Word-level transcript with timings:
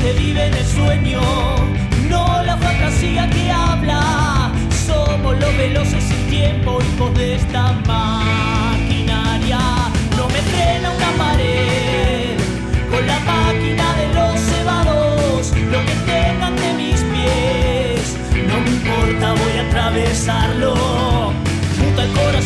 que 0.00 0.12
vive 0.14 0.46
en 0.46 0.54
el 0.54 0.66
sueño, 0.66 1.20
no 2.08 2.42
la 2.42 2.56
fantasía 2.56 3.28
que 3.28 3.50
habla. 3.50 4.50
Somos 4.86 5.38
los 5.38 5.56
veloces 5.56 6.02
sin 6.04 6.26
tiempo, 6.28 6.78
hijos 6.80 7.14
de 7.14 7.34
esta 7.34 7.72
maquinaria. 7.86 9.58
No 10.16 10.26
me 10.28 10.40
frena 10.52 10.90
una 10.90 11.10
pared 11.24 12.36
con 12.90 13.06
la 13.06 13.20
máquina 13.20 13.94
de 14.00 14.06
los 14.14 14.40
cebados. 14.40 15.52
Lo 15.70 15.80
que 15.86 15.94
tengan 16.06 16.56
de 16.56 16.72
mis 16.74 17.00
pies, 17.12 18.16
no 18.48 18.60
me 18.60 18.70
importa, 18.70 19.32
voy 19.32 19.58
a 19.58 19.68
atravesarlo. 19.68 21.09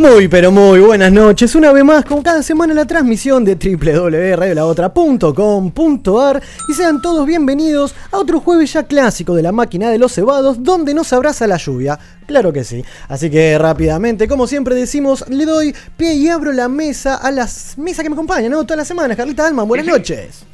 Muy 0.00 0.28
pero 0.28 0.50
muy 0.50 0.80
buenas 0.80 1.12
noches, 1.12 1.54
una 1.54 1.72
vez 1.72 1.84
más 1.84 2.06
como 2.06 2.22
cada 2.22 2.42
semana 2.42 2.72
la 2.72 2.86
transmisión 2.86 3.44
de 3.44 3.56
www.radiolaotra.com.ar 3.56 6.42
y 6.70 6.72
sean 6.72 7.02
todos 7.02 7.26
bienvenidos 7.26 7.94
a 8.10 8.16
otro 8.16 8.40
jueves 8.40 8.72
ya 8.72 8.84
clásico 8.84 9.34
de 9.34 9.42
la 9.42 9.52
máquina 9.52 9.90
de 9.90 9.98
los 9.98 10.14
cebados 10.14 10.64
donde 10.64 10.94
nos 10.94 11.12
abraza 11.12 11.46
la 11.46 11.58
lluvia, 11.58 11.98
claro 12.26 12.50
que 12.50 12.64
sí, 12.64 12.82
así 13.08 13.28
que 13.28 13.58
rápidamente 13.58 14.26
como 14.26 14.46
siempre 14.46 14.74
decimos 14.74 15.28
le 15.28 15.44
doy 15.44 15.74
pie 15.98 16.14
y 16.14 16.30
abro 16.30 16.50
la 16.52 16.68
mesa 16.68 17.16
a 17.16 17.30
las 17.30 17.76
mesas 17.76 18.02
que 18.02 18.08
me 18.08 18.14
acompañan, 18.14 18.52
¿no? 18.52 18.64
Todas 18.64 18.78
las 18.78 18.88
semanas, 18.88 19.18
Carlita 19.18 19.46
Alman, 19.46 19.68
buenas 19.68 19.86
noches. 19.86 20.44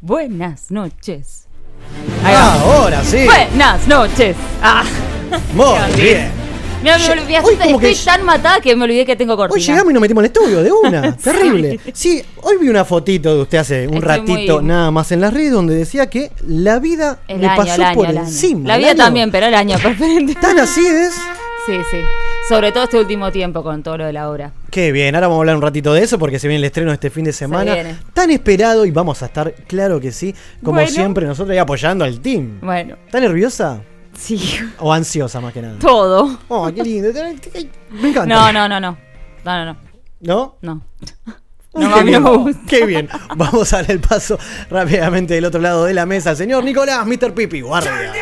Buenas 0.00 0.70
noches. 0.70 1.48
Ah, 2.24 2.56
ahora 2.62 3.02
sí, 3.02 3.24
Buenas 3.24 3.84
noches. 3.88 4.36
Ah, 4.62 4.84
muy 5.54 5.92
bien. 6.00 6.51
Mira, 6.82 6.98
me 6.98 7.10
olvidé, 7.10 7.38
hoy 7.40 7.54
estoy 7.54 7.78
que- 7.78 7.96
tan 8.04 8.24
matada 8.24 8.60
que 8.60 8.74
me 8.76 8.84
olvidé 8.84 9.06
que 9.06 9.16
tengo 9.16 9.36
cortina. 9.36 9.54
Hoy 9.54 9.60
llegamos 9.66 9.90
y 9.90 9.94
nos 9.94 10.00
metimos 10.00 10.20
al 10.22 10.26
estudio 10.26 10.62
de 10.62 10.72
una. 10.72 11.16
Terrible. 11.22 11.80
Sí, 11.92 12.22
hoy 12.42 12.56
vi 12.60 12.68
una 12.68 12.84
fotito 12.84 13.34
de 13.34 13.42
usted 13.42 13.58
hace 13.58 13.86
un 13.88 13.94
Estoy 13.94 14.08
ratito 14.08 14.56
muy- 14.60 14.64
nada 14.64 14.90
más 14.90 15.10
en 15.12 15.20
las 15.20 15.32
redes 15.32 15.52
donde 15.52 15.74
decía 15.74 16.08
que 16.10 16.30
la 16.46 16.78
vida 16.78 17.20
el 17.28 17.40
le 17.40 17.46
año, 17.46 17.56
pasó 17.56 17.82
año, 17.82 17.94
por 17.94 18.10
encima. 18.10 18.68
La 18.68 18.76
vida 18.78 18.94
también, 18.94 19.30
pero 19.30 19.46
el 19.46 19.54
año 19.54 19.76
preferente. 19.82 20.34
Tan 20.34 20.58
así 20.58 20.86
es. 20.86 21.12
Sí, 21.66 21.74
sí. 21.90 21.98
Sobre 22.48 22.72
todo 22.72 22.84
este 22.84 22.98
último 22.98 23.30
tiempo 23.30 23.62
con 23.62 23.84
todo 23.84 23.98
lo 23.98 24.04
de 24.06 24.12
la 24.12 24.28
obra. 24.28 24.52
Qué 24.68 24.90
bien, 24.90 25.14
ahora 25.14 25.28
vamos 25.28 25.38
a 25.38 25.42
hablar 25.42 25.56
un 25.56 25.62
ratito 25.62 25.94
de 25.94 26.02
eso 26.02 26.18
porque 26.18 26.40
se 26.40 26.48
viene 26.48 26.58
el 26.58 26.64
estreno 26.64 26.92
este 26.92 27.08
fin 27.08 27.24
de 27.24 27.32
semana. 27.32 28.00
Tan 28.12 28.32
esperado 28.32 28.84
y 28.84 28.90
vamos 28.90 29.22
a 29.22 29.26
estar, 29.26 29.54
claro 29.68 30.00
que 30.00 30.10
sí, 30.10 30.34
como 30.60 30.74
Bueno. 30.80 30.90
siempre 30.90 31.24
nosotros 31.24 31.52
ahí 31.52 31.58
apoyando 31.58 32.04
al 32.04 32.18
team. 32.20 32.58
Bueno, 32.60 32.96
¿Está 33.06 33.20
nerviosa? 33.20 33.80
Sí. 34.16 34.58
¿O 34.78 34.92
ansiosa 34.92 35.40
más 35.40 35.52
que 35.52 35.62
nada? 35.62 35.78
Todo. 35.78 36.38
Oh, 36.48 36.70
qué 36.72 36.82
lindo. 36.82 37.10
Me 37.90 38.08
encanta. 38.08 38.26
No, 38.26 38.52
no, 38.52 38.68
no, 38.68 38.80
no. 38.80 38.98
No, 39.44 39.64
no, 39.64 39.64
no. 39.64 39.76
¿No? 40.20 40.56
No. 40.62 40.82
No, 41.74 41.94
qué 41.94 42.02
bien, 42.04 42.22
me 42.22 42.30
gusta. 42.30 42.60
Qué 42.68 42.86
bien. 42.86 43.08
Vamos 43.34 43.72
a 43.72 43.76
dar 43.78 43.90
el 43.90 44.00
paso 44.00 44.38
rápidamente 44.68 45.34
del 45.34 45.46
otro 45.46 45.60
lado 45.60 45.84
de 45.84 45.94
la 45.94 46.04
mesa. 46.04 46.36
Señor 46.36 46.64
Nicolás, 46.64 47.06
Mr. 47.06 47.32
Pipi, 47.32 47.62
guardia. 47.62 48.12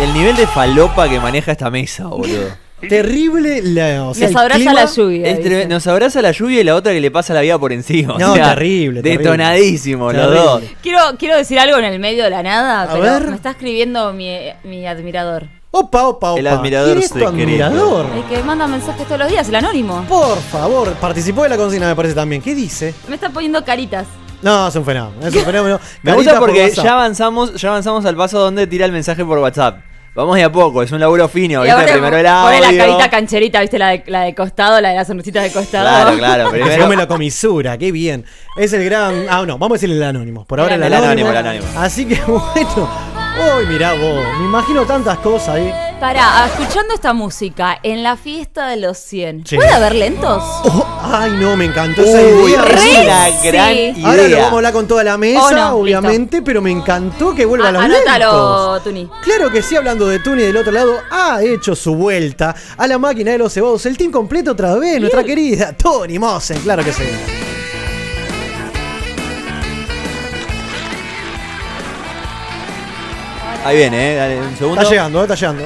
El 0.00 0.12
nivel 0.12 0.34
de 0.34 0.46
falopa 0.46 1.08
que 1.08 1.20
maneja 1.20 1.52
esta 1.52 1.70
mesa, 1.70 2.06
boludo. 2.06 2.63
Terrible 2.88 3.60
la. 3.62 4.04
O 4.04 4.14
sea, 4.14 4.28
Nos 4.28 4.40
abraza 4.40 4.72
la 4.72 4.84
lluvia. 4.86 5.26
Es 5.28 5.38
dice. 5.38 5.50
tre- 5.64 5.68
nos 5.68 5.86
abraza 5.86 6.22
la 6.22 6.30
lluvia 6.32 6.60
y 6.60 6.64
la 6.64 6.74
otra 6.74 6.92
que 6.92 7.00
le 7.00 7.10
pasa 7.10 7.34
la 7.34 7.40
vida 7.40 7.58
por 7.58 7.72
encima. 7.72 8.14
o 8.14 8.18
No, 8.18 8.34
sea, 8.34 8.50
terrible, 8.54 9.02
terrible. 9.02 9.24
Detonadísimo, 9.24 10.12
los 10.12 10.22
Terrible. 10.22 10.40
dos. 10.40 10.62
Quiero, 10.82 10.98
quiero 11.18 11.36
decir 11.36 11.58
algo 11.58 11.78
en 11.78 11.84
el 11.84 11.98
medio 11.98 12.24
de 12.24 12.30
la 12.30 12.42
nada, 12.42 12.82
A 12.82 12.88
pero 12.92 13.02
ver. 13.02 13.28
me 13.28 13.36
está 13.36 13.50
escribiendo 13.50 14.12
mi, 14.12 14.36
mi 14.64 14.86
admirador. 14.86 15.44
Opa, 15.70 16.06
opa, 16.06 16.30
opa. 16.32 16.40
El 16.40 16.46
admirador 16.46 16.92
¿Quién 16.92 17.02
es 17.02 17.08
tu 17.10 17.18
secreto. 17.18 17.30
admirador? 17.30 18.06
El 18.14 18.24
que 18.24 18.42
manda 18.44 18.66
mensajes 18.66 19.04
todos 19.06 19.18
los 19.18 19.28
días, 19.28 19.48
el 19.48 19.56
anónimo. 19.56 20.04
Por 20.08 20.38
favor, 20.38 20.92
participó 20.94 21.42
de 21.42 21.48
la 21.48 21.56
consigna, 21.56 21.88
me 21.88 21.96
parece 21.96 22.14
también. 22.14 22.40
¿Qué 22.40 22.54
dice? 22.54 22.94
Me 23.08 23.16
está 23.16 23.30
poniendo 23.30 23.64
caritas. 23.64 24.06
No, 24.40 24.68
es 24.68 24.76
un 24.76 24.84
fenómeno. 24.84 25.26
Es 25.26 25.34
un 25.34 25.42
fenómeno. 25.44 25.80
Me 26.02 26.12
gusta 26.12 26.38
porque 26.38 26.70
ya 26.70 26.92
avanzamos, 26.92 27.54
ya 27.60 27.70
avanzamos 27.70 28.04
al 28.04 28.14
paso 28.14 28.38
donde 28.38 28.66
tira 28.68 28.86
el 28.86 28.92
mensaje 28.92 29.24
por 29.24 29.38
WhatsApp. 29.38 29.78
Vamos 30.14 30.36
de 30.36 30.44
a 30.44 30.52
poco, 30.52 30.82
es 30.82 30.92
un 30.92 31.00
laburo 31.00 31.26
fino, 31.28 31.64
Y 31.64 31.68
¿viste? 31.68 31.92
Primero 31.92 32.16
el 32.16 32.24
pone 32.24 32.60
la 32.60 32.68
audio. 32.68 32.78
carita 32.78 33.10
cancherita, 33.10 33.60
¿viste? 33.60 33.78
La 33.78 33.88
de, 33.88 34.04
la 34.06 34.20
de 34.22 34.34
costado, 34.34 34.80
la 34.80 34.90
de 34.90 34.94
la 34.94 35.04
sonrisita 35.04 35.42
de 35.42 35.50
costado. 35.50 35.84
Claro, 35.86 36.16
claro. 36.18 36.50
Primero, 36.52 36.82
come 36.84 36.96
la 36.96 37.08
comisura, 37.08 37.76
qué 37.78 37.90
bien. 37.90 38.24
Es 38.56 38.72
el 38.72 38.84
gran. 38.84 39.26
Ah, 39.28 39.44
no, 39.46 39.58
vamos 39.58 39.72
a 39.72 39.74
decirle 39.74 39.96
el 39.96 40.02
anónimo. 40.04 40.44
Por 40.44 40.60
ahora 40.60 40.76
el, 40.76 40.82
El 40.84 40.92
anónimo. 40.92 41.10
anónimo, 41.28 41.30
el 41.30 41.36
anónimo. 41.36 41.66
Así 41.76 42.06
que 42.06 42.20
bueno. 42.26 43.13
Uy, 43.36 43.66
mirá 43.66 43.92
vos. 43.94 44.24
Me 44.38 44.44
imagino 44.44 44.84
tantas 44.84 45.18
cosas 45.18 45.48
ahí. 45.56 45.72
Pará, 46.00 46.46
escuchando 46.46 46.92
esta 46.94 47.12
música 47.12 47.78
en 47.82 48.02
la 48.02 48.16
fiesta 48.16 48.68
de 48.68 48.76
los 48.76 48.98
100, 48.98 49.44
Sí. 49.46 49.56
¿puede 49.56 49.70
haber 49.70 49.94
lentos? 49.94 50.42
Oh, 50.64 50.86
ay, 51.02 51.30
no, 51.32 51.56
me 51.56 51.64
encantó 51.64 52.02
esa 52.02 52.18
Uy, 52.20 52.50
idea. 52.52 52.62
re 52.62 52.74
es 52.74 52.98
una 52.98 53.24
sí. 53.26 53.46
gran 53.48 53.72
idea. 53.74 54.06
Ahora 54.08 54.28
lo 54.28 54.36
vamos 54.36 54.52
a 54.52 54.56
hablar 54.56 54.72
con 54.72 54.86
toda 54.88 55.04
la 55.04 55.16
mesa, 55.16 55.40
Oh, 55.42 55.50
no, 55.52 55.74
obviamente, 55.76 56.42
pero 56.42 56.60
me 56.60 56.70
encantó 56.70 57.34
que 57.34 57.44
vuelva 57.46 57.66
a 57.66 57.68
Ah, 57.70 57.72
los 57.72 57.82
anótalo, 57.82 58.74
lentos. 58.74 58.84
Tuni. 58.84 59.10
Claro 59.22 59.50
que 59.50 59.62
sí, 59.62 59.76
hablando 59.76 60.06
de 60.06 60.18
Tuni 60.18 60.42
del 60.42 60.56
otro 60.56 60.72
lado, 60.72 60.96
ha 61.10 61.42
hecho 61.42 61.74
su 61.74 61.94
vuelta 61.94 62.54
a 62.76 62.86
la 62.86 62.98
máquina 62.98 63.30
de 63.32 63.38
los 63.38 63.52
cebados. 63.52 63.86
El 63.86 63.96
team 63.96 64.10
completo 64.12 64.52
otra 64.52 64.74
vez, 64.74 65.00
nuestra 65.00 65.24
querida 65.24 65.72
Tony 65.76 66.18
Mosen, 66.18 66.58
claro 66.60 66.84
que 66.84 66.92
sí. 66.92 67.02
Ahí 73.64 73.78
viene, 73.78 74.12
eh, 74.12 74.16
dale 74.16 74.40
un 74.40 74.56
segundo. 74.56 74.80
Está 74.80 74.90
llegando, 74.92 75.20
eh, 75.20 75.22
está 75.22 75.34
llegando. 75.34 75.64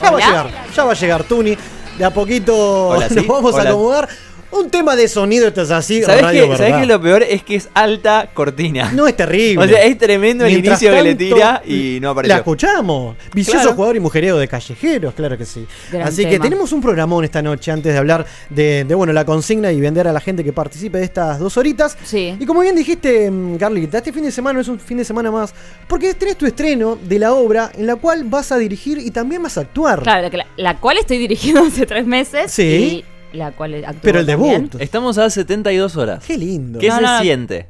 Ya 0.00 0.10
va 0.10 0.16
a 0.16 0.26
llegar, 0.26 0.50
ya 0.74 0.84
va 0.84 0.92
a 0.92 0.94
llegar 0.94 1.24
Tuni. 1.24 1.58
De 1.98 2.04
a 2.04 2.10
poquito 2.10 2.88
Hola, 2.88 3.08
nos 3.10 3.26
vamos 3.26 3.54
a 3.56 3.62
acomodar. 3.62 4.08
Un 4.56 4.70
tema 4.70 4.94
de 4.94 5.08
sonido, 5.08 5.48
esto 5.48 5.62
es 5.62 5.70
así. 5.70 6.02
¿Sabes 6.02 6.22
radio 6.22 6.50
qué? 6.50 6.56
¿Sabés 6.56 6.86
lo 6.86 7.00
peor? 7.00 7.22
Es 7.24 7.42
que 7.42 7.56
es 7.56 7.68
alta 7.74 8.30
cortina. 8.32 8.92
No 8.92 9.06
es 9.08 9.16
terrible. 9.16 9.64
O 9.64 9.68
sea, 9.68 9.82
es 9.84 9.98
tremendo 9.98 10.44
el 10.44 10.52
Mientras 10.52 10.80
inicio 10.80 10.96
que 10.96 11.02
le 11.02 11.14
tira 11.16 11.62
y 11.66 11.98
no 12.00 12.10
apareció. 12.10 12.34
La 12.34 12.38
escuchamos. 12.38 13.16
Vicioso 13.34 13.58
Claro. 13.60 13.74
jugador 13.74 13.96
y 13.96 14.00
mujereo 14.00 14.38
de 14.38 14.46
callejeros, 14.46 15.14
claro 15.14 15.36
que 15.36 15.44
sí. 15.44 15.66
Gran 15.90 16.06
Así 16.08 16.24
que 16.24 16.38
tenemos 16.38 16.72
un 16.72 16.80
programón 16.80 17.24
esta 17.24 17.42
noche 17.42 17.70
antes 17.72 17.92
de 17.92 17.98
hablar 17.98 18.24
de, 18.48 18.84
de, 18.84 18.94
bueno, 18.94 19.12
la 19.12 19.24
consigna 19.24 19.72
y 19.72 19.80
vender 19.80 20.06
a 20.06 20.12
la 20.12 20.20
gente 20.20 20.44
que 20.44 20.52
participe 20.52 20.98
de 20.98 21.04
estas 21.04 21.38
dos 21.40 21.56
horitas. 21.56 21.96
Sí. 22.04 22.36
Y 22.38 22.46
como 22.46 22.60
bien 22.60 22.76
dijiste, 22.76 23.30
mm, 23.30 23.56
Carlita, 23.56 23.98
este 23.98 24.12
fin 24.12 24.22
de 24.22 24.30
semana 24.30 24.54
no 24.54 24.60
es 24.60 24.68
un 24.68 24.78
fin 24.78 24.98
de 24.98 25.04
semana 25.04 25.30
más, 25.32 25.52
porque 25.88 26.14
tenés 26.14 26.36
tu 26.36 26.46
estreno 26.46 26.96
de 27.02 27.18
la 27.18 27.32
obra 27.34 27.72
en 27.76 27.86
la 27.88 27.96
cual 27.96 28.22
vas 28.24 28.52
a 28.52 28.58
dirigir 28.58 28.98
y 28.98 29.10
también 29.10 29.42
vas 29.42 29.58
a 29.58 29.62
actuar. 29.62 30.02
Claro, 30.02 30.22
la, 30.22 30.30
que 30.30 30.36
la- 30.36 30.46
la 30.56 30.78
cual 30.78 30.98
estoy 30.98 31.18
dirigiendo 31.18 31.62
hace 31.66 31.86
tres 31.86 32.06
meses. 32.06 32.52
Sí. 32.52 32.62
Y 32.62 33.04
la 33.34 33.52
cual 33.52 33.84
Pero 34.02 34.20
el 34.20 34.26
también. 34.26 34.64
debut. 34.70 34.80
Estamos 34.80 35.18
a 35.18 35.28
72 35.28 35.96
horas. 35.96 36.24
Qué 36.24 36.38
lindo. 36.38 36.78
¿Qué 36.78 36.88
No, 36.88 36.96
se 36.96 37.02
no, 37.02 37.20
siente? 37.20 37.68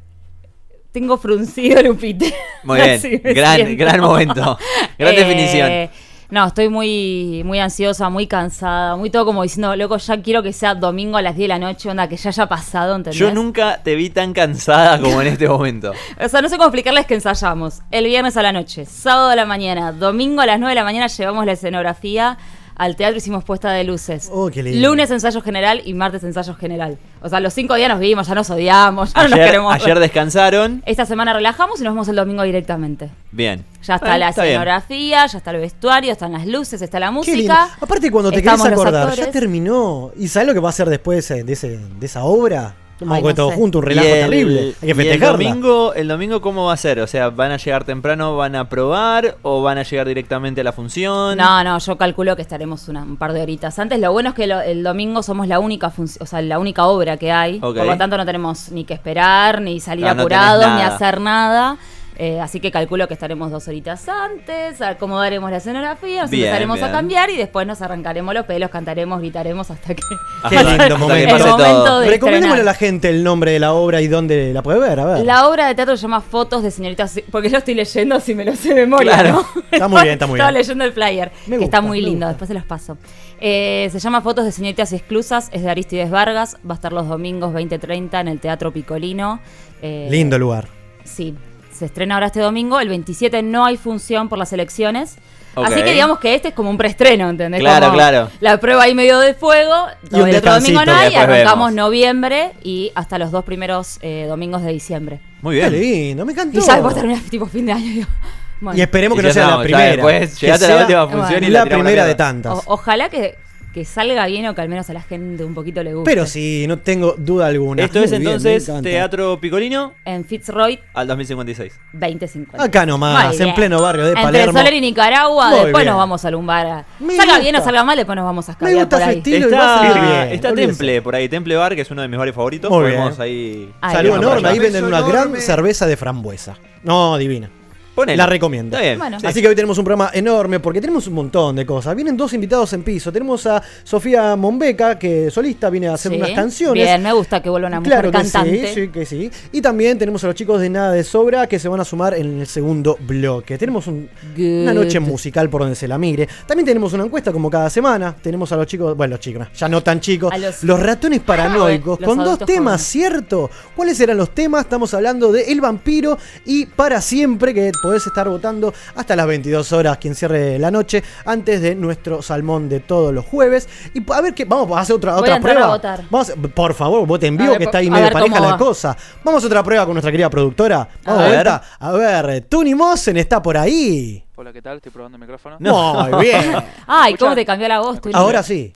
Tengo 0.93 1.17
fruncido 1.19 1.81
el 1.81 1.91
upite. 1.91 2.33
Muy 2.63 2.81
bien, 2.81 3.01
me 3.25 3.33
gran, 3.35 3.57
siento. 3.57 3.85
gran 3.85 4.01
momento. 4.01 4.59
Gran 4.99 5.15
Eh, 5.15 5.17
definición. 5.17 5.91
No, 6.31 6.47
estoy 6.47 6.69
muy, 6.69 7.43
muy 7.45 7.59
ansiosa, 7.61 8.09
muy 8.09 8.27
cansada, 8.27 8.97
muy 8.97 9.11
todo 9.11 9.25
como 9.27 9.43
diciendo, 9.43 9.77
loco, 9.77 9.99
ya 9.99 10.21
quiero 10.23 10.43
que 10.43 10.53
sea 10.53 10.75
domingo 10.75 11.17
a 11.17 11.23
las 11.23 11.37
10 11.37 11.45
de 11.45 11.49
la 11.49 11.59
noche, 11.59 11.91
onda, 11.91 12.09
que 12.09 12.17
ya 12.17 12.31
haya 12.31 12.47
pasado, 12.47 12.97
¿entendés? 12.97 13.19
Yo 13.19 13.33
nunca 13.33 13.81
te 13.85 13.95
vi 13.95 14.09
tan 14.11 14.33
cansada 14.33 14.99
como 15.01 15.21
en 15.21 15.29
este 15.29 15.49
momento. 15.49 15.93
O 16.25 16.29
sea, 16.29 16.41
no 16.43 16.49
sé 16.49 16.57
cómo 16.57 16.69
explicarles 16.69 17.07
que 17.07 17.15
ensayamos. 17.15 17.83
El 17.91 18.07
viernes 18.07 18.37
a 18.37 18.43
la 18.43 18.53
noche, 18.53 18.85
sábado 18.87 19.29
a 19.29 19.37
la 19.37 19.45
mañana, 19.47 19.93
domingo 19.93 20.41
a 20.41 20.47
las 20.47 20.59
9 20.59 20.71
de 20.71 20.75
la 20.77 20.85
mañana 20.85 21.07
llevamos 21.09 21.45
la 21.47 21.53
escenografía 21.53 22.39
al 22.77 22.97
teatro 22.97 23.17
hicimos 23.19 23.45
puesta 23.45 23.71
de 23.73 23.85
luces. 23.85 24.29
Oh, 24.33 24.51
qué 24.51 24.63
lindo. 24.63 24.89
Lunes 24.89 25.11
ensayo 25.11 25.41
general 25.41 25.83
y 25.85 25.95
martes 25.95 26.25
ensayo 26.25 26.55
general. 26.55 26.99
O 27.23 27.29
sea, 27.29 27.41
los 27.41 27.55
cinco 27.55 27.75
días 27.75 27.89
nos 27.89 28.01
vimos, 28.01 28.27
ya 28.27 28.35
nos 28.35 28.51
odiamos, 28.51 29.13
ya 29.13 29.23
no 29.23 29.29
nos 29.29 29.39
queremos. 29.39 29.75
ayer 29.75 29.99
descansaron. 29.99 30.83
Esta 30.87 31.07
semana 31.07 31.33
relajamos 31.33 31.81
y 31.81 31.85
nos 31.85 31.93
vemos 31.95 32.09
el 32.09 32.17
domingo 32.17 32.43
directamente. 32.43 33.11
Bien. 33.31 33.65
Ya 33.83 33.95
está 33.97 34.07
Bueno, 34.07 34.19
la 34.19 34.29
está 34.31 34.43
bien. 34.43 34.53
escenografía, 34.55 35.27
ya 35.27 35.39
está 35.39 35.51
el 35.51 35.61
vestuario, 35.61 36.13
están 36.13 36.33
las 36.33 36.47
luces, 36.47 36.81
está 36.83 36.99
la 36.99 37.11
música. 37.11 37.69
Aparte, 37.81 38.11
cuando 38.11 38.31
te 38.31 38.43
querés 38.43 38.65
acordar, 38.65 39.15
ya 39.15 39.31
terminó. 39.31 40.11
¿Y 40.17 40.29
sabes 40.29 40.49
lo 40.49 40.55
que 40.55 40.61
va 40.61 40.69
a 40.69 40.71
hacer 40.71 40.89
después 40.89 41.29
de, 41.29 41.53
ese, 41.53 41.79
de 41.79 42.07
esa 42.07 42.25
obra? 42.25 42.75
Vamos 43.01 43.17
Ay, 43.19 43.23
no 43.25 43.35
todo 43.35 43.51
sé. 43.51 43.57
junto, 43.57 43.79
un 43.79 43.85
Y 43.85 43.89
relajo 43.89 44.09
el- 44.09 44.21
terrible. 44.21 44.75
Hay 44.83 44.95
que 44.95 45.13
el 45.15 45.21
domingo, 45.21 45.95
el 45.95 46.09
domingo, 46.09 46.41
¿cómo 46.41 46.67
va 46.67 46.75
a 46.75 46.77
ser? 46.77 47.01
O 47.01 47.07
sea, 47.07 47.31
¿van 47.31 47.51
a 47.51 47.57
llegar 47.57 47.85
temprano, 47.85 48.37
van 48.37 48.55
a 48.55 48.69
probar 48.69 49.37
o 49.43 49.63
van 49.63 49.79
a 49.79 49.83
llegar 49.83 50.07
directamente 50.07 50.61
a 50.61 50.65
la 50.65 50.73
función? 50.73 51.37
No, 51.37 51.65
no, 51.65 51.79
yo 51.79 51.97
calculo 51.99 52.37
que 52.37 52.43
estaremos 52.43 52.89
una- 52.89 53.03
un 53.03 53.17
par 53.17 53.33
de 53.33 53.43
horitas 53.43 53.79
antes. 53.79 53.99
Lo 53.99 54.13
bueno 54.13 54.29
es 54.31 54.35
que 54.35 54.47
lo- 54.47 54.61
el 54.61 54.83
domingo 54.83 55.23
somos 55.23 55.49
la 55.49 55.59
única 55.59 55.93
o 56.21 56.27
sea, 56.27 56.41
la 56.43 56.59
única 56.59 56.87
obra 56.87 57.17
que 57.17 57.33
hay. 57.33 57.59
Por 57.59 57.75
lo 57.75 57.97
tanto, 57.99 58.17
no 58.17 58.25
tenemos 58.25 58.71
ni 58.71 58.85
que 58.85 58.95
esperar, 58.95 59.61
ni 59.61 59.81
salir 59.81 60.05
no 60.05 60.11
apurados, 60.13 60.65
ni 60.77 60.83
hacer 60.83 61.21
nada. 61.21 61.77
Eh, 62.17 62.41
así 62.41 62.61
que 62.61 62.71
calculo 62.71 63.09
que 63.09 63.15
estaremos 63.15 63.51
dos 63.51 63.67
horitas 63.67 64.09
antes, 64.09 64.81
acomodaremos 64.81 65.51
la 65.51 65.57
escenografía, 65.57 66.23
nos 66.23 66.31
Bien, 66.31 66.45
empezaremos 66.45 66.77
bien. 66.77 66.89
a 66.89 66.93
cambiar 66.93 67.31
y 67.31 67.37
después 67.37 67.67
nos 67.67 67.83
arrancaremos 67.83 68.33
los 68.35 68.47
pelos, 68.47 68.71
cantaremos, 68.71 69.19
gritaremos 69.21 69.69
hasta 69.71 69.95
que. 69.97 70.03
Qué 70.03 70.15
Hasta- 70.57 70.63
lindo 70.63 70.73
hasta 70.85 70.89
que 70.95 70.95
momento. 71.01 71.31
pase 71.33 71.45
El 71.45 71.51
momento 71.51 71.85
todo. 71.85 72.01
de- 72.01 72.11
Recomendémosle 72.11 72.61
a 72.63 72.65
la 72.65 72.75
gente 72.75 73.11
el 73.11 73.25
nombre 73.25 73.51
de 73.51 73.59
la 73.59 73.73
obra 73.73 74.01
y 74.01 74.07
dónde 74.07 74.53
la 74.53 74.63
puede 74.63 74.79
ver. 74.79 75.01
A 75.01 75.05
ver. 75.07 75.25
La 75.27 75.49
obra 75.49 75.67
de 75.67 75.75
teatro 75.75 75.97
se 75.97 76.03
llama 76.03 76.21
Fotos 76.21 76.63
de 76.63 76.71
señoritas, 76.71 77.21
porque 77.33 77.51
yo 77.51 77.59
estoy 77.59 77.75
leyendo 77.75 78.21
si 78.21 78.35
me 78.37 78.45
lo 78.45 78.55
sé 78.55 78.69
de 78.75 78.83
memoria, 78.83 79.13
Claro. 79.15 79.33
¿no? 79.57 79.63
Está 79.73 79.89
muy 79.89 80.03
bien, 80.03 80.13
está 80.15 80.27
muy 80.29 80.37
Estaba 80.37 80.51
bien. 80.53 80.61
leyendo 80.63 80.85
el 80.85 80.93
flyer, 80.93 81.33
Me 81.49 81.59
que 81.59 81.65
está 81.65 81.81
muy 81.81 82.01
lindo, 82.01 82.13
gusta. 82.27 82.29
después 82.29 82.47
se 82.49 82.55
los 82.55 82.65
paso. 82.65 82.97
Eh, 83.41 83.89
se 83.91 83.99
llama 83.99 84.21
Fotos 84.21 84.45
de 84.45 84.53
señoritas 84.53 84.93
exclusas, 84.93 85.49
es 85.53 85.63
de 85.65 85.69
Aristides 85.71 86.11
Vargas, 86.13 86.59
va 86.65 86.75
a 86.75 86.77
estar 86.77 86.93
los 86.93 87.09
domingos 87.09 87.53
20.30 87.53 88.21
en 88.21 88.29
el 88.29 88.39
Teatro 88.39 88.73
Picolino. 88.73 89.41
Eh, 89.83 90.07
Lindo 90.11 90.39
lugar. 90.39 90.69
Sí, 91.03 91.35
se 91.75 91.87
estrena 91.87 92.15
ahora 92.15 92.27
este 92.27 92.41
domingo, 92.41 92.81
el 92.81 92.89
27 92.89 93.43
no 93.43 93.65
hay 93.65 93.77
función 93.77 94.29
por 94.29 94.39
las 94.39 94.53
elecciones. 94.53 95.17
Así 95.57 95.83
que 95.85 95.93
digamos 95.93 96.19
que 96.19 96.35
este 96.35 96.49
es 96.49 96.55
como 96.55 96.69
un 96.69 96.77
preestreno, 96.77 97.31
¿entendés? 97.31 97.61
Claro, 97.61 97.87
Como 97.87 97.97
claro. 97.99 98.29
La 98.41 98.59
prueba 98.59 98.83
ahí 98.83 98.95
medio 98.95 99.21
de 99.21 99.35
fuego, 99.35 99.87
Y 100.11 100.17
un 100.21 100.29
el 100.29 100.37
otro 100.37 100.53
domingo 100.55 100.85
no 100.85 100.93
Y 100.93 100.97
hay, 100.97 101.15
arrancamos 101.15 101.69
vemos. 101.69 101.73
noviembre 101.75 102.53
y 102.65 102.91
hasta 102.97 103.19
los 103.19 103.31
dos 103.31 103.45
primeros 103.45 103.99
eh, 104.03 104.27
domingos 104.29 104.63
de 104.63 104.73
diciembre. 104.73 105.21
Muy 105.43 105.61
Qué 105.61 105.69
bien. 105.71 105.81
lindo, 105.81 106.25
me 106.27 106.33
encantó. 106.33 106.59
Y 106.59 106.61
ya 106.61 106.73
después 106.75 106.95
termina 106.97 107.21
tipo 107.31 107.47
fin 107.47 107.67
de 107.67 107.73
año. 107.73 107.85
digo, 107.85 108.07
bueno. 108.61 108.77
Y 108.77 108.83
esperemos 108.83 109.17
Y 109.17 109.21
que 109.21 109.27
no 109.29 109.33
sea 109.33 109.47
la 109.49 109.63
primera. 109.63 109.91
después 109.93 110.35
que 110.39 110.47
llegaste 110.47 110.65
a 110.65 110.69
la 110.69 110.75
sea 110.75 110.83
última 110.87 111.09
función 111.09 111.45
y 111.45 111.47
la, 111.51 111.65
primera 111.67 112.05
de 112.05 112.15
tantas. 112.17 112.53
O- 112.53 112.63
ojalá 112.67 113.09
que, 113.09 113.37
que 113.75 113.85
salga 113.85 114.25
bien 114.27 114.47
o 114.47 114.55
que 114.55 114.61
al 114.61 114.69
menos 114.69 114.89
a 114.89 114.93
la 114.93 115.03
gente 115.03 115.45
un 115.45 115.53
poquito 115.53 115.83
le 115.83 115.93
guste. 115.93 116.09
Pero 116.09 116.27
sí, 116.27 116.65
no 116.69 116.79
tengo 116.79 117.17
duda 117.19 117.49
alguna. 117.49 117.83
Esto 117.83 117.99
Muy 117.99 118.05
es 118.07 118.13
entonces 118.13 118.69
me. 118.69 118.83
Teatro 118.83 119.41
Picolino 119.41 119.95
En 120.05 120.25
Fitzroy 120.25 120.79
al 120.95 121.09
2056. 121.09 121.73
2050. 121.93 122.63
Acá 122.63 122.87
nomás, 122.87 123.27
Muy 123.27 123.37
en 123.37 123.43
bien. 123.43 123.55
pleno 123.57 123.83
barrio 123.83 124.05
de 124.05 124.11
Entre 124.11 124.23
Palermo. 124.23 124.59
Soler 124.59 124.75
y 124.75 124.81
Nicaragua, 124.81 125.51
Muy 125.51 125.59
después 125.59 125.83
bien. 125.83 125.87
nos 125.89 125.97
vamos 125.97 126.25
a 126.25 126.31
lumbar. 126.31 126.85
Me 127.01 127.17
salga 127.17 127.33
gusta. 127.35 127.41
bien 127.41 127.57
o 127.57 127.65
salga 127.65 127.83
mal, 127.85 127.97
después 127.97 128.15
nos 128.17 128.25
vamos 128.25 128.49
a 128.49 128.53
Me 128.53 128.53
escabear 128.53 128.77
gusta 128.79 128.97
por 128.99 129.09
ahí. 129.09 129.17
estilo. 129.19 129.49
y 129.49 129.53
va 129.53 129.75
a 129.75 129.79
salir 129.79 130.03
bien, 130.03 130.29
está. 130.35 130.55
Temple 130.55 131.03
por 131.03 131.15
ahí, 131.17 131.29
Temple 131.29 131.57
Bar, 131.57 131.75
que 131.75 131.81
es 131.83 131.91
uno 131.91 132.03
de 132.03 132.09
mis 132.09 132.19
bares 132.19 132.35
favoritos. 132.35 132.71
Muy 132.71 132.83
Podemos 132.85 133.11
bien. 133.19 133.23
ahí. 133.23 133.73
Ay, 133.81 133.97
Saludo 133.97 134.17
no, 134.17 134.23
enorme, 134.29 134.49
ahí 134.51 134.59
venden 134.61 134.85
una 134.85 135.01
gran 135.03 135.35
cerveza 135.41 135.87
de 135.87 135.97
frambuesa. 135.97 136.57
No, 136.85 137.17
divina. 137.19 137.51
Ponele. 137.95 138.17
La 138.17 138.27
recomiendo. 138.27 138.77
Está 138.77 138.85
bien. 138.87 138.99
Bueno. 138.99 139.21
sí. 139.21 139.27
Así 139.27 139.41
que 139.41 139.49
hoy 139.49 139.55
tenemos 139.55 139.79
un 139.79 139.85
programa 139.85 140.11
enorme 140.13 140.59
porque 140.61 140.81
tenemos 140.81 141.07
un 141.07 141.15
montón 141.15 141.57
de 141.57 141.65
cosas. 141.65 141.95
Vienen 141.95 142.17
dos 142.17 142.33
invitados 142.33 142.73
en 142.73 142.83
piso. 142.83 143.13
Tenemos 143.13 143.47
a 143.47 143.63
Sofía 143.85 144.35
Mombeca, 144.37 144.99
que 144.99 145.31
solista 145.31 145.71
viene 145.71 145.89
a 145.89 145.95
hacer 145.95 146.13
Sí. 146.13 146.19
unas 146.19 146.31
canciones. 146.33 146.83
Bien, 146.85 147.03
me 147.03 147.13
gusta 147.13 147.41
que 147.43 147.49
vuelva 147.49 147.69
una 147.69 147.81
mujer 147.81 147.93
Claro 147.93 148.11
que 148.11 148.19
cantante. 148.19 148.69
sí, 148.69 148.75
sí 148.83 148.89
que 148.89 149.07
sí. 149.07 149.31
Y 149.53 149.61
también 149.61 149.97
tenemos 149.99 150.23
a 150.25 150.27
los 150.27 150.37
chicos 150.37 150.61
de 150.61 150.71
Nada 150.71 150.93
de 150.93 151.05
Sobra 151.05 151.47
que 151.47 151.59
se 151.59 151.69
van 151.69 151.81
a 151.81 151.85
sumar 151.85 152.15
en 152.15 152.41
el 152.41 152.47
segundo 152.47 152.99
bloque. 153.01 153.57
Tenemos 153.59 153.87
un- 153.87 154.09
Good. 154.37 154.63
una 154.63 154.75
noche 154.75 154.99
musical 155.01 155.49
por 155.49 155.61
donde 155.63 155.77
se 155.77 155.87
la 155.87 155.97
mire. 155.99 156.29
También 156.47 156.67
tenemos 156.67 156.93
una 156.95 157.05
encuesta 157.05 157.31
como 157.33 157.49
cada 157.49 157.71
semana. 157.71 158.15
Tenemos 158.21 158.51
a 158.53 158.57
los 158.57 158.67
chicos, 158.67 158.97
bueno, 158.97 159.13
los 159.13 159.21
chicos, 159.21 159.47
ya 159.57 159.69
no 159.69 159.83
tan 159.83 160.01
chicos, 160.01 160.33
A 160.33 160.39
los, 160.39 160.65
los- 160.65 160.81
ratones 160.81 161.21
paranoicos 161.21 162.01
Los 162.01 162.09
con 162.09 162.19
dos 162.19 162.27
adultos 162.27 162.47
temas, 162.47 162.73
jóvenes. 162.81 162.87
¿cierto? 162.87 163.51
¿Cuáles 163.77 164.01
eran 164.01 164.17
los 164.17 164.31
temas? 164.35 164.63
Estamos 164.65 164.93
hablando 164.95 165.31
de 165.33 165.53
El 165.53 165.61
Vampiro 165.61 166.19
y 166.45 166.67
Para 166.67 167.01
Siempre, 167.01 167.55
que 167.55 167.71
podés 167.85 168.07
estar 168.07 168.27
votando 168.31 168.73
hasta 168.97 169.15
las 169.15 169.27
22 169.27 169.71
horas, 169.75 169.99
quien 169.99 170.15
cierre 170.15 170.59
la 170.59 170.71
noche, 170.71 171.05
antes 171.27 171.61
de 171.61 171.75
nuestro 171.75 172.23
salmón 172.23 172.67
de 172.71 172.81
todos 172.81 173.13
los 173.13 173.27
jueves. 173.27 173.69
Y 173.93 174.03
a 174.11 174.23
ver 174.23 174.33
qué, 174.33 174.47
vamos 174.47 174.75
a 174.75 174.81
hacer 174.81 174.97
otra, 174.97 175.13
Voy 175.13 175.21
otra 175.21 175.35
a 175.37 175.41
prueba. 175.41 175.65
a 175.65 175.69
votar. 175.69 176.01
Vamos, 176.09 176.31
a- 176.31 176.35
por 176.35 176.73
favor, 176.73 177.07
vote 177.07 177.27
en 177.27 177.37
vivo, 177.37 177.51
ver, 177.51 177.59
que 177.59 177.65
está 177.65 177.79
ahí 177.79 177.91
medio 177.91 178.11
pareja 178.11 178.41
la 178.41 178.53
va. 178.53 178.57
cosa. 178.57 178.97
Vamos 179.23 179.45
a 179.45 179.47
otra 179.49 179.63
prueba 179.63 179.85
con 179.85 179.93
nuestra 179.93 180.11
querida 180.11 180.31
productora. 180.31 180.89
Vamos 181.05 181.23
A 181.23 181.27
a, 181.27 181.29
ver. 181.29 181.49
A 181.79 181.93
ver, 181.93 182.41
Tuni 182.49 182.75
Mossen 182.75 183.19
está 183.19 183.43
por 183.43 183.59
ahí. 183.59 184.25
Hola, 184.37 184.51
¿qué 184.51 184.63
tal? 184.63 184.79
Estoy 184.79 184.91
probando 184.91 185.17
el 185.17 185.21
micrófono. 185.21 185.59
Muy 185.61 186.21
bien. 186.25 186.55
Ay, 186.87 187.17
cómo 187.17 187.35
te 187.35 187.45
cambió 187.45 187.69
la 187.69 187.81
voz. 187.81 188.01
tu 188.01 188.09
lindo. 188.09 188.19
Ahora 188.19 188.43
sí. 188.43 188.73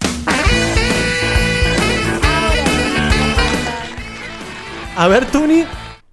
A 4.97 5.07
ver, 5.09 5.25
Tuni, 5.31 5.65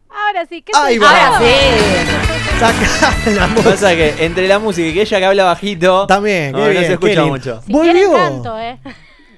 Ahora 0.10 0.46
sí, 0.48 0.62
¿qué 0.62 0.72
Ahí 0.76 0.98
te 0.98 1.04
va. 1.06 1.28
Ahora 1.28 1.40
sí. 1.40 2.25
Saca 2.60 3.32
la 3.32 3.48
música. 3.48 3.70
Pasa 3.72 3.96
que 3.96 4.26
entre 4.26 4.48
la 4.48 4.60
música 4.60 4.88
y 4.88 4.94
que 4.94 5.02
ella 5.02 5.20
que 5.20 5.26
habla 5.26 5.44
bajito. 5.46 6.08
También, 6.08 6.52
no, 6.52 6.60
qué 6.60 6.64
no 6.66 6.70
bien, 6.72 6.86
se 6.86 6.94
escucha 6.94 7.26
mucho. 7.26 7.62
Si 7.66 7.72
Volvió. 7.72 8.14
canto, 8.14 8.60
¿eh? 8.60 8.80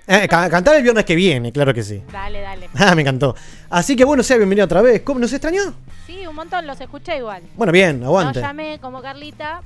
Eh, 0.09 0.25
ca- 0.29 0.49
cantar 0.49 0.73
el 0.77 0.83
viernes 0.83 1.03
que 1.03 1.15
viene, 1.15 1.51
claro 1.51 1.73
que 1.73 1.83
sí. 1.83 2.01
Dale, 2.13 2.39
dale. 2.39 2.69
Ah, 2.75 2.95
me 2.95 3.01
encantó. 3.01 3.35
Así 3.69 3.97
que 3.97 4.05
bueno, 4.05 4.23
sea 4.23 4.37
bienvenido 4.37 4.63
otra 4.63 4.81
vez. 4.81 5.01
¿Cómo 5.01 5.19
nos 5.19 5.33
extrañó? 5.33 5.61
Sí, 6.05 6.25
un 6.25 6.33
montón, 6.33 6.65
los 6.65 6.79
escuché 6.79 7.17
igual. 7.17 7.43
Bueno, 7.57 7.73
bien, 7.73 8.01
aguante. 8.05 8.39
No 8.39 8.47
llamé 8.47 8.79
como 8.79 9.01
Carlita, 9.01 9.61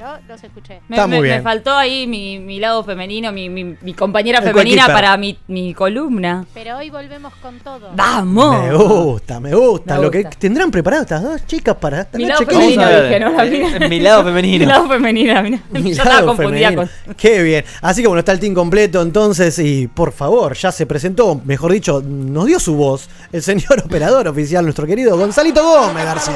pero 0.00 0.18
los 0.28 0.42
escuché. 0.44 0.80
Me, 0.88 0.96
Está 0.96 1.06
me- 1.06 1.16
muy 1.16 1.24
bien. 1.26 1.38
me 1.38 1.42
faltó 1.42 1.76
ahí 1.76 2.06
mi, 2.06 2.38
mi 2.38 2.58
lado 2.58 2.82
femenino, 2.84 3.30
mi, 3.32 3.48
mi- 3.50 3.76
mi 3.80 3.92
compañera 3.94 4.38
El 4.38 4.44
femenina 4.44 4.84
coequiper. 4.84 4.94
para 4.94 5.16
mi, 5.16 5.38
mi 5.48 5.74
columna. 5.74 6.46
Pero 6.54 6.78
hoy 6.78 6.88
volvemos 6.90 7.34
con 7.36 7.58
todo. 7.60 7.90
¡Vamos! 7.94 8.62
Me 8.62 8.72
gusta, 8.74 9.40
me 9.40 9.54
gusta. 9.54 9.96
Me 9.96 10.02
Lo 10.02 10.10
que 10.10 10.22
gusta. 10.22 10.38
tendrán 10.38 10.70
preparado 10.70 11.02
estas 11.02 11.22
dos 11.22 11.46
chicas 11.46 11.76
para 11.76 12.00
esta 12.02 12.16
Mi 12.18 12.24
noche. 12.24 12.44
lado 12.44 12.46
Qué 12.46 12.54
femenino, 12.54 12.82
lindo. 12.82 13.24
Vamos 13.26 13.38
a 13.38 13.42
ver. 13.42 13.50
dije, 13.50 13.60
¿no? 13.60 13.70
La 13.70 13.78
mina. 13.78 13.88
Mi 13.88 14.00
lado 14.00 14.24
femenino. 14.24 14.58
Mi 14.64 14.66
lado 14.72 14.88
femenino. 14.88 15.34
la 15.34 15.42
mina. 15.42 15.62
Mi 15.70 15.80
Yo 15.94 16.04
lado 16.04 16.10
estaba 16.10 16.26
confundida 16.26 16.68
femenino. 16.70 16.90
con. 17.06 17.14
Qué 17.14 17.42
bien. 17.42 17.64
Así 17.82 18.02
que 18.02 18.08
bueno, 18.08 18.18
está 18.20 18.32
el 18.32 18.40
team 18.40 18.54
completo 18.54 19.02
entonces 19.02 19.58
y 19.58 19.86
por 19.86 20.12
favor, 20.12 20.54
ya 20.54 20.72
se 20.72 20.86
presentó, 20.86 21.40
mejor 21.44 21.72
dicho, 21.72 22.02
nos 22.02 22.46
dio 22.46 22.58
su 22.58 22.74
voz 22.74 23.08
el 23.32 23.42
señor 23.42 23.80
operador 23.84 24.28
oficial, 24.28 24.64
nuestro 24.64 24.86
querido 24.86 25.16
Gonzalito 25.18 25.62
Gómez 25.62 26.04
García. 26.04 26.34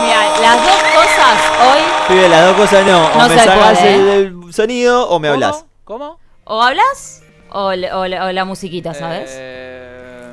Mira, 0.00 0.40
las 0.40 0.56
dos 0.62 0.82
cosas 0.94 1.40
hoy, 1.60 1.82
Pibe, 2.08 2.28
las 2.28 2.46
dos 2.46 2.56
cosas 2.56 2.86
no. 2.86 3.06
O 3.06 3.18
No 3.18 3.28
me 3.28 3.34
se 3.38 3.44
sacas 3.44 3.78
puede, 3.78 3.94
el, 3.94 4.00
¿eh? 4.00 4.16
el 4.46 4.54
sonido 4.54 5.08
o 5.08 5.18
me 5.18 5.28
hablas. 5.28 5.64
¿Cómo? 5.84 6.18
o 6.50 6.62
hablas 6.62 7.22
o, 7.50 7.72
le- 7.72 7.92
o 7.92 8.06
le- 8.06 8.20
o 8.20 8.32
la 8.32 8.44
musiquita, 8.46 8.94
¿sabes? 8.94 9.30
Eh, 9.34 10.28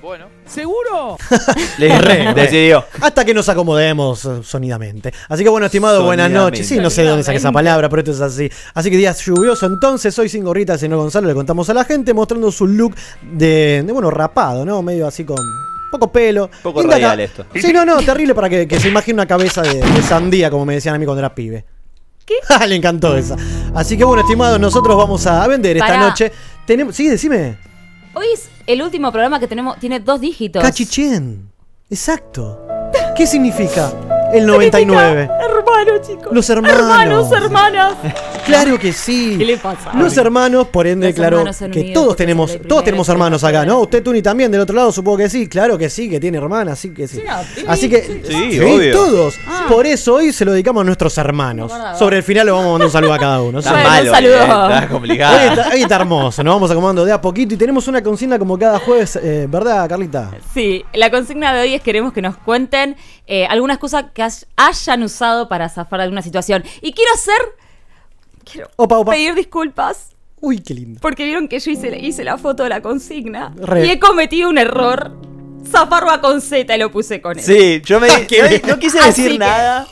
bueno. 0.00 0.26
¿Seguro? 0.46 1.18
Le 1.78 1.98
Re, 1.98 2.32
decidió. 2.34 2.84
Hasta 3.02 3.24
que 3.24 3.34
nos 3.34 3.48
acomodemos 3.50 4.24
eh, 4.24 4.40
sonidamente. 4.42 5.12
Así 5.28 5.42
que 5.44 5.50
bueno, 5.50 5.66
estimado, 5.66 6.04
buenas 6.04 6.26
Sonidamente. 6.26 6.58
noches. 6.58 6.68
Sí, 6.68 6.78
no 6.78 6.88
sé 6.90 7.02
de 7.02 7.08
dónde 7.08 7.24
saqué 7.24 7.36
esa 7.38 7.52
palabra, 7.52 7.88
pero 7.90 8.00
esto 8.00 8.12
es 8.12 8.20
así. 8.20 8.50
Así 8.72 8.90
que 8.90 8.96
día 8.96 9.12
lluvioso. 9.12 9.66
Entonces, 9.66 10.18
hoy 10.18 10.28
sin 10.30 10.44
gorrita, 10.44 10.78
señor 10.78 10.98
Gonzalo, 11.00 11.26
le 11.28 11.34
contamos 11.34 11.68
a 11.68 11.74
la 11.74 11.84
gente 11.84 12.14
mostrando 12.14 12.50
su 12.50 12.66
look 12.66 12.94
de, 13.20 13.82
de, 13.84 13.92
bueno, 13.92 14.10
rapado, 14.10 14.64
¿no? 14.64 14.80
Medio 14.80 15.06
así 15.06 15.24
con 15.24 15.36
poco 15.90 16.10
pelo. 16.12 16.50
Poco 16.62 16.80
Linda 16.80 16.96
radial 16.96 17.16
ca- 17.16 17.22
esto. 17.22 17.46
Sí, 17.54 17.72
no, 17.72 17.84
no, 17.84 18.00
terrible 18.02 18.34
para 18.34 18.48
que, 18.48 18.66
que 18.68 18.78
se 18.80 18.88
imagine 18.88 19.14
una 19.14 19.26
cabeza 19.26 19.62
de, 19.62 19.80
de 19.80 20.02
sandía, 20.02 20.50
como 20.50 20.64
me 20.64 20.74
decían 20.74 20.94
a 20.94 20.98
mí 20.98 21.04
cuando 21.04 21.20
era 21.20 21.34
pibe. 21.34 21.64
¿Qué? 22.24 22.34
Ah, 22.50 22.66
Le 22.66 22.76
encantó 22.76 23.16
esa. 23.16 23.36
Así 23.74 23.96
que 23.96 24.04
bueno, 24.04 24.22
estimados, 24.22 24.60
nosotros 24.60 24.96
vamos 24.96 25.26
a 25.26 25.46
vender 25.48 25.76
esta 25.76 25.88
Pará. 25.88 26.00
noche. 26.08 26.30
Tenemos, 26.66 26.94
sí, 26.94 27.08
decime. 27.08 27.56
Hoy 28.14 28.26
es 28.34 28.48
el 28.66 28.82
último 28.82 29.10
programa 29.12 29.38
que 29.40 29.46
tenemos, 29.46 29.78
tiene 29.78 30.00
dos 30.00 30.20
dígitos. 30.20 30.62
Cachichén. 30.62 31.50
Exacto. 31.90 32.66
¿Qué 33.16 33.26
significa 33.26 33.92
el 34.32 34.46
99? 34.46 35.22
Hermano. 35.22 35.57
Hermanos, 35.76 36.06
chicos. 36.08 36.28
Los 36.32 36.50
hermanos. 36.50 36.78
Hermanos, 36.80 37.32
hermanas. 37.32 37.94
Claro 38.46 38.78
que 38.78 38.92
sí. 38.92 39.34
¿Qué 39.38 39.44
le 39.44 39.56
pasa? 39.58 39.92
Los 39.94 40.16
hermanos, 40.16 40.68
por 40.68 40.86
ende, 40.86 41.08
Los 41.08 41.14
claro, 41.16 41.44
que 41.70 41.90
todos 41.92 42.16
tenemos, 42.16 42.58
todos 42.66 42.84
tenemos 42.84 43.08
hermanos 43.08 43.44
acá. 43.44 43.64
¿no? 43.66 43.80
Usted, 43.80 44.02
Tuni, 44.02 44.22
también, 44.22 44.50
del 44.50 44.60
otro 44.62 44.74
lado, 44.74 44.90
supongo 44.92 45.18
que 45.18 45.28
sí. 45.28 45.48
Claro 45.48 45.76
que 45.76 45.90
sí, 45.90 46.08
que 46.08 46.18
tiene 46.20 46.38
hermanas, 46.38 46.78
sí 46.78 46.90
que 46.90 47.06
sí. 47.06 47.18
Sí, 47.18 47.22
no, 47.26 47.42
sí, 47.54 47.64
Así 47.66 47.88
que, 47.90 48.02
sí, 48.02 48.52
sí, 48.52 48.60
obvio. 48.60 48.92
todos. 48.92 49.34
Ah. 49.46 49.66
Por 49.68 49.86
eso 49.86 50.14
hoy 50.14 50.32
se 50.32 50.44
lo 50.44 50.52
dedicamos 50.52 50.80
a 50.82 50.84
nuestros 50.84 51.16
hermanos. 51.18 51.70
No. 51.72 51.98
Sobre 51.98 52.16
el 52.18 52.22
final 52.22 52.46
le 52.46 52.52
vamos 52.52 52.66
a 52.68 52.70
mandar 52.70 52.86
un 52.86 52.92
saludo 52.92 53.12
a 53.14 53.18
cada 53.18 53.42
uno. 53.42 53.58
Está 53.58 53.72
malo, 53.72 54.10
un 54.10 54.16
saludo. 54.16 54.34
eh, 54.34 54.40
está 54.42 54.78
Hoy 54.82 54.86
complicado. 54.88 55.38
está, 55.38 55.68
hoy 55.74 55.82
está 55.82 55.96
hermoso, 55.96 56.42
nos 56.44 56.54
vamos 56.54 56.70
acomodando 56.70 57.04
de 57.04 57.12
a 57.12 57.20
poquito 57.20 57.54
y 57.54 57.56
tenemos 57.56 57.86
una 57.88 58.02
consigna 58.02 58.38
como 58.38 58.58
cada 58.58 58.78
jueves, 58.78 59.16
eh, 59.22 59.46
¿verdad, 59.50 59.88
Carlita? 59.88 60.30
Sí, 60.54 60.84
la 60.94 61.10
consigna 61.10 61.52
de 61.54 61.60
hoy 61.62 61.74
es 61.74 61.82
queremos 61.82 62.12
que 62.12 62.22
nos 62.22 62.36
cuenten 62.38 62.96
eh, 63.28 63.46
alguna 63.46 63.74
excusa 63.74 64.10
que 64.12 64.22
has- 64.22 64.46
hayan 64.56 65.02
usado 65.04 65.48
para 65.48 65.68
zafar 65.68 66.00
de 66.00 66.04
alguna 66.04 66.22
situación. 66.22 66.64
Y 66.82 66.92
quiero 66.92 67.12
hacer. 67.14 67.40
Quiero 68.50 68.68
Opa, 68.76 68.96
opa. 68.98 69.12
pedir 69.12 69.34
disculpas 69.34 70.10
Uy, 70.40 70.60
qué 70.60 70.72
lindo. 70.74 71.00
porque 71.02 71.24
vieron 71.24 71.46
que 71.48 71.60
yo 71.60 71.70
hice, 71.70 71.96
hice 71.98 72.24
la 72.24 72.38
foto 72.38 72.62
de 72.62 72.70
la 72.70 72.80
consigna 72.80 73.52
Re. 73.56 73.86
y 73.86 73.90
he 73.90 73.98
cometido 74.00 74.48
un 74.48 74.58
error. 74.58 75.12
Zafarba 75.70 76.20
con 76.22 76.40
Z 76.40 76.74
y 76.74 76.78
lo 76.78 76.90
puse 76.90 77.20
con 77.20 77.38
él. 77.38 77.44
Sí, 77.44 77.82
yo 77.84 78.00
me 78.00 78.26
Qué 78.26 78.60
no, 78.66 78.68
no 78.74 78.78
quise 78.78 78.98
Así 79.00 79.22
decir 79.22 79.32
que- 79.32 79.38
nada. 79.38 79.86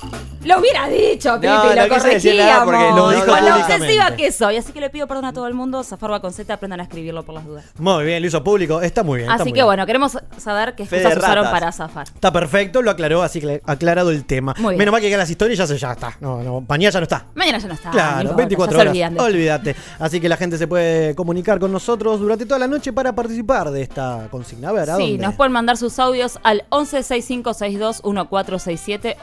Lo 0.46 0.60
hubiera 0.60 0.88
dicho, 0.88 1.34
Pipi, 1.34 1.46
No, 1.48 1.74
lo 1.74 1.82
no 1.82 1.88
corregíamos. 1.88 2.64
porque 2.64 2.90
lo 2.94 3.10
dijo 3.10 3.26
Con 3.26 3.44
lo 3.44 3.56
obsesiva 3.56 4.16
que 4.16 4.32
soy. 4.32 4.56
Así 4.56 4.72
que 4.72 4.80
le 4.80 4.90
pido 4.90 5.06
perdón 5.06 5.24
a 5.26 5.32
todo 5.32 5.46
el 5.46 5.54
mundo. 5.54 5.82
Zafarba 5.82 6.20
con 6.20 6.32
Z, 6.32 6.52
aprendan 6.54 6.80
a 6.80 6.84
escribirlo 6.84 7.22
por 7.24 7.34
las 7.34 7.44
dudas. 7.44 7.64
Muy 7.78 8.04
bien, 8.04 8.22
lo 8.22 8.28
hizo 8.28 8.42
público, 8.44 8.80
está 8.80 9.02
muy 9.02 9.18
bien. 9.18 9.30
Así 9.30 9.44
que 9.46 9.52
bien. 9.54 9.66
bueno, 9.66 9.84
queremos 9.86 10.16
saber 10.38 10.74
qué 10.74 10.84
excusas 10.84 11.16
usaron 11.16 11.50
para 11.50 11.72
zafar. 11.72 12.06
Está 12.14 12.32
perfecto, 12.32 12.82
lo 12.82 12.90
aclaró, 12.90 13.22
así 13.22 13.40
que 13.40 13.60
aclarado 13.66 14.10
el 14.10 14.24
tema. 14.24 14.54
Muy. 14.58 14.76
Menos 14.76 14.92
mal 14.92 15.00
que 15.00 15.16
las 15.16 15.30
historias 15.30 15.58
ya 15.58 15.66
se 15.66 15.76
ya 15.78 15.92
está. 15.92 16.16
No, 16.20 16.42
no, 16.42 16.64
mañana 16.68 16.90
ya 16.92 17.00
no 17.00 17.04
está. 17.04 17.26
Mañana 17.34 17.58
ya 17.58 17.68
no 17.68 17.74
está. 17.74 17.90
Claro, 17.90 18.20
importa, 18.22 18.36
24 18.36 18.76
ya 18.76 18.82
se 19.08 19.14
horas. 19.14 19.24
Olvídate. 19.26 19.76
Así 19.98 20.20
que 20.20 20.28
la 20.28 20.36
gente 20.36 20.58
se 20.58 20.66
puede 20.68 21.14
comunicar 21.14 21.58
con 21.58 21.72
nosotros 21.72 22.20
durante 22.20 22.44
toda 22.46 22.58
la 22.60 22.68
noche 22.68 22.92
para 22.92 23.14
participar 23.14 23.70
de 23.70 23.82
esta 23.82 24.28
consigna. 24.30 24.68
A 24.68 24.72
ver, 24.72 24.90
¿a 24.90 24.96
Sí, 24.96 25.10
dónde? 25.12 25.26
nos 25.26 25.34
pueden 25.34 25.52
mandar 25.52 25.76
sus 25.76 25.98
audios 25.98 26.38
al 26.42 26.64
1165621467, 26.70 29.16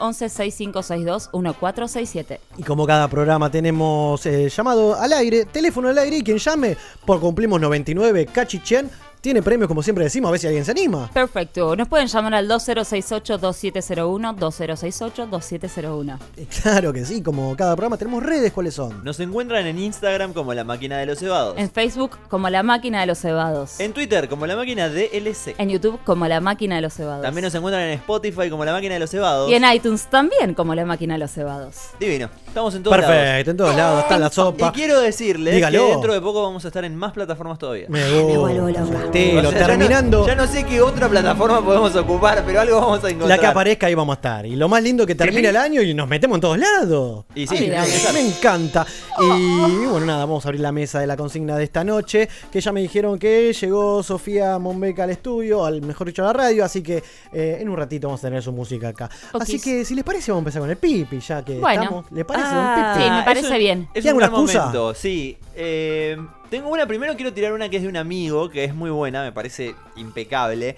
1165621467. 1.18 2.38
Y 2.58 2.62
como 2.62 2.86
cada 2.86 3.08
programa 3.08 3.50
tenemos 3.50 4.24
eh, 4.26 4.48
llamado 4.48 4.94
al 4.94 5.12
aire, 5.12 5.44
teléfono 5.46 5.88
al 5.88 5.98
aire 5.98 6.18
y 6.18 6.22
quien 6.22 6.38
llame 6.38 6.76
por 7.04 7.20
cumplimos 7.20 7.60
99 7.60 8.26
Cachichen 8.26 8.90
tiene 9.24 9.42
premios 9.42 9.68
como 9.68 9.82
siempre 9.82 10.04
decimos, 10.04 10.28
a 10.28 10.32
ver 10.32 10.38
si 10.40 10.46
alguien 10.48 10.66
se 10.66 10.72
anima. 10.72 11.10
Perfecto. 11.10 11.74
Nos 11.74 11.88
pueden 11.88 12.08
llamar 12.08 12.34
al 12.34 12.46
2068-2701, 12.46 14.36
2068-2701. 14.38 16.18
Y 16.36 16.44
claro 16.44 16.92
que 16.92 17.06
sí, 17.06 17.22
como 17.22 17.56
cada 17.56 17.74
programa 17.74 17.96
tenemos 17.96 18.22
redes, 18.22 18.52
¿cuáles 18.52 18.74
son? 18.74 19.02
Nos 19.02 19.18
encuentran 19.20 19.66
en 19.66 19.78
Instagram 19.78 20.34
como 20.34 20.52
la 20.52 20.62
máquina 20.62 20.98
de 20.98 21.06
los 21.06 21.18
cebados. 21.20 21.54
En 21.56 21.70
Facebook 21.70 22.18
como 22.28 22.50
La 22.50 22.62
Máquina 22.62 23.00
de 23.00 23.06
los 23.06 23.18
Cebados. 23.18 23.80
En 23.80 23.94
Twitter 23.94 24.28
como 24.28 24.46
la 24.46 24.56
máquina 24.56 24.90
DLC. 24.90 25.54
En 25.56 25.70
YouTube 25.70 25.98
como 26.04 26.26
La 26.28 26.42
Máquina 26.42 26.76
de 26.76 26.82
los 26.82 26.92
Cebados. 26.92 27.22
También 27.22 27.44
nos 27.46 27.54
encuentran 27.54 27.82
en 27.84 27.92
Spotify 27.92 28.50
como 28.50 28.62
la 28.66 28.72
máquina 28.72 28.92
de 28.92 29.00
los 29.00 29.08
cebados. 29.10 29.50
Y 29.50 29.54
en 29.54 29.64
iTunes 29.72 30.06
también 30.10 30.52
como 30.52 30.74
La 30.74 30.84
Máquina 30.84 31.14
de 31.14 31.20
los 31.20 31.30
Cebados. 31.30 31.76
Divino. 31.98 32.28
Estamos 32.46 32.74
en 32.74 32.82
todos 32.82 32.98
lados. 32.98 33.10
Perfecto, 33.16 33.50
en 33.52 33.56
todos 33.56 33.74
lados 33.74 34.02
está 34.02 34.18
la 34.18 34.26
Y 34.26 34.30
sopa. 34.30 34.70
quiero 34.72 35.00
decirles 35.00 35.54
Dígalo. 35.54 35.86
que 35.86 35.90
dentro 35.92 36.12
de 36.12 36.20
poco 36.20 36.42
vamos 36.42 36.62
a 36.66 36.68
estar 36.68 36.84
en 36.84 36.94
más 36.94 37.12
plataformas 37.12 37.58
todavía. 37.58 37.86
Me 37.88 38.04
vuelvo 38.36 38.66
gusta. 38.68 38.80
loca. 38.82 39.10
Telo, 39.14 39.48
O 39.48 39.52
sea, 39.52 39.60
ya 39.60 39.60
no- 39.60 39.66
terminando. 39.66 40.26
Ya 40.26 40.34
no, 40.34 40.46
sé 40.46 40.64
qué 40.64 40.80
otra 40.80 41.08
plataforma 41.08 41.64
podemos 41.64 41.94
ocupar, 41.96 42.42
pero 42.44 42.60
algo 42.60 42.80
vamos 42.80 43.04
a 43.04 43.08
encontrar. 43.08 43.28
La 43.28 43.38
que 43.38 43.46
aparezca 43.46 43.86
ahí 43.86 43.94
vamos 43.94 44.14
a 44.14 44.18
estar. 44.18 44.44
Y 44.46 44.56
lo 44.56 44.68
más 44.68 44.82
lindo 44.82 45.06
que 45.06 45.14
termina 45.14 45.48
el 45.50 45.56
año 45.56 45.80
y 45.82 45.94
nos 45.94 46.08
metemos 46.08 46.36
en 46.36 46.40
todos 46.40 46.58
lados. 46.58 47.24
Y 47.34 47.46
sí. 47.46 47.70
Me 48.12 48.20
encanta. 48.20 48.86
Y 49.20 49.86
bueno, 49.86 50.06
nada, 50.06 50.24
vamos 50.24 50.44
a 50.44 50.48
abrir 50.48 50.60
la 50.60 50.72
mesa 50.72 51.00
de 51.00 51.06
la 51.06 51.16
consigna 51.16 51.56
de 51.56 51.64
esta 51.64 51.84
noche. 51.84 52.28
Que 52.50 52.60
ya 52.60 52.72
me 52.72 52.80
dijeron 52.82 53.18
que 53.18 53.52
llegó 53.52 54.02
Sofía 54.02 54.58
Monbeca 54.58 55.04
al 55.04 55.10
estudio, 55.10 55.64
al 55.64 55.80
mejor 55.82 56.08
dicho 56.08 56.22
a 56.22 56.26
la 56.26 56.32
radio. 56.32 56.64
Así 56.64 56.82
que 56.82 57.02
eh, 57.32 57.58
en 57.60 57.68
un 57.68 57.76
ratito 57.76 58.08
vamos 58.08 58.20
a 58.20 58.26
tener 58.28 58.42
su 58.42 58.52
música 58.52 58.88
acá. 58.88 59.08
Así 59.38 59.60
que 59.60 59.84
si 59.84 59.94
les 59.94 60.04
parece, 60.04 60.30
vamos 60.32 60.40
a 60.40 60.44
empezar 60.44 60.60
con 60.62 60.70
el 60.70 60.76
pipi, 60.76 61.20
ya 61.20 61.44
que 61.44 61.58
Bueno. 61.58 61.82
estamos. 61.82 62.12
¿Le 62.12 62.24
parece, 62.24 62.48
Ah, 62.50 62.74
don 62.76 62.94
Pipi? 62.94 63.04
Sí, 63.04 63.10
me 63.16 63.22
parece 63.24 63.46
es 63.46 63.52
un- 63.52 63.58
bien. 63.58 63.88
Es 63.94 64.02
¿Tiene 64.02 64.16
un 64.18 64.22
alguna 64.24 64.28
buen 64.40 64.42
excusa? 64.50 64.66
momento, 64.66 64.94
sí. 64.94 65.36
Eh, 65.56 66.16
tengo 66.54 66.68
una, 66.68 66.86
primero 66.86 67.16
quiero 67.16 67.32
tirar 67.32 67.52
una 67.52 67.68
que 67.68 67.78
es 67.78 67.82
de 67.82 67.88
un 67.88 67.96
amigo, 67.96 68.48
que 68.48 68.62
es 68.62 68.72
muy 68.76 68.88
buena, 68.90 69.24
me 69.24 69.32
parece 69.32 69.74
impecable. 69.96 70.76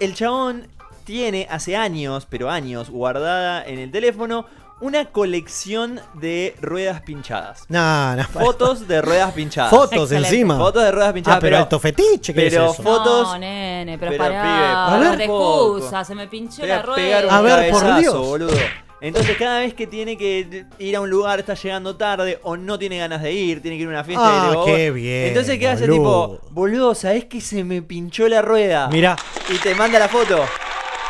El 0.00 0.14
chabón 0.14 0.66
tiene 1.04 1.46
hace 1.48 1.76
años, 1.76 2.26
pero 2.28 2.50
años, 2.50 2.90
guardada 2.90 3.64
en 3.64 3.78
el 3.78 3.92
teléfono, 3.92 4.46
una 4.80 5.04
colección 5.04 6.00
de 6.14 6.56
ruedas 6.60 7.02
pinchadas. 7.02 7.66
No, 7.68 8.16
no. 8.16 8.24
Fotos 8.24 8.88
de 8.88 9.00
ruedas 9.00 9.32
pinchadas. 9.32 9.70
Fotos 9.70 9.92
Excelente. 10.10 10.28
encima. 10.30 10.58
Fotos 10.58 10.82
de 10.82 10.90
ruedas 10.90 11.12
pinchadas. 11.12 11.38
Ah, 11.38 11.40
pero 11.40 11.56
alto 11.58 11.78
fetiche, 11.78 12.34
¿qué 12.34 12.40
pero 12.50 12.64
es 12.66 12.72
eso? 12.72 12.82
fotos- 12.82 13.28
No, 13.28 13.38
nene, 13.38 13.96
pero, 13.96 14.10
pero, 14.10 14.24
pará. 14.24 14.42
pibe, 14.42 15.06
A 15.06 15.10
ver. 15.12 15.20
excusa, 15.20 16.04
se 16.04 16.16
me 16.16 16.26
pinchó 16.26 16.66
la 16.66 16.82
rueda. 16.82 17.36
A 17.38 17.40
ver, 17.42 17.70
por 17.70 17.96
Dios. 18.00 18.12
boludo. 18.18 18.56
Entonces 19.02 19.36
cada 19.36 19.58
vez 19.58 19.74
que 19.74 19.88
tiene 19.88 20.16
que 20.16 20.64
ir 20.78 20.96
a 20.96 21.00
un 21.00 21.10
lugar, 21.10 21.40
está 21.40 21.54
llegando 21.54 21.96
tarde 21.96 22.38
o 22.44 22.56
no 22.56 22.78
tiene 22.78 22.98
ganas 22.98 23.20
de 23.20 23.32
ir, 23.32 23.60
tiene 23.60 23.76
que 23.76 23.82
ir 23.82 23.88
a 23.88 23.90
una 23.90 24.04
fiesta. 24.04 24.52
Ah, 24.52 24.54
y 24.62 24.64
qué 24.64 24.90
bien, 24.92 25.26
Entonces 25.26 25.58
qué 25.58 25.68
hace 25.68 25.88
tipo, 25.88 26.38
boludo, 26.50 26.94
¿sabés 26.94 27.24
que 27.24 27.40
se 27.40 27.64
me 27.64 27.82
pinchó 27.82 28.28
la 28.28 28.42
rueda? 28.42 28.86
Mirá, 28.88 29.16
Y 29.52 29.58
te 29.58 29.74
manda 29.74 29.98
la 29.98 30.08
foto. 30.08 30.44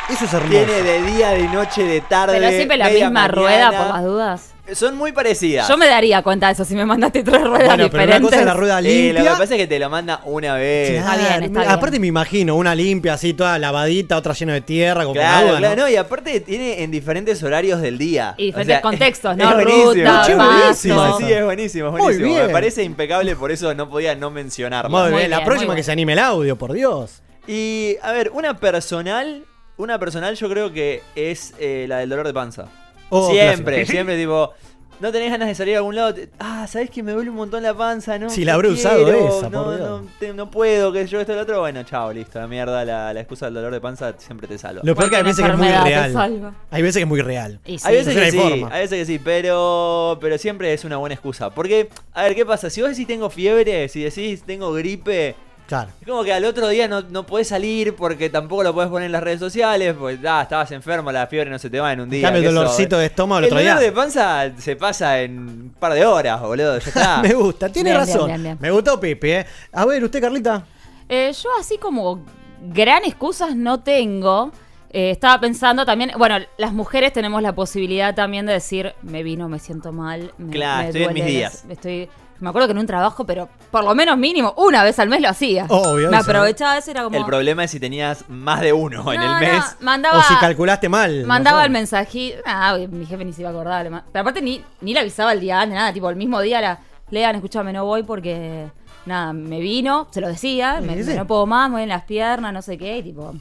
eso 0.09 0.25
es 0.25 0.33
hermoso. 0.33 0.49
Tiene 0.49 0.81
de 0.81 1.01
día, 1.03 1.29
de 1.29 1.47
noche, 1.47 1.83
de 1.83 2.01
tarde. 2.01 2.39
Pero 2.39 2.49
siempre 2.49 2.77
la 2.77 2.89
misma 2.89 3.09
mañana. 3.11 3.27
rueda 3.27 3.71
por 3.71 3.87
las 3.95 4.03
dudas. 4.03 4.52
Son 4.71 4.95
muy 4.95 5.11
parecidas. 5.11 5.67
Yo 5.67 5.75
me 5.75 5.87
daría 5.87 6.21
cuenta 6.21 6.47
de 6.47 6.53
eso 6.53 6.63
si 6.63 6.73
me 6.73 6.85
mandaste 6.85 7.21
tres 7.21 7.41
ruedas 7.43 7.67
Bueno, 7.67 7.89
pero 7.91 8.03
una 8.03 8.13
diferentes. 8.13 8.21
cosa 8.29 8.39
es 8.39 8.45
la 8.45 8.53
rueda 8.53 8.79
Eh, 8.79 8.81
limpia. 8.81 9.13
lo 9.23 9.23
que 9.31 9.41
pasa 9.41 9.55
es 9.55 9.59
que 9.61 9.67
te 9.67 9.77
lo 9.77 9.89
manda 9.89 10.21
una 10.23 10.55
vez. 10.55 10.89
Claro, 11.01 11.11
Está 11.11 11.17
bien, 11.29 11.43
está 11.43 11.59
bien. 11.59 11.71
Aparte 11.71 11.99
me 11.99 12.07
imagino, 12.07 12.55
una 12.55 12.73
limpia 12.73 13.13
así, 13.15 13.33
toda 13.33 13.59
lavadita, 13.59 14.15
otra 14.15 14.33
llena 14.33 14.53
de 14.53 14.61
tierra, 14.61 15.03
con 15.03 15.13
Claro, 15.15 15.47
agua, 15.47 15.57
claro, 15.59 15.75
¿no? 15.75 15.81
no, 15.83 15.89
y 15.89 15.97
aparte 15.97 16.39
tiene 16.39 16.81
en 16.81 16.91
diferentes 16.91 17.43
horarios 17.43 17.81
del 17.81 17.97
día. 17.97 18.35
Y 18.37 18.45
diferentes 18.47 18.79
contextos, 18.79 19.35
¿no? 19.37 19.49
es 19.49 19.53
buenísimo. 19.55 19.91
Ruta, 19.91 20.23
Che, 20.25 20.35
buenísimo. 20.35 21.17
Sí, 21.19 21.25
sí, 21.25 21.33
es 21.33 21.43
buenísimo, 21.43 21.87
es 21.87 21.91
Muy 21.91 22.01
buenísimo. 22.01 22.29
bien. 22.33 22.47
Me 22.47 22.53
parece 22.53 22.83
impecable, 22.83 23.35
por 23.35 23.51
eso 23.51 23.73
no 23.73 23.89
podía 23.89 24.15
no 24.15 24.31
mencionarlo. 24.31 24.89
Muy, 24.89 25.09
Muy 25.11 25.17
bien, 25.19 25.29
la 25.29 25.37
bien, 25.39 25.45
próxima 25.45 25.73
muy 25.73 25.75
que 25.75 25.83
se 25.83 25.91
anime 25.91 26.13
el 26.13 26.19
audio, 26.19 26.55
por 26.57 26.71
Dios. 26.71 27.21
Y, 27.47 27.97
a 28.01 28.13
ver, 28.13 28.31
una 28.33 28.57
personal, 28.57 29.43
una 29.75 29.99
personal 29.99 30.35
yo 30.37 30.47
creo 30.49 30.71
que 30.71 31.01
es 31.15 31.53
eh, 31.59 31.85
la 31.89 31.97
del 31.97 32.07
dolor 32.09 32.25
de 32.25 32.33
panza. 32.33 32.67
Oh, 33.15 33.29
siempre, 33.31 33.75
clásico. 33.75 33.91
siempre 33.91 34.17
tipo... 34.17 34.51
No 34.99 35.11
tenés 35.11 35.31
ganas 35.31 35.49
de 35.49 35.55
salir 35.55 35.73
a 35.75 35.79
algún 35.79 35.95
lado. 35.95 36.13
te- 36.13 36.29
ah, 36.39 36.65
¿sabés 36.67 36.89
que 36.89 37.03
me 37.03 37.11
duele 37.11 37.29
un 37.29 37.35
montón 37.35 37.61
la 37.61 37.73
panza? 37.73 38.17
No, 38.17 38.29
Sí, 38.29 38.45
la 38.45 38.53
habré 38.53 38.69
usado 38.69 39.05
esa, 39.11 39.49
no, 39.49 39.63
por 39.65 39.75
Dios. 39.75 39.89
no, 39.89 40.07
te- 40.19 40.33
no 40.33 40.49
puedo, 40.49 40.93
que 40.93 41.05
yo 41.07 41.19
esto 41.19 41.33
y 41.33 41.35
lo 41.35 41.41
otro. 41.41 41.59
Bueno, 41.59 41.83
chao, 41.83 42.13
listo. 42.13 42.39
La 42.39 42.47
mierda, 42.47 42.85
la, 42.85 43.11
la 43.11 43.19
excusa 43.19 43.47
del 43.47 43.55
dolor 43.55 43.73
de 43.73 43.81
panza 43.81 44.13
siempre 44.17 44.47
te 44.47 44.57
salva. 44.57 44.81
Lo 44.85 44.95
peor 44.95 45.09
que 45.09 45.17
hay 45.17 45.23
Cualquier 45.23 45.25
veces 45.25 45.45
que 45.45 45.51
es 45.51 45.57
muy 45.57 45.67
enfermedad 45.67 45.83
te 45.83 45.89
real. 45.89 46.13
salva. 46.13 46.55
Hay 46.71 46.81
veces 46.83 46.95
que 46.97 47.01
es 47.03 47.07
muy 47.09 47.21
real. 47.21 47.59
Y 47.65 47.79
sí. 47.79 47.85
Hay 47.87 47.95
veces 47.95 48.13
No 48.13 48.19
que 48.21 48.25
hay 48.27 48.31
sí, 48.31 48.37
forma. 48.37 48.69
hay 48.71 48.81
veces 48.83 48.99
que 48.99 49.05
sí, 49.05 49.19
pero, 49.21 50.17
pero 50.21 50.37
siempre 50.37 50.71
es 50.73 50.85
una 50.85 50.95
buena 50.97 51.15
excusa. 51.15 51.49
Porque, 51.49 51.89
a 52.13 52.23
ver, 52.23 52.35
¿qué 52.35 52.45
pasa? 52.45 52.69
Si 52.69 52.79
vos 52.81 52.91
decís 52.91 53.07
tengo 53.07 53.29
fiebre, 53.29 53.89
si 53.89 54.03
decís 54.03 54.43
tengo 54.43 54.71
gripe, 54.71 55.35
Claro. 55.67 55.89
es 56.01 56.07
como 56.07 56.23
que 56.23 56.33
al 56.33 56.43
otro 56.45 56.67
día 56.67 56.87
no, 56.87 57.01
no 57.01 57.25
podés 57.25 57.47
salir 57.47 57.95
porque 57.95 58.29
tampoco 58.29 58.63
lo 58.63 58.73
podés 58.73 58.89
poner 58.89 59.05
en 59.07 59.11
las 59.13 59.23
redes 59.23 59.39
sociales, 59.39 59.95
pues 59.97 60.19
ah, 60.27 60.41
estabas 60.43 60.71
enfermo, 60.71 61.11
la 61.11 61.25
fiebre 61.27 61.49
no 61.49 61.57
se 61.57 61.69
te 61.69 61.79
va 61.79 61.93
en 61.93 62.01
un 62.01 62.09
día. 62.09 62.21
cambio, 62.23 62.41
el 62.41 62.45
eso- 62.47 62.53
dolorcito 62.55 62.97
de 62.97 63.05
estómago 63.07 63.39
el 63.39 63.45
el 63.45 63.51
otro 63.51 63.59
día. 63.61 63.69
dolor 63.75 63.83
de 63.85 63.91
panza 63.91 64.51
se 64.57 64.75
pasa 64.75 65.21
en 65.21 65.39
un 65.39 65.75
par 65.79 65.93
de 65.93 66.05
horas, 66.05 66.39
boludo, 66.41 66.77
ya 66.79 66.87
está. 66.87 67.21
Me 67.23 67.33
gusta, 67.33 67.69
tiene 67.69 67.91
Bien, 67.91 67.99
razón. 68.01 68.25
bien, 68.27 68.43
bien, 68.43 68.43
bien. 68.43 68.57
Me 68.61 68.71
gustó 68.71 68.99
Pipe, 68.99 69.39
¿eh? 69.39 69.45
A 69.71 69.85
ver, 69.85 70.03
¿usted, 70.03 70.21
Carlita? 70.21 70.63
Eh, 71.09 71.31
yo 71.41 71.49
así 71.59 71.77
como 71.77 72.23
gran 72.61 73.03
excusas 73.05 73.55
no 73.55 73.79
tengo. 73.81 74.51
Eh, 74.95 75.09
estaba 75.09 75.39
pensando 75.39 75.85
también, 75.85 76.11
bueno, 76.19 76.37
las 76.57 76.71
mujeres 76.71 77.11
tenemos 77.13 77.41
la 77.41 77.55
posibilidad 77.55 78.13
también 78.13 78.45
de 78.45 78.53
decir, 78.53 78.93
me 79.01 79.23
vino, 79.23 79.49
me 79.49 79.57
siento 79.57 79.91
mal. 79.91 80.31
Me, 80.37 80.51
Claro, 80.53 80.83
me 80.83 80.87
estoy 80.89 81.03
en 81.03 81.13
mis 81.13 81.25
días. 81.25 81.63
Estoy, 81.67 82.09
me 82.43 82.49
acuerdo 82.49 82.67
que 82.67 82.73
en 82.73 82.77
un 82.77 82.85
trabajo, 82.85 83.25
pero 83.25 83.49
por 83.71 83.83
lo 83.83 83.95
menos 83.95 84.17
mínimo, 84.17 84.53
una 84.57 84.83
vez 84.83 84.99
al 84.99 85.09
mes 85.09 85.21
lo 85.21 85.29
hacía. 85.29 85.65
Obvio, 85.69 86.11
Me 86.11 86.17
eso. 86.17 86.29
aprovechaba 86.29 86.77
eso, 86.77 86.91
era 86.91 87.03
como... 87.03 87.17
El 87.17 87.25
problema 87.25 87.63
es 87.63 87.71
si 87.71 87.79
tenías 87.79 88.25
más 88.29 88.61
de 88.61 88.73
uno 88.73 89.11
en 89.13 89.19
No, 89.21 89.33
el 89.37 89.39
mes. 89.39 89.63
no, 89.79 89.85
mandaba, 89.85 90.19
O 90.19 90.21
si 90.23 90.35
calculaste 90.35 90.89
mal. 90.89 91.23
mandaba 91.25 91.59
no 91.59 91.65
el 91.65 91.71
mensajito. 91.71 92.37
Ah, 92.45 92.77
mi 92.89 93.05
jefe 93.05 93.25
ni 93.25 93.33
se 93.33 93.41
iba 93.41 93.49
a 93.49 93.53
acordar. 93.53 93.85
Pero 94.11 94.21
aparte 94.21 94.41
ni, 94.41 94.61
ni 94.81 94.93
le 94.93 94.99
avisaba 94.99 95.33
el 95.33 95.39
día 95.39 95.61
antes, 95.61 95.75
nada. 95.75 95.91
Tipo, 95.93 96.09
el 96.09 96.15
mismo 96.15 96.39
día 96.41 96.61
la. 96.61 96.79
Lean, 97.09 97.35
escúchame, 97.35 97.71
no 97.73 97.85
voy 97.85 98.03
porque. 98.03 98.67
Nada, 99.05 99.33
me 99.33 99.59
vino, 99.59 100.07
se 100.11 100.21
lo 100.21 100.29
decía, 100.29 100.79
me, 100.81 100.95
no 100.95 101.27
puedo 101.27 101.45
más, 101.45 101.69
me 101.69 101.73
duelen 101.73 101.89
las 101.89 102.03
piernas, 102.05 102.53
no 102.53 102.61
sé 102.61 102.77
qué, 102.77 102.99
y 102.99 103.03
tipo. 103.03 103.33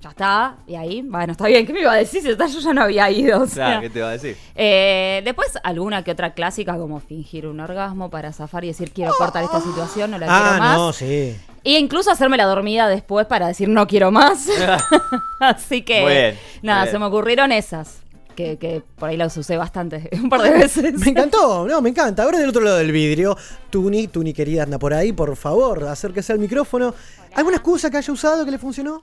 Ya 0.00 0.10
está, 0.10 0.56
y 0.68 0.76
ahí, 0.76 1.02
bueno, 1.02 1.32
está 1.32 1.48
bien, 1.48 1.66
¿qué 1.66 1.72
me 1.72 1.80
iba 1.80 1.90
a 1.92 1.96
decir? 1.96 2.22
Si 2.22 2.28
está, 2.30 2.46
yo 2.46 2.60
ya 2.60 2.72
no 2.72 2.82
había 2.82 3.10
ido. 3.10 3.40
o 3.42 3.46
sea. 3.48 3.66
Claro, 3.66 3.80
¿qué 3.80 3.90
te 3.90 4.00
va 4.00 4.10
a 4.10 4.12
decir? 4.12 4.36
Eh, 4.54 5.22
después, 5.24 5.48
alguna 5.64 6.04
que 6.04 6.12
otra 6.12 6.34
clásica, 6.34 6.76
como 6.78 7.00
fingir 7.00 7.48
un 7.48 7.58
orgasmo 7.58 8.08
para 8.08 8.32
zafar 8.32 8.62
y 8.64 8.68
decir 8.68 8.92
quiero 8.92 9.12
cortar 9.18 9.42
esta 9.42 9.60
situación, 9.60 10.12
no 10.12 10.18
la 10.18 10.26
quiero 10.26 10.40
Ah, 10.40 10.56
más. 10.60 10.76
no, 10.78 10.92
sí. 10.92 11.36
Y 11.64 11.76
incluso 11.78 12.12
hacerme 12.12 12.36
la 12.36 12.44
dormida 12.44 12.86
después 12.86 13.26
para 13.26 13.48
decir 13.48 13.68
no 13.68 13.88
quiero 13.88 14.12
más. 14.12 14.48
Así 15.40 15.82
que 15.82 16.02
Muy 16.02 16.12
bien, 16.12 16.38
nada, 16.62 16.80
muy 16.80 16.84
bien. 16.86 16.92
se 16.92 16.98
me 17.00 17.04
ocurrieron 17.06 17.50
esas. 17.50 17.98
que, 18.36 18.56
que 18.56 18.82
por 19.00 19.08
ahí 19.08 19.16
los 19.16 19.36
usé 19.36 19.56
bastante, 19.56 20.08
un 20.22 20.28
par 20.28 20.42
de 20.42 20.50
veces. 20.50 20.94
Me 20.94 21.10
encantó, 21.10 21.66
no, 21.66 21.80
me 21.82 21.90
encanta. 21.90 22.22
Ahora 22.22 22.38
del 22.38 22.50
otro 22.50 22.62
lado 22.62 22.76
del 22.76 22.92
vidrio, 22.92 23.36
Tuni, 23.68 24.06
Tuni 24.06 24.32
querida, 24.32 24.62
anda 24.62 24.78
por 24.78 24.94
ahí, 24.94 25.12
por 25.12 25.34
favor, 25.34 25.84
acérquese 25.88 26.32
al 26.32 26.38
micrófono. 26.38 26.94
¿Alguna 27.34 27.56
excusa 27.56 27.90
que 27.90 27.96
haya 27.96 28.12
usado 28.12 28.44
que 28.44 28.52
le 28.52 28.58
funcionó? 28.58 29.02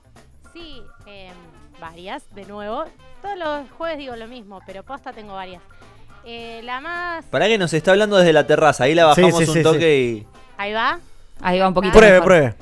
Sí, 0.56 0.82
em, 1.04 1.34
varias, 1.78 2.34
de 2.34 2.46
nuevo. 2.46 2.84
Todos 3.20 3.36
los 3.36 3.70
jueves 3.76 3.98
digo 3.98 4.16
lo 4.16 4.26
mismo, 4.26 4.60
pero 4.64 4.82
posta 4.82 5.12
tengo 5.12 5.34
varias. 5.34 5.62
Eh, 6.24 6.62
la 6.64 6.80
más... 6.80 7.26
Para 7.26 7.46
que 7.46 7.58
nos 7.58 7.74
está 7.74 7.90
hablando 7.90 8.16
desde 8.16 8.32
la 8.32 8.46
terraza, 8.46 8.84
ahí 8.84 8.94
la 8.94 9.14
Sí, 9.14 9.20
bajamos 9.20 9.44
sí, 9.44 9.50
un 9.50 9.56
sí, 9.56 9.62
toque 9.62 10.00
y. 10.00 10.26
Ahí 10.56 10.72
va. 10.72 10.98
Ahí 11.42 11.58
va 11.58 11.68
un 11.68 11.74
poquito. 11.74 11.92
Pruebe, 11.92 12.12
mejor. 12.14 12.24
pruebe. 12.24 12.54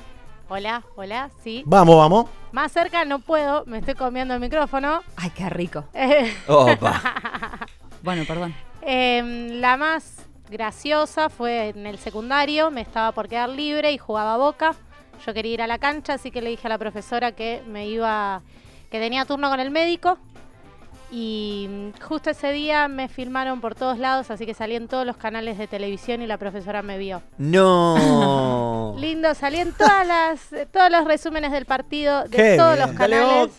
Hola, 0.49 0.83
hola, 0.97 1.31
sí. 1.45 1.63
Vamos, 1.67 1.97
vamos. 1.97 2.27
Más 2.51 2.73
cerca 2.73 3.05
no 3.05 3.21
puedo, 3.21 3.65
me 3.67 3.79
estoy 3.79 3.95
comiendo 3.95 4.35
el 4.35 4.41
micrófono. 4.41 5.05
Ay, 5.17 5.31
qué 5.31 5.49
rico. 5.49 5.85
Eh, 5.95 6.35
Opa. 6.49 7.01
Bueno, 8.03 8.25
perdón. 8.27 8.55
Em, 8.83 9.61
la 9.61 9.79
más 9.79 10.27
graciosa 10.51 11.31
fue 11.31 11.69
en 11.69 11.87
el 11.87 11.97
secundario, 11.99 12.71
me 12.71 12.83
estaba 12.83 13.13
por 13.13 13.29
quedar 13.29 13.49
libre 13.49 13.93
y 13.93 13.99
jugaba 13.99 14.35
a 14.35 14.37
Boca. 14.37 14.75
Yo 15.27 15.33
quería 15.35 15.55
ir 15.55 15.63
a 15.63 15.67
la 15.67 15.79
cancha, 15.79 16.15
así 16.15 16.31
que 16.31 16.43
le 16.43 16.51
dije 16.51 16.67
a 16.67 16.71
la 16.71 16.79
profesora 16.79 17.33
que 17.33 17.63
me 17.67 17.87
iba, 17.89 18.43
que 18.91 18.99
tenía 19.01 19.25
turno 19.25 19.49
con 19.51 19.61
el 19.61 19.71
médico. 19.71 20.19
Y 21.11 21.93
justo 22.03 22.31
ese 22.31 22.51
día 22.53 22.89
me 22.89 23.09
filmaron 23.09 23.61
por 23.61 23.75
todos 23.77 23.99
lados, 23.99 24.31
así 24.31 24.47
que 24.47 24.55
salí 24.55 24.75
en 24.75 24.89
todos 24.89 25.07
los 25.07 25.17
canales 25.17 25.59
de 25.59 25.69
televisión 25.69 26.23
y 26.23 26.27
la 26.27 26.39
profesora 26.39 26.83
me 26.83 26.99
vio. 26.99 27.23
No. 27.39 28.95
Lindo, 28.99 29.33
salí 29.35 29.59
en 29.59 29.73
todas 29.73 30.07
las, 30.07 30.41
todos 30.73 30.91
los 30.91 31.05
resúmenes 31.05 31.53
del 31.53 31.67
partido, 31.67 32.25
de 32.25 32.37
Qué 32.37 32.57
todos 32.57 32.75
bien. 32.77 32.89
los 32.89 32.97
canales. 32.97 33.51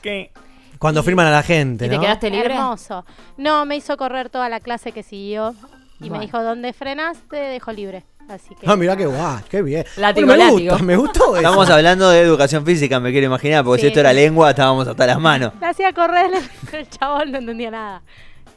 Cuando 0.79 1.01
firman 1.03 1.27
a 1.27 1.31
la 1.31 1.43
gente, 1.43 1.85
¿Y 1.85 1.89
te 1.89 1.95
¿no? 1.95 2.01
quedaste 2.01 2.29
libre? 2.29 2.53
Hermoso. 2.55 3.05
No, 3.37 3.65
me 3.65 3.77
hizo 3.77 3.95
correr 3.95 4.29
toda 4.29 4.49
la 4.49 4.59
clase 4.59 4.91
que 4.91 5.03
siguió 5.03 5.55
y 5.99 6.09
Bueno. 6.09 6.17
me 6.17 6.25
dijo, 6.25 6.43
¿dónde 6.43 6.73
frenaste? 6.73 7.37
Dejo 7.37 7.71
libre. 7.71 8.03
Así 8.27 8.55
que. 8.55 8.65
Ah, 8.69 8.75
mirá 8.75 8.95
qué 8.97 9.05
guay, 9.05 9.43
qué 9.49 9.61
bien. 9.61 9.85
Látigo, 9.97 10.25
Bueno, 10.27 10.43
me 10.45 10.51
látigo. 10.51 10.71
gusta, 10.71 10.83
me 10.85 10.95
gustó 10.97 11.23
eso. 11.25 11.35
Estamos 11.37 11.69
hablando 11.69 12.09
de 12.09 12.21
educación 12.21 12.65
física, 12.65 12.99
me 12.99 13.11
quiero 13.11 13.27
imaginar, 13.27 13.63
porque 13.63 13.81
si 13.81 13.87
esto 13.87 13.99
era 13.99 14.11
lengua, 14.13 14.49
estábamos 14.49 14.87
hasta 14.87 15.05
las 15.05 15.19
manos. 15.19 15.53
La 15.61 15.69
hacía 15.69 15.93
correr, 15.93 16.31
el 16.73 16.89
chabón 16.89 17.31
no 17.31 17.37
entendía 17.37 17.69
nada. 17.71 18.01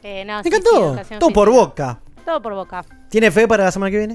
Eh, 0.01 0.23
no, 0.25 0.37
Me 0.37 0.43
sí, 0.43 0.49
encantó. 0.49 0.95
Todo 1.19 1.29
por 1.31 1.49
boca. 1.51 1.99
Todo 2.25 2.41
por 2.41 2.53
boca. 2.55 2.83
¿Tiene 3.09 3.29
fe 3.31 3.47
para 3.47 3.65
la 3.65 3.71
semana 3.71 3.91
que 3.91 3.97
viene? 3.97 4.13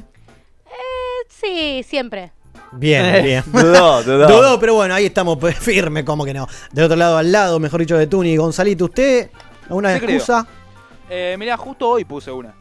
Eh, 0.67 1.27
sí, 1.29 1.83
siempre. 1.87 2.33
Bien, 2.73 3.23
bien. 3.23 3.45
Dudó, 3.47 4.03
dudó. 4.05 4.27
Dudó, 4.27 4.59
pero 4.61 4.75
bueno, 4.75 4.95
ahí 4.95 5.07
estamos 5.07 5.39
pues, 5.39 5.57
firme, 5.61 6.05
como 6.05 6.25
que 6.25 6.35
no. 6.35 6.49
Del 6.73 6.87
otro 6.87 6.97
lado, 6.97 7.19
al 7.19 7.31
lado, 7.31 7.61
mejor 7.61 7.81
dicho, 7.81 7.97
de 7.97 8.07
Tuni. 8.09 8.37
Gonzalito, 8.37 8.87
¿usted 8.87 9.31
alguna 9.69 9.97
creo. 10.01 10.11
excusa? 10.17 10.47
Eh, 11.09 11.37
mirá, 11.39 11.57
justo 11.57 11.89
hoy 11.91 12.05
puse 12.05 12.31
una. 12.33 12.55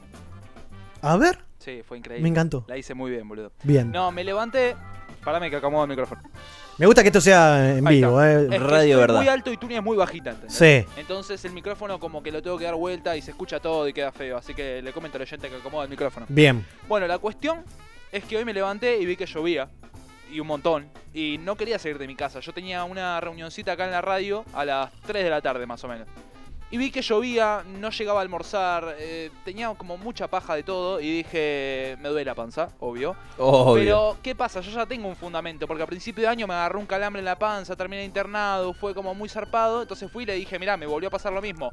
A 1.01 1.17
ver, 1.17 1.39
Sí, 1.63 1.81
fue 1.87 1.97
increíble. 1.97 2.23
me 2.23 2.29
encantó. 2.29 2.65
La 2.67 2.77
hice 2.77 2.93
muy 2.93 3.09
bien, 3.11 3.27
boludo. 3.27 3.51
Bien. 3.63 3.89
No, 3.91 4.11
me 4.11 4.23
levanté. 4.23 4.75
Parame 5.23 5.49
que 5.49 5.55
acomodo 5.55 5.83
el 5.83 5.89
micrófono. 5.89 6.21
Me 6.77 6.85
gusta 6.87 7.01
que 7.03 7.07
esto 7.09 7.21
sea 7.21 7.77
en 7.77 7.87
Ahí 7.87 7.97
vivo, 7.97 8.21
está. 8.21 8.33
¿eh? 8.41 8.43
Es 8.45 8.49
que 8.49 8.59
Radio 8.59 8.81
estoy 8.95 8.99
verdad. 8.99 9.15
muy 9.19 9.27
alto 9.29 9.51
y 9.53 9.57
Tuni 9.57 9.75
es 9.75 9.83
muy 9.83 9.95
bajita, 9.95 10.31
¿entendés? 10.31 10.53
Sí. 10.57 10.85
Entonces 10.97 11.45
el 11.45 11.53
micrófono 11.53 11.99
como 11.99 12.21
que 12.21 12.31
lo 12.31 12.41
tengo 12.41 12.57
que 12.57 12.65
dar 12.65 12.75
vuelta 12.75 13.15
y 13.15 13.21
se 13.21 13.31
escucha 13.31 13.59
todo 13.59 13.87
y 13.87 13.93
queda 13.93 14.11
feo. 14.11 14.37
Así 14.37 14.53
que 14.53 14.81
le 14.81 14.91
comento 14.91 15.17
al 15.17 15.21
oyente 15.21 15.49
que 15.49 15.55
acomoda 15.55 15.83
el 15.85 15.89
micrófono. 15.89 16.25
Bien. 16.29 16.65
Bueno, 16.89 17.07
la 17.07 17.19
cuestión 17.19 17.63
es 18.11 18.23
que 18.25 18.35
hoy 18.37 18.43
me 18.43 18.53
levanté 18.53 18.97
y 18.99 19.05
vi 19.05 19.15
que 19.15 19.25
llovía. 19.25 19.69
Y 20.31 20.39
un 20.39 20.47
montón. 20.47 20.89
Y 21.13 21.37
no 21.37 21.55
quería 21.55 21.77
salir 21.79 21.99
de 21.99 22.07
mi 22.07 22.15
casa. 22.15 22.39
Yo 22.39 22.51
tenía 22.53 22.83
una 22.83 23.21
reunioncita 23.21 23.73
acá 23.73 23.85
en 23.85 23.91
la 23.91 24.01
radio 24.01 24.43
a 24.53 24.65
las 24.65 24.91
3 25.05 25.23
de 25.23 25.29
la 25.29 25.41
tarde 25.41 25.65
más 25.67 25.83
o 25.83 25.87
menos. 25.87 26.07
Y 26.71 26.77
vi 26.77 26.89
que 26.89 27.03
llovía, 27.03 27.63
no 27.79 27.91
llegaba 27.91 28.19
a 28.19 28.23
almorzar, 28.23 28.95
eh, 28.97 29.29
tenía 29.45 29.71
como 29.75 29.95
mucha 29.97 30.27
paja 30.27 30.55
de 30.55 30.63
todo 30.63 30.99
y 30.99 31.17
dije, 31.17 31.97
me 32.01 32.09
duele 32.09 32.25
la 32.25 32.33
panza, 32.33 32.69
obvio. 32.79 33.15
Obvio. 33.37 33.75
Pero, 33.75 34.17
¿qué 34.23 34.33
pasa? 34.33 34.59
Yo 34.61 34.71
ya 34.71 34.85
tengo 34.87 35.07
un 35.07 35.15
fundamento, 35.15 35.67
porque 35.67 35.83
a 35.83 35.85
principio 35.85 36.23
de 36.23 36.29
año 36.29 36.47
me 36.47 36.55
agarró 36.55 36.79
un 36.79 36.87
calambre 36.87 37.19
en 37.19 37.25
la 37.25 37.37
panza, 37.37 37.75
terminé 37.75 38.03
internado, 38.03 38.73
fue 38.73 38.95
como 38.95 39.13
muy 39.13 39.29
zarpado, 39.29 39.83
entonces 39.83 40.11
fui 40.11 40.23
y 40.23 40.25
le 40.25 40.33
dije, 40.33 40.57
mirá, 40.57 40.75
me 40.75 40.87
volvió 40.87 41.09
a 41.09 41.11
pasar 41.11 41.31
lo 41.31 41.41
mismo. 41.41 41.71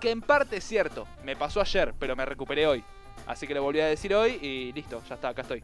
Que 0.00 0.10
en 0.10 0.22
parte 0.22 0.56
es 0.56 0.64
cierto, 0.64 1.06
me 1.24 1.36
pasó 1.36 1.60
ayer, 1.60 1.92
pero 1.98 2.16
me 2.16 2.24
recuperé 2.24 2.66
hoy. 2.66 2.82
Así 3.26 3.46
que 3.46 3.52
le 3.52 3.60
volví 3.60 3.80
a 3.80 3.86
decir 3.86 4.14
hoy 4.14 4.38
y 4.40 4.72
listo, 4.72 5.02
ya 5.06 5.16
está, 5.16 5.28
acá 5.28 5.42
estoy. 5.42 5.62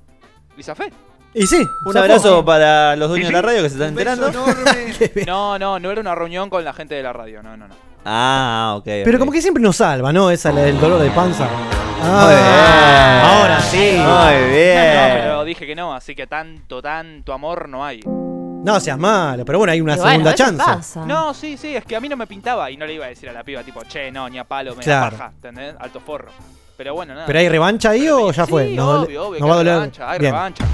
¿Lisa 0.56 0.74
Fe? 0.74 0.92
Y 1.32 1.46
sí. 1.46 1.66
Un 1.86 1.92
zafó. 1.92 2.04
abrazo 2.04 2.44
para 2.44 2.94
los 2.96 3.08
dueños 3.08 3.28
de 3.28 3.32
la 3.32 3.42
radio 3.42 3.62
que 3.62 3.68
se 3.68 3.76
están 3.76 3.88
enterando. 3.88 4.30
No, 5.26 5.58
no, 5.58 5.80
no 5.80 5.90
era 5.90 6.00
una 6.00 6.14
reunión 6.14 6.48
con 6.48 6.64
la 6.64 6.72
gente 6.72 6.94
de 6.94 7.02
la 7.02 7.12
radio, 7.12 7.42
no, 7.42 7.56
no, 7.56 7.66
no. 7.66 7.74
Ah, 8.04 8.74
ok. 8.78 8.84
Pero 8.84 9.18
como 9.18 9.32
que 9.32 9.40
siempre 9.40 9.62
nos 9.62 9.76
salva, 9.76 10.12
¿no? 10.12 10.30
Esa 10.30 10.52
la 10.52 10.62
del 10.62 10.78
dolor 10.80 11.00
de 11.00 11.10
panza. 11.10 11.46
Muy 11.46 12.34
bien. 12.34 13.20
Ahora 13.24 13.60
sí. 13.60 13.92
Muy 13.96 14.04
No, 14.04 14.30
bien. 14.50 15.10
pero 15.14 15.44
dije 15.44 15.66
que 15.66 15.74
no, 15.74 15.94
así 15.94 16.14
que 16.14 16.26
tanto, 16.26 16.82
tanto 16.82 17.32
amor 17.32 17.68
no 17.68 17.84
hay. 17.84 18.00
No 18.06 18.80
seas 18.80 18.98
malo, 18.98 19.44
pero 19.44 19.58
bueno, 19.58 19.72
hay 19.72 19.80
una 19.80 19.94
Y 19.94 19.96
bueno, 19.96 20.10
segunda 20.10 20.30
veces 20.32 20.46
chance. 20.46 20.64
pasa. 20.64 21.06
No, 21.06 21.34
sí, 21.34 21.56
sí, 21.56 21.76
es 21.76 21.84
que 21.84 21.96
a 21.96 22.00
mí 22.00 22.08
no 22.08 22.16
me 22.16 22.26
pintaba 22.26 22.70
y 22.70 22.76
no 22.76 22.86
le 22.86 22.94
iba 22.94 23.04
a 23.04 23.08
decir 23.08 23.28
a 23.28 23.32
la 23.32 23.42
piba 23.44 23.62
tipo, 23.62 23.82
che, 23.84 24.10
no, 24.10 24.28
ni 24.28 24.38
a 24.38 24.44
palo, 24.44 24.74
me 24.74 24.82
Claro. 24.82 25.10
da 25.16 25.18
paja, 25.18 25.32
¿entendés? 25.34 25.74
Alto 25.78 26.00
forro. 26.00 26.30
Pero 26.76 26.94
bueno, 26.94 27.14
nada. 27.14 27.26
¿Pero 27.26 27.38
hay 27.38 27.48
revancha 27.48 27.90
ahí 27.90 28.08
o 28.08 28.32
ya 28.32 28.44
Sí, 28.46 28.50
fue? 28.50 28.74
Dole- 28.74 29.16
obvio, 29.18 29.32
que 29.32 29.40
va 29.44 29.46
a 29.48 29.52
hay 29.52 29.56
doler. 29.58 29.74
revancha, 29.74 30.10
hay 30.10 30.18
Bien. 30.18 30.32
revancha. 30.32 30.64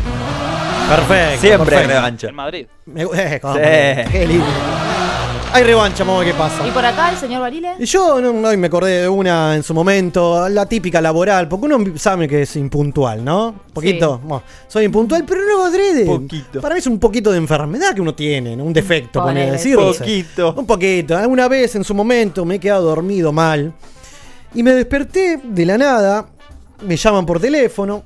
Perfecto. 0.88 1.40
Siempre 1.40 1.76
hay 1.76 1.86
revancha. 1.86 2.28
En 2.28 2.34
Madrid. 2.34 2.66
Me 2.86 3.02
eh, 3.14 4.04
Sí. 4.06 4.10
Qué 4.12 4.26
lindo. 4.26 4.46
Hay 5.52 5.64
revancha, 5.64 6.04
vamos 6.04 6.22
a 6.22 6.24
ver 6.24 6.32
qué 6.32 6.38
pasa. 6.38 6.66
¿Y 6.66 6.70
por 6.70 6.84
acá 6.84 7.10
el 7.10 7.16
señor 7.16 7.40
Barile? 7.40 7.72
Y 7.80 7.84
Yo 7.84 8.20
no, 8.20 8.48
hoy 8.48 8.56
me 8.56 8.68
acordé 8.68 9.02
de 9.02 9.08
una 9.08 9.56
en 9.56 9.64
su 9.64 9.74
momento, 9.74 10.48
la 10.48 10.64
típica 10.66 11.00
laboral, 11.00 11.48
porque 11.48 11.66
uno 11.66 11.84
sabe 11.98 12.28
que 12.28 12.42
es 12.42 12.54
impuntual, 12.54 13.24
¿no? 13.24 13.48
Un 13.48 13.72
poquito, 13.74 14.20
Sí. 14.22 14.28
bueno, 14.28 14.42
soy 14.68 14.84
impuntual, 14.84 15.24
pero 15.26 15.40
no 15.44 15.64
adrede. 15.64 16.06
Poquito. 16.06 16.60
Para 16.60 16.74
mí 16.76 16.78
es 16.78 16.86
un 16.86 17.00
poquito 17.00 17.32
de 17.32 17.38
enfermedad 17.38 17.94
que 17.94 18.00
uno 18.00 18.14
tiene, 18.14 18.54
¿no? 18.54 18.62
un 18.64 18.72
defecto, 18.72 19.20
Ponele. 19.20 19.40
poner 19.40 19.52
decirse. 19.52 19.98
Poquito. 19.98 20.54
Un 20.56 20.66
poquito. 20.66 21.16
Alguna 21.16 21.48
vez 21.48 21.74
en 21.74 21.82
su 21.82 21.94
momento 21.94 22.44
me 22.44 22.54
he 22.54 22.58
quedado 22.60 22.82
dormido 22.84 23.32
mal 23.32 23.72
y 24.54 24.62
me 24.62 24.72
desperté 24.72 25.40
de 25.42 25.66
la 25.66 25.76
nada, 25.76 26.26
me 26.86 26.96
llaman 26.96 27.26
por 27.26 27.40
teléfono 27.40 28.04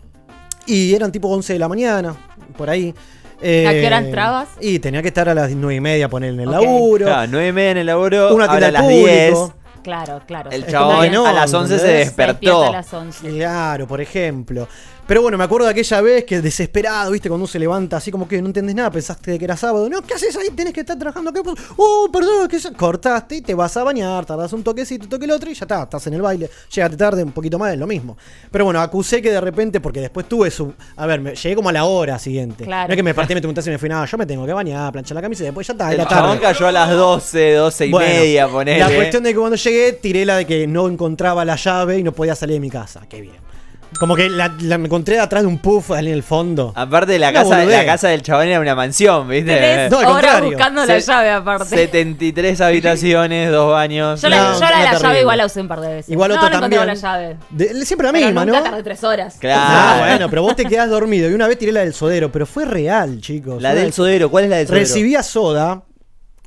y 0.66 0.94
eran 0.94 1.12
tipo 1.12 1.28
11 1.28 1.52
de 1.52 1.58
la 1.58 1.68
mañana, 1.68 2.16
por 2.56 2.70
ahí. 2.70 2.94
Eh, 3.42 3.66
¿A 3.66 3.72
qué 3.72 3.86
hora 3.86 3.98
entrabas? 3.98 4.48
Y 4.60 4.78
tenía 4.78 5.02
que 5.02 5.08
estar 5.08 5.28
a 5.28 5.34
las 5.34 5.50
9 5.50 5.74
y 5.74 5.80
media, 5.80 6.08
poner 6.08 6.32
en 6.34 6.40
el 6.40 6.48
Ok. 6.48 6.54
laburo. 6.54 7.06
Claro, 7.06 7.28
9 7.32 7.48
y 7.48 7.52
media 7.52 7.70
en 7.72 7.76
el 7.78 7.86
laburo, 7.86 8.34
Una 8.34 8.48
tienda 8.48 8.66
a 8.68 8.70
las 8.72 8.88
10. 8.88 9.30
público. 9.34 9.54
Claro, 9.82 10.22
claro. 10.26 10.50
El 10.50 10.66
chabón 10.66 11.12
no, 11.12 11.26
a 11.26 11.32
las 11.32 11.52
11 11.52 11.68
se 11.68 11.74
¿entendés? 11.84 12.04
se 12.04 12.04
despertó. 12.06 12.64
a 12.64 12.70
las 12.72 12.94
11. 12.94 13.28
Claro, 13.36 13.86
por 13.86 14.00
ejemplo. 14.00 14.66
Pero 15.06 15.20
bueno, 15.20 15.36
me 15.36 15.44
acuerdo 15.44 15.66
de 15.66 15.72
aquella 15.72 16.00
vez 16.00 16.24
que 16.24 16.40
desesperado, 16.40 17.10
¿viste? 17.10 17.28
Cuando 17.28 17.42
uno 17.42 17.46
se 17.46 17.58
levanta 17.58 17.98
así 17.98 18.10
como 18.10 18.26
que 18.26 18.40
no 18.40 18.46
entendés 18.46 18.74
nada, 18.74 18.90
pensaste 18.90 19.38
que 19.38 19.44
era 19.44 19.54
sábado. 19.54 19.86
No, 19.90 20.00
¿qué 20.00 20.14
haces 20.14 20.34
ahí? 20.34 20.48
Tenés 20.48 20.72
que 20.72 20.80
estar 20.80 20.98
trabajando. 20.98 21.30
¿Qué 21.30 21.42
pasó? 21.42 21.56
Oh, 21.76 22.08
perdón, 22.10 22.48
que 22.48 22.58
cortaste 22.74 23.36
y 23.36 23.40
te 23.42 23.52
vas 23.52 23.76
a 23.76 23.84
bañar, 23.84 24.24
tardás 24.24 24.54
un 24.54 24.62
toquecito, 24.62 25.06
toque 25.06 25.26
el 25.26 25.32
otro 25.32 25.50
y 25.50 25.54
ya 25.54 25.66
está, 25.66 25.82
estás 25.82 26.06
en 26.06 26.14
el 26.14 26.22
baile. 26.22 26.48
Llegaste 26.74 26.96
tarde, 26.96 27.22
un 27.22 27.32
poquito 27.32 27.58
más, 27.58 27.74
es 27.74 27.78
lo 27.78 27.86
mismo. 27.86 28.16
Pero 28.50 28.64
bueno, 28.64 28.80
acusé 28.80 29.20
que 29.20 29.30
de 29.30 29.42
repente, 29.42 29.78
porque 29.78 30.00
después 30.00 30.26
tuve 30.26 30.50
su. 30.50 30.72
A 30.96 31.04
ver, 31.04 31.20
me, 31.20 31.34
llegué 31.34 31.54
como 31.54 31.68
a 31.68 31.72
la 31.72 31.84
hora 31.84 32.18
siguiente. 32.18 32.64
Claro. 32.64 32.88
No 32.88 32.94
es 32.94 32.96
que 32.96 33.02
me 33.02 33.12
partí, 33.12 33.34
me 33.34 33.42
tuve 33.42 33.52
y 33.54 33.70
me 33.70 33.78
fui, 33.78 33.90
no, 33.90 34.06
yo 34.06 34.16
me 34.16 34.24
tengo 34.24 34.46
que 34.46 34.54
bañar, 34.54 34.90
planchar 34.90 35.16
la 35.16 35.22
camisa 35.22 35.42
y 35.42 35.46
después 35.46 35.66
ya 35.66 35.74
está, 35.74 35.88
El 35.88 36.00
era 36.00 36.08
tarde. 36.08 36.40
cayó 36.40 36.66
a 36.66 36.72
las 36.72 36.90
12, 36.90 37.52
12 37.52 37.86
y 37.86 37.90
Bueno, 37.90 38.08
media, 38.08 38.48
ponele. 38.48 38.78
La 38.78 38.90
cuestión 38.90 39.22
de 39.22 39.34
que 39.34 39.38
cuando 39.38 39.56
llegué 39.56 39.92
tiré 39.92 40.24
la 40.24 40.36
de 40.36 40.46
que 40.46 40.66
no 40.66 40.88
encontraba 40.88 41.44
la 41.44 41.56
llave 41.56 41.98
y 41.98 42.02
no 42.02 42.12
podía 42.12 42.34
salir 42.34 42.54
de 42.54 42.60
mi 42.60 42.70
casa. 42.70 43.02
Qué 43.06 43.20
bien. 43.20 43.53
Como 43.98 44.16
que 44.16 44.28
la, 44.28 44.52
encontré 44.74 45.18
atrás 45.20 45.42
de 45.42 45.48
un 45.48 45.58
puff 45.58 45.90
ahí 45.92 46.06
en 46.06 46.12
el 46.12 46.22
fondo. 46.22 46.72
Aparte, 46.74 47.18
la 47.18 47.30
Una 47.30 47.42
casa, 47.42 47.56
boludez. 47.58 47.78
la 47.78 47.84
casa 47.86 48.08
del 48.08 48.22
chabón 48.22 48.48
era 48.48 48.60
una 48.60 48.74
mansión, 48.74 49.28
¿viste? 49.28 49.56
Tres 49.56 49.90
No, 49.90 49.98
al 49.98 50.04
horas 50.06 50.14
contrario. 50.14 50.48
buscando 50.50 50.84
la 50.86 51.00
Se- 51.00 51.06
llave 51.12 51.30
aparte. 51.30 51.64
73 51.76 52.60
habitaciones, 52.60 53.50
dos 53.50 53.70
baños. 53.72 54.20
Yo, 54.20 54.28
la, 54.28 54.36
No, 54.36 54.54
yo 54.54 54.60
la, 54.60 54.66
era 54.68 54.78
la 54.78 54.84
terrible. 54.84 55.08
llave 55.08 55.20
igual 55.20 55.38
la 55.38 55.46
usé 55.46 55.60
un 55.60 55.68
par 55.68 55.80
de 55.80 55.88
veces. 55.88 56.10
Igual 56.10 56.28
no, 56.30 56.34
otro 56.36 56.48
no 56.50 56.56
encontraba 56.56 56.86
también. 56.86 57.02
la 57.02 57.18
llave. 57.18 57.36
De- 57.50 57.86
siempre 57.86 58.06
la 58.08 58.12
Pero 58.12 58.26
misma, 58.26 58.44
nunca 58.44 58.58
¿no? 58.58 58.64
tardé 58.64 58.82
tres 58.82 59.04
horas. 59.04 59.36
Claro. 59.38 59.62
Ah, 59.64 59.96
bueno, 60.08 60.28
pero 60.30 60.42
vos 60.42 60.56
te 60.56 60.64
quedás 60.64 60.90
dormido. 60.90 61.30
Y 61.30 61.34
una 61.34 61.46
vez 61.46 61.58
tiré 61.58 61.72
la 61.72 61.80
del 61.80 61.94
sodero, 61.94 62.30
pero 62.32 62.46
fue 62.46 62.64
real, 62.64 63.20
chicos. 63.20 63.62
La 63.62 63.70
Una 63.70 63.74
del 63.76 63.86
vez 63.86 63.94
sodero, 63.94 64.30
¿cuál 64.30 64.44
es 64.44 64.50
la 64.50 64.56
del 64.56 64.66
sodero? 64.66 64.80
Recibía 64.84 65.22
soda. 65.22 65.82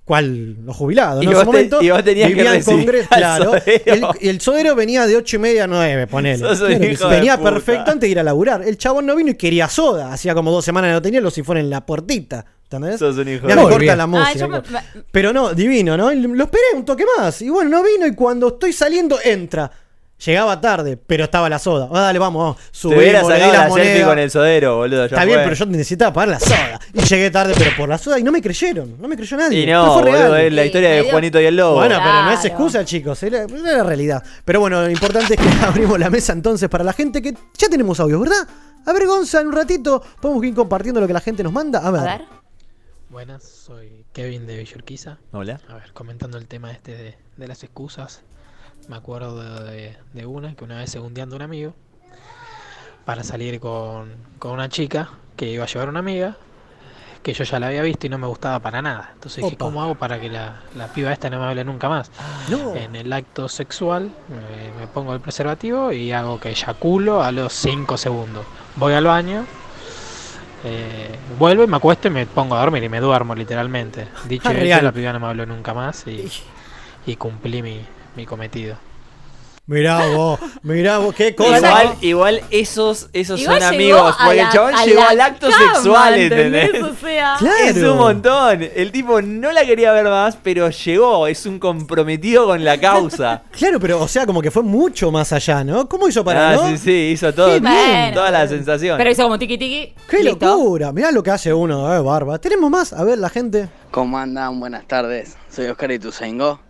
¿Cuál? 0.07 0.55
Los 0.65 0.73
jubilados, 0.73 1.21
Y 1.21 1.25
¿no? 1.25 1.31
En 1.33 1.35
vos 1.35 1.41
ese 1.43 1.51
te- 1.51 1.57
momento 1.57 1.81
y 1.83 1.89
vos 1.91 2.01
tenías 2.05 2.27
que 2.29 2.33
vivía 2.35 2.49
en 2.51 2.57
recibir 2.59 2.79
Congreso, 2.85 3.09
claro. 3.09 3.51
El, 3.85 4.05
y 4.21 4.29
el 4.29 4.39
sodero 4.39 4.73
venía 4.73 5.05
de 5.05 5.17
8 5.17 5.35
y 5.35 5.39
media 5.39 5.65
a 5.65 5.67
9, 5.67 6.07
ponele. 6.07 6.37
Sos 6.39 6.61
un 6.61 6.77
Claro 6.77 7.09
venía 7.09 7.37
puta. 7.37 7.49
perfecto 7.51 7.91
antes 7.91 8.07
de 8.07 8.11
ir 8.11 8.19
a 8.19 8.23
laburar. 8.23 8.63
El 8.63 8.77
chabón 8.77 9.05
no 9.05 9.17
vino 9.17 9.31
y 9.31 9.35
quería 9.35 9.67
soda. 9.67 10.13
Hacía 10.13 10.33
como 10.33 10.49
dos 10.49 10.63
semanas 10.63 10.89
que 10.89 10.93
no 10.93 11.01
tenía 11.01 11.19
los 11.19 11.33
sifones 11.33 11.65
en 11.65 11.69
la 11.69 11.85
puertita. 11.85 12.45
¿Entendés? 12.63 12.99
Sos 12.99 13.17
un 13.17 13.27
hijo 13.27 13.47
Ya 13.49 13.55
de 13.55 13.61
me 13.61 13.61
corta 13.63 13.77
bien. 13.79 13.97
la 13.97 14.07
música. 14.07 14.47
me-. 14.47 14.61
Pero 15.11 15.33
no, 15.33 15.53
divino, 15.53 15.97
¿no? 15.97 16.11
Y 16.13 16.21
Lo 16.21 16.43
esperé 16.45 16.63
un 16.73 16.85
toque 16.85 17.03
más. 17.17 17.41
Y 17.41 17.49
bueno, 17.49 17.69
no 17.69 17.83
vino 17.83 18.07
y 18.07 18.15
cuando 18.15 18.47
estoy 18.47 18.71
saliendo, 18.71 19.17
entra. 19.21 19.69
Llegaba 20.25 20.59
tarde, 20.59 20.97
pero 20.97 21.25
estaba 21.25 21.47
la 21.47 21.59
soda. 21.59 21.89
Ah, 21.91 22.01
dale, 22.01 22.17
vamos, 22.17 22.41
vamos. 22.41 22.57
Te 22.57 22.63
Subimos, 22.71 23.03
hubiera 23.03 23.21
sacado 23.21 23.39
la 23.39 23.47
la 23.59 23.69
selfie 23.69 23.91
moneda. 23.91 24.05
con 24.07 24.19
el 24.19 24.31
sodero, 24.31 24.77
boludo. 24.77 25.05
Está 25.05 25.25
bien, 25.25 25.37
fue. 25.37 25.43
pero 25.43 25.55
yo 25.55 25.65
necesitaba 25.67 26.11
pagar 26.13 26.29
la 26.29 26.39
soda. 26.39 26.79
Y 26.93 27.01
llegué 27.01 27.29
tarde, 27.29 27.53
pero 27.55 27.69
por 27.77 27.87
la 27.87 27.99
soda. 27.99 28.17
Y 28.17 28.23
no 28.23 28.31
me 28.31 28.41
creyeron. 28.41 28.95
No 28.99 29.07
me 29.07 29.15
creyó 29.15 29.37
nadie. 29.37 29.59
Y 29.61 29.65
Pero 29.65 29.85
no, 29.85 29.93
fue 29.93 30.03
real. 30.11 30.37
es 30.41 30.53
la 30.53 30.61
Sí, 30.63 30.65
historia 30.67 30.89
de 30.89 31.11
Juanito 31.11 31.39
y 31.39 31.45
el 31.45 31.55
Lobo. 31.55 31.75
Bueno, 31.75 31.99
pero 32.01 32.23
no 32.23 32.31
es 32.31 32.45
excusa, 32.45 32.83
chicos. 32.83 33.21
Era, 33.21 33.43
era 33.43 33.77
la 33.77 33.83
realidad. 33.83 34.23
Pero 34.43 34.59
bueno, 34.59 34.81
lo 34.81 34.89
importante 34.89 35.35
es 35.35 35.39
que 35.39 35.49
abrimos 35.65 35.99
la 35.99 36.09
mesa 36.09 36.33
entonces 36.33 36.67
para 36.67 36.83
la 36.83 36.93
gente 36.93 37.21
que 37.21 37.35
ya 37.55 37.69
tenemos 37.69 37.99
audios, 37.99 38.19
¿verdad? 38.19 38.47
A 38.87 38.93
ver, 38.93 39.05
Gonza, 39.05 39.41
en 39.41 39.47
un 39.47 39.53
ratito 39.53 40.01
podemos 40.19 40.43
ir 40.45 40.55
compartiendo 40.55 40.99
lo 40.99 41.05
que 41.05 41.13
la 41.13 41.21
gente 41.21 41.43
nos 41.43 41.53
manda. 41.53 41.79
A 41.79 41.91
ver. 41.91 42.01
A 42.01 42.03
ver. 42.17 42.21
Buenas, 43.09 43.43
soy 43.43 44.03
Kevin 44.13 44.47
de 44.47 44.57
Villurquiza. 44.57 45.17
Hola. 45.31 45.59
A 45.69 45.75
ver, 45.75 45.91
comentando 45.93 46.37
el 46.39 46.47
tema 46.47 46.71
este 46.71 46.95
de, 46.97 47.17
de 47.37 47.47
las 47.47 47.63
excusas, 47.63 48.21
me 48.87 48.95
acuerdo 48.95 49.63
de, 49.63 49.97
de 50.13 50.25
una 50.25 50.55
que 50.55 50.63
una 50.63 50.77
vez 50.77 50.89
segundeando 50.89 51.35
a 51.35 51.37
un 51.37 51.41
amigo 51.43 51.73
para 53.05 53.23
salir 53.23 53.59
con, 53.59 54.11
con 54.39 54.51
una 54.51 54.69
chica 54.69 55.09
que 55.35 55.49
iba 55.49 55.63
a 55.63 55.67
llevar 55.67 55.89
una 55.89 55.99
amiga 55.99 56.35
que 57.23 57.33
yo 57.33 57.43
ya 57.43 57.59
la 57.59 57.67
había 57.67 57.81
visto 57.81 58.05
y 58.07 58.09
no 58.09 58.17
me 58.17 58.27
gustaba 58.27 58.59
para 58.59 58.81
nada. 58.81 59.09
Entonces 59.13 59.43
dije, 59.43 59.55
Opa. 59.55 59.65
¿cómo 59.65 59.81
hago 59.83 59.95
para 59.95 60.19
que 60.19 60.29
la, 60.29 60.61
la 60.75 60.87
piba 60.87 61.11
esta 61.11 61.29
no 61.29 61.39
me 61.39 61.45
hable 61.45 61.65
nunca 61.65 61.89
más? 61.89 62.09
No. 62.47 62.73
En 62.75 62.95
el 62.95 63.11
acto 63.11 63.49
sexual 63.49 64.11
me, 64.29 64.79
me 64.79 64.87
pongo 64.87 65.13
el 65.13 65.19
preservativo 65.19 65.91
y 65.91 66.11
hago 66.13 66.39
que 66.39 66.49
eyaculo 66.51 67.21
a 67.23 67.31
los 67.33 67.51
5 67.53 67.97
segundos. 67.97 68.45
Voy 68.77 68.93
al 68.93 69.05
baño, 69.05 69.45
eh, 70.63 71.17
vuelvo 71.37 71.63
y 71.63 71.67
me 71.67 71.77
acuesto 71.77 72.07
y 72.07 72.11
me 72.11 72.25
pongo 72.25 72.55
a 72.55 72.59
dormir 72.61 72.83
y 72.83 72.89
me 72.89 72.99
duermo 73.01 73.35
literalmente. 73.35 74.07
Dicho 74.29 74.47
Ah, 74.49 74.53
hecho, 74.53 74.81
la 74.81 74.91
piba 74.91 75.11
no 75.11 75.19
me 75.19 75.27
habló 75.27 75.45
nunca 75.45 75.73
más 75.73 76.07
y, 76.07 76.31
y 77.05 77.15
cumplí 77.17 77.61
mi, 77.61 77.81
mi 78.17 78.25
cometido. 78.25 78.75
Mirá 79.69 80.07
vos, 80.15 80.39
mirá 80.63 80.97
vos, 80.99 81.13
qué 81.13 81.35
cosa. 81.35 81.57
Igual, 81.57 81.95
igual 81.99 82.41
esos, 82.51 83.09
esos 83.11 83.37
Igual 83.41 83.61
son 83.61 83.73
amigos. 83.73 84.15
a 84.17 84.23
Porque 84.23 84.37
la- 84.37 84.43
el 84.43 84.49
chabón 84.49 84.75
a 84.75 84.85
llegó 84.85 85.01
al 85.01 85.19
acto 85.21 85.49
cama, 85.49 85.73
sexual, 85.73 86.13
¿entendés? 86.17 86.83
O 86.83 86.95
sea, 86.95 87.35
Claro. 87.37 87.55
Es 87.65 87.77
un 87.83 87.97
montón. 87.97 88.63
El 88.73 88.93
tipo 88.93 89.21
no 89.21 89.51
la 89.51 89.65
quería 89.65 89.91
ver 89.91 90.05
más, 90.05 90.37
pero 90.41 90.69
llegó. 90.69 91.27
Es 91.27 91.45
un 91.45 91.59
comprometido 91.59 92.45
con 92.45 92.63
la 92.63 92.79
causa. 92.79 93.43
Claro, 93.51 93.77
pero 93.81 93.99
o 94.01 94.07
sea, 94.07 94.25
como 94.25 94.41
que 94.41 94.51
fue 94.51 94.63
mucho 94.63 95.11
más 95.11 95.33
allá, 95.33 95.65
¿no? 95.65 95.89
¿Cómo 95.89 96.07
hizo 96.07 96.23
para 96.23 96.51
ah, 96.51 96.53
no? 96.55 96.69
sí, 96.69 96.77
sí, 96.77 96.91
hizo 97.11 97.33
todo. 97.33 97.59
Bien. 97.59 98.13
Toda 98.13 98.31
la 98.31 98.47
sensación. 98.47 98.97
pero 98.97 99.11
hizo 99.11 99.23
como 99.23 99.37
tiki 99.37 99.57
tiki. 99.57 99.93
¡Qué 100.09 100.23
listo. 100.23 100.45
locura! 100.45 100.93
Mirá 100.93 101.11
lo 101.11 101.21
que 101.21 101.31
hace 101.31 101.53
uno, 101.53 101.93
eh, 101.93 101.99
barba. 101.99 102.39
¿Tenemos 102.39 102.71
más? 102.71 102.93
A 102.93 103.03
ver, 103.03 103.17
la 103.17 103.29
gente. 103.29 103.67
¿Cómo 103.91 104.17
andan? 104.17 104.57
Buenas 104.61 104.87
tardes. 104.87 105.35
Soy 105.53 105.65
Oscar 105.65 105.91
Ituzaingó 105.91 106.61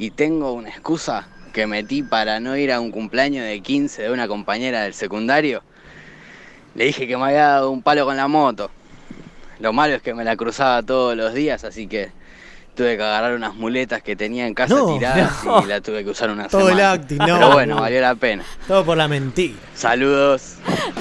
y 0.00 0.10
tengo 0.10 0.54
una 0.54 0.70
excusa 0.70 1.28
que 1.52 1.66
metí 1.66 2.02
para 2.02 2.40
no 2.40 2.56
ir 2.56 2.72
a 2.72 2.80
un 2.80 2.90
cumpleaños 2.90 3.44
de 3.44 3.60
15 3.60 4.00
de 4.00 4.10
una 4.10 4.26
compañera 4.28 4.84
del 4.84 4.94
secundario. 4.94 5.62
Le 6.74 6.86
dije 6.86 7.06
que 7.06 7.18
me 7.18 7.24
había 7.24 7.48
dado 7.48 7.70
un 7.70 7.82
palo 7.82 8.06
con 8.06 8.16
la 8.16 8.26
moto. 8.26 8.70
Lo 9.58 9.74
malo 9.74 9.94
es 9.94 10.00
que 10.00 10.14
me 10.14 10.24
la 10.24 10.36
cruzaba 10.36 10.82
todos 10.82 11.14
los 11.18 11.34
días, 11.34 11.64
así 11.64 11.86
que 11.86 12.12
tuve 12.80 12.96
que 12.96 13.02
agarrar 13.02 13.34
unas 13.34 13.54
muletas 13.56 14.02
que 14.02 14.16
tenía 14.16 14.46
en 14.46 14.54
casa 14.54 14.74
No, 14.74 14.94
tiradas 14.94 15.44
no. 15.44 15.62
y 15.62 15.66
la 15.66 15.82
tuve 15.82 16.02
que 16.02 16.08
usar 16.10 16.30
una 16.30 16.48
Todo 16.48 16.70
el 16.70 16.80
acting, 16.80 17.18
no. 17.18 17.26
Pero 17.26 17.52
bueno, 17.52 17.78
valió 17.78 18.00
la 18.00 18.14
pena. 18.14 18.42
Todo 18.66 18.86
por 18.86 18.96
la 18.96 19.06
mentira. 19.06 19.54
Saludos. 19.74 20.54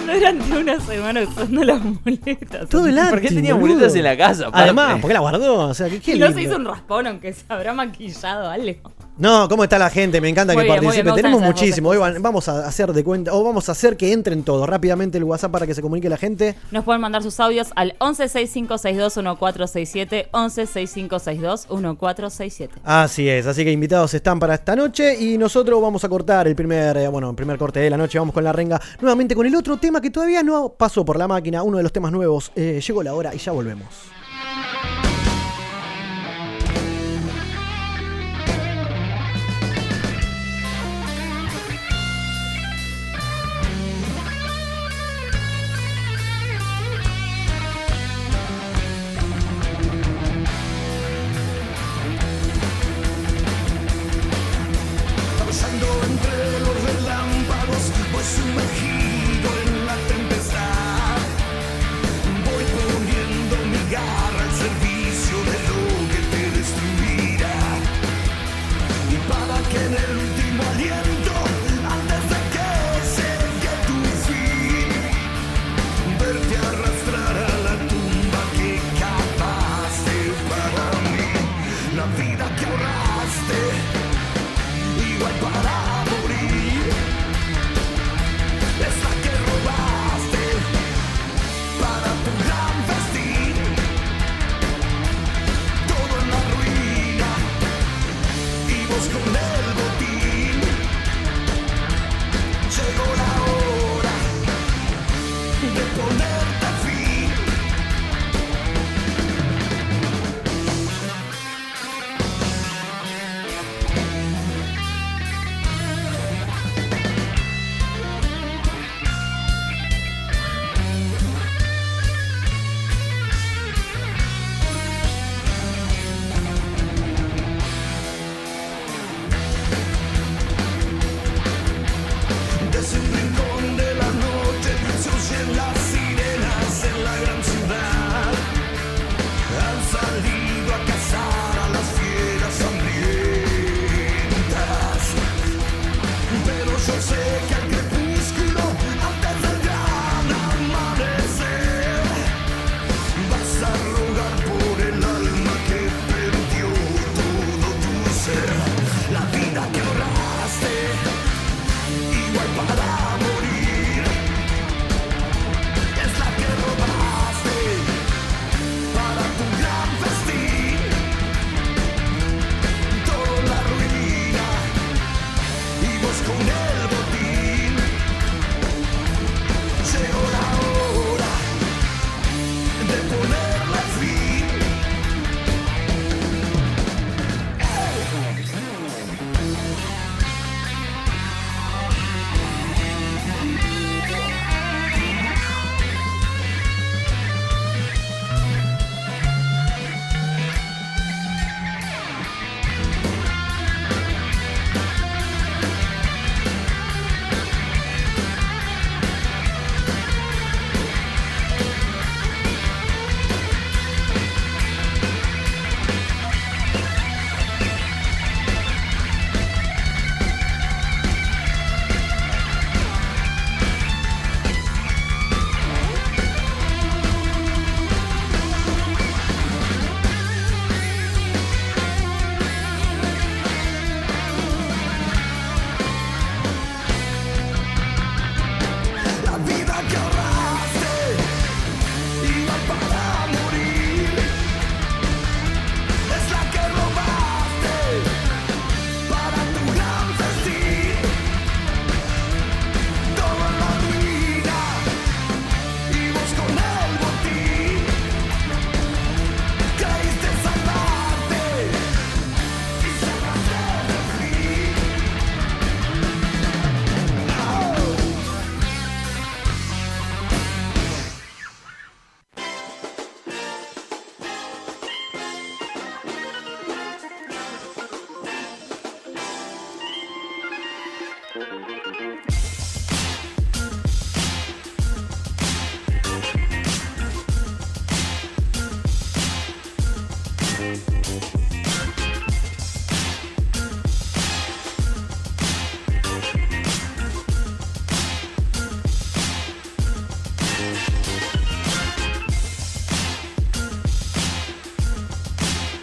Durante 0.06 0.58
una 0.58 0.78
semana 0.82 1.22
usando 1.22 1.64
las 1.64 1.82
muletas. 1.82 2.68
Todo 2.68 2.88
el 2.88 2.98
acting. 3.00 3.12
¿Por 3.12 3.22
qué 3.22 3.28
tenía 3.30 3.54
boludo? 3.54 3.76
muletas 3.76 3.96
en 3.96 4.04
la 4.04 4.18
casa? 4.18 4.48
aparte? 4.48 4.64
Además, 4.66 5.00
¿por 5.00 5.08
qué 5.08 5.14
la 5.14 5.20
guardó? 5.22 5.70
O 5.70 5.74
sea, 5.74 5.88
qué, 5.90 6.02
qué 6.02 6.16
Y 6.16 6.20
no 6.20 6.26
lindo. 6.28 6.42
se 6.42 6.46
hizo 6.48 6.56
un 6.58 6.66
raspón, 6.66 7.08
aunque 7.08 7.32
se 7.32 7.44
habrá 7.48 7.74
maquillado 7.74 8.50
algo. 8.50 8.92
No, 9.20 9.48
¿cómo 9.50 9.66
está 9.66 9.78
la 9.78 9.90
gente? 9.90 10.22
Me 10.22 10.30
encanta 10.30 10.54
Muy 10.54 10.66
que 10.66 10.80
bien, 10.80 11.14
Tenemos 11.14 11.42
muchísimo. 11.42 11.90
Hoy 11.90 11.98
vamos 12.22 12.48
a 12.48 12.66
hacer 12.66 12.94
de 12.94 13.04
cuenta, 13.04 13.34
o 13.34 13.44
vamos 13.44 13.68
a 13.68 13.74
hacer 13.74 13.98
que 13.98 14.14
entren 14.14 14.44
todos 14.44 14.70
rápidamente 14.70 15.18
el 15.18 15.26
WhatsApp 15.26 15.52
para 15.52 15.68
que 15.68 15.74
se 15.74 15.82
comunique 15.82 16.08
la 16.08 16.16
gente. 16.16 16.56
Nos 16.72 16.86
pueden 16.86 17.02
mandar 17.02 17.22
sus 17.22 17.38
audios 17.42 17.68
al 17.76 17.98
1165621467, 18.00 20.30
1165621467. 20.32 22.70
Así 22.86 23.28
es, 23.28 23.46
así 23.46 23.66
que 23.66 23.74
invitados 23.74 24.14
están 24.14 24.40
para 24.40 24.56
esta 24.56 24.78
noche 24.78 25.20
y 25.20 25.38
nosotros 25.38 25.82
vamos 25.82 26.06
a 26.06 26.10
cortar 26.10 26.48
el 26.48 26.56
primer, 26.56 26.96
eh, 26.96 27.10
bueno, 27.10 27.30
el 27.30 27.36
primer 27.36 27.58
corte 27.58 27.82
de 27.82 27.90
la 27.90 27.98
noche, 27.98 28.20
vamos 28.20 28.34
con 28.34 28.46
la 28.46 28.54
renga 28.54 28.80
nuevamente 29.02 29.36
con 29.36 29.46
el 29.46 29.54
otro 29.54 29.76
tema 29.76 30.00
que 30.00 30.12
todavía 30.12 30.44
no 30.44 30.70
pasó 30.70 31.04
por 31.04 31.18
la 31.18 31.28
máquina, 31.28 31.62
uno 31.62 31.76
de 31.76 31.84
los 31.84 31.92
temas 31.92 32.14
nuevos. 32.14 32.54
Eh, 32.56 32.80
llegó 32.88 33.04
la 33.04 33.14
hora 33.14 33.36
y 33.36 33.38
ya 33.38 33.52
volvemos. 33.52 34.19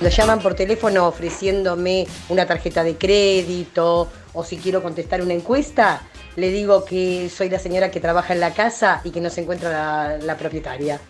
Lo 0.06 0.12
llaman 0.12 0.38
por 0.38 0.54
teléfono 0.54 1.08
ofreciéndome 1.08 2.06
una 2.28 2.46
tarjeta 2.46 2.84
de 2.84 2.94
crédito 2.94 4.08
o 4.34 4.44
si 4.44 4.56
quiero 4.56 4.80
contestar 4.80 5.20
una 5.20 5.34
encuesta, 5.34 6.00
le 6.36 6.50
digo 6.50 6.84
que 6.84 7.28
soy 7.28 7.48
la 7.48 7.58
señora 7.58 7.90
que 7.90 7.98
trabaja 7.98 8.32
en 8.32 8.38
la 8.38 8.54
casa 8.54 9.00
y 9.02 9.10
que 9.10 9.20
no 9.20 9.30
se 9.30 9.40
encuentra 9.40 9.68
la, 9.68 10.18
la 10.18 10.36
propietaria. 10.36 11.00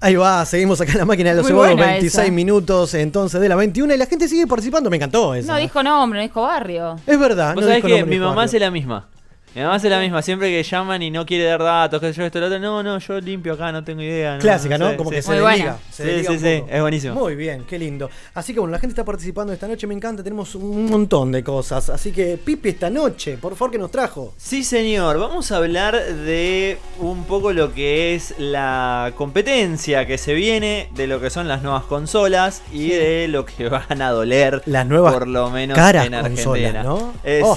Ahí 0.00 0.14
va, 0.16 0.46
seguimos 0.46 0.80
acá 0.80 0.92
en 0.92 0.98
la 1.00 1.04
máquina 1.04 1.30
de 1.30 1.36
los 1.36 1.46
cebados, 1.46 1.76
buena 1.76 1.86
26 1.92 2.14
esa. 2.24 2.32
minutos 2.32 2.94
entonces 2.94 3.38
de 3.38 3.48
la 3.50 3.56
21 3.56 3.92
y 3.92 3.98
la 3.98 4.06
gente 4.06 4.26
sigue 4.26 4.46
participando, 4.46 4.88
me 4.88 4.96
encantó 4.96 5.34
eso. 5.34 5.46
No 5.52 5.58
dijo 5.58 5.82
nombre, 5.82 6.20
no 6.20 6.22
dijo 6.22 6.40
barrio. 6.40 6.96
Es 7.06 7.18
verdad, 7.18 7.54
Vos 7.54 7.62
no 7.62 7.68
sabés 7.68 7.76
dijo 7.84 7.88
que 7.88 7.98
nombre 8.00 8.16
mi 8.16 8.20
mamá 8.20 8.36
barrio. 8.36 8.46
hace 8.46 8.58
la 8.58 8.70
misma. 8.70 9.06
Mi 9.54 9.60
mamá 9.62 9.76
hace 9.76 9.88
la 9.88 10.00
misma, 10.00 10.20
siempre 10.20 10.50
que 10.50 10.62
llaman 10.64 11.00
y 11.02 11.10
no 11.12 11.24
quiere 11.24 11.44
dar 11.44 11.62
datos, 11.62 12.00
que 12.00 12.12
yo 12.12 12.24
esto, 12.24 12.40
lo 12.40 12.46
otro. 12.46 12.58
No, 12.58 12.82
no, 12.82 12.98
yo 12.98 13.20
limpio 13.20 13.52
acá, 13.52 13.70
no 13.70 13.84
tengo 13.84 14.02
idea. 14.02 14.36
Clásica, 14.38 14.76
¿no? 14.78 14.90
sé, 14.90 14.96
Como 14.96 15.10
sí. 15.10 15.16
que 15.16 15.22
se 15.22 15.28
Muy 15.30 15.38
desliga. 15.48 15.78
se 15.92 16.02
Sí, 16.02 16.08
desliga 16.08 16.30
sí, 16.32 16.38
sí, 16.40 16.64
es 16.68 16.80
buenísimo. 16.80 17.14
Muy 17.14 17.36
bien, 17.36 17.64
qué 17.64 17.78
lindo. 17.78 18.10
Así 18.34 18.52
que 18.52 18.58
bueno, 18.58 18.72
la 18.72 18.78
gente 18.80 18.92
está 18.92 19.04
participando 19.04 19.52
esta 19.52 19.68
noche, 19.68 19.86
me 19.86 19.94
encanta, 19.94 20.24
tenemos 20.24 20.56
un 20.56 20.86
montón 20.90 21.30
de 21.30 21.44
cosas. 21.44 21.88
Así 21.88 22.10
que 22.10 22.36
Pipi 22.36 22.70
esta 22.70 22.90
noche, 22.90 23.38
por 23.38 23.54
favor, 23.54 23.70
que 23.70 23.78
nos 23.78 23.92
trajo? 23.92 24.34
Sí, 24.36 24.64
señor. 24.64 25.18
Vamos 25.20 25.52
a 25.52 25.58
hablar 25.58 26.02
de 26.02 26.78
un 26.98 27.22
poco 27.24 27.52
lo 27.52 27.72
que 27.72 28.16
es 28.16 28.34
la 28.38 29.12
competencia 29.16 30.04
que 30.06 30.18
se 30.18 30.34
viene, 30.34 30.88
de 30.96 31.06
lo 31.06 31.20
que 31.20 31.30
son 31.30 31.46
las 31.46 31.62
nuevas 31.62 31.84
consolas 31.84 32.62
y 32.72 32.88
de 32.88 33.28
lo 33.28 33.46
que 33.46 33.68
van 33.68 34.02
a 34.02 34.10
doler, 34.10 34.62
Las 34.66 34.84
nuevas 34.86 35.12
por 35.12 35.28
lo 35.28 35.48
menos 35.50 35.76
caras 35.76 36.06
en 36.06 36.14
Argentina. 36.14 36.44
consolas, 36.44 36.84
¿no? 36.84 37.14
Oh. 37.42 37.54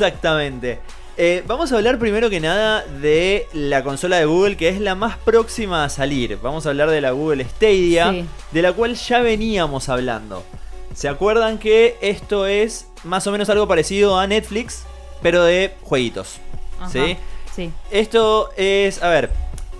Eh, 1.19 1.43
vamos 1.47 1.71
a 1.71 1.77
hablar 1.77 1.97
primero 1.97 2.29
que 2.29 2.39
nada 2.39 2.83
de 2.83 3.47
la 3.51 3.83
consola 3.83 4.17
de 4.17 4.25
Google, 4.25 4.55
que 4.55 4.69
es 4.69 4.79
la 4.79 4.93
más 4.93 5.17
próxima 5.17 5.83
a 5.83 5.89
salir. 5.89 6.37
Vamos 6.43 6.65
a 6.65 6.69
hablar 6.69 6.91
de 6.91 7.01
la 7.01 7.09
Google 7.11 7.43
Stadia, 7.43 8.11
Sí. 8.11 8.25
de 8.51 8.61
la 8.61 8.73
cual 8.73 8.93
ya 8.95 9.19
veníamos 9.21 9.89
hablando. 9.89 10.43
¿Se 10.93 11.07
acuerdan 11.09 11.57
que 11.57 11.97
esto 12.01 12.45
es 12.45 12.87
más 13.03 13.25
o 13.25 13.31
menos 13.31 13.49
algo 13.49 13.67
parecido 13.67 14.19
a 14.19 14.27
Netflix, 14.27 14.83
pero 15.23 15.43
de 15.43 15.73
jueguitos? 15.81 16.37
Ajá. 16.79 16.89
¿Sí? 16.91 17.17
Sí. 17.55 17.71
Esto 17.89 18.51
es, 18.55 19.01
a 19.01 19.09
ver, 19.09 19.31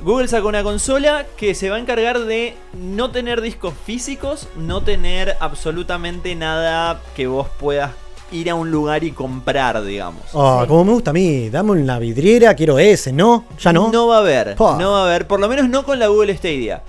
Google 0.02 0.28
sacó 0.28 0.48
una 0.48 0.64
consola 0.64 1.28
que 1.38 1.54
se 1.54 1.70
va 1.70 1.76
a 1.76 1.80
encargar 1.80 2.20
de 2.22 2.56
no 2.74 3.12
tener 3.12 3.42
discos 3.42 3.76
físicos, 3.86 4.48
no 4.56 4.82
tener 4.82 5.38
absolutamente 5.40 6.34
nada 6.34 7.00
que 7.16 7.28
vos 7.28 7.48
puedas 7.60 7.92
ir 8.32 8.50
a 8.50 8.56
un 8.56 8.70
lugar 8.72 9.04
y 9.04 9.12
comprar, 9.12 9.82
digamos. 9.84 10.22
Oh, 10.34 10.62
Sí. 10.62 10.68
como 10.68 10.86
me 10.86 10.92
gusta 10.94 11.12
a 11.12 11.14
mí, 11.14 11.50
dame 11.50 11.72
una 11.72 11.98
vidriera, 12.00 12.54
quiero 12.56 12.78
ese, 12.80 13.12
¿no? 13.14 13.46
¿Ya 13.60 13.72
no? 13.74 13.90
No 13.92 14.08
va 14.08 14.18
a 14.18 14.20
haber, 14.20 14.56
no 14.60 14.92
va 14.92 15.02
a 15.02 15.06
haber, 15.06 15.28
por 15.28 15.40
lo 15.40 15.48
menos 15.48 15.70
no 15.70 15.84
con 15.84 16.00
la 16.00 16.08
Google 16.08 16.36
Stadia. 16.36 16.84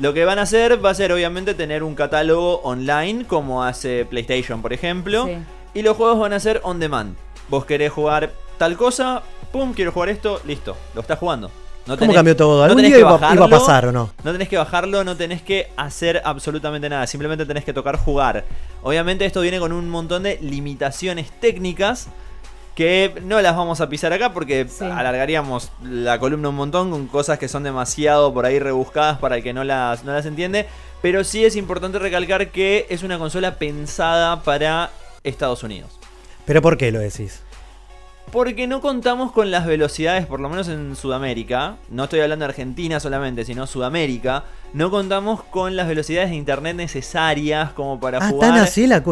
Lo 0.00 0.14
que 0.14 0.24
van 0.24 0.38
a 0.38 0.42
hacer 0.42 0.84
va 0.84 0.90
a 0.90 0.94
ser 0.94 1.12
obviamente 1.12 1.54
tener 1.54 1.82
un 1.82 1.94
catálogo 1.94 2.60
online 2.62 3.24
como 3.26 3.64
hace 3.64 4.04
PlayStation, 4.04 4.62
por 4.62 4.72
ejemplo, 4.72 5.26
Sí. 5.26 5.36
y 5.74 5.82
los 5.82 5.96
juegos 5.96 6.18
van 6.20 6.32
a 6.32 6.40
ser 6.40 6.60
on 6.64 6.78
demand. 6.78 7.16
Vos 7.48 7.64
querés 7.64 7.90
jugar 7.92 8.32
tal 8.58 8.76
cosa, 8.76 9.22
pum, 9.52 9.72
quiero 9.72 9.90
jugar 9.92 10.08
esto, 10.10 10.40
listo, 10.46 10.76
lo 10.94 11.00
estás 11.00 11.18
jugando. 11.18 11.50
No 11.88 11.96
¿Cómo 11.96 12.12
tenés- 12.12 12.14
cambió 12.16 12.36
todo? 12.36 12.58
no 12.58 12.62
¿Algún 12.64 12.76
tenés 12.76 12.90
día 12.90 12.96
que 12.96 13.00
iba, 13.00 13.08
iba 13.10 13.16
a 13.16 13.20
bajarlo, 13.20 13.48
pasar 13.48 13.86
o 13.86 13.92
no? 13.92 14.10
No 14.22 14.32
tenés 14.32 14.48
que 14.48 14.56
bajarlo, 14.58 15.02
no 15.04 15.16
tenés 15.16 15.42
que 15.42 15.68
hacer 15.76 16.20
absolutamente 16.24 16.88
nada, 16.88 17.06
simplemente 17.06 17.46
tenés 17.46 17.64
que 17.64 17.72
tocar 17.72 17.96
jugar. 17.96 18.44
Obviamente 18.82 19.24
esto 19.24 19.40
viene 19.40 19.58
con 19.58 19.72
un 19.72 19.88
montón 19.88 20.22
de 20.22 20.38
limitaciones 20.40 21.30
técnicas 21.40 22.08
que 22.74 23.12
no 23.24 23.40
las 23.40 23.56
vamos 23.56 23.80
a 23.80 23.88
pisar 23.88 24.12
acá 24.12 24.32
porque 24.32 24.68
Sí. 24.68 24.84
alargaríamos 24.84 25.72
la 25.82 26.20
columna 26.20 26.50
un 26.50 26.54
montón 26.54 26.90
con 26.92 27.08
cosas 27.08 27.38
que 27.38 27.48
son 27.48 27.64
demasiado 27.64 28.32
por 28.32 28.46
ahí 28.46 28.58
rebuscadas 28.60 29.18
para 29.18 29.36
el 29.36 29.42
que 29.42 29.52
no 29.52 29.64
las, 29.64 30.04
no 30.04 30.12
las 30.12 30.26
entiende. 30.26 30.66
Pero 31.02 31.24
sí 31.24 31.44
es 31.44 31.56
importante 31.56 31.98
recalcar 31.98 32.50
que 32.50 32.86
es 32.90 33.02
una 33.02 33.18
consola 33.18 33.54
pensada 33.56 34.42
para 34.44 34.90
Estados 35.24 35.62
Unidos. 35.62 35.90
¿Pero 36.44 36.60
por 36.62 36.76
qué 36.76 36.92
lo 36.92 37.00
decís? 37.00 37.42
Porque 38.30 38.66
no 38.66 38.80
contamos 38.80 39.32
con 39.32 39.50
las 39.50 39.66
velocidades, 39.66 40.26
por 40.26 40.40
lo 40.40 40.48
menos 40.48 40.68
en 40.68 40.94
Sudamérica, 40.96 41.76
no 41.88 42.04
estoy 42.04 42.20
hablando 42.20 42.44
de 42.44 42.50
Argentina 42.50 43.00
solamente, 43.00 43.44
sino 43.44 43.66
Sudamérica, 43.66 44.44
no 44.74 44.90
contamos 44.90 45.42
con 45.44 45.76
las 45.76 45.88
velocidades 45.88 46.30
de 46.30 46.36
internet 46.36 46.76
necesarias 46.76 47.72
como 47.72 47.98
para 47.98 48.18
Ah, 48.18 48.28
jugar 48.28 48.50
tan 48.52 48.60
así 48.60 48.86
la 48.86 49.02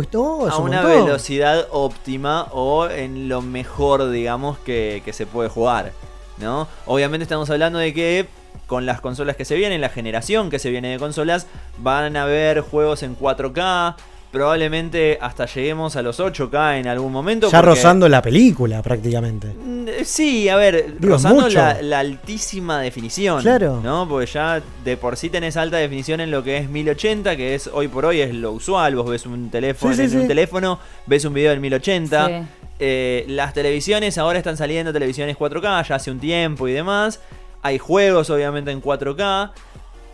a 0.50 0.59
un 0.59 0.68
una 0.68 0.83
montón. 0.83 1.05
velocidad 1.07 1.66
óptima 1.70 2.48
o 2.52 2.88
en 2.88 3.29
lo 3.29 3.40
mejor, 3.42 4.11
digamos, 4.11 4.59
que, 4.59 5.02
que 5.05 5.12
se 5.12 5.26
puede 5.26 5.48
jugar. 5.48 5.92
¿no? 6.38 6.68
Obviamente 6.85 7.22
estamos 7.22 7.48
hablando 7.48 7.79
de 7.79 7.94
que 7.94 8.29
con 8.66 8.85
las 8.85 9.00
consolas 9.00 9.37
que 9.37 9.44
se 9.44 9.55
vienen, 9.55 9.81
la 9.81 9.88
generación 9.88 10.50
que 10.50 10.59
se 10.59 10.70
viene 10.70 10.88
de 10.90 10.98
consolas, 10.98 11.46
van 11.79 12.16
a 12.16 12.22
haber 12.24 12.61
juegos 12.61 13.02
en 13.02 13.16
4K. 13.16 13.94
Probablemente 14.37 15.16
hasta 15.18 15.46
lleguemos 15.46 15.96
a 15.96 16.03
los 16.03 16.20
8K 16.20 16.79
en 16.79 16.88
algún 16.88 17.11
momento. 17.11 17.46
Ya 17.51 17.59
porque- 17.62 17.70
rozando 17.70 18.07
la 18.07 18.20
película 18.20 18.83
prácticamente. 18.83 19.46
Mm, 19.49 19.88
eh, 19.88 20.05
Sí, 20.05 20.46
a 20.51 20.57
ver, 20.57 20.99
Digo, 21.01 21.14
rozando 21.14 21.49
la, 21.49 21.81
la 21.81 22.01
altísima 22.01 22.83
definición. 22.83 23.40
Claro. 23.40 23.81
¿No? 23.83 24.07
Porque 24.07 24.27
ya 24.27 24.61
de 24.85 24.96
por 24.99 25.16
sí 25.16 25.31
tenés 25.31 25.57
alta 25.57 25.79
definición 25.79 26.20
en 26.20 26.31
lo 26.31 26.42
que 26.44 26.59
es 26.59 26.68
1080, 26.68 27.35
que 27.35 27.55
es 27.55 27.70
hoy 27.72 27.88
por 27.88 28.05
hoy 28.05 28.20
es 28.20 28.35
lo 28.35 28.53
usual. 28.53 28.94
Vos 28.94 29.09
ves 29.09 29.25
un 29.25 29.49
teléfono, 29.49 29.94
Sí, 29.94 29.96
sí, 30.01 30.05
en 30.05 30.11
sí. 30.11 30.16
un 30.18 30.29
teléfono, 30.29 30.79
ves 31.07 31.25
un 31.25 31.33
video 31.33 31.53
en 31.53 31.61
1080. 31.62 32.27
Sí. 32.29 32.35
Eh, 32.79 33.25
las 33.29 33.55
televisiones 33.55 34.18
ahora 34.18 34.37
están 34.38 34.59
saliendo 34.59 34.92
televisiones 34.92 35.35
4K 35.38 35.83
ya 35.88 35.94
hace 35.94 36.11
un 36.11 36.20
tiempo 36.20 36.68
y 36.68 36.72
demás. 36.72 37.20
Hay 37.62 37.79
juegos 37.79 38.29
obviamente 38.29 38.70
en 38.70 38.83
4K. 38.83 39.53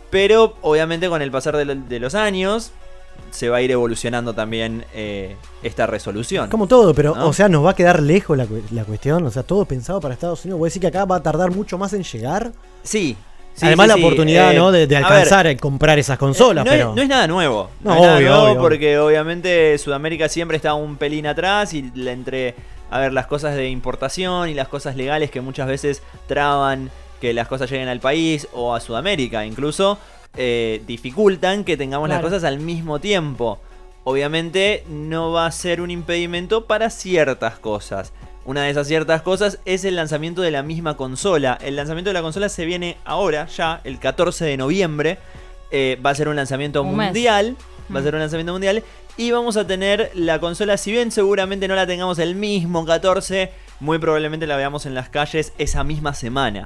Pero 0.09 0.55
obviamente 0.61 1.09
con 1.09 1.21
el 1.21 1.29
pasar 1.31 1.57
de, 1.57 1.65
lo- 1.65 1.75
de 1.75 1.99
los 1.99 2.15
años 2.15 2.71
se 3.33 3.49
va 3.49 3.57
a 3.57 3.61
ir 3.61 3.71
evolucionando 3.71 4.33
también 4.33 4.85
eh, 4.93 5.35
esta 5.63 5.87
resolución. 5.87 6.49
Como 6.49 6.67
todo, 6.67 6.93
pero, 6.93 7.15
¿No? 7.15 7.27
o 7.27 7.33
sea, 7.33 7.49
nos 7.49 7.65
va 7.65 7.71
a 7.71 7.75
quedar 7.75 8.01
lejos 8.01 8.37
la, 8.37 8.45
la 8.71 8.85
cuestión. 8.85 9.25
O 9.25 9.31
sea, 9.31 9.41
todo 9.43 9.65
pensado 9.65 9.99
para 9.99 10.13
Estados 10.13 10.45
Unidos. 10.45 10.59
¿Voy 10.59 10.67
a 10.67 10.69
decir 10.69 10.81
que 10.81 10.87
acá 10.87 11.05
va 11.05 11.15
a 11.15 11.23
tardar 11.23 11.49
mucho 11.51 11.77
más 11.79 11.93
en 11.93 12.03
llegar? 12.03 12.51
Sí. 12.83 13.17
sí, 13.55 13.65
Además, 13.65 13.85
sí, 13.85 13.89
la 13.89 13.95
sí. 13.95 14.03
oportunidad, 14.03 14.53
Eh, 14.53 14.57
¿no? 14.57 14.71
De, 14.71 14.85
de 14.85 14.95
a 14.95 14.99
ver, 14.99 15.07
alcanzar 15.11 15.47
a 15.47 15.57
comprar 15.57 15.97
esas 15.97 16.17
consolas, 16.19 16.63
no, 16.63 16.71
pero. 16.71 16.89
es, 16.91 16.95
no 16.95 17.01
es 17.01 17.09
nada 17.09 17.25
nuevo. 17.27 17.69
No, 17.81 17.89
No, 17.89 17.95
es 17.95 18.01
nada 18.03 18.17
obvio, 18.17 18.29
nuevo 18.29 18.43
obvio. 18.51 18.61
porque 18.61 18.99
obviamente 18.99 19.77
Sudamérica 19.79 20.29
siempre 20.29 20.57
está 20.57 20.75
un 20.75 20.97
pelín 20.97 21.25
atrás 21.25 21.73
y 21.73 21.91
entre, 22.05 22.53
a 22.91 22.99
ver, 22.99 23.13
las 23.13 23.25
cosas 23.25 23.55
de 23.55 23.67
importación 23.69 24.49
y 24.49 24.53
las 24.53 24.67
cosas 24.67 24.95
legales 24.95 25.31
que 25.31 25.41
muchas 25.41 25.67
veces 25.67 26.03
traban 26.27 26.91
que 27.19 27.33
las 27.33 27.47
cosas 27.47 27.69
lleguen 27.71 27.87
al 27.87 27.99
país 28.01 28.47
o 28.53 28.75
a 28.75 28.79
Sudamérica 28.81 29.45
incluso, 29.45 29.97
eh, 30.35 30.81
dificultan 30.87 31.63
que 31.63 31.77
tengamos 31.77 32.09
las 32.09 32.21
cosas 32.21 32.43
al 32.43 32.59
mismo 32.59 32.99
tiempo. 32.99 33.59
Obviamente 34.03 34.83
no 34.89 35.31
va 35.31 35.45
a 35.45 35.51
ser 35.51 35.79
un 35.81 35.89
impedimento 35.91 36.65
para 36.65 36.89
ciertas 36.89 37.59
cosas. 37.59 38.11
Una 38.45 38.63
de 38.63 38.71
esas 38.71 38.87
ciertas 38.87 39.21
cosas 39.21 39.59
es 39.63 39.85
el 39.85 39.95
lanzamiento 39.95 40.41
de 40.41 40.51
la 40.51 40.63
misma 40.63 40.97
consola. 40.97 41.57
El 41.61 41.77
lanzamiento 41.77 42.09
de 42.09 42.13
la 42.15 42.21
consola 42.21 42.49
se 42.49 42.65
viene 42.65 42.97
ahora, 43.05 43.47
ya, 43.47 43.79
el 43.85 43.99
14 43.99 44.43
de 44.43 44.57
noviembre. 44.57 45.17
Eh, 45.71 45.97
va 46.05 46.09
a 46.09 46.15
ser 46.15 46.27
un 46.27 46.35
lanzamiento 46.35 46.81
Un 46.83 46.95
mundial. 46.97 47.55
Va 47.93 47.99
a 47.99 48.01
Mm. 48.01 48.03
ser 48.03 48.13
un 48.15 48.19
lanzamiento 48.21 48.51
mundial. 48.51 48.83
Y 49.15 49.31
vamos 49.31 49.55
a 49.57 49.65
tener 49.67 50.11
la 50.13 50.39
consola, 50.39 50.75
si 50.77 50.91
bien 50.91 51.11
seguramente 51.11 51.67
no 51.67 51.75
la 51.75 51.87
tengamos 51.87 52.19
el 52.19 52.35
mismo 52.35 52.85
14, 52.85 53.51
muy 53.79 53.99
probablemente 53.99 54.47
la 54.47 54.57
veamos 54.57 54.85
en 54.85 54.95
las 54.95 55.07
calles 55.09 55.53
esa 55.57 55.83
misma 55.83 56.13
semana. 56.13 56.65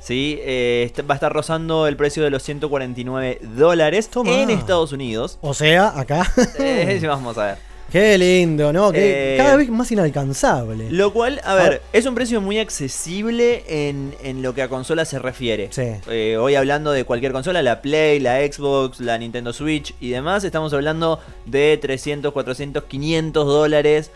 ¿Sí? 0.00 0.38
Eh, 0.42 0.84
est- 0.86 1.00
va 1.08 1.14
a 1.14 1.16
estar 1.16 1.32
rozando 1.32 1.86
el 1.86 1.96
precio 1.96 2.22
de 2.24 2.30
los 2.30 2.42
149 2.42 3.38
dólares 3.56 4.08
Toma. 4.08 4.32
en 4.32 4.50
Estados 4.50 4.92
Unidos. 4.92 5.38
O 5.42 5.54
sea, 5.54 5.98
acá. 5.98 6.30
Eh, 6.58 6.98
vamos 7.06 7.36
a 7.38 7.46
ver. 7.46 7.70
Qué 7.92 8.16
lindo, 8.18 8.72
¿no? 8.72 8.92
Que 8.92 9.34
Eh, 9.34 9.36
cada 9.36 9.56
vez 9.56 9.68
más 9.68 9.90
inalcanzable. 9.90 10.90
Lo 10.92 11.12
cual, 11.12 11.40
a 11.44 11.56
ver, 11.56 11.82
es 11.92 12.06
un 12.06 12.14
precio 12.14 12.40
muy 12.40 12.60
accesible 12.60 13.64
en, 13.66 14.14
en 14.22 14.42
lo 14.42 14.54
que 14.54 14.62
a 14.62 14.68
consola 14.68 15.04
se 15.04 15.18
refiere. 15.18 15.68
Sí. 15.72 15.82
Eh, 16.08 16.36
hoy 16.38 16.54
hablando 16.54 16.92
de 16.92 17.02
cualquier 17.04 17.32
consola, 17.32 17.62
la 17.62 17.82
Play, 17.82 18.20
la 18.20 18.38
Xbox, 18.46 19.00
la 19.00 19.18
Nintendo 19.18 19.52
Switch 19.52 19.92
y 20.00 20.10
demás, 20.10 20.44
estamos 20.44 20.72
hablando 20.72 21.18
de 21.46 21.78
300, 21.82 22.32
400, 22.32 22.84
500 22.84 23.44
dólares 23.46 24.12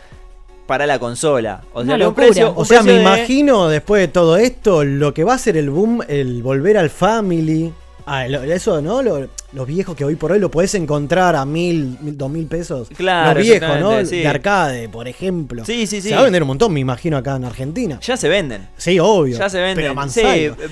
para 0.66 0.87
la 0.87 0.98
consola. 0.98 1.62
O 1.72 1.85
sea, 1.85 1.96
un 2.09 2.55
O 2.57 2.64
sea, 2.64 2.83
me 2.83 2.92
de- 2.92 3.00
imagino 3.03 3.68
después 3.68 4.00
de 4.00 4.09
todo 4.09 4.37
esto 4.37 4.85
lo 4.85 5.12
que 5.14 5.24
va 5.24 5.35
a 5.35 5.38
ser 5.38 5.57
el 5.57 5.70
boom, 5.70 6.03
el 6.09 6.42
volver 6.42 6.79
al 6.79 6.90
family. 6.90 7.72
Ah, 8.07 8.27
lo- 8.29 8.42
eso, 8.42 8.81
¿no? 8.81 9.03
Lo- 9.03 9.29
los 9.54 9.66
viejos 9.66 9.94
que 9.96 10.04
hoy 10.04 10.16
por 10.16 10.32
hoy 10.32 10.38
lo 10.40 10.50
podés 10.50 10.74
encontrar 10.74 11.36
a 11.36 11.44
mil, 11.44 11.96
mil 12.00 12.18
dos 12.18 12.30
mil 12.30 12.46
pesos. 12.46 12.88
Claro, 12.96 13.38
Los 13.38 13.48
viejos, 13.48 13.80
¿no? 13.80 14.04
sí. 14.04 14.18
De 14.18 14.26
arcade, 14.28 14.88
por 14.88 15.06
ejemplo. 15.08 15.64
Sí, 15.64 15.86
sí, 15.86 16.00
sí. 16.00 16.08
Se 16.08 16.14
va 16.14 16.20
a 16.22 16.24
vender 16.24 16.42
un 16.42 16.48
montón, 16.48 16.72
me 16.72 16.80
imagino, 16.80 17.16
acá 17.16 17.36
en 17.36 17.44
Argentina. 17.44 17.98
Ya 18.02 18.16
se 18.16 18.28
venden. 18.28 18.68
Sí, 18.76 18.98
obvio. 18.98 19.38
Ya 19.38 19.48
se 19.48 19.60
venden. 19.60 19.94
Pero 19.94 20.08
sí, 20.08 20.22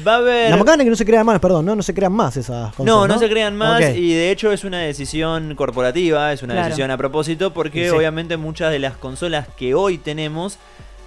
va 0.07 0.15
a 0.15 0.17
haber. 0.17 0.51
La 0.51 0.57
macana 0.57 0.83
es 0.83 0.87
que 0.87 0.91
no 0.91 0.97
se 0.97 1.05
crean 1.05 1.25
más, 1.25 1.39
perdón, 1.41 1.65
no, 1.65 1.77
no 1.77 1.83
se 1.83 1.95
crean 1.95 2.13
más 2.13 2.37
esas 2.37 2.75
consolas. 2.75 3.09
No, 3.09 3.15
no, 3.15 3.19
se 3.21 3.29
crean 3.31 3.57
más 3.57 3.81
y 3.97 4.13
de 4.15 4.31
hecho 4.31 4.53
es 4.53 4.65
una 4.65 4.81
decisión 4.81 5.55
corporativa, 5.55 6.33
es 6.33 6.43
una 6.43 6.55
Claro. 6.55 6.67
decisión 6.69 6.91
a 6.91 6.97
propósito 6.97 7.53
porque 7.55 7.85
sí. 7.89 7.91
obviamente 7.97 8.37
muchas 8.37 8.71
de 8.73 8.79
las 8.79 8.97
consolas 8.97 9.47
que 9.57 9.75
hoy 9.75 9.99
tenemos 9.99 10.59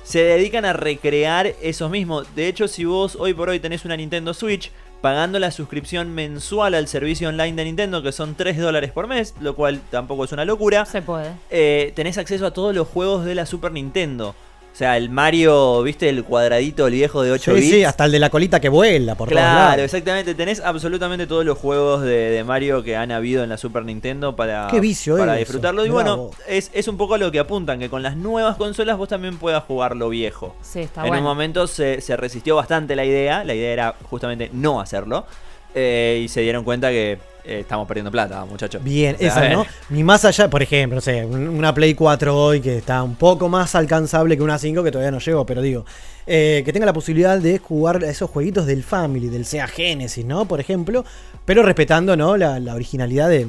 se 0.04 0.20
dedican 0.24 0.66
a 0.66 0.74
recrear 0.74 1.54
esos 1.62 1.90
mismos. 1.90 2.28
De 2.36 2.48
hecho, 2.48 2.68
si 2.68 2.86
vos 2.86 3.16
hoy 3.20 3.34
por 3.34 3.50
hoy 3.50 3.60
tenés 3.60 3.86
una 3.86 3.98
Nintendo 3.98 4.34
Switch, 4.34 4.72
pagando 5.06 5.38
la 5.38 5.52
suscripción 5.52 6.16
mensual 6.16 6.74
al 6.74 6.88
servicio 6.88 7.30
online 7.30 7.54
de 7.56 7.66
Nintendo, 7.66 8.02
que 8.02 8.12
son 8.12 8.34
3 8.34 8.58
dólares 8.58 8.92
por 8.92 9.06
mes, 9.06 9.36
lo 9.40 9.56
cual 9.56 9.80
tampoco 9.92 10.24
es 10.24 10.32
una 10.32 10.46
locura, 10.46 10.84
Se 10.86 11.04
puede. 11.04 11.30
eh, 11.52 11.94
tenés 11.96 12.18
acceso 12.18 12.44
a 12.48 12.50
todos 12.52 12.74
los 12.74 12.88
juegos 12.88 13.24
de 13.24 13.36
la 13.36 13.46
Super 13.46 13.72
Nintendo. 13.72 14.34
O 14.76 14.78
sea, 14.78 14.98
el 14.98 15.10
Mario, 15.10 15.82
¿viste? 15.84 16.10
El 16.10 16.26
cuadradito, 16.26 16.88
el 16.88 16.94
viejo 16.96 17.24
de 17.24 17.32
8 17.32 17.54
Sí, 17.56 17.62
bits. 17.62 17.72
sí, 17.76 17.84
hasta 17.86 18.04
el 18.04 18.12
de 18.12 18.20
la 18.20 18.30
colita 18.30 18.60
que 18.60 18.68
vuela 18.68 19.16
por 19.16 19.30
todos 19.30 19.40
Claro, 19.42 19.70
lados. 19.70 19.86
exactamente. 19.86 20.36
Tenés 20.36 20.60
absolutamente 20.60 21.28
todos 21.28 21.46
los 21.46 21.58
juegos 21.58 22.02
de, 22.02 22.10
de 22.32 22.44
Mario 22.44 22.84
que 22.84 22.98
han 22.98 23.10
habido 23.14 23.42
en 23.42 23.48
la 23.50 23.58
Super 23.58 23.86
Nintendo 23.86 24.36
para, 24.36 24.68
Qué 24.70 24.82
vicio 24.82 25.16
para 25.16 25.36
eso. 25.36 25.40
disfrutarlo. 25.40 25.86
Y 25.86 25.90
bueno, 25.90 26.30
es, 26.46 26.72
es 26.74 26.90
un 26.90 26.98
poco 26.98 27.14
a 27.14 27.18
lo 27.18 27.32
que 27.32 27.40
apuntan, 27.40 27.80
que 27.80 27.90
con 27.90 28.04
las 28.04 28.18
nuevas 28.18 28.58
consolas 28.58 28.98
vos 28.98 29.08
también 29.08 29.38
puedas 29.38 29.64
jugar 29.64 29.96
lo 29.96 30.10
viejo. 30.10 30.58
Sí, 30.62 30.82
está 30.82 31.04
en 31.04 31.08
bueno. 31.08 31.22
un 31.22 31.24
momento 31.30 31.68
se, 31.68 32.02
se 32.02 32.18
resistió 32.18 32.58
bastante 32.58 32.98
la 32.98 33.06
idea, 33.06 33.46
la 33.46 33.54
idea 33.56 33.72
era 33.72 33.96
justamente 34.10 34.50
no 34.52 34.82
hacerlo. 34.82 35.26
eh, 35.74 36.20
y 36.24 36.28
se 36.28 36.42
dieron 36.42 36.66
cuenta 36.66 36.90
que 36.90 37.18
eh, 37.46 37.60
estamos 37.62 37.88
perdiendo 37.88 38.12
plata, 38.12 38.44
muchachos. 38.46 38.84
Bien, 38.84 39.16
O 39.16 39.18
sea, 39.20 39.28
esa, 39.28 39.50
¿no? 39.50 39.66
Ni 39.90 40.04
más 40.04 40.26
allá, 40.26 40.50
por 40.50 40.62
ejemplo, 40.64 40.96
no 40.96 41.02
sé, 41.02 41.24
un- 41.26 41.48
una 41.50 41.74
Play 41.74 41.94
4 41.94 42.36
hoy 42.38 42.62
que 42.62 42.78
está 42.78 43.02
un 43.04 43.16
poco 43.16 43.48
más 43.50 43.76
alcanzable 43.76 44.36
que 44.38 44.44
una 44.44 44.58
5 44.58 44.84
que 44.84 44.92
todavía 44.92 45.12
no 45.12 45.20
llego, 45.20 45.46
pero 45.46 45.62
digo, 45.62 45.86
eh, 46.28 46.64
que 46.66 46.74
tenga 46.74 46.86
la 46.86 46.94
posibilidad 46.94 47.38
de 47.40 47.60
jugar 47.60 48.04
a 48.04 48.10
esos 48.10 48.30
jueguitos 48.30 48.66
del 48.66 48.84
Family, 48.84 49.30
del 49.30 49.46
Sega 49.46 49.68
Genesis, 49.68 50.26
¿no? 50.26 50.46
Por 50.48 50.60
ejemplo, 50.60 51.06
pero 51.46 51.62
respetando, 51.64 52.18
¿no? 52.18 52.36
La, 52.38 52.60
la 52.60 52.74
originalidad 52.76 53.30
de 53.30 53.48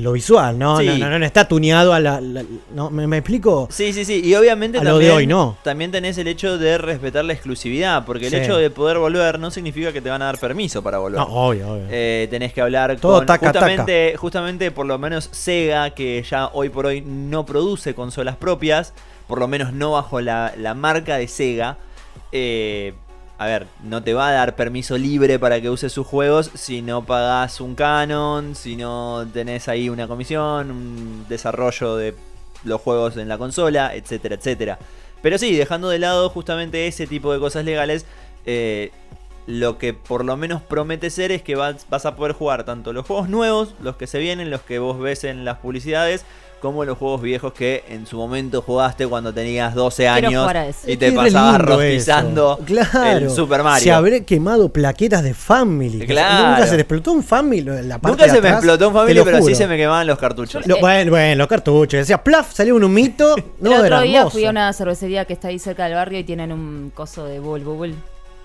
lo 0.00 0.12
visual, 0.12 0.58
¿no? 0.58 0.78
Sí. 0.78 0.86
No, 0.86 0.98
no, 0.98 1.10
no, 1.10 1.18
no 1.18 1.24
está 1.26 1.46
tuneado 1.46 1.92
a 1.92 2.00
la... 2.00 2.20
la- 2.20 2.44
¿no? 2.74 2.90
¿Me, 2.90 3.06
me 3.06 3.18
explico? 3.18 3.68
Sí, 3.70 3.92
sí, 3.92 4.04
sí. 4.04 4.20
Y 4.24 4.34
obviamente 4.34 4.78
A 4.78 4.82
lo 4.84 4.90
también, 4.90 5.10
de 5.10 5.16
hoy, 5.16 5.26
¿no? 5.26 5.56
también 5.62 5.90
tenés 5.92 6.18
el 6.18 6.26
hecho 6.28 6.58
de 6.58 6.78
respetar 6.78 7.24
la 7.24 7.32
exclusividad, 7.32 8.04
porque 8.04 8.26
el 8.26 8.30
Sí. 8.32 8.36
hecho 8.38 8.56
de 8.56 8.70
poder 8.70 8.98
volver 8.98 9.38
no 9.38 9.50
significa 9.50 9.92
que 9.92 10.00
te 10.00 10.10
van 10.10 10.22
a 10.22 10.26
dar 10.26 10.38
permiso 10.38 10.82
para 10.82 10.98
volver. 10.98 11.20
No, 11.20 11.26
obvio, 11.26 11.72
obvio. 11.74 11.86
Eh, 11.90 12.26
tenés 12.30 12.52
que 12.52 12.60
hablar 12.60 12.96
Todo 13.00 13.18
con 13.18 13.26
taca, 13.26 13.46
justamente, 13.48 14.14
justamente 14.16 14.70
por 14.70 14.86
lo 14.86 14.98
menos 14.98 15.28
Sega, 15.32 15.90
que 15.90 16.24
ya 16.28 16.48
hoy 16.52 16.68
por 16.70 16.86
hoy 16.86 17.00
no 17.00 17.46
produce 17.46 17.94
consolas 17.94 18.36
propias, 18.36 18.92
por 19.28 19.38
lo 19.38 19.48
menos 19.48 19.72
no 19.72 19.92
bajo 19.92 20.20
la, 20.20 20.52
la 20.58 20.74
marca 20.74 21.16
de 21.16 21.28
Sega. 21.28 21.76
eh, 22.32 22.94
a 23.36 23.46
ver, 23.46 23.66
no 23.82 24.02
te 24.02 24.14
va 24.14 24.28
a 24.28 24.32
dar 24.32 24.54
permiso 24.54 24.96
libre 24.96 25.38
para 25.38 25.60
que 25.60 25.68
uses 25.68 25.92
sus 25.92 26.06
juegos 26.06 26.50
si 26.54 26.82
no 26.82 27.04
pagás 27.04 27.60
un 27.60 27.74
canon, 27.74 28.54
si 28.54 28.76
no 28.76 29.26
tenés 29.32 29.68
ahí 29.68 29.88
una 29.88 30.06
comisión, 30.06 30.70
un 30.70 31.26
desarrollo 31.28 31.96
de 31.96 32.14
los 32.62 32.80
juegos 32.80 33.16
en 33.16 33.28
la 33.28 33.36
consola, 33.36 33.94
etcétera, 33.94 34.36
etcétera. 34.36 34.78
Pero 35.20 35.38
sí, 35.38 35.56
dejando 35.56 35.88
de 35.88 35.98
lado 35.98 36.28
justamente 36.30 36.86
ese 36.86 37.06
tipo 37.06 37.32
de 37.32 37.40
cosas 37.40 37.64
legales, 37.64 38.06
eh, 38.46 38.92
lo 39.46 39.78
que 39.78 39.92
por 39.92 40.24
lo 40.24 40.36
menos 40.36 40.62
promete 40.62 41.10
ser 41.10 41.30
es 41.32 41.42
que 41.42 41.54
vas, 41.54 41.86
vas 41.90 42.06
a 42.06 42.16
poder 42.16 42.32
jugar 42.32 42.64
tanto 42.64 42.92
los 42.92 43.06
juegos 43.06 43.28
nuevos, 43.28 43.74
los 43.82 43.96
que 43.96 44.06
se 44.06 44.18
vienen, 44.18 44.50
los 44.50 44.62
que 44.62 44.78
vos 44.78 44.98
ves 44.98 45.24
en 45.24 45.44
las 45.44 45.58
publicidades, 45.58 46.24
como 46.60 46.86
los 46.86 46.96
juegos 46.96 47.20
viejos 47.20 47.52
que 47.52 47.84
en 47.90 48.06
su 48.06 48.16
momento 48.16 48.62
jugaste 48.62 49.06
cuando 49.06 49.34
tenías 49.34 49.74
12 49.74 50.04
Quiero 50.18 50.46
años 50.46 50.76
y 50.86 50.96
te 50.96 51.12
pasabas 51.12 51.60
rostizando. 51.60 52.58
Claro. 52.64 53.18
el 53.18 53.30
Super 53.30 53.62
Mario. 53.62 53.84
Se 53.84 53.92
habré 53.92 54.24
quemado 54.24 54.70
plaquetas 54.70 55.22
de 55.22 55.34
Family. 55.34 56.06
Claro. 56.06 56.48
Nunca 56.52 56.66
se 56.66 56.76
te 56.76 56.80
explotó 56.80 57.12
un 57.12 57.22
Family 57.22 57.68
en 57.68 57.86
la 57.90 57.98
parte 57.98 58.12
Nunca 58.12 58.24
de 58.24 58.30
se 58.30 58.40
me 58.40 58.48
explotó 58.48 58.88
un 58.88 58.94
lo 58.94 59.24
pero 59.24 59.42
sí 59.42 59.54
se 59.54 59.66
me 59.66 59.76
quemaban 59.76 60.06
los 60.06 60.18
cartuchos. 60.18 60.66
Lo- 60.66 60.78
bueno, 60.80 61.10
bueno, 61.10 61.34
los 61.36 61.48
cartuchos. 61.48 61.98
Decía, 61.98 62.24
plaf, 62.24 62.54
salió 62.54 62.74
un 62.76 62.84
humito. 62.84 63.34
No, 63.60 63.70
el 63.70 63.76
otro 63.76 63.86
era 63.86 64.00
día 64.00 64.18
hermoso. 64.20 64.32
fui 64.32 64.44
a 64.46 64.50
una 64.50 64.72
cervecería 64.72 65.24
que 65.26 65.32
está 65.34 65.48
ahí 65.48 65.58
cerca 65.58 65.84
del 65.84 65.94
barrio 65.94 66.18
y 66.18 66.24
tienen 66.24 66.50
un 66.50 66.90
coso 66.94 67.26
de 67.26 67.40
Bull 67.40 67.62
Bull. 67.62 67.94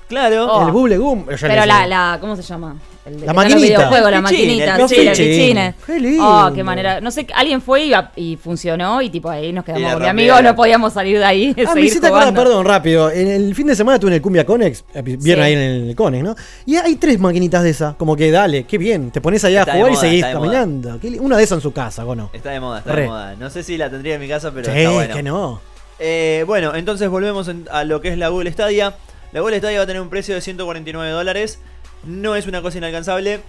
Claro. 0.10 0.48
Oh. 0.52 0.66
El 0.66 0.72
Bubble 0.74 0.98
Gum. 0.98 1.24
Pero 1.26 1.38
decía. 1.38 1.66
la, 1.66 1.88
la, 1.88 2.18
¿cómo 2.20 2.36
se 2.36 2.42
llama? 2.42 2.76
El 3.06 3.22
de 3.22 3.26
La 3.28 3.34
maquinita. 3.34 3.90
la 3.90 3.98
El 3.98 4.04
pichín, 4.04 4.22
maquinita, 4.24 4.76
el 4.76 4.90
sí, 4.90 4.96
el 4.98 5.10
pichín. 5.12 5.26
pichín. 5.56 5.76
Qué 5.86 6.00
lindo. 6.00 6.24
Oh, 6.48 6.52
qué 6.54 6.64
manera. 6.64 7.00
No 7.00 7.10
sé, 7.12 7.26
alguien 7.34 7.62
fue 7.62 7.86
y, 7.86 7.94
y 8.16 8.36
funcionó 8.36 9.02
y 9.02 9.10
tipo 9.10 9.30
ahí 9.30 9.54
nos 9.54 9.64
quedamos 9.64 9.84
la 9.84 9.94
con 9.94 10.02
mi 10.02 10.08
rompieron. 10.10 10.38
amigo, 10.38 10.50
no 10.50 10.56
podíamos 10.56 10.94
salir 10.94 11.18
de 11.20 11.26
ahí. 11.26 11.56
Ah, 11.68 11.74
me 11.76 11.82
hiciste 11.82 12.08
acordar, 12.08 12.34
perdón, 12.34 12.66
rápido. 12.66 13.10
En 13.12 13.28
el 13.30 13.56
fin 13.56 13.68
de 13.68 13.76
semana 13.76 13.96
estuve 13.96 14.10
en 14.12 14.16
el 14.16 14.22
Cumbia 14.22 14.46
Conex. 14.46 14.84
eh, 14.94 15.02
Vieron 15.04 15.22
Sí. 15.24 15.32
ahí 15.48 15.54
en 15.54 15.60
el 15.90 15.96
Conex, 15.96 16.24
¿no? 16.24 16.36
Y 16.66 16.76
hay 16.76 16.96
tres 16.96 17.20
maquinitas 17.20 17.64
de 17.64 17.70
esas. 17.70 17.96
Como 17.96 18.16
que 18.16 18.32
dale, 18.32 18.64
qué 18.66 18.78
bien. 18.78 19.12
Te 19.12 19.22
pones 19.22 19.44
allá 19.46 19.60
Está 19.62 19.74
a 19.74 19.76
jugar 19.76 19.92
moda, 19.92 20.08
y 20.08 20.10
seguís 20.10 20.26
caminando. 20.26 21.00
Una 21.22 21.38
de 21.38 21.44
esas 21.44 21.58
en 21.58 21.62
su 21.62 21.72
casa, 21.72 22.04
¿o 22.06 22.16
no? 22.16 22.30
Está 22.34 22.50
de 22.52 22.60
moda, 22.60 22.80
está 22.80 22.94
Re. 22.94 23.04
de 23.04 23.08
moda. 23.08 23.36
No 23.36 23.50
sé 23.52 23.62
si 23.64 23.78
la 23.78 23.90
tendría 23.90 24.16
en 24.16 24.22
mi 24.22 24.28
casa, 24.28 24.52
pero 24.52 24.72
sí, 24.72 24.78
está 24.80 24.92
bueno. 24.92 25.16
que 25.16 25.24
no. 25.24 25.62
Eh, 26.00 26.44
bueno, 26.48 26.74
entonces 26.76 27.10
volvemos 27.10 27.48
en- 27.48 27.68
a 27.72 27.84
lo 27.84 28.02
que 28.02 28.10
es 28.10 28.18
la 28.18 28.30
Google 28.30 28.52
Stadia. 28.52 28.96
La 29.32 29.42
Google 29.42 29.58
Stadia 29.60 29.78
va 29.80 29.84
a 29.84 29.88
tener 29.88 30.02
un 30.02 30.10
precio 30.10 30.34
de 30.36 30.42
149 30.42 31.12
dólares. 31.12 31.60
No 32.04 32.36
es 32.36 32.48
una 32.48 32.62
cosa 32.62 32.78
inalcanzable. 32.78 33.42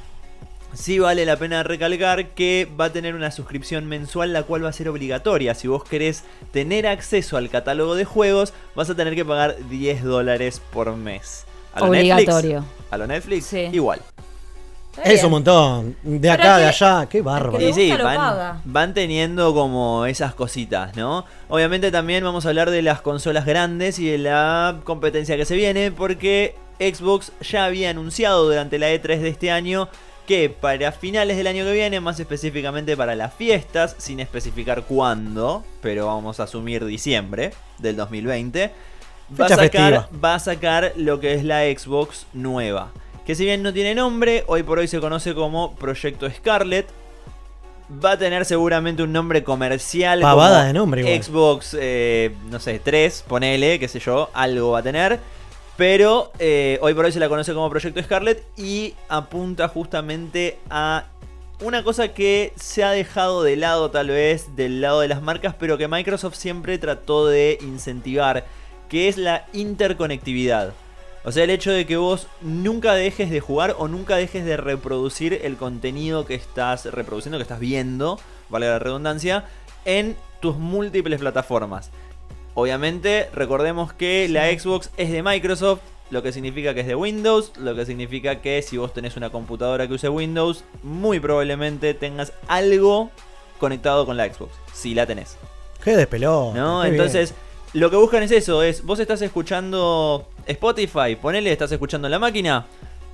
Sí 0.72 0.98
vale 1.00 1.24
la 1.24 1.36
pena 1.36 1.62
recalcar 1.64 2.28
que 2.28 2.68
va 2.80 2.86
a 2.86 2.92
tener 2.92 3.14
una 3.16 3.30
suscripción 3.32 3.86
mensual 3.86 4.32
la 4.32 4.44
cual 4.44 4.64
va 4.64 4.68
a 4.68 4.72
ser 4.72 4.88
obligatoria. 4.88 5.54
Si 5.54 5.66
vos 5.66 5.82
querés 5.82 6.22
tener 6.52 6.86
acceso 6.86 7.36
al 7.36 7.48
catálogo 7.50 7.96
de 7.96 8.04
juegos, 8.04 8.52
vas 8.76 8.88
a 8.88 8.94
tener 8.94 9.14
que 9.16 9.24
pagar 9.24 9.56
10 9.68 10.04
dólares 10.04 10.60
por 10.72 10.94
mes. 10.94 11.44
A 11.74 11.80
lo 11.80 11.86
Obligatorio. 11.86 12.60
Netflix, 12.60 12.86
a 12.92 12.98
lo 12.98 13.06
Netflix, 13.06 13.46
Sí. 13.46 13.68
igual. 13.72 14.00
Es 15.04 15.24
un 15.24 15.30
montón. 15.30 15.96
De 16.02 16.18
Pero 16.20 16.32
acá, 16.34 16.56
que- 16.56 16.62
de 16.62 16.68
allá. 16.68 17.06
Qué 17.08 17.22
bárbaro. 17.22 17.72
sí, 17.72 17.92
lo 17.92 18.04
van, 18.04 18.60
van 18.64 18.94
teniendo 18.94 19.54
como 19.54 20.06
esas 20.06 20.34
cositas, 20.34 20.96
¿no? 20.96 21.24
Obviamente 21.48 21.90
también 21.90 22.24
vamos 22.24 22.46
a 22.46 22.48
hablar 22.50 22.70
de 22.70 22.82
las 22.82 23.00
consolas 23.00 23.44
grandes 23.46 23.98
y 23.98 24.06
de 24.08 24.18
la 24.18 24.76
competencia 24.84 25.36
que 25.36 25.44
se 25.44 25.56
viene, 25.56 25.90
porque 25.92 26.54
Xbox 26.78 27.32
ya 27.40 27.64
había 27.66 27.90
anunciado 27.90 28.44
durante 28.46 28.78
la 28.78 28.90
E3 28.90 29.18
de 29.20 29.28
este 29.28 29.50
año 29.50 29.88
que 30.26 30.48
para 30.48 30.92
finales 30.92 31.36
del 31.36 31.48
año 31.48 31.64
que 31.64 31.72
viene, 31.72 32.00
más 32.00 32.20
específicamente 32.20 32.96
para 32.96 33.16
las 33.16 33.34
fiestas, 33.34 33.96
sin 33.98 34.20
especificar 34.20 34.84
cuándo, 34.84 35.64
pero 35.82 36.06
vamos 36.06 36.38
a 36.38 36.44
asumir 36.44 36.84
diciembre 36.84 37.52
del 37.78 37.96
2020, 37.96 38.70
va 39.40 39.46
a, 39.46 39.48
sacar, 39.48 40.08
va 40.24 40.34
a 40.34 40.38
sacar 40.38 40.92
lo 40.96 41.18
que 41.18 41.34
es 41.34 41.42
la 41.42 41.62
Xbox 41.62 42.26
nueva. 42.32 42.92
Que 43.26 43.34
si 43.34 43.44
bien 43.44 43.62
no 43.62 43.72
tiene 43.72 43.94
nombre, 43.94 44.44
hoy 44.46 44.62
por 44.62 44.78
hoy 44.78 44.88
se 44.88 45.00
conoce 45.00 45.34
como 45.34 45.74
Proyecto 45.76 46.28
Scarlet. 46.30 46.88
Va 48.04 48.12
a 48.12 48.18
tener 48.18 48.44
seguramente 48.44 49.02
un 49.02 49.12
nombre 49.12 49.42
comercial. 49.42 50.20
Pavada 50.20 50.58
como 50.58 50.66
de 50.66 50.72
nombre 50.72 51.00
igual. 51.02 51.22
Xbox, 51.22 51.76
eh, 51.78 52.34
no 52.48 52.60
sé, 52.60 52.78
3, 52.78 53.24
ponele, 53.26 53.78
qué 53.78 53.88
sé 53.88 53.98
yo, 53.98 54.30
algo 54.32 54.70
va 54.72 54.78
a 54.78 54.82
tener. 54.82 55.18
Pero 55.76 56.32
eh, 56.38 56.78
hoy 56.82 56.94
por 56.94 57.04
hoy 57.04 57.12
se 57.12 57.18
la 57.18 57.28
conoce 57.28 57.54
como 57.54 57.68
Proyecto 57.70 58.02
Scarlet 58.02 58.44
y 58.56 58.94
apunta 59.08 59.66
justamente 59.68 60.58
a 60.68 61.06
una 61.62 61.82
cosa 61.82 62.08
que 62.08 62.52
se 62.56 62.84
ha 62.84 62.90
dejado 62.90 63.42
de 63.42 63.56
lado 63.56 63.90
tal 63.90 64.08
vez 64.08 64.56
del 64.56 64.80
lado 64.80 65.00
de 65.00 65.08
las 65.08 65.22
marcas, 65.22 65.54
pero 65.58 65.78
que 65.78 65.88
Microsoft 65.88 66.36
siempre 66.36 66.78
trató 66.78 67.26
de 67.26 67.58
incentivar, 67.60 68.46
que 68.88 69.08
es 69.08 69.16
la 69.16 69.46
interconectividad. 69.52 70.72
O 71.22 71.32
sea, 71.32 71.44
el 71.44 71.50
hecho 71.50 71.70
de 71.70 71.86
que 71.86 71.98
vos 71.98 72.28
nunca 72.40 72.94
dejes 72.94 73.30
de 73.30 73.40
jugar 73.40 73.76
o 73.78 73.88
nunca 73.88 74.16
dejes 74.16 74.44
de 74.44 74.56
reproducir 74.56 75.40
el 75.42 75.56
contenido 75.56 76.24
que 76.24 76.34
estás 76.34 76.86
reproduciendo, 76.86 77.36
que 77.38 77.42
estás 77.42 77.60
viendo, 77.60 78.18
vale 78.48 78.68
la 78.68 78.78
redundancia, 78.78 79.44
en 79.84 80.16
tus 80.40 80.56
múltiples 80.56 81.20
plataformas. 81.20 81.90
Obviamente, 82.54 83.28
recordemos 83.34 83.92
que 83.92 84.28
la 84.28 84.46
Xbox 84.46 84.90
es 84.96 85.10
de 85.10 85.22
Microsoft, 85.22 85.80
lo 86.10 86.22
que 86.22 86.32
significa 86.32 86.74
que 86.74 86.80
es 86.80 86.86
de 86.86 86.94
Windows, 86.94 87.52
lo 87.58 87.74
que 87.74 87.84
significa 87.84 88.40
que 88.40 88.62
si 88.62 88.78
vos 88.78 88.92
tenés 88.94 89.16
una 89.16 89.30
computadora 89.30 89.86
que 89.86 89.94
use 89.94 90.08
Windows, 90.08 90.64
muy 90.82 91.20
probablemente 91.20 91.92
tengas 91.94 92.32
algo 92.48 93.10
conectado 93.58 94.06
con 94.06 94.16
la 94.16 94.32
Xbox, 94.32 94.52
si 94.72 94.94
la 94.94 95.06
tenés. 95.06 95.36
Qué 95.84 95.96
despeló. 95.96 96.52
¿No? 96.54 96.84
Entonces, 96.84 97.34
lo 97.72 97.90
que 97.90 97.96
buscan 97.96 98.22
es 98.22 98.32
eso, 98.32 98.62
es 98.62 98.84
vos 98.84 98.98
estás 98.98 99.22
escuchando 99.22 100.26
Spotify, 100.50 101.16
ponele, 101.20 101.52
estás 101.52 101.72
escuchando 101.72 102.06
en 102.08 102.12
la 102.12 102.18
máquina, 102.18 102.66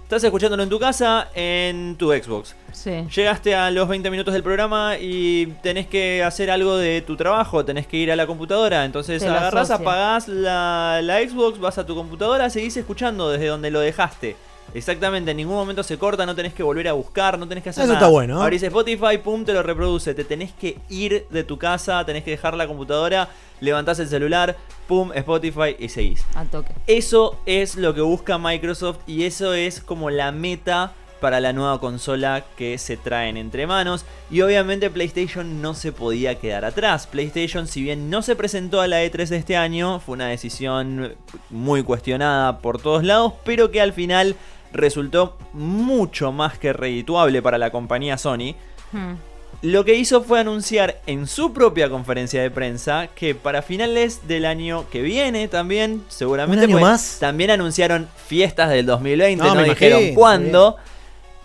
estás 0.03 0.23
escuchándolo 0.25 0.63
en 0.63 0.69
tu 0.69 0.79
casa, 0.79 1.29
en 1.35 1.97
tu 1.97 2.11
Xbox. 2.13 2.55
Sí. 2.73 3.07
Llegaste 3.15 3.55
a 3.55 3.71
los 3.71 3.89
20 3.89 4.11
minutos 4.11 4.35
del 4.35 4.43
programa 4.43 4.97
y 5.01 5.47
tenés 5.63 5.87
que 5.87 6.23
hacer 6.23 6.51
algo 6.51 6.77
de 6.77 7.01
tu 7.03 7.17
trabajo, 7.17 7.65
tenés 7.65 7.87
que 7.87 7.97
ir 7.97 8.13
a 8.13 8.17
la 8.17 8.27
computadora, 8.27 8.85
entonces 8.85 9.23
Te 9.23 9.29
lo 9.29 9.35
agarrás, 9.37 9.71
asocia. 9.71 9.83
apagás 9.91 10.29
la, 10.29 11.01
la 11.03 11.19
Xbox, 11.21 11.59
vas 11.59 11.79
a 11.79 11.87
tu 11.87 11.95
computadora, 11.95 12.51
seguís 12.51 12.77
escuchando 12.77 13.31
desde 13.31 13.47
donde 13.47 13.71
lo 13.71 13.81
dejaste. 13.81 14.37
Exactamente, 14.75 15.31
en 15.31 15.37
ningún 15.39 15.55
momento 15.55 15.83
se 15.83 15.97
corta, 15.99 16.27
no 16.27 16.35
tenés 16.35 16.53
que 16.53 16.63
volver 16.63 16.89
a 16.89 16.93
buscar, 16.93 17.39
no 17.39 17.49
tenés 17.49 17.65
que 17.65 17.71
hacer 17.71 17.85
Eso 17.85 17.93
nada. 17.95 18.07
está 18.07 18.13
bueno, 18.13 18.41
¿eh? 18.41 18.45
Abrís 18.45 18.63
Spotify, 18.63 19.19
pum, 19.23 19.45
te 19.45 19.53
lo 19.53 19.63
reproduce. 19.63 20.15
Te 20.15 20.25
tenés 20.25 20.53
que 20.53 20.79
ir 20.89 21.27
de 21.31 21.45
tu 21.45 21.59
casa, 21.59 22.05
tenés 22.05 22.25
que 22.25 22.33
dejar 22.33 22.57
la 22.57 22.67
computadora, 22.67 23.29
levantás 23.61 23.99
el 24.01 24.09
celular, 24.09 24.57
pum, 24.87 25.13
Spotify 25.15 25.77
y 25.79 25.89
seguís. 25.89 26.25
Al 26.35 26.49
toque. 26.49 26.73
Eso 26.87 27.39
es 27.47 27.77
lo 27.77 27.95
que 27.95 28.03
busca 28.03 28.39
Microsoft 28.39 28.99
y 29.07 29.25
eso 29.25 29.55
es 29.55 29.81
como 29.81 30.11
la 30.11 30.33
meta 30.33 30.93
para 31.21 31.41
la 31.41 31.55
nueva 31.55 31.81
consola 31.81 32.45
que 32.57 32.77
se 32.79 32.97
traen 32.97 33.37
entre 33.37 33.67
manos. 33.67 34.05
Y 34.31 34.43
obviamente 34.43 34.91
PlayStation 34.91 35.63
no 35.63 35.75
se 35.75 35.93
podía 35.93 36.39
quedar 36.39 36.65
atrás. 36.65 37.07
PlayStation, 37.07 37.67
si 37.67 37.83
bien 37.83 38.11
no 38.11 38.23
se 38.23 38.37
presentó 38.37 38.81
a 38.81 38.87
la 38.87 39.03
E3 39.03 39.29
de 39.29 39.37
este 39.39 39.57
año, 39.57 40.01
fue 40.01 40.15
una 40.15 40.27
decisión 40.27 41.15
muy 41.49 41.83
cuestionada 41.83 42.59
por 42.59 42.81
todos 42.81 43.03
lados, 43.03 43.33
pero 43.45 43.71
que 43.71 43.81
al 43.81 43.93
final 43.95 44.37
resultó 44.77 45.37
mucho 45.53 46.33
más 46.33 46.59
que 46.59 46.73
redituable 46.73 47.43
para 47.43 47.59
la 47.59 47.71
compañía 47.71 48.19
Sony. 48.19 48.55
Hmm. 48.93 49.15
Lo 49.63 49.85
que 49.87 49.95
hizo 49.95 50.23
fue 50.23 50.39
anunciar 50.41 51.01
en 51.07 51.27
su 51.27 51.53
propia 51.55 51.89
conferencia 51.89 52.43
de 52.43 52.51
prensa 52.51 53.09
que 53.15 53.35
para 53.35 53.63
finales 53.63 54.29
del 54.29 54.45
año 54.45 54.85
que 54.91 55.01
viene 55.01 55.49
también, 55.49 56.03
seguramente 56.09 56.65
¿Un 56.67 56.71
año 56.71 56.79
pues, 56.79 56.91
más? 56.91 57.17
también 57.21 57.51
anunciaron 57.51 58.07
fiestas 58.27 58.69
del 58.69 58.85
2020, 58.85 59.43
No, 59.43 59.55
no, 59.55 59.61
me 59.63 59.69
dijeron 59.71 59.99
imagino, 60.01 60.15
cuándo. 60.19 60.77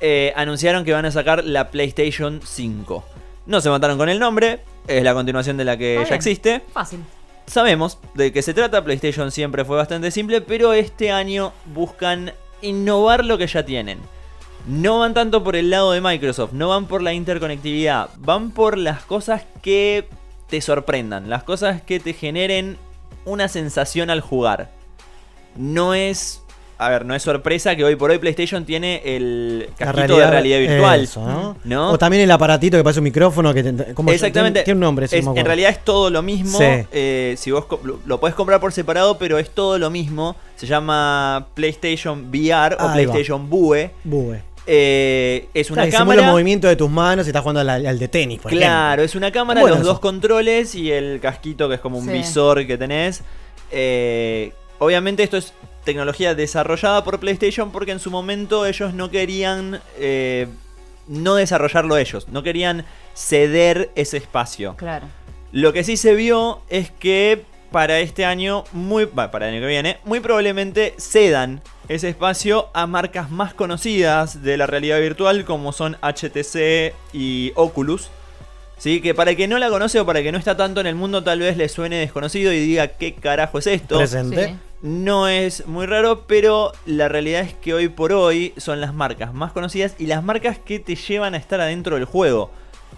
Eh, 0.01 0.33
anunciaron 0.35 0.83
que 0.83 0.91
van 0.93 1.05
a 1.05 1.11
sacar 1.11 1.43
la 1.45 1.69
PlayStation 1.71 2.41
5. 2.43 3.05
No 3.45 3.61
se 3.61 3.69
mataron 3.69 3.97
con 3.97 4.09
el 4.09 4.19
nombre, 4.19 4.59
es 4.87 5.03
la 5.03 5.13
continuación 5.13 5.55
de 5.57 5.63
la 5.63 5.77
que 5.77 5.93
Está 5.93 6.03
ya 6.03 6.09
bien. 6.09 6.15
existe. 6.15 6.61
Fácil. 6.73 6.99
Sabemos 7.47 7.97
de 8.13 8.31
qué 8.33 8.41
se 8.41 8.53
trata, 8.53 8.83
PlayStation 8.83 9.31
siempre 9.31 9.63
fue 9.63 9.77
bastante 9.77 10.11
simple, 10.11 10.41
pero 10.41 10.73
este 10.73 11.11
año 11.11 11.53
buscan 11.73 12.33
innovar 12.61 13.25
lo 13.25 13.37
que 13.37 13.47
ya 13.47 13.65
tienen. 13.65 13.99
No 14.67 14.99
van 14.99 15.13
tanto 15.13 15.43
por 15.43 15.55
el 15.55 15.69
lado 15.69 15.91
de 15.91 16.01
Microsoft, 16.01 16.53
no 16.53 16.69
van 16.69 16.85
por 16.85 17.01
la 17.01 17.13
interconectividad, 17.13 18.09
van 18.19 18.51
por 18.51 18.77
las 18.77 19.03
cosas 19.03 19.43
que 19.61 20.07
te 20.47 20.61
sorprendan, 20.61 21.29
las 21.29 21.43
cosas 21.43 21.81
que 21.81 21.99
te 21.99 22.13
generen 22.13 22.77
una 23.25 23.47
sensación 23.47 24.09
al 24.09 24.21
jugar. 24.21 24.69
No 25.55 25.93
es, 25.93 26.40
a 26.83 26.89
ver, 26.89 27.05
no 27.05 27.13
es 27.13 27.21
sorpresa 27.21 27.75
que 27.75 27.83
hoy 27.83 27.95
por 27.95 28.09
hoy 28.09 28.17
PlayStation 28.17 28.65
tiene 28.65 29.01
el 29.05 29.69
casquito 29.77 30.17
de 30.17 30.27
realidad 30.29 30.59
virtual, 30.59 31.01
eso, 31.01 31.23
¿no? 31.25 31.55
¿no? 31.63 31.91
O 31.91 31.97
también 31.97 32.23
el 32.23 32.31
aparatito 32.31 32.75
que 32.75 32.83
parece 32.83 32.99
un 32.99 33.03
micrófono 33.03 33.53
que 33.53 33.63
te- 33.63 33.93
¿cómo 33.93 34.09
se- 34.09 34.15
Exactamente. 34.15 34.59
Tiene, 34.61 34.65
tiene 34.65 34.77
un 34.77 34.81
nombre, 34.81 35.07
sí, 35.07 35.17
Es- 35.17 35.25
no 35.25 35.33
me 35.33 35.39
en 35.39 35.45
realidad 35.45 35.69
es 35.69 35.83
todo 35.85 36.09
lo 36.09 36.21
mismo. 36.23 36.57
Sí. 36.57 36.65
Eh, 36.91 37.35
si 37.37 37.51
vos 37.51 37.65
lo, 37.83 37.99
lo 38.05 38.19
podés 38.19 38.35
comprar 38.35 38.59
por 38.59 38.73
separado, 38.73 39.17
pero 39.19 39.37
es 39.37 39.51
todo 39.51 39.77
lo 39.77 39.89
mismo. 39.91 40.35
Se 40.55 40.65
llama 40.65 41.47
PlayStation 41.53 42.29
VR 42.31 42.75
o. 42.79 42.91
PlayStation 42.93 43.49
Bue. 43.49 43.91
Bue. 44.03 44.41
Eh, 44.65 45.47
es 45.53 45.69
una 45.71 45.83
Claro, 45.87 46.05
cámara. 46.05 46.31
movimiento 46.31 46.67
de 46.67 46.75
tus 46.75 46.89
manos 46.89 47.25
y 47.25 47.29
estás 47.29 47.41
jugando 47.41 47.61
al, 47.61 47.69
al 47.85 47.99
de 47.99 48.07
tenis, 48.07 48.39
por 48.39 48.51
Claro, 48.51 49.01
ejemplo. 49.01 49.03
es 49.05 49.15
una 49.15 49.31
cámara, 49.31 49.61
Bueno, 49.61 49.75
los 49.75 49.83
eso. 49.83 49.91
dos 49.93 49.99
controles 49.99 50.75
y 50.75 50.91
el 50.91 51.19
casquito 51.19 51.67
que 51.69 51.75
es 51.75 51.81
como 51.81 51.97
un 51.97 52.05
Sí. 52.07 52.11
visor 52.13 52.65
que 52.65 52.77
tenés. 52.77 53.21
Eh, 53.71 54.51
obviamente 54.79 55.23
esto 55.23 55.37
es 55.37 55.53
tecnología 55.83 56.35
desarrollada 56.35 57.03
por 57.03 57.19
PlayStation 57.19 57.71
porque 57.71 57.91
en 57.91 57.99
su 57.99 58.11
momento 58.11 58.65
ellos 58.65 58.93
no 58.93 59.09
querían 59.09 59.81
eh, 59.97 60.47
no 61.07 61.35
desarrollarlo 61.35 61.97
ellos, 61.97 62.27
no 62.29 62.43
querían 62.43 62.85
ceder 63.13 63.91
ese 63.95 64.17
espacio. 64.17 64.75
Claro. 64.77 65.07
Lo 65.51 65.73
que 65.73 65.83
sí 65.83 65.97
se 65.97 66.15
vio 66.15 66.61
es 66.69 66.91
que 66.91 67.43
para 67.71 67.99
este 67.99 68.25
año, 68.25 68.65
muy, 68.73 69.05
para 69.05 69.47
el 69.47 69.53
año 69.53 69.61
que 69.61 69.67
viene, 69.67 69.97
muy 70.03 70.19
probablemente 70.19 70.93
cedan 70.97 71.61
ese 71.87 72.09
espacio 72.09 72.69
a 72.73 72.85
marcas 72.85 73.31
más 73.31 73.53
conocidas 73.53 74.43
de 74.43 74.57
la 74.57 74.67
realidad 74.67 74.99
virtual 74.99 75.45
como 75.45 75.71
son 75.71 75.97
HTC 76.01 76.93
y 77.13 77.51
Oculus. 77.55 78.09
¿Sí? 78.81 78.99
Que 78.99 79.13
para 79.13 79.29
el 79.29 79.37
que 79.37 79.47
no 79.47 79.59
la 79.59 79.69
conoce 79.69 79.99
o 79.99 80.07
para 80.07 80.19
el 80.19 80.25
que 80.25 80.31
no 80.31 80.39
está 80.39 80.57
tanto 80.57 80.81
en 80.81 80.87
el 80.87 80.95
mundo 80.95 81.23
tal 81.23 81.37
vez 81.37 81.55
le 81.55 81.69
suene 81.69 81.97
desconocido 81.97 82.51
y 82.51 82.59
diga 82.59 82.87
qué 82.87 83.13
carajo 83.13 83.59
es 83.59 83.67
esto. 83.67 83.99
Presente. 83.99 84.47
Sí. 84.47 84.55
No 84.81 85.27
es 85.27 85.67
muy 85.67 85.85
raro, 85.85 86.25
pero 86.25 86.71
la 86.87 87.07
realidad 87.07 87.41
es 87.41 87.53
que 87.53 87.75
hoy 87.75 87.89
por 87.89 88.11
hoy 88.11 88.55
son 88.57 88.81
las 88.81 88.95
marcas 88.95 89.35
más 89.35 89.51
conocidas 89.51 89.93
y 89.99 90.07
las 90.07 90.23
marcas 90.23 90.57
que 90.57 90.79
te 90.79 90.95
llevan 90.95 91.35
a 91.35 91.37
estar 91.37 91.61
adentro 91.61 91.97
del 91.97 92.05
juego. 92.05 92.49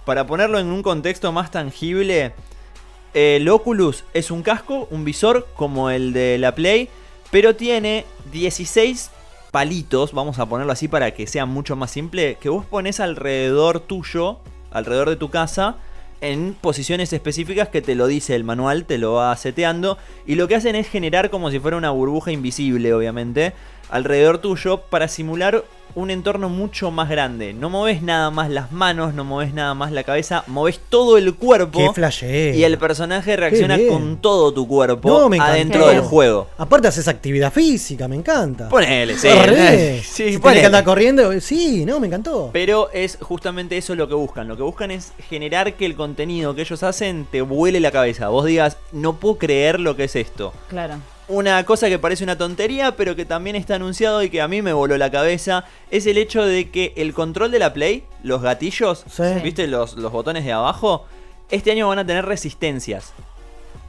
Para 0.05 0.25
ponerlo 0.25 0.57
en 0.57 0.67
un 0.67 0.83
contexto 0.83 1.33
más 1.33 1.51
tangible, 1.51 2.31
el 3.13 3.49
Oculus 3.49 4.05
es 4.13 4.31
un 4.31 4.41
casco, 4.41 4.87
un 4.89 5.03
visor 5.03 5.49
como 5.53 5.89
el 5.89 6.13
de 6.13 6.37
la 6.37 6.55
Play, 6.55 6.87
pero 7.29 7.57
tiene 7.57 8.05
16 8.31 9.11
palitos, 9.51 10.13
vamos 10.13 10.39
a 10.39 10.45
ponerlo 10.45 10.71
así 10.71 10.87
para 10.87 11.11
que 11.11 11.27
sea 11.27 11.45
mucho 11.45 11.75
más 11.75 11.91
simple, 11.91 12.37
que 12.39 12.47
vos 12.47 12.65
pones 12.65 13.01
alrededor 13.01 13.81
tuyo, 13.81 14.39
alrededor 14.73 15.09
de 15.09 15.15
tu 15.15 15.29
casa, 15.29 15.75
en 16.21 16.55
posiciones 16.59 17.11
específicas 17.11 17.67
que 17.67 17.81
te 17.81 17.95
lo 17.95 18.07
dice 18.07 18.35
el 18.35 18.43
manual, 18.43 18.85
te 18.85 18.97
lo 18.97 19.13
va 19.13 19.35
seteando, 19.35 19.97
y 20.25 20.35
lo 20.35 20.47
que 20.47 20.55
hacen 20.55 20.75
es 20.75 20.87
generar 20.87 21.29
como 21.29 21.51
si 21.51 21.59
fuera 21.59 21.75
una 21.75 21.91
burbuja 21.91 22.31
invisible, 22.31 22.93
obviamente, 22.93 23.53
alrededor 23.89 24.37
tuyo 24.39 24.77
para 24.89 25.07
simular 25.07 25.63
un 25.95 26.09
entorno 26.09 26.49
mucho 26.49 26.89
más 26.89 27.07
grande. 27.07 27.53
No 27.53 27.69
moves 27.69 28.01
nada 28.01 28.31
más 28.31 28.49
las 28.49 28.71
manos, 28.71 29.13
no 29.13 29.23
moves 29.23 29.53
nada 29.53 29.75
más 29.75 29.91
la 29.91 30.03
cabeza, 30.03 30.43
moves 30.47 30.79
todo 30.89 31.19
el 31.19 31.35
cuerpo. 31.35 31.77
Qué 31.77 31.93
flashero. 31.93 32.57
Y 32.57 32.63
el 32.63 32.79
personaje 32.79 33.35
reacciona 33.35 33.77
con 33.87 34.17
todo 34.17 34.51
tu 34.51 34.67
cuerpo 34.67 35.07
No, 35.07 35.29
me 35.29 35.35
encantó. 35.35 35.53
adentro 35.53 35.87
del 35.89 35.99
juego. 36.01 36.47
Aparte 36.57 36.87
haces 36.87 37.07
actividad 37.07 37.53
física, 37.53 38.07
me 38.07 38.15
encanta. 38.15 38.69
Ponele, 38.69 39.15
sí. 39.17 39.27
Sí, 40.01 40.01
si 40.03 40.23
tenés 40.23 40.39
ponele. 40.39 40.59
que 40.61 40.65
andar 40.65 40.83
corriendo, 40.83 41.39
sí, 41.39 41.85
no, 41.85 41.99
me 41.99 42.07
encantó. 42.07 42.49
Pero 42.51 42.89
es 42.91 43.19
justamente 43.21 43.77
eso 43.77 43.93
lo 43.93 44.07
que 44.07 44.15
buscan. 44.15 44.47
Lo 44.47 44.57
que 44.57 44.63
buscan 44.63 44.89
es 44.89 45.11
generar 45.29 45.75
que 45.75 45.85
el 45.85 45.95
contenido 45.95 46.55
que 46.55 46.61
ellos 46.61 46.81
hacen 46.81 47.27
te 47.31 47.43
vuele 47.43 47.79
la 47.79 47.91
cabeza. 47.91 48.29
Vos 48.29 48.45
digas, 48.45 48.77
no 48.93 49.17
puedo 49.17 49.37
creer 49.37 49.79
lo 49.79 49.95
que 49.95 50.05
es 50.05 50.15
esto. 50.15 50.53
Claro. 50.69 50.95
Una 51.29 51.63
cosa 51.65 51.87
que 51.87 51.97
parece 51.99 52.23
una 52.25 52.37
tontería, 52.37 52.95
pero 52.97 53.15
que 53.15 53.23
también 53.25 53.55
está 53.55 53.75
anunciado 53.75 54.21
y 54.23 54.29
que 54.29 54.41
a 54.41 54.47
mí 54.49 54.61
me 54.61 54.73
voló 54.73 54.97
la 54.97 55.09
cabeza, 55.09 55.63
es 55.89 56.05
el 56.05 56.17
hecho 56.17 56.45
de 56.45 56.69
que 56.69 56.93
el 56.97 57.13
control 57.13 57.49
de 57.51 57.59
la 57.59 57.73
Play, 57.73 58.03
los 58.23 58.41
gatillos, 58.41 59.05
Sí. 59.09 59.23
¿viste? 59.41 59.67
Los, 59.67 59.95
los 59.95 60.11
botones 60.11 60.43
de 60.43 60.51
abajo, 60.51 61.05
este 61.49 61.71
año 61.71 61.87
van 61.87 61.99
a 61.99 62.05
tener 62.05 62.25
resistencias. 62.25 63.13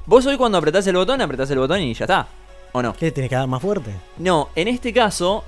Vos 0.06 0.24
hoy 0.26 0.36
cuando 0.36 0.58
apretás 0.58 0.86
el 0.86 0.94
botón, 0.96 1.20
apretás 1.22 1.50
el 1.50 1.58
botón 1.58 1.80
y 1.80 1.92
ya 1.94 2.04
está. 2.04 2.28
¿O 2.72 2.82
no? 2.82 2.92
¿Qué? 2.92 3.10
¿Tienes 3.10 3.30
que 3.30 3.36
dar 3.36 3.48
más 3.48 3.62
fuerte? 3.62 3.90
No, 4.18 4.50
en 4.54 4.68
este 4.68 4.92
caso, 4.92 5.44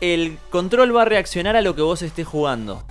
el 0.00 0.38
control 0.50 0.96
va 0.96 1.02
a 1.02 1.04
reaccionar 1.04 1.54
a 1.54 1.60
lo 1.60 1.74
que 1.76 1.82
vos 1.82 2.02
estés 2.02 2.26
jugando. 2.26 2.82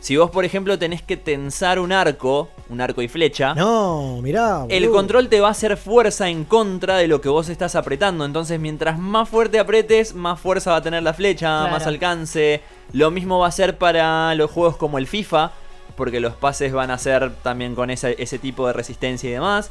Si 0.00 0.16
vos, 0.16 0.30
por 0.30 0.44
ejemplo, 0.44 0.78
tenés 0.78 1.02
que 1.02 1.16
tensar 1.16 1.78
un 1.80 1.90
arco, 1.92 2.48
un 2.70 2.80
arco 2.80 3.02
y 3.02 3.08
flecha, 3.08 3.54
No, 3.54 4.20
mirá. 4.22 4.64
el 4.68 4.84
boludo. 4.84 4.96
control 4.96 5.28
te 5.28 5.40
va 5.40 5.48
a 5.48 5.50
hacer 5.50 5.76
fuerza 5.76 6.28
en 6.28 6.44
contra 6.44 6.96
de 6.96 7.08
lo 7.08 7.20
que 7.20 7.28
vos 7.28 7.48
estás 7.48 7.74
apretando. 7.74 8.24
Entonces, 8.24 8.60
mientras 8.60 8.98
más 8.98 9.28
fuerte 9.28 9.58
apretes, 9.58 10.14
más 10.14 10.38
fuerza 10.40 10.70
va 10.70 10.76
a 10.76 10.82
tener 10.82 11.02
la 11.02 11.14
flecha, 11.14 11.46
Claro. 11.62 11.72
más 11.72 11.86
alcance. 11.86 12.62
Lo 12.92 13.10
mismo 13.10 13.40
va 13.40 13.48
a 13.48 13.52
ser 13.52 13.76
para 13.76 14.34
los 14.36 14.50
juegos 14.50 14.76
como 14.76 14.98
el 14.98 15.06
FIFA, 15.08 15.50
porque 15.96 16.20
los 16.20 16.34
pases 16.34 16.72
van 16.72 16.92
a 16.92 16.98
ser 16.98 17.34
también 17.42 17.74
con 17.74 17.90
ese, 17.90 18.14
ese 18.22 18.38
tipo 18.38 18.66
de 18.68 18.72
resistencia 18.74 19.28
y 19.28 19.32
demás. 19.32 19.70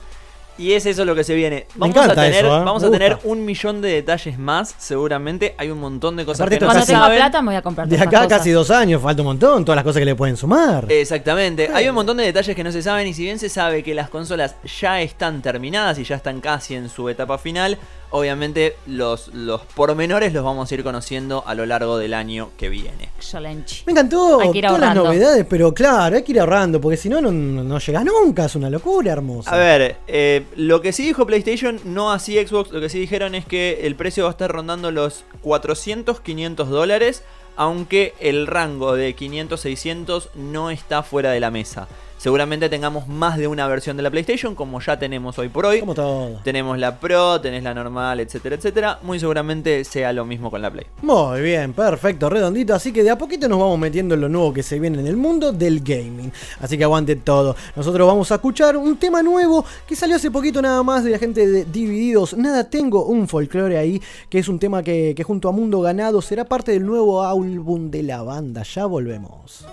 Y 0.58 0.74
es 0.74 0.86
eso 0.86 1.06
lo 1.06 1.14
que 1.16 1.24
se 1.24 1.36
viene. 1.36 1.68
Me 1.76 1.90
Vamos 1.90 1.98
a 2.10 2.16
tener, 2.16 2.46
eso, 2.46 2.48
¿eh? 2.48 2.64
vamos 2.64 2.84
a 2.84 2.90
tener 2.92 3.18
un 3.24 3.46
millón 3.46 3.82
de 3.82 3.90
detalles 3.90 4.40
más, 4.40 4.74
seguramente. 4.78 5.54
Hay 5.58 5.70
un 5.70 5.80
montón 5.80 6.16
de 6.16 6.26
cosas 6.26 6.42
Aparte 6.42 6.56
que 6.58 6.62
no 6.62 6.68
Cuando 6.68 6.86
se 6.86 6.92
tenga 6.92 7.04
saben. 7.06 7.18
plata 7.20 7.42
me 7.42 7.48
voy 7.50 7.56
a 7.56 7.62
comprar 7.62 7.88
De 7.88 7.96
todas 7.96 8.08
acá 8.08 8.28
casi 8.28 8.52
cosas. 8.52 8.54
dos 8.54 8.72
años, 8.72 9.02
falta 9.02 9.22
un 9.22 9.28
montón, 9.28 9.64
todas 9.66 9.76
las 9.76 9.84
cosas 9.84 10.00
que 10.00 10.06
le 10.06 10.16
pueden 10.16 10.36
sumar. 10.38 10.86
Exactamente, 10.92 11.70
hay 11.74 11.88
un 11.90 11.96
montón 11.96 12.18
de 12.18 12.24
detalles 12.24 12.56
que 12.56 12.64
no 12.64 12.72
se 12.72 12.82
saben 12.82 13.08
y 13.08 13.14
si 13.14 13.24
bien 13.24 13.38
se 13.40 13.50
sabe 13.50 13.84
que 13.84 13.94
las 13.94 14.10
consolas 14.10 14.56
ya 14.82 15.02
están 15.02 15.42
terminadas 15.42 16.00
y 16.00 16.04
ya 16.04 16.16
están 16.16 16.42
casi 16.42 16.76
en 16.76 16.90
su 16.90 17.08
etapa 17.10 17.38
final, 17.38 17.78
obviamente 18.12 18.76
los, 18.86 19.30
los 19.34 19.62
pormenores 19.62 20.34
los 20.34 20.44
vamos 20.44 20.72
a 20.72 20.74
ir 20.76 20.84
conociendo 20.84 21.44
a 21.46 21.54
lo 21.56 21.66
largo 21.66 21.98
del 21.98 22.14
año 22.14 22.50
que 22.58 22.70
viene. 22.70 23.10
Excelente. 23.18 23.74
Me 23.86 23.92
encantó 23.92 24.40
Hay 24.40 24.52
que 24.52 24.58
ir 24.60 24.66
todas 24.66 24.80
las 24.80 24.90
ahorrando. 24.90 25.14
novedades, 25.14 25.46
pero 25.50 25.74
claro, 25.74 26.16
hay 26.16 26.24
que 26.24 26.32
ir 26.32 26.40
ahorrando, 26.40 26.80
porque 26.80 26.98
si 26.98 27.10
no, 27.10 27.22
no, 27.22 27.32
no 27.32 27.80
llegas 27.80 28.06
nunca, 28.06 28.46
es 28.46 28.56
una 28.56 28.70
locura 28.70 29.12
hermosa. 29.14 29.52
A 29.52 29.58
ver, 29.58 29.98
eh, 30.08 30.46
lo 30.56 30.82
que 30.82 30.92
sí 30.94 31.04
dijo 31.04 31.26
PlayStation, 31.26 31.80
no 31.86 32.12
así 32.12 32.36
Xbox, 32.38 32.72
lo 32.72 32.80
que 32.80 32.90
sí 32.90 33.00
dijeron 33.00 33.36
es 33.36 33.46
que 33.46 33.82
el 33.84 33.96
precio 33.96 34.24
va 34.24 34.30
a 34.30 34.32
estar 34.32 34.52
rondando 34.52 34.92
los 34.92 35.24
400, 35.42 36.20
500 36.22 36.70
dólares. 36.70 37.24
aunque 37.60 38.14
el 38.20 38.46
rango 38.46 38.94
de 38.94 39.16
500-600 39.16 40.30
no 40.36 40.70
está 40.70 41.02
fuera 41.04 41.32
de 41.32 41.40
la 41.40 41.50
mesa. 41.50 41.88
Seguramente 42.18 42.68
tengamos 42.68 43.08
más 43.08 43.38
de 43.38 43.48
una 43.48 43.68
versión 43.68 43.96
de 43.96 44.02
la 44.02 44.10
PlayStation, 44.10 44.56
como 44.56 44.82
ya 44.82 44.98
tenemos 44.98 45.38
hoy 45.38 45.50
por 45.50 45.68
hoy. 45.68 45.80
Como 45.80 45.94
todo. 45.94 46.40
Tenemos 46.44 46.80
la 46.80 47.00
Pro, 47.00 47.40
tenés 47.40 47.62
la 47.62 47.76
normal, 47.76 48.20
etcétera, 48.20 48.56
etcétera. 48.56 49.00
Muy 49.04 49.20
seguramente 49.20 49.84
sea 49.84 50.12
lo 50.14 50.26
mismo 50.26 50.50
con 50.50 50.64
la 50.64 50.72
Play. 50.72 50.88
Muy 51.04 51.42
bien, 51.42 51.74
perfecto, 51.74 52.28
redondito. 52.28 52.74
Así 52.74 52.92
que 52.92 53.04
de 53.04 53.12
a 53.12 53.18
poquito 53.20 53.48
nos 53.48 53.60
vamos 53.60 53.78
metiendo 53.78 54.16
en 54.16 54.22
lo 54.22 54.30
nuevo 54.30 54.52
que 54.52 54.64
se 54.64 54.80
viene 54.80 55.00
en 55.00 55.06
el 55.06 55.16
mundo 55.16 55.52
del 55.52 55.82
gaming. 55.82 56.32
Así 56.60 56.76
que 56.76 56.84
aguante 56.84 57.16
todo. 57.18 57.56
Nosotros 57.76 58.08
vamos 58.08 58.32
a 58.32 58.36
escuchar 58.36 58.78
un 58.78 58.98
tema 58.98 59.22
nuevo 59.22 59.64
que 59.88 59.96
salió 59.96 60.16
hace 60.16 60.32
poquito 60.32 60.60
nada 60.60 60.82
más 60.82 61.04
de 61.04 61.12
la 61.12 61.20
gente 61.20 61.46
de 61.46 61.66
Divididos. 61.66 62.36
Nada, 62.36 62.64
tengo 62.68 63.06
un 63.06 63.28
folclore 63.28 63.78
ahí, 63.78 64.02
que 64.28 64.40
es 64.40 64.48
un 64.48 64.58
tema 64.58 64.82
que, 64.82 65.14
que 65.16 65.24
junto 65.24 65.50
a 65.50 65.52
Mundo 65.52 65.82
Ganado 65.82 66.22
será 66.24 66.46
parte 66.46 66.72
del 66.72 66.86
nuevo 66.86 67.22
álbum 67.22 67.92
de 67.92 68.02
la 68.02 68.24
banda. 68.24 68.64
Ya 68.64 68.88
volvemos. 68.88 69.66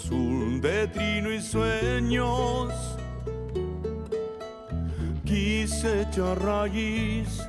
Azul 0.00 0.60
de 0.60 0.88
trino 0.88 1.30
y 1.30 1.40
sueños. 1.40 2.72
Quise 5.24 6.02
echar 6.02 6.42
raíz, 6.42 7.42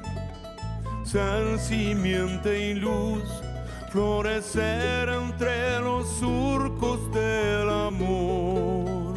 ser 1.03 1.59
simiente 1.59 2.71
y 2.71 2.73
luz 2.75 3.23
florecer 3.91 5.09
entre 5.09 5.79
los 5.79 6.07
surcos 6.19 6.99
del 7.11 7.69
amor. 7.69 9.15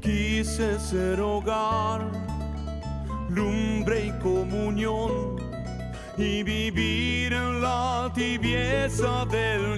Quise 0.00 0.78
ser 0.78 1.20
hogar, 1.20 2.02
lumbre 3.30 4.06
y 4.06 4.10
comunión, 4.22 5.36
y 6.18 6.42
vivir 6.42 7.32
en 7.32 7.62
la 7.62 8.12
tibieza 8.14 9.24
del 9.26 9.71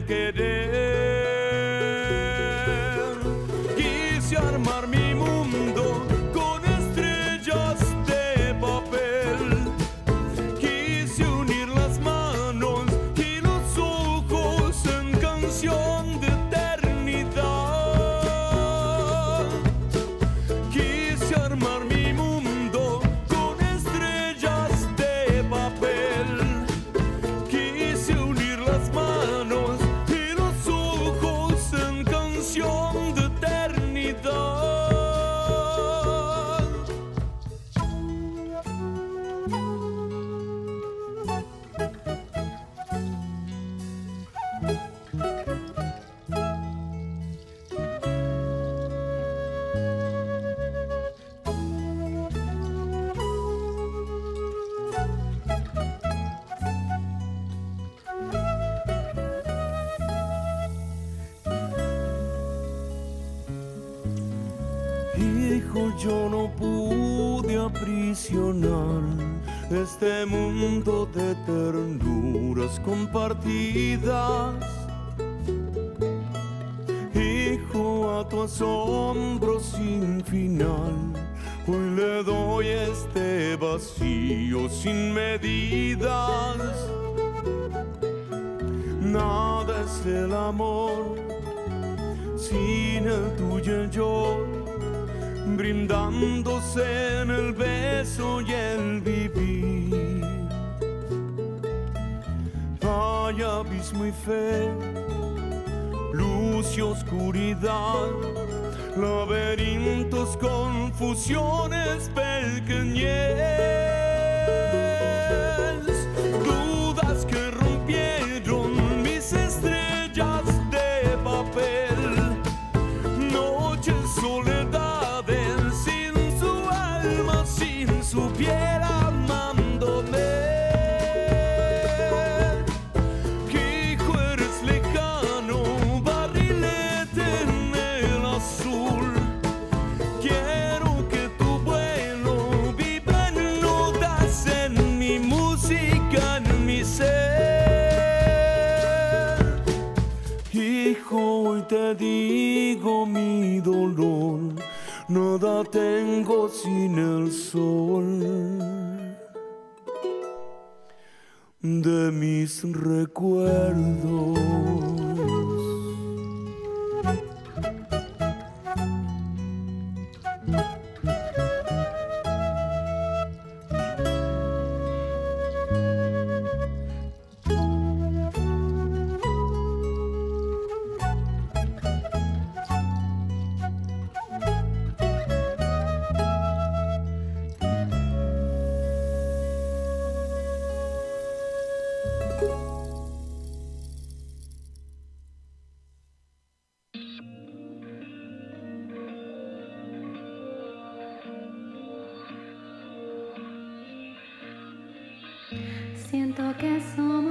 Siento 206.35 206.57
que 206.59 206.80
somos 206.97 207.18
un 207.18 207.24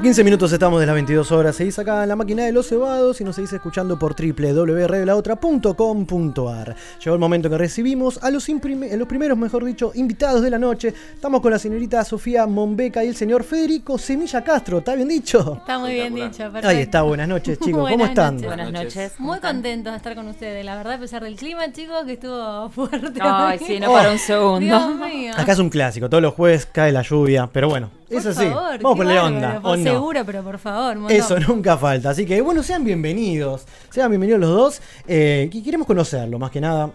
A 0.00 0.02
15 0.02 0.24
minutos 0.24 0.50
estamos 0.50 0.80
de 0.80 0.86
las 0.86 0.94
22 0.94 1.30
horas. 1.30 1.56
Seguís 1.56 1.78
acá 1.78 2.04
en 2.04 2.08
la 2.08 2.16
máquina 2.16 2.46
de 2.46 2.52
los 2.52 2.66
cebados 2.66 3.20
y 3.20 3.24
nos 3.24 3.36
seguís 3.36 3.52
escuchando 3.52 3.98
por 3.98 4.16
www.laotra.com.ar. 4.18 6.74
Llegó 7.04 7.14
el 7.14 7.20
momento 7.20 7.50
que 7.50 7.58
recibimos 7.58 8.18
a 8.22 8.30
los, 8.30 8.46
primeros, 9.06 9.36
mejor 9.36 9.62
dicho, 9.62 9.92
invitados 9.94 10.40
de 10.40 10.48
la 10.48 10.58
noche. 10.58 10.94
Estamos 11.12 11.42
con 11.42 11.52
la 11.52 11.58
señorita 11.58 12.02
Sofía 12.02 12.46
Mombeca 12.46 13.04
y 13.04 13.08
el 13.08 13.14
señor 13.14 13.44
Federico 13.44 13.98
Semilla 13.98 14.42
Castro. 14.42 14.78
¿Está 14.78 14.94
bien 14.94 15.08
dicho? 15.08 15.56
Está 15.58 15.78
muy 15.78 15.92
bien 15.92 16.14
dicho, 16.14 16.44
perfecto. 16.44 16.68
Ahí 16.68 16.78
está, 16.78 17.02
buenas 17.02 17.28
noches, 17.28 17.58
chicos. 17.58 17.82
¿Cómo 17.82 17.84
Buenas 17.88 18.08
están? 18.08 18.36
noches. 18.36 18.48
Buenas 18.48 18.72
noches. 18.72 19.12
Muy 19.18 19.38
contentos 19.40 19.92
de 19.92 19.98
estar 19.98 20.14
con 20.14 20.28
ustedes, 20.28 20.64
la 20.64 20.76
verdad, 20.76 20.94
a 20.94 20.98
pesar 20.98 21.22
del 21.22 21.36
clima, 21.36 21.70
chicos, 21.72 22.06
que 22.06 22.14
estuvo 22.14 22.70
fuerte. 22.70 23.20
Ay, 23.20 23.58
hoy. 23.60 23.66
sí, 23.66 23.78
no 23.78 23.92
para 23.92 24.12
un 24.12 24.18
segundo. 24.18 24.60
Dios 24.60 24.96
mío. 24.96 25.34
Acá 25.36 25.52
es 25.52 25.58
un 25.58 25.68
clásico, 25.68 26.08
todos 26.08 26.22
los 26.22 26.32
jueves 26.32 26.64
cae 26.64 26.90
la 26.90 27.02
lluvia, 27.02 27.50
pero 27.52 27.68
bueno, 27.68 27.99
Por 28.10 28.18
es 28.18 28.26
así. 28.26 28.48
favor, 28.48 28.78
Vamos 28.82 28.92
a 28.92 28.96
ponerle 28.96 29.20
onda, 29.20 29.60
por. 29.60 29.78
Seguro, 29.78 30.22
pero 30.26 30.42
por 30.42 30.58
favor. 30.58 30.96
montón. 30.96 31.16
Eso 31.16 31.38
nunca 31.40 31.76
falta. 31.78 32.10
Así 32.10 32.26
que 32.26 32.40
bueno, 32.40 32.62
sean 32.62 32.84
bienvenidos. 32.84 33.66
Sean 33.90 34.10
bienvenidos 34.10 34.40
los 34.40 34.50
dos. 34.50 34.82
Eh, 35.06 35.48
que 35.52 35.62
queremos 35.62 35.86
conocerlo, 35.86 36.38
más 36.38 36.50
que 36.50 36.60
nada, 36.60 36.90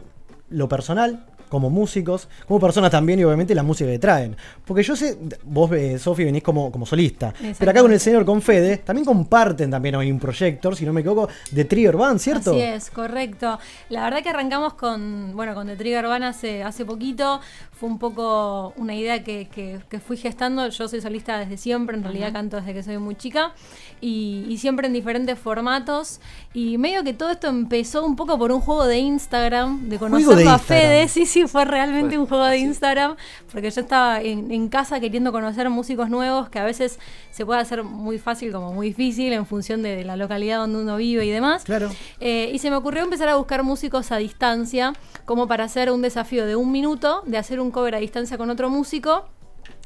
lo 0.49 0.67
personal, 0.69 1.25
como 1.55 1.69
músicos, 1.69 2.27
como 2.47 2.59
personas 2.59 2.91
también 2.91 3.19
y 3.19 3.23
obviamente 3.23 3.55
la 3.55 3.63
música 3.63 3.89
que 3.89 3.99
traen. 3.99 4.35
Porque 4.65 4.83
yo 4.83 4.95
sé, 4.95 5.17
vos, 5.43 5.71
eh, 5.71 5.97
Sofi, 5.99 6.23
venís 6.23 6.43
como, 6.43 6.71
como 6.71 6.85
solista. 6.85 7.33
Pero 7.57 7.71
acá 7.71 7.81
con 7.81 7.91
el 7.91 7.99
señor, 7.99 8.25
con 8.25 8.41
Fede, 8.41 8.77
también 8.77 9.05
comparten 9.05 9.71
también 9.71 9.95
hoy 9.95 10.11
un 10.11 10.19
proyector, 10.19 10.75
si 10.75 10.85
no 10.85 10.93
me 10.93 11.01
equivoco, 11.01 11.29
de 11.51 11.65
Trigger 11.65 11.97
Band, 11.97 12.19
¿cierto? 12.19 12.51
Así 12.51 12.61
es, 12.61 12.89
correcto. 12.91 13.57
La 13.89 14.03
verdad 14.03 14.21
que 14.21 14.29
arrancamos 14.29 14.73
con, 14.73 15.31
bueno, 15.35 15.53
con 15.55 15.67
The 15.67 15.75
Trigger 15.75 16.05
Band 16.07 16.23
hace, 16.25 16.63
hace 16.63 16.85
poquito. 16.85 17.39
Fue 17.71 17.89
un 17.89 17.99
poco 17.99 18.73
una 18.77 18.95
idea 18.95 19.23
que, 19.23 19.47
que- 19.53 19.79
que 19.89 19.99
fui 19.99 20.15
gestando. 20.17 20.67
Yo 20.69 20.87
soy 20.87 21.01
solista 21.01 21.37
desde 21.37 21.57
siempre, 21.57 21.97
en 21.97 22.03
realidad 22.03 22.31
canto 22.33 22.57
desde 22.57 22.73
que 22.73 22.83
soy 22.83 22.97
muy 22.97 23.15
chica. 23.15 23.53
Y, 24.01 24.45
y 24.49 24.57
siempre 24.57 24.87
en 24.87 24.93
diferentes 24.93 25.37
formatos. 25.39 26.19
Y 26.53 26.77
medio 26.77 27.03
que 27.03 27.13
todo 27.13 27.31
esto 27.31 27.47
empezó 27.47 28.05
un 28.05 28.15
poco 28.15 28.37
por 28.37 28.51
un 28.51 28.61
juego 28.61 28.85
de 28.85 28.97
Instagram, 28.99 29.89
de 29.89 29.97
conocerlo 29.99 30.49
a. 30.51 30.59
Fede. 30.59 31.07
Sí, 31.07 31.25
sí, 31.25 31.44
fue 31.47 31.65
realmente 31.65 32.17
un 32.17 32.27
juego 32.27 32.45
de 32.45 32.57
Instagram. 32.57 33.15
Porque 33.51 33.71
yo 33.71 33.81
estaba 33.81 34.21
en, 34.21 34.51
en 34.51 34.69
casa 34.69 34.99
queriendo 34.99 35.31
conocer 35.31 35.69
músicos 35.69 36.09
nuevos 36.09 36.49
que 36.49 36.59
a 36.59 36.63
veces 36.63 36.99
se 37.31 37.45
puede 37.45 37.59
hacer 37.59 37.83
muy 37.83 38.17
fácil 38.17 38.51
como 38.51 38.73
muy 38.73 38.87
difícil 38.87 39.33
en 39.33 39.45
función 39.45 39.81
de, 39.81 40.03
la 40.03 40.15
localidad 40.15 40.59
donde 40.59 40.79
uno 40.79 40.97
vive 40.97 41.25
y 41.25 41.31
demás. 41.31 41.63
Claro. 41.63 41.89
Eh, 42.19 42.51
y 42.53 42.59
se 42.59 42.69
me 42.69 42.75
ocurrió 42.75 43.03
empezar 43.03 43.29
a 43.29 43.35
buscar 43.35 43.63
músicos 43.63 44.11
a 44.11 44.17
distancia, 44.17 44.93
como 45.25 45.47
para 45.47 45.65
hacer 45.65 45.91
un 45.91 46.01
desafío 46.01 46.45
de 46.45 46.55
un 46.55 46.71
minuto, 46.71 47.23
de 47.25 47.37
hacer 47.37 47.59
un 47.59 47.71
cover 47.71 47.95
a 47.95 47.99
distancia 47.99 48.37
con 48.37 48.49
otro 48.49 48.69
músico 48.69 49.25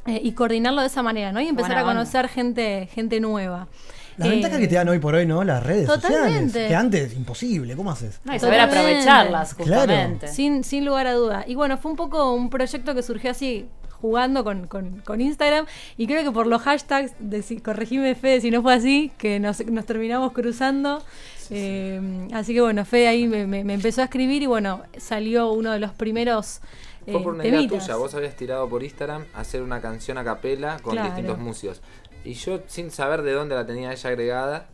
eh, 0.06 0.20
y 0.24 0.34
coordinarlo 0.34 0.82
de 0.82 0.88
esa 0.88 1.04
manera, 1.04 1.32
¿no? 1.32 1.42
Y 1.42 1.48
empezar 1.48 1.72
Buena 1.72 1.82
a 1.82 1.84
onda. 1.84 1.94
conocer 2.02 2.28
gente, 2.30 2.90
gente 2.94 3.20
nueva. 3.20 3.68
La 4.20 4.26
Eh, 4.28 4.30
ventaja 4.32 4.58
que 4.60 4.68
te 4.68 4.76
dan 4.76 4.88
hoy 4.90 5.00
por 5.00 5.16
hoy, 5.16 5.26
¿no? 5.26 5.44
Las 5.44 5.64
redes 5.64 5.88
Totalmente. 5.88 6.48
sociales. 6.50 6.68
Que 6.70 6.76
antes, 6.76 7.14
imposible. 7.16 7.76
¿Cómo 7.76 7.90
haces? 7.92 8.20
No, 8.26 8.36
y 8.36 8.40
saber 8.40 8.60
Totalmente. 8.60 8.80
aprovecharlas, 9.02 9.56
Claro. 9.56 9.82
justamente. 9.94 10.28
Sin, 10.28 10.64
sin 10.64 10.86
lugar 10.86 11.08
a 11.08 11.14
duda. 11.14 11.46
Y 11.48 11.56
bueno, 11.56 11.78
fue 11.78 11.92
un 11.92 11.98
poco 11.98 12.34
un 12.34 12.50
proyecto 12.50 12.94
que 12.94 13.02
surgió 13.02 13.32
así 13.32 13.66
jugando 14.02 14.44
con, 14.46 14.68
con- 14.68 15.02
con 15.02 15.20
Instagram 15.20 15.66
y 15.98 16.08
creo 16.08 16.24
que 16.24 16.32
por 16.32 16.48
los 16.48 16.62
hashtags, 16.62 17.14
de, 17.20 17.42
si- 17.42 17.60
corregime 17.60 18.16
Fede 18.16 18.40
si 18.42 18.50
no 18.52 18.62
fue 18.62 18.74
así, 18.74 19.12
que 19.18 19.40
nos, 19.42 19.66
nos 19.66 19.86
terminamos 19.86 20.32
cruzando. 20.32 21.02
Eh, 21.50 22.28
así 22.34 22.54
que 22.54 22.62
bueno, 22.62 22.86
Fede 22.86 23.08
ahí 23.08 23.28
me, 23.28 23.48
me- 23.48 23.64
me 23.64 23.74
empezó 23.74 24.02
a 24.02 24.06
escribir 24.06 24.42
y 24.42 24.46
bueno, 24.46 24.84
salió 24.98 25.52
uno 25.52 25.72
de 25.72 25.80
los 25.80 25.92
primeros 25.92 26.60
eh, 27.08 27.12
Fue 27.14 27.24
por 27.24 27.34
una 27.34 27.46
idea 27.48 27.68
tuya, 27.68 27.96
vos 27.96 28.14
habías 28.14 28.36
tirado 28.36 28.70
por 28.70 28.84
Instagram 28.84 29.26
hacer 29.34 29.62
una 29.64 29.82
canción 29.82 30.18
a 30.18 30.24
capela 30.24 30.78
con 30.82 30.94
Claro. 30.94 31.08
distintos 31.08 31.40
músicos. 31.40 31.82
Y 32.30 32.34
yo, 32.36 32.60
sin 32.68 32.92
saber 32.92 33.24
de 33.24 33.32
dónde 33.34 33.56
la 33.56 33.66
tenía 33.66 33.92
ella 33.92 34.10
agregada, 34.10 34.68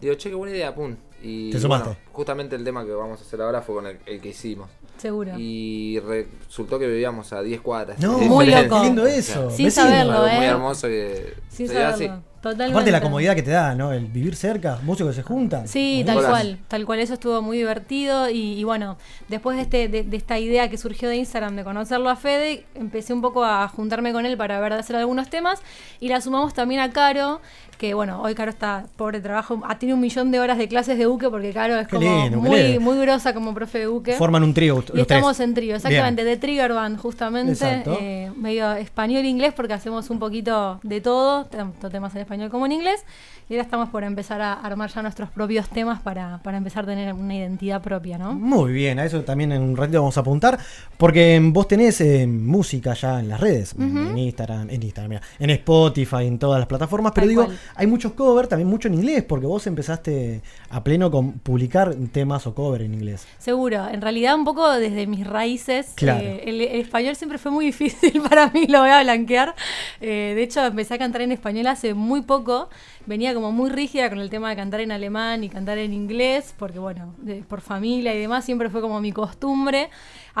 digo, 0.00 0.14
che, 0.14 0.28
qué 0.30 0.36
buena 0.36 0.54
idea, 0.54 0.74
pum. 0.74 0.94
Y 1.20 1.50
Te 1.50 1.58
sumaste. 1.58 1.88
bueno, 1.88 2.00
justamente 2.12 2.54
el 2.54 2.62
tema 2.62 2.84
que 2.84 2.92
vamos 2.92 3.20
a 3.20 3.24
hacer 3.24 3.42
ahora 3.42 3.60
fue 3.62 3.74
con 3.74 3.86
el, 3.88 3.98
el 4.06 4.20
que 4.20 4.28
hicimos. 4.28 4.70
Seguro. 4.98 5.32
Y 5.36 5.98
resultó 6.00 6.78
que 6.78 6.86
vivíamos 6.86 7.32
a 7.32 7.42
10 7.42 7.60
cuadras. 7.60 7.98
No, 7.98 8.18
Muy 8.18 8.46
loco. 8.46 8.82
Lindo 8.84 9.06
eso. 9.06 9.50
Sin 9.50 9.66
Vecino. 9.66 9.84
saberlo, 9.86 10.12
Algo 10.12 10.26
¿eh? 10.28 10.36
muy 10.36 10.44
hermoso 10.46 10.86
que 10.86 11.34
Sin 11.48 11.76
así. 11.76 12.08
Totalmente. 12.40 12.72
Aparte 12.72 12.90
la 12.92 13.00
comodidad 13.00 13.34
que 13.34 13.42
te 13.42 13.50
da, 13.50 13.74
¿no? 13.74 13.92
El 13.92 14.06
vivir 14.06 14.36
cerca, 14.36 14.78
músicos 14.84 15.10
que 15.10 15.22
se 15.22 15.26
juntan. 15.26 15.66
Sí, 15.66 16.04
tal 16.06 16.24
cual, 16.24 16.58
tal 16.68 16.86
cual, 16.86 17.00
eso 17.00 17.14
estuvo 17.14 17.42
muy 17.42 17.56
divertido 17.56 18.30
y, 18.30 18.52
y 18.52 18.64
bueno, 18.64 18.96
después 19.26 19.56
de, 19.56 19.62
este, 19.62 19.88
de, 19.88 20.04
de 20.04 20.16
esta 20.16 20.38
idea 20.38 20.70
que 20.70 20.78
surgió 20.78 21.08
de 21.08 21.16
Instagram 21.16 21.56
de 21.56 21.64
conocerlo 21.64 22.08
a 22.08 22.16
Fede, 22.16 22.64
empecé 22.74 23.12
un 23.12 23.22
poco 23.22 23.44
a 23.44 23.66
juntarme 23.66 24.12
con 24.12 24.24
él 24.24 24.36
para 24.36 24.60
ver 24.60 24.72
de 24.72 24.78
hacer 24.78 24.94
algunos 24.96 25.28
temas 25.28 25.60
y 25.98 26.08
la 26.08 26.20
sumamos 26.20 26.54
también 26.54 26.80
a 26.80 26.90
Caro, 26.90 27.40
que 27.78 27.94
bueno, 27.94 28.20
hoy 28.20 28.34
Caro 28.34 28.50
está 28.50 28.86
pobre 28.96 29.20
trabajo, 29.20 29.60
ha 29.66 29.78
tenido 29.78 29.94
un 29.94 30.00
millón 30.00 30.30
de 30.30 30.40
horas 30.40 30.58
de 30.58 30.68
clases 30.68 30.98
de 30.98 31.06
buque 31.06 31.30
porque 31.30 31.52
Caro 31.52 31.76
es 31.78 31.86
Qué 31.86 31.96
como 31.96 32.22
lindo, 32.24 32.38
muy, 32.38 32.78
muy 32.78 32.98
grosa 32.98 33.32
como 33.32 33.54
profe 33.54 33.78
de 33.78 33.86
buque. 33.86 34.14
Forman 34.14 34.42
un 34.42 34.52
trío. 34.52 34.84
Y 34.92 35.00
estamos 35.00 35.38
en 35.40 35.54
trío, 35.54 35.76
exactamente, 35.76 36.24
de 36.24 36.36
Trigger 36.36 36.72
Band, 36.72 36.98
justamente. 36.98 37.84
Eh, 38.00 38.30
medio 38.36 38.72
español 38.72 39.24
e 39.24 39.28
inglés, 39.28 39.54
porque 39.54 39.72
hacemos 39.72 40.10
un 40.10 40.18
poquito 40.18 40.80
de 40.82 41.00
todo, 41.00 41.44
tanto 41.46 41.88
temas 41.88 42.14
en 42.16 42.22
español 42.22 42.50
como 42.50 42.66
en 42.66 42.72
inglés. 42.72 43.04
Y 43.48 43.54
ahora 43.54 43.62
estamos 43.62 43.88
por 43.88 44.04
empezar 44.04 44.42
a 44.42 44.52
armar 44.52 44.90
ya 44.92 45.00
nuestros 45.00 45.30
propios 45.30 45.70
temas 45.70 46.02
para, 46.02 46.38
para 46.42 46.58
empezar 46.58 46.84
a 46.84 46.88
tener 46.88 47.14
una 47.14 47.34
identidad 47.34 47.80
propia, 47.80 48.18
¿no? 48.18 48.34
Muy 48.34 48.72
bien, 48.72 48.98
a 48.98 49.06
eso 49.06 49.22
también 49.22 49.52
en 49.52 49.62
un 49.62 49.74
ratito 49.74 50.00
vamos 50.00 50.18
a 50.18 50.20
apuntar, 50.20 50.58
porque 50.98 51.40
vos 51.42 51.66
tenés 51.66 51.98
eh, 52.02 52.26
música 52.26 52.92
ya 52.92 53.20
en 53.20 53.30
las 53.30 53.40
redes, 53.40 53.74
en 53.78 54.18
Instagram, 54.18 54.68
en 54.68 54.82
Instagram, 54.82 55.08
mira, 55.08 55.22
en 55.38 55.50
Spotify, 55.50 56.26
en 56.26 56.38
todas 56.38 56.58
las 56.58 56.68
plataformas, 56.68 57.12
pero 57.14 57.22
Tal 57.24 57.28
digo, 57.30 57.44
cual. 57.46 57.58
Hay 57.74 57.86
muchos 57.86 58.12
covers, 58.12 58.48
también 58.48 58.68
mucho 58.68 58.88
en 58.88 58.94
inglés, 58.94 59.24
porque 59.24 59.46
vos 59.46 59.66
empezaste 59.66 60.42
a 60.70 60.82
pleno 60.84 61.10
con 61.10 61.32
publicar 61.32 61.94
temas 62.12 62.46
o 62.46 62.54
cover 62.54 62.82
en 62.82 62.94
inglés. 62.94 63.26
Seguro, 63.38 63.88
en 63.88 64.00
realidad 64.00 64.34
un 64.34 64.44
poco 64.44 64.70
desde 64.72 65.06
mis 65.06 65.26
raíces. 65.26 65.92
Claro. 65.94 66.20
eh, 66.24 66.42
el, 66.46 66.60
el 66.60 66.80
español 66.80 67.16
siempre 67.16 67.38
fue 67.38 67.50
muy 67.52 67.66
difícil 67.72 68.20
para 68.22 68.50
mí, 68.50 68.66
lo 68.66 68.80
voy 68.80 68.90
a 68.90 69.02
blanquear. 69.02 69.54
Eh, 70.00 70.32
de 70.34 70.42
hecho, 70.42 70.64
empecé 70.64 70.94
a 70.94 70.98
cantar 70.98 71.22
en 71.22 71.32
español 71.32 71.66
hace 71.68 71.94
muy 71.94 72.22
poco. 72.22 72.68
Venía 73.06 73.32
como 73.32 73.52
muy 73.52 73.70
rígida 73.70 74.10
con 74.10 74.18
el 74.18 74.28
tema 74.28 74.50
de 74.50 74.56
cantar 74.56 74.80
en 74.80 74.92
alemán 74.92 75.42
y 75.42 75.48
cantar 75.48 75.78
en 75.78 75.94
inglés, 75.94 76.54
porque 76.58 76.78
bueno, 76.78 77.14
de- 77.18 77.42
por 77.42 77.60
familia 77.62 78.14
y 78.14 78.18
demás, 78.20 78.44
siempre 78.44 78.68
fue 78.68 78.80
como 78.82 79.00
mi 79.00 79.12
costumbre. 79.12 79.88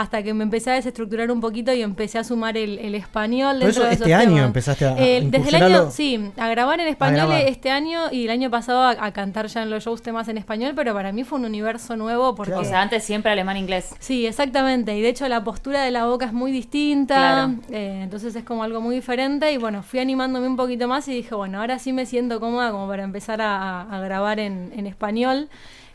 Hasta 0.00 0.22
que 0.22 0.32
me 0.32 0.44
empecé 0.44 0.70
a 0.70 0.74
desestructurar 0.74 1.28
un 1.32 1.40
poquito 1.40 1.72
y 1.72 1.82
empecé 1.82 2.18
a 2.18 2.24
sumar 2.24 2.56
el, 2.56 2.78
el 2.78 2.94
español. 2.94 3.56
Por 3.58 3.66
dentro 3.66 3.82
eso 3.82 3.88
de 3.88 3.92
este 3.94 4.04
esos 4.04 4.20
año 4.20 4.34
temas. 4.34 4.46
empezaste 4.46 4.84
a- 4.86 4.94
a 4.94 4.98
Eh, 4.98 5.26
Desde 5.28 5.48
el 5.56 5.62
año, 5.62 5.90
sí, 5.90 6.30
a 6.36 6.48
grabar 6.48 6.78
en 6.78 6.86
español 6.86 7.16
grabar. 7.26 7.40
este 7.42 7.70
año 7.70 8.02
y 8.12 8.24
el 8.26 8.30
año 8.30 8.48
pasado 8.48 8.80
a, 8.82 8.90
a 8.90 9.12
cantar 9.12 9.46
ya 9.48 9.62
en 9.64 9.70
los 9.70 9.82
shows 9.84 10.00
temas 10.02 10.28
en 10.28 10.38
español, 10.38 10.74
pero 10.76 10.94
para 10.94 11.10
mí 11.10 11.24
fue 11.24 11.38
un 11.40 11.46
universo 11.46 11.96
nuevo 11.96 12.34
porque... 12.36 12.54
O 12.54 12.64
sea, 12.64 12.80
antes 12.82 13.02
siempre 13.02 13.32
alemán-inglés. 13.32 13.96
Sí, 13.98 14.24
exactamente. 14.24 14.96
Y 14.96 15.02
de 15.02 15.08
hecho 15.08 15.26
la 15.28 15.42
postura 15.42 15.82
de 15.82 15.90
la 15.90 16.06
boca 16.06 16.26
es 16.26 16.32
muy 16.32 16.52
distinta. 16.52 17.16
Claro. 17.16 17.54
eh, 17.70 18.00
entonces 18.04 18.36
es 18.36 18.44
como 18.44 18.62
algo 18.62 18.80
muy 18.80 18.94
diferente. 18.94 19.52
Y 19.52 19.56
bueno, 19.56 19.82
fui 19.82 19.98
animándome 19.98 20.46
un 20.46 20.56
poquito 20.56 20.86
más 20.86 21.08
y 21.08 21.12
dije, 21.14 21.34
bueno, 21.34 21.58
ahora 21.60 21.80
sí 21.80 21.92
me 21.92 22.06
siento 22.06 22.38
cómoda 22.38 22.70
como 22.70 22.86
para 22.86 23.02
empezar 23.02 23.42
a, 23.42 23.82
a 23.82 24.00
grabar 24.00 24.38
en, 24.38 24.72
en 24.76 24.86
español. 24.86 25.48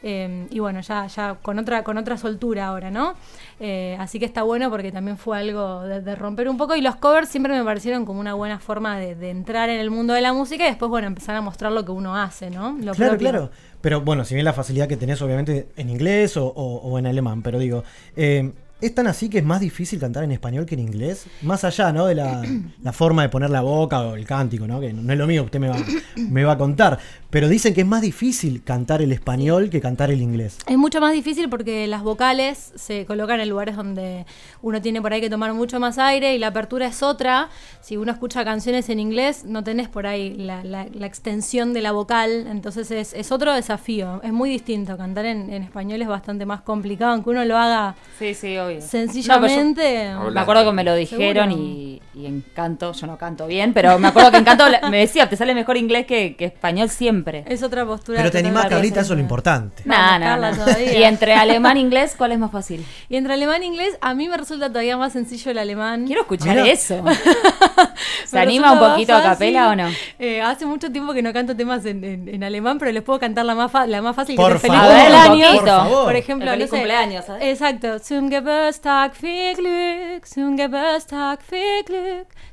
Eh, 0.04 0.48
y 0.52 0.60
bueno, 0.60 0.82
ya, 0.82 1.08
ya 1.08 1.36
con 1.42 1.58
otra, 1.60 1.84
con 1.84 1.98
otra 1.98 2.18
soltura 2.18 2.68
ahora, 2.68 2.92
¿no? 2.92 3.14
Eh, 3.60 3.96
así 4.00 4.20
que 4.20 4.26
está 4.26 4.44
bueno 4.44 4.70
porque 4.70 4.92
también 4.92 5.18
fue 5.18 5.38
algo 5.38 5.82
de, 5.84 6.02
de 6.02 6.16
romper 6.16 6.50
un 6.50 6.58
poco. 6.58 6.76
Y 6.76 6.82
los 6.82 6.98
covers 6.98 7.30
siempre 7.30 7.54
me 7.58 7.64
parecieron 7.64 8.06
como 8.06 8.20
una 8.20 8.34
buena 8.34 8.60
forma 8.60 8.98
de, 9.00 9.16
de 9.16 9.30
entrar 9.30 9.70
en 9.70 9.80
el 9.80 9.90
mundo 9.90 10.14
de 10.14 10.22
la 10.22 10.34
música 10.34 10.66
y 10.66 10.68
después, 10.68 10.90
bueno, 10.90 11.08
empezar 11.08 11.36
a 11.36 11.42
mostrar 11.42 11.72
lo 11.72 11.86
que 11.86 11.92
uno 11.92 12.16
hace, 12.16 12.50
¿no? 12.50 12.74
Lo 12.82 12.92
claro, 12.94 13.12
propio. 13.14 13.18
claro. 13.30 13.52
Pero 13.82 14.02
bueno, 14.02 14.24
si 14.26 14.34
bien 14.36 14.46
la 14.46 14.54
facilidad 14.54 14.88
que 14.88 14.98
tenés 14.98 15.22
obviamente 15.22 15.68
en 15.78 15.90
inglés 15.90 16.38
o, 16.38 16.46
o- 16.48 16.78
o 16.82 17.00
en 17.00 17.06
alemán, 17.08 17.42
pero 17.42 17.58
digo, 17.60 17.84
eh, 18.16 18.52
¿Es 18.82 18.94
tan 18.94 19.08
así 19.08 19.30
que 19.30 19.38
es 19.38 19.46
más 19.46 19.62
difícil 19.62 19.98
cantar 19.98 20.26
en 20.26 20.34
español 20.34 20.66
que 20.66 20.76
en 20.76 20.82
inglés? 20.82 21.26
Más 21.42 21.64
allá, 21.64 21.94
¿no? 21.94 22.06
De 22.06 22.16
la, 22.16 22.44
la 22.84 22.92
forma 22.92 23.22
de 23.22 23.30
poner 23.30 23.50
la 23.50 23.62
boca 23.62 24.02
o 24.02 24.16
el 24.16 24.26
cántico, 24.26 24.68
¿no? 24.68 24.82
Que 24.82 24.92
no 24.92 25.10
es 25.14 25.18
lo 25.18 25.26
mío, 25.26 25.44
usted 25.44 25.58
me 25.62 25.70
va, 25.70 25.78
me 26.18 26.44
va 26.44 26.52
a 26.54 26.58
contar. 26.58 27.00
Pero 27.34 27.50
dicen 27.50 27.74
que 27.74 27.82
es 27.82 27.88
más 27.88 28.02
difícil 28.02 28.64
cantar 28.64 29.02
el 29.02 29.12
español 29.12 29.72
que 29.72 29.82
cantar 29.82 30.12
el 30.12 30.22
inglés. 30.22 30.60
Es 30.68 30.78
mucho 30.78 31.02
más 31.02 31.12
difícil 31.14 31.50
porque 31.50 31.88
las 31.88 32.04
vocales 32.04 32.72
se 32.76 33.06
colocan 33.08 33.40
en 33.42 33.50
lugares 33.50 33.76
donde 33.76 34.28
uno 34.62 34.80
tiene 34.84 35.02
por 35.02 35.12
ahí 35.14 35.20
que 35.20 35.32
tomar 35.32 35.52
mucho 35.56 35.80
más 35.80 35.98
aire 35.98 36.36
y 36.36 36.38
la 36.38 36.48
apertura 36.48 36.86
es 36.86 37.02
otra. 37.02 37.50
Si 37.82 37.98
uno 37.98 38.12
escucha 38.12 38.46
canciones 38.46 38.88
en 38.90 39.00
inglés, 39.00 39.46
no 39.46 39.64
tenés 39.64 39.90
por 39.90 40.06
ahí 40.06 40.36
la, 40.36 40.64
la- 40.64 40.86
la 40.94 41.08
extensión 41.08 41.74
de 41.74 41.82
la 41.82 41.92
vocal, 41.92 42.46
entonces 42.48 42.92
es, 42.92 43.14
es 43.14 43.32
otro 43.32 43.52
desafío. 43.52 44.22
Es 44.24 44.32
muy 44.32 44.52
distinto. 44.52 44.96
Cantar 44.96 45.26
en, 45.26 45.52
en 45.52 45.64
español 45.64 46.04
es 46.04 46.08
bastante 46.08 46.46
más 46.46 46.62
complicado, 46.62 47.14
aunque 47.14 47.32
uno 47.32 47.44
lo 47.46 47.58
haga 47.58 47.96
Sí, 48.20 48.36
sí, 48.36 48.56
obvio. 48.60 48.80
sencillamente. 48.80 50.10
No, 50.12 50.20
pero 50.20 50.30
yo 50.30 50.34
me 50.36 50.40
acuerdo 50.40 50.66
que 50.66 50.72
me 50.72 50.84
lo 50.84 50.94
dijeron 50.94 51.50
Seguro. 51.50 51.66
y, 51.68 52.02
y 52.16 52.26
en 52.28 52.44
canto, 52.54 52.92
yo 52.94 53.08
no 53.08 53.18
canto 53.18 53.48
bien, 53.48 53.74
pero 53.74 53.98
me 53.98 54.08
acuerdo 54.10 54.30
que 54.32 54.38
en 54.38 54.44
canto 54.44 54.66
me 54.90 54.98
decía, 55.00 55.28
te 55.30 55.36
sale 55.36 55.56
mejor 55.56 55.78
inglés 55.78 56.06
que, 56.06 56.36
que 56.36 56.46
español 56.46 56.90
siempre. 56.90 57.44
Es 57.48 57.64
otra 57.64 57.86
postura. 57.86 58.20
Pero 58.20 58.30
te 58.32 58.38
animás, 58.40 58.68
Carlita, 58.68 59.02
eso 59.02 59.14
es 59.14 59.18
lo 59.18 59.22
importante. 59.24 59.82
No, 59.86 60.20
no. 60.20 60.52
Y 60.96 61.04
entre 61.04 61.34
alemán 61.34 61.78
e 61.78 61.80
inglés, 61.80 62.14
¿cuál 62.18 62.32
es 62.34 62.40
más 62.40 62.52
fácil? 62.52 62.86
Y 63.10 63.16
entre 63.18 63.34
alemán 63.34 63.64
e 63.64 63.66
inglés, 63.66 63.98
a 64.02 64.14
mí 64.14 64.28
me 64.30 64.38
resulta 64.38 64.70
todavía 64.70 64.96
más 64.98 65.14
sencillo 65.14 65.52
el 65.52 65.58
alemán. 65.58 66.06
Quiero 66.06 66.22
escuchar 66.22 66.58
eso. 66.60 67.04
¿Se 68.26 68.40
anima 68.40 68.72
un 68.74 68.80
poquito 68.80 69.16
a 69.16 69.22
capela 69.24 69.70
o 69.70 69.76
no? 69.76 69.88
Eh, 70.20 70.42
hace 70.42 70.66
mucho 70.66 70.92
tiempo 70.92 71.14
que 71.14 71.22
no 71.22 71.34
canto 71.34 71.56
temas 71.56 71.86
en, 71.86 72.04
en- 72.04 72.28
en 72.30 72.44
alemán, 72.44 72.78
pero 72.80 72.92
les 72.92 73.04
puedo 73.04 73.20
cantar 73.20 73.46
la 73.46 73.56
más, 73.56 73.72
fa- 73.72 73.86
la 73.88 74.02
más 74.02 74.16
fácil 74.16 74.36
Por 74.36 74.54
que 74.54 74.60
Feliz 74.60 74.78
favor, 74.78 74.96
cumpleaños. 74.98 75.56
por 75.56 75.68
favor. 75.68 76.04
Por 76.06 76.16
ejemplo, 76.16 76.52
El 76.52 76.58
feliz 76.60 76.66
no 76.72 76.72
sé, 76.72 76.78
cumpleaños, 76.82 77.26
¿sabes? 77.26 77.44
Exacto. 77.44 78.00
Zum 78.00 78.30
Geburtstag 78.30 79.14
viel 79.22 79.56
Glück, 79.56 80.26
zum 80.26 80.58
Geburtstag 80.58 81.40
viel 81.50 81.84
Glück, 81.86 82.03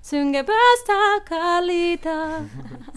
zum 0.03 0.32
Geburtstag 0.32 1.24
Carlita. 1.28 2.40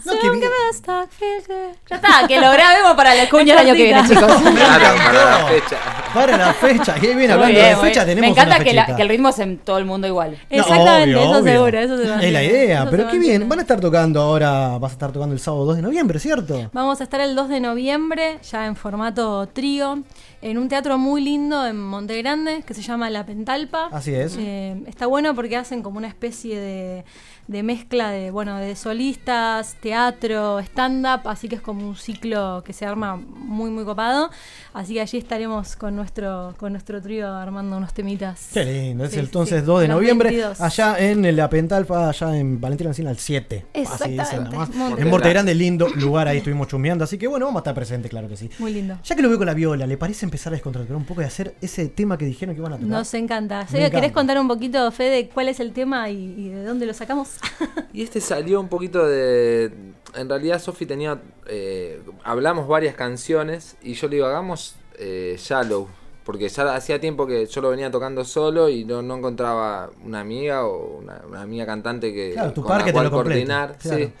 Zum 0.02 0.40
Geburtstag 0.40 1.08
viel 1.18 1.40
Glück. 1.46 1.76
Ya 1.90 1.96
está, 1.96 2.26
que 2.26 2.40
lo 2.40 2.50
grabemos 2.50 2.94
para 2.94 3.14
la 3.14 3.28
cuña 3.28 3.54
el 3.54 3.58
año 3.60 3.74
que 3.74 3.84
viene, 3.84 4.02
chicos. 4.08 4.32
Claro, 4.32 4.96
para 4.96 5.38
la 5.38 5.46
fecha. 5.46 5.76
Para 6.14 6.36
la 6.36 6.52
fecha, 6.54 6.94
qué 6.94 7.14
bien 7.14 7.30
hablando 7.30 7.54
bien, 7.58 7.70
de 7.70 7.76
fecha, 7.76 8.00
tenemos 8.04 8.20
Me 8.20 8.28
encanta 8.28 8.56
una 8.56 8.64
que, 8.64 8.72
la- 8.72 8.96
que 8.96 9.02
el 9.02 9.08
ritmo 9.08 9.28
es 9.30 9.38
en 9.40 9.58
todo 9.58 9.78
el 9.78 9.84
mundo 9.84 10.06
igual. 10.06 10.38
No, 10.50 10.56
Exactamente, 10.58 11.16
obvio, 11.16 11.22
eso 11.30 11.38
obvio. 11.40 11.52
seguro, 11.52 11.78
eso 11.78 11.96
se 11.96 12.26
Es 12.26 12.32
la 12.32 12.42
idea, 12.42 12.82
eso 12.82 12.90
pero 12.90 13.08
qué 13.08 13.18
bien. 13.18 13.48
Van 13.48 13.58
a 13.58 13.62
estar 13.62 13.80
tocando 13.80 14.20
ahora, 14.20 14.78
vas 14.78 14.92
a 14.92 14.94
estar 14.94 15.12
tocando 15.12 15.34
el 15.34 15.40
sábado 15.40 15.64
2 15.66 15.76
de 15.76 15.82
noviembre, 15.82 16.18
¿cierto? 16.20 16.70
Vamos 16.72 17.00
a 17.00 17.04
estar 17.04 17.20
el 17.20 17.34
2 17.34 17.48
de 17.48 17.60
noviembre, 17.60 18.38
ya 18.50 18.66
en 18.66 18.76
formato 18.76 19.48
trío, 19.48 19.98
en 20.44 20.58
un 20.58 20.68
teatro 20.68 20.98
muy 20.98 21.22
lindo 21.22 21.66
en 21.66 21.80
Monte 21.80 22.18
Grande 22.18 22.62
que 22.66 22.74
se 22.74 22.82
llama 22.82 23.08
La 23.08 23.24
Pentalpa. 23.24 23.88
Así 23.90 24.14
es. 24.14 24.36
Eh, 24.38 24.76
está 24.86 25.06
bueno 25.06 25.34
porque 25.34 25.56
hacen 25.56 25.82
como 25.82 25.96
una 25.96 26.06
especie 26.06 26.60
de, 26.60 27.04
de 27.46 27.62
mezcla 27.62 28.10
de, 28.10 28.30
bueno, 28.30 28.56
de 28.56 28.74
solistas, 28.76 29.76
teatro, 29.80 30.58
stand-up, 30.60 31.28
así 31.28 31.48
que 31.48 31.56
es 31.56 31.60
como 31.60 31.86
un 31.86 31.96
ciclo 31.96 32.62
que 32.64 32.72
se 32.72 32.86
arma 32.86 33.16
muy, 33.16 33.70
muy 33.70 33.84
copado. 33.84 34.30
Así 34.72 34.94
que 34.94 35.00
allí 35.00 35.18
estaremos 35.18 35.76
con 35.76 35.94
nuestro, 35.94 36.54
con 36.58 36.72
nuestro 36.72 37.00
trío 37.02 37.32
armando 37.32 37.76
unos 37.76 37.92
temitas. 37.92 38.48
Qué 38.52 38.64
lindo, 38.64 39.04
es 39.04 39.12
Sí, 39.12 39.20
entonces 39.20 39.60
sí, 39.60 39.66
2 39.66 39.80
de 39.82 39.88
los 39.88 39.96
noviembre, 39.96 40.30
22. 40.30 40.60
allá 40.60 40.98
en 40.98 41.36
la 41.36 41.48
Pentalpa, 41.48 42.08
allá 42.08 42.36
en 42.36 42.60
Valentina 42.60 42.90
Encina, 42.90 43.10
al 43.10 43.18
7. 43.18 43.66
Así 43.88 44.10
dicen 44.10 44.44
nomás. 44.44 44.70
En 44.98 45.08
Monte 45.08 45.28
Grande. 45.30 45.54
Lindo 45.54 45.88
lugar, 45.88 46.26
ahí 46.26 46.38
estuvimos 46.38 46.66
chusmeando, 46.66 47.04
así 47.04 47.16
que 47.16 47.28
bueno, 47.28 47.46
vamos 47.46 47.60
a 47.60 47.62
estar 47.62 47.74
presentes, 47.74 48.10
claro 48.10 48.28
que 48.28 48.36
sí. 48.36 48.50
Muy 48.58 48.72
lindo. 48.72 48.98
Ya 49.04 49.14
que 49.14 49.22
lo 49.22 49.28
veo 49.28 49.38
con 49.38 49.46
la 49.46 49.54
viola, 49.54 49.86
¿le 49.86 49.96
parece 49.96 50.24
empezar 50.24 50.52
a 50.52 50.56
descontracturar 50.56 50.96
un 50.96 51.04
poco 51.04 51.22
y 51.22 51.24
hacer 51.24 51.54
ese 51.60 51.88
tema 51.88 52.18
que 52.18 52.24
dijeron 52.24 52.54
que 52.54 52.60
iban 52.60 52.72
a 52.72 52.76
tocar? 52.76 52.88
Nos 52.90 53.14
encanta. 53.14 53.60
Me 53.60 53.66
¿Querés 53.78 53.88
encanta. 53.90 54.12
contar 54.12 54.38
un 54.40 54.48
poquito, 54.48 54.90
Fede, 54.90 55.28
cuál 55.28 55.48
es 55.48 55.60
el 55.60 55.72
tema 55.72 56.10
y, 56.10 56.16
y 56.36 56.48
de 56.48 56.64
dónde 56.64 56.86
lo 56.86 56.94
sacamos? 56.94 57.33
Y 57.92 58.02
este 58.02 58.20
salió 58.20 58.60
un 58.60 58.68
poquito 58.68 59.06
de. 59.06 59.72
En 60.14 60.28
realidad, 60.28 60.60
Sofi 60.60 60.86
tenía. 60.86 61.20
eh, 61.46 62.00
hablamos 62.24 62.66
varias 62.68 62.94
canciones 62.94 63.76
y 63.82 63.94
yo 63.94 64.08
le 64.08 64.16
digo, 64.16 64.26
hagamos 64.26 64.76
eh, 64.98 65.36
Shallow. 65.38 65.88
Porque 66.24 66.48
ya 66.48 66.74
hacía 66.74 66.98
tiempo 67.00 67.26
que 67.26 67.44
yo 67.44 67.60
lo 67.60 67.68
venía 67.68 67.90
tocando 67.90 68.24
solo 68.24 68.70
y 68.70 68.84
no, 68.86 69.02
no 69.02 69.16
encontraba 69.18 69.90
una 70.02 70.20
amiga 70.20 70.64
o 70.66 70.98
una, 70.98 71.20
una 71.28 71.42
amiga 71.42 71.66
cantante 71.66 72.14
que. 72.14 72.32
Claro, 72.32 72.52
tu 72.52 72.62
con 72.62 72.78
la 72.78 72.92
cual 72.92 73.10
coordinar. 73.10 73.76
claro. 73.78 73.98
sí. 73.98 74.12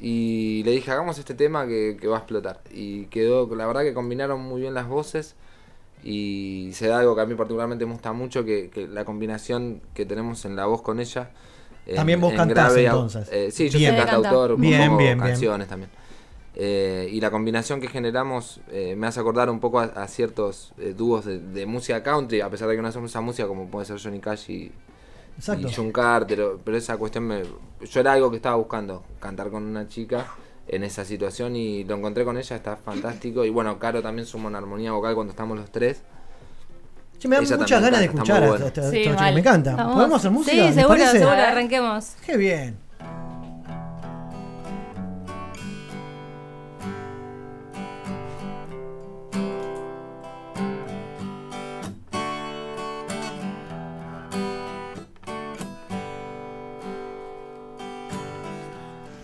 Y 0.00 0.62
le 0.64 0.72
dije, 0.72 0.90
hagamos 0.90 1.18
este 1.18 1.34
tema 1.34 1.66
que, 1.66 1.96
que 2.00 2.08
va 2.08 2.16
a 2.16 2.18
explotar. 2.20 2.60
Y 2.72 3.04
quedó, 3.06 3.54
la 3.54 3.66
verdad 3.66 3.82
que 3.82 3.94
combinaron 3.94 4.40
muy 4.40 4.60
bien 4.62 4.74
las 4.74 4.88
voces. 4.88 5.36
Y 6.02 6.70
se 6.74 6.88
da 6.88 6.98
algo 6.98 7.14
que 7.14 7.20
a 7.20 7.26
mí 7.26 7.34
particularmente 7.36 7.86
me 7.86 7.92
gusta 7.92 8.12
mucho, 8.12 8.44
que, 8.44 8.68
que 8.70 8.88
la 8.88 9.04
combinación 9.04 9.80
que 9.94 10.04
tenemos 10.04 10.44
en 10.44 10.56
la 10.56 10.66
voz 10.66 10.82
con 10.82 10.98
ella. 10.98 11.30
En- 11.86 11.96
También 11.96 12.20
vos 12.20 12.30
en 12.32 12.36
cantás, 12.38 12.72
grave, 12.74 12.84
entonces. 12.86 13.28
eh, 13.32 13.50
sí, 13.50 13.68
yo 13.68 13.78
Bien. 13.78 13.96
soy 13.96 14.04
cantautor, 14.06 14.56
Bien, 14.58 14.96
bien, 14.96 14.96
bien. 14.96 15.18
canciones 15.18 15.68
también. 15.68 15.90
Eh, 16.54 17.08
y 17.10 17.20
la 17.20 17.30
combinación 17.30 17.80
que 17.80 17.88
generamos 17.88 18.60
eh, 18.70 18.94
me 18.96 19.06
hace 19.06 19.20
acordar 19.20 19.48
un 19.48 19.58
poco 19.58 19.80
a, 19.80 19.84
a 19.84 20.06
ciertos 20.06 20.72
eh, 20.78 20.94
dúos 20.96 21.24
de, 21.24 21.38
de 21.40 21.64
música 21.66 22.02
country, 22.02 22.42
a 22.42 22.50
pesar 22.50 22.68
de 22.68 22.76
que 22.76 22.82
no 22.82 22.88
hacemos 22.88 23.10
esa 23.10 23.22
música 23.22 23.48
como 23.48 23.68
puede 23.68 23.86
ser 23.86 23.98
Johnny 23.98 24.20
Cash 24.20 24.50
y, 24.50 24.72
Exacto. 25.38 25.68
y 25.68 25.92
Carter, 25.92 26.36
pero, 26.36 26.60
pero 26.62 26.76
esa 26.76 26.98
cuestión 26.98 27.24
me, 27.24 27.42
yo 27.80 28.00
era 28.00 28.12
algo 28.12 28.30
que 28.30 28.36
estaba 28.36 28.56
buscando, 28.56 29.02
cantar 29.18 29.48
con 29.50 29.62
una 29.64 29.88
chica 29.88 30.26
en 30.68 30.84
esa 30.84 31.04
situación 31.06 31.56
y 31.56 31.84
lo 31.84 31.96
encontré 31.96 32.24
con 32.24 32.36
ella, 32.36 32.54
está 32.54 32.76
fantástico. 32.76 33.44
Y 33.46 33.50
bueno, 33.50 33.78
Caro 33.78 34.02
también 34.02 34.26
suma 34.26 34.48
una 34.48 34.58
armonía 34.58 34.92
vocal 34.92 35.14
cuando 35.14 35.30
estamos 35.30 35.56
los 35.58 35.70
tres. 35.72 36.02
Che, 37.22 37.28
me 37.28 37.36
dan 37.36 37.44
Ella 37.44 37.56
muchas 37.56 37.80
ganas 37.80 38.00
de 38.00 38.06
escuchar 38.06 38.42
a 38.42 38.46
esta- 38.48 38.66
esta- 38.66 38.90
Sí, 38.90 39.02
chicos, 39.04 39.14
mal. 39.20 39.32
me 39.34 39.38
encanta. 39.40 39.76
Vamos. 39.76 39.94
¿Podemos 39.94 40.18
hacer 40.18 40.30
música? 40.32 40.50
Sí, 40.56 40.60
¿Les 40.60 40.74
seguro, 40.74 40.88
parece? 40.88 41.18
seguro, 41.18 41.36
arranquemos. 41.40 42.06
Qué 42.26 42.36
bien. 42.36 42.76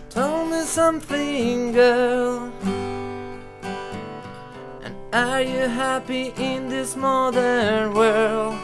Tell 0.09 0.45
me 0.45 0.63
something, 0.63 1.71
girl. 1.73 2.51
Are 5.11 5.41
you 5.41 5.67
happy 5.67 6.33
in 6.37 6.69
this 6.69 6.95
modern 6.95 7.95
world? 7.95 8.55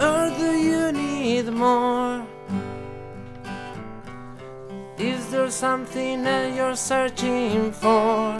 Or 0.00 0.32
do 0.38 0.52
you 0.56 0.92
need 0.92 1.52
more? 1.52 2.26
Is 4.96 5.30
there 5.30 5.50
something 5.50 6.22
that 6.22 6.54
you're 6.56 6.74
searching 6.74 7.70
for? 7.70 8.38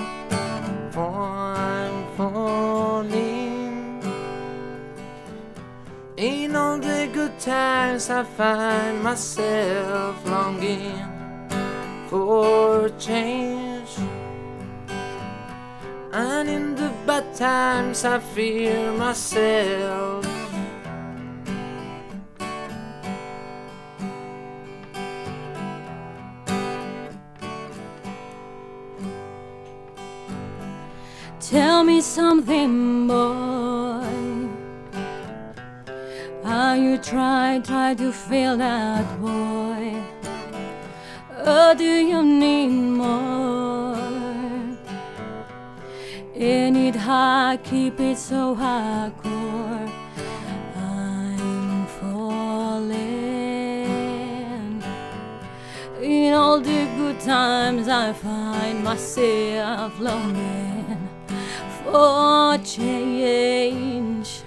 For 0.92 1.12
I'm 1.12 2.16
falling. 2.16 4.00
In 6.16 6.56
all 6.56 6.78
the 6.78 7.10
good 7.12 7.38
times, 7.38 8.08
I 8.08 8.24
find 8.24 9.02
myself 9.02 10.16
longing 10.26 10.96
for 12.08 12.88
change. 12.98 13.90
And 16.16 16.48
in 16.48 16.76
the 16.76 16.92
bad 17.04 17.34
times, 17.34 18.04
I 18.04 18.20
fear 18.20 18.92
myself. 18.92 20.24
Tell 31.40 31.82
me 31.82 32.00
something, 32.00 33.08
boy. 33.08 34.04
Are 36.44 36.76
you 36.76 36.96
try, 36.98 37.60
try 37.64 37.94
to 37.94 38.12
feel 38.12 38.56
that 38.58 39.20
boy? 39.20 40.00
Or 41.44 41.74
do 41.74 41.84
you 41.84 42.22
need 42.22 42.68
more? 42.68 44.03
In 46.34 46.74
it 46.74 46.96
hard, 46.96 47.62
keep 47.62 48.00
it 48.00 48.18
so 48.18 48.56
hardcore. 48.56 49.88
I'm 50.76 51.86
falling. 51.86 52.92
In 56.02 56.34
all 56.34 56.60
the 56.60 56.88
good 56.96 57.20
times, 57.20 57.86
I 57.86 58.12
find 58.12 58.82
myself 58.82 60.00
longing 60.00 61.08
for 61.84 62.58
change. 62.64 64.42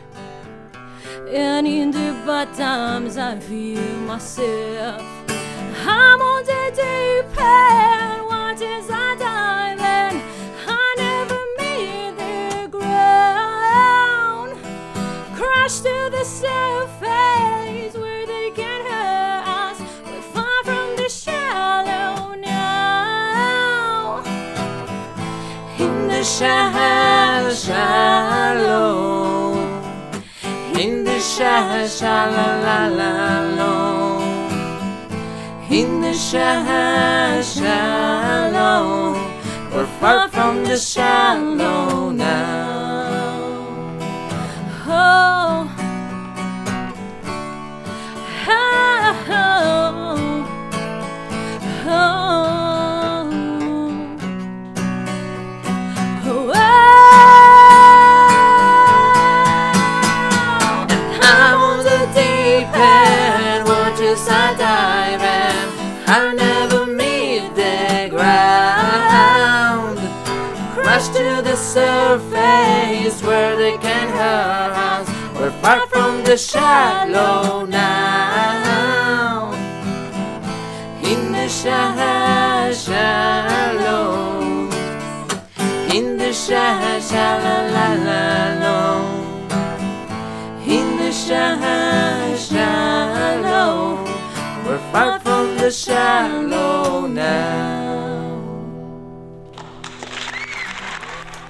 And 1.31 1.65
in 1.65 1.91
the 1.91 2.11
bad 2.25 2.53
times, 2.53 3.15
I 3.15 3.39
feel 3.39 3.81
myself. 4.01 5.01
I'm 5.85 6.21
on 6.21 6.43
the 6.43 6.71
deep 6.75 7.37
end, 7.39 8.25
what 8.27 8.61
is 8.61 8.89
I 8.91 9.15
diving? 9.17 10.21
Crash 15.67 15.79
to 15.79 16.09
the 16.11 16.23
surface 16.23 17.93
where 18.01 18.25
they 18.25 18.51
can 18.55 18.85
hurt 18.85 19.43
us. 19.45 19.77
We're 20.05 20.21
far 20.33 20.63
from 20.63 20.95
the 20.95 21.09
shallow 21.09 22.35
now. 22.35 24.23
In 25.77 26.07
the 26.07 26.23
shallow, 26.23 27.53
shallow. 27.53 28.77
In 30.79 31.03
the 31.03 31.19
shallow, 31.19 31.85
shallow. 31.87 33.41
In 35.69 35.99
the 35.99 36.13
shallow, 36.13 37.41
shallow. 37.41 39.15
We're 39.73 39.85
far 39.99 40.29
from 40.29 40.63
the 40.63 40.77
shallow 40.77 42.11
now. 42.11 42.76
Oh. 44.89 45.69
Oh. 49.29 50.06
Surface 71.57 73.21
where 73.23 73.55
they 73.55 73.77
can 73.77 74.07
us. 74.13 75.07
We're 75.35 75.51
far 75.61 75.87
from 75.87 76.23
the 76.23 76.37
shallow 76.37 77.65
now. 77.65 79.51
In 81.03 81.31
the 81.31 81.47
shallow, 81.47 82.71
shallow. 82.73 84.69
In 85.93 86.17
the 86.17 86.33
shallow, 86.33 86.99
shallow. 86.99 88.37
In 90.65 90.97
the 90.97 91.11
shallow, 91.11 92.35
shallow. 92.35 94.03
We're 94.65 94.91
far 94.91 95.19
from 95.19 95.57
the 95.57 95.71
shallow 95.71 97.07
now. 97.07 97.76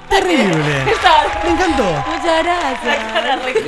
Terrible. 0.09 0.53
Me 1.43 1.51
encantó. 1.53 1.83
Muchas 1.83 2.43
gracias. 2.43 2.97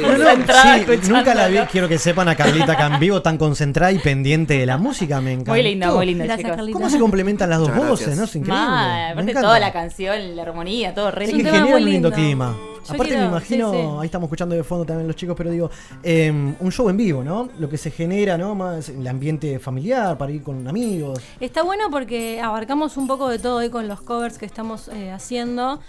No, 0.01 0.17
no, 0.17 1.01
sí, 1.03 1.09
nunca 1.09 1.35
la 1.35 1.47
vi. 1.47 1.57
Quiero 1.71 1.87
que 1.87 1.97
sepan 1.97 2.27
a 2.29 2.35
Carlita 2.35 2.73
acá 2.73 2.87
en 2.87 2.99
vivo 2.99 3.21
tan 3.21 3.37
concentrada 3.37 3.91
y 3.91 3.99
pendiente 3.99 4.57
de 4.57 4.65
la 4.65 4.77
música. 4.77 5.21
Me 5.21 5.33
encanta. 5.33 5.51
Muy 5.51 5.63
linda, 5.63 5.91
muy 5.91 6.05
linda, 6.05 6.25
Gracias, 6.25 6.45
chicos. 6.45 6.55
Carlita. 6.57 6.77
¿Cómo 6.77 6.89
se 6.89 6.99
complementan 6.99 7.49
las 7.49 7.59
dos 7.59 7.69
Muchas 7.69 7.89
voces? 7.89 8.07
gracias. 8.07 8.17
¿no? 8.17 8.23
Es 8.25 8.35
increíble. 8.35 8.65
Mal, 8.65 9.11
aparte 9.11 9.33
toda 9.33 9.59
la 9.59 9.71
canción, 9.73 10.35
la 10.35 10.41
armonía, 10.43 10.93
todo 10.93 11.11
re 11.11 11.25
Es 11.25 11.31
un 11.33 11.37
que 11.37 11.43
lindo. 11.43 11.51
tema 11.51 11.65
genera 11.65 11.77
un 11.77 11.83
muy 11.83 11.91
lindo 11.91 12.09
lindo. 12.09 12.21
clima. 12.23 12.55
Yo 12.87 12.93
Aparte 12.93 13.05
quiero- 13.13 13.21
me 13.23 13.27
imagino, 13.29 13.71
sí, 13.71 13.77
sí. 13.77 13.87
ahí 13.99 14.05
estamos 14.05 14.27
escuchando 14.27 14.55
de 14.55 14.63
fondo 14.63 14.85
también 14.85 15.07
los 15.07 15.15
chicos, 15.15 15.35
pero 15.37 15.51
digo, 15.51 15.69
eh, 16.03 16.31
un 16.59 16.71
show 16.71 16.89
en 16.89 16.97
vivo, 16.97 17.23
¿no? 17.23 17.49
Lo 17.59 17.69
que 17.69 17.77
se 17.77 17.91
genera, 17.91 18.37
¿no? 18.37 18.55
Más 18.55 18.89
el 18.89 19.07
ambiente 19.07 19.59
familiar 19.59 20.17
para 20.17 20.31
ir 20.31 20.41
con 20.43 20.67
amigos. 20.67 21.19
Está 21.39 21.63
bueno 21.63 21.89
porque 21.91 22.39
abarcamos 22.41 22.97
un 22.97 23.07
poco 23.07 23.27
de 23.29 23.39
todo 23.39 23.57
hoy 23.57 23.69
con 23.69 23.87
los 23.87 24.01
covers 24.01 24.37
que 24.37 24.45
estamos 24.45 24.87
eh, 24.89 25.11
haciendo. 25.11 25.79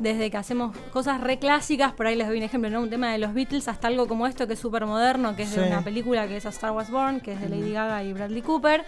Desde 0.00 0.30
que 0.30 0.36
hacemos 0.36 0.76
cosas 0.92 1.20
re 1.20 1.38
clásicas, 1.38 1.92
por 1.92 2.06
ahí 2.08 2.16
les 2.16 2.26
doy 2.26 2.38
un 2.38 2.42
ejemplo, 2.42 2.68
¿no? 2.68 2.80
Un 2.80 2.90
tema 2.90 3.12
de 3.12 3.18
los 3.18 3.32
Beatles, 3.32 3.68
hasta 3.68 3.88
algo 3.88 4.06
como 4.08 4.26
esto 4.26 4.46
que 4.46 4.54
es 4.54 4.58
súper 4.58 4.86
moderno, 4.86 5.36
que 5.36 5.44
es 5.44 5.54
de 5.54 5.66
una 5.68 5.82
película 5.82 6.26
que 6.26 6.36
es 6.36 6.46
A 6.46 6.48
Star 6.50 6.72
Was 6.72 6.90
Born, 6.90 7.20
que 7.20 7.32
es 7.32 7.40
de 7.40 7.48
Lady 7.48 7.72
Gaga 7.72 8.02
y 8.02 8.12
Bradley 8.12 8.42
Cooper. 8.42 8.84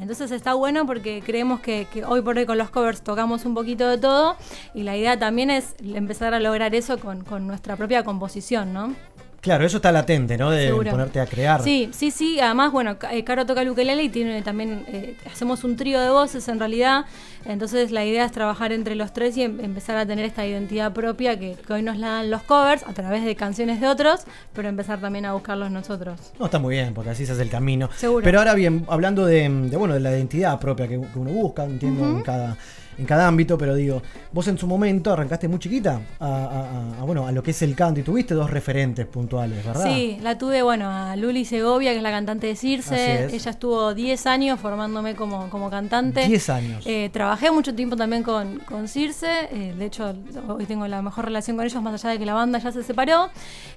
Entonces 0.00 0.30
está 0.30 0.54
bueno 0.54 0.86
porque 0.86 1.22
creemos 1.24 1.60
que, 1.60 1.86
hoy 2.06 2.22
por 2.22 2.38
hoy 2.38 2.46
con 2.46 2.58
los 2.58 2.70
covers 2.70 3.02
tocamos 3.02 3.44
un 3.44 3.54
poquito 3.54 3.88
de 3.88 3.98
todo 3.98 4.36
y 4.74 4.82
la 4.82 4.96
idea 4.96 5.18
también 5.18 5.50
es 5.50 5.74
empezar 5.82 6.34
a 6.34 6.40
lograr 6.40 6.74
eso 6.74 6.98
con, 6.98 7.24
con 7.24 7.46
nuestra 7.46 7.76
propia 7.76 8.02
composición, 8.02 8.72
¿no? 8.72 8.94
Claro, 9.42 9.66
eso 9.66 9.78
está 9.78 9.90
latente, 9.90 10.38
¿no? 10.38 10.50
De 10.52 10.68
Seguro. 10.68 10.92
ponerte 10.92 11.18
a 11.18 11.26
crear. 11.26 11.60
Sí, 11.64 11.90
sí, 11.92 12.12
sí. 12.12 12.38
Además, 12.38 12.70
bueno, 12.70 12.96
eh, 13.10 13.24
Caro 13.24 13.44
toca 13.44 13.62
el 13.62 13.70
ukelele 13.70 14.04
y 14.04 14.08
tiene 14.08 14.40
también, 14.42 14.84
eh, 14.86 15.16
hacemos 15.26 15.64
un 15.64 15.74
trío 15.76 16.00
de 16.00 16.10
voces 16.10 16.46
en 16.46 16.60
realidad. 16.60 17.06
Entonces 17.44 17.90
la 17.90 18.04
idea 18.04 18.24
es 18.24 18.30
trabajar 18.30 18.70
entre 18.70 18.94
los 18.94 19.12
tres 19.12 19.36
y 19.36 19.42
em- 19.42 19.58
empezar 19.58 19.96
a 19.96 20.06
tener 20.06 20.24
esta 20.24 20.46
identidad 20.46 20.92
propia 20.92 21.40
que, 21.40 21.56
que 21.56 21.72
hoy 21.72 21.82
nos 21.82 21.96
la 21.98 22.06
dan 22.08 22.30
los 22.30 22.42
covers 22.44 22.84
a 22.86 22.92
través 22.92 23.24
de 23.24 23.34
canciones 23.34 23.80
de 23.80 23.88
otros, 23.88 24.20
pero 24.52 24.68
empezar 24.68 25.00
también 25.00 25.26
a 25.26 25.32
buscarlos 25.32 25.72
nosotros. 25.72 26.20
No, 26.38 26.44
está 26.44 26.60
muy 26.60 26.76
bien, 26.76 26.94
porque 26.94 27.10
así 27.10 27.26
se 27.26 27.32
hace 27.32 27.42
el 27.42 27.50
camino. 27.50 27.90
Seguro. 27.96 28.22
Pero 28.22 28.38
ahora 28.38 28.54
bien, 28.54 28.86
hablando 28.88 29.26
de, 29.26 29.48
de, 29.48 29.76
bueno, 29.76 29.94
de 29.94 30.00
la 30.00 30.12
identidad 30.12 30.60
propia 30.60 30.86
que, 30.86 31.00
que 31.00 31.18
uno 31.18 31.30
busca, 31.32 31.64
entiendo, 31.64 32.04
en 32.08 32.22
cada 32.22 32.56
en 32.98 33.04
cada 33.06 33.26
ámbito, 33.26 33.56
pero 33.58 33.74
digo, 33.74 34.02
vos 34.32 34.46
en 34.48 34.58
su 34.58 34.66
momento 34.66 35.12
arrancaste 35.12 35.48
muy 35.48 35.58
chiquita 35.58 36.00
a, 36.20 36.26
a- 36.26 36.98
a- 36.98 37.00
a, 37.00 37.04
bueno, 37.04 37.26
a 37.26 37.32
lo 37.32 37.42
que 37.42 37.52
es 37.52 37.62
el 37.62 37.74
canto 37.74 38.00
y 38.00 38.02
tuviste 38.02 38.34
dos 38.34 38.50
referentes 38.50 39.06
puntuales, 39.06 39.64
¿verdad? 39.64 39.84
Sí, 39.84 40.18
la 40.22 40.38
tuve, 40.38 40.62
bueno, 40.62 40.88
a 40.90 41.14
Luli 41.16 41.44
Segovia, 41.44 41.90
que 41.92 41.98
es 41.98 42.02
la 42.02 42.10
cantante 42.10 42.46
de 42.46 42.56
Circe. 42.56 43.24
Es. 43.26 43.32
Ella 43.32 43.50
estuvo 43.50 43.94
10 43.94 44.26
años 44.26 44.60
formándome 44.60 45.14
como, 45.14 45.48
como 45.50 45.70
cantante. 45.70 46.26
10 46.26 46.50
años. 46.50 46.84
Eh, 46.86 47.10
trabajé 47.12 47.50
mucho 47.50 47.74
tiempo 47.74 47.96
también 47.96 48.22
con, 48.22 48.58
con 48.60 48.88
Circe. 48.88 49.48
eh, 49.50 49.74
de 49.76 49.84
hecho, 49.86 50.14
hoy 50.48 50.66
tengo 50.66 50.86
la 50.88 51.02
mejor 51.02 51.24
relación 51.24 51.56
con 51.56 51.66
ellos, 51.66 51.82
más 51.82 51.94
allá 52.04 52.12
de 52.12 52.18
que 52.18 52.26
la 52.26 52.34
banda 52.34 52.58
ya 52.58 52.72
se 52.72 52.82
separó. 52.82 53.30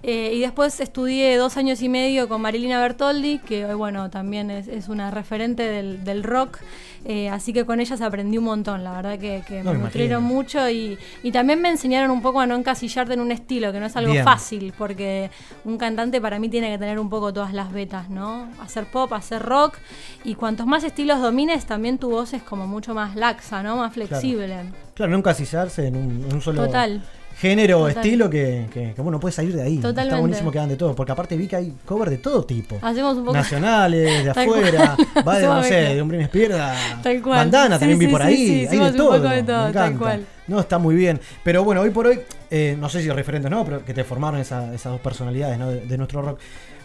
Eh, 0.03 0.31
y 0.35 0.39
después 0.39 0.79
estudié 0.79 1.35
dos 1.37 1.57
años 1.57 1.81
y 1.81 1.89
medio 1.89 2.27
con 2.27 2.41
Marilina 2.41 2.79
Bertoldi, 2.79 3.39
que 3.39 3.65
hoy, 3.65 3.75
bueno, 3.75 4.09
también 4.09 4.51
es, 4.51 4.67
es 4.67 4.87
una 4.89 5.11
referente 5.11 5.63
del, 5.63 6.03
del 6.03 6.23
rock. 6.23 6.59
Eh, 7.07 7.29
así 7.29 7.53
que 7.53 7.65
con 7.65 7.79
ellas 7.79 8.01
aprendí 8.01 8.39
un 8.39 8.45
montón, 8.45 8.83
la 8.83 8.93
verdad 8.93 9.19
que, 9.19 9.43
que 9.47 9.63
No, 9.63 9.73
me 9.73 9.77
me 9.77 9.83
nutrieron 9.85 10.23
mucho 10.23 10.67
y, 10.69 10.97
y 11.21 11.31
también 11.31 11.61
me 11.61 11.69
enseñaron 11.69 12.09
un 12.09 12.23
poco 12.23 12.39
a 12.39 12.47
no 12.47 12.55
encasillarte 12.55 13.13
en 13.13 13.19
un 13.19 13.31
estilo, 13.31 13.71
que 13.71 13.79
no 13.79 13.85
es 13.85 13.95
algo 13.95 14.11
Bien. 14.11 14.23
fácil, 14.23 14.73
porque 14.75 15.29
un 15.65 15.77
cantante 15.77 16.19
para 16.19 16.39
mí 16.39 16.49
tiene 16.49 16.71
que 16.71 16.79
tener 16.79 16.97
un 16.99 17.09
poco 17.09 17.31
todas 17.31 17.53
las 17.53 17.71
vetas, 17.71 18.09
¿no? 18.09 18.49
Hacer 18.59 18.85
pop, 18.85 19.13
hacer 19.13 19.43
rock, 19.43 19.77
y 20.23 20.33
cuantos 20.33 20.65
más 20.65 20.83
estilos 20.83 21.21
domines, 21.21 21.67
también 21.67 21.99
tu 21.99 22.09
voz 22.09 22.33
es 22.33 22.41
como 22.41 22.65
mucho 22.65 22.95
más 22.95 23.15
laxa, 23.15 23.61
¿no? 23.61 23.77
Más 23.77 23.93
flexible. 23.93 24.71
Claro, 24.95 25.11
no 25.11 25.19
encasillarse 25.19 25.85
en 25.85 25.97
un, 25.97 26.25
en 26.27 26.33
un 26.33 26.41
solo 26.41 26.65
Total. 26.65 27.03
Género 27.37 27.81
o 27.81 27.87
estilo 27.87 28.29
que, 28.29 28.67
que, 28.73 28.93
que, 28.93 29.01
bueno, 29.01 29.19
puede 29.19 29.33
salir 29.33 29.53
de 29.55 29.61
ahí. 29.63 29.75
Está 29.75 29.89
Totalmente. 29.89 30.19
buenísimo 30.21 30.51
que 30.51 30.57
hagan 30.59 30.69
de 30.69 30.75
todo, 30.77 30.95
porque 30.95 31.11
aparte 31.11 31.35
vi 31.37 31.47
que 31.47 31.55
hay 31.57 31.73
cover 31.85 32.09
de 32.09 32.17
todo 32.17 32.43
tipo. 32.45 32.77
Hacemos 32.81 33.17
un 33.17 33.25
poco 33.25 33.33
Nacionales, 33.37 34.23
de 34.23 34.29
afuera, 34.31 34.95
va 35.27 35.37
de, 35.39 35.45
no 35.45 35.63
sé, 35.63 35.75
de 35.95 36.01
un 36.01 36.07
Britney 36.07 36.25
Spears 36.25 36.55
a 36.55 36.75
Tal 37.03 37.21
cual. 37.21 37.37
bandana, 37.37 37.75
Sí, 37.75 37.79
también 37.81 37.99
vi 37.99 38.07
por 38.07 38.21
sí, 38.21 38.27
ahí, 38.27 38.67
sí, 38.67 38.77
hay 38.77 38.91
de 38.91 38.97
todo. 38.97 39.19
de 39.19 39.43
todo, 39.43 39.67
me 39.67 39.73
tal 39.73 39.97
cual. 39.97 40.25
No, 40.47 40.59
está 40.59 40.77
muy 40.77 40.95
bien. 40.95 41.19
Pero 41.43 41.63
bueno, 41.63 41.81
hoy 41.81 41.89
por 41.89 42.07
hoy, 42.07 42.19
eh, 42.51 42.77
no 42.79 42.87
sé 42.89 43.01
si 43.01 43.09
referentes 43.09 43.49
no, 43.51 43.65
pero 43.65 43.83
que 43.83 43.93
te 43.93 44.03
formaron 44.03 44.39
esa- 44.39 44.73
esas 44.73 44.91
dos 44.93 45.01
personalidades 45.01 45.57
¿no? 45.59 45.69
de, 45.71 45.81
de 45.85 45.97
nuestro 45.97 46.21
rock. 46.21 46.39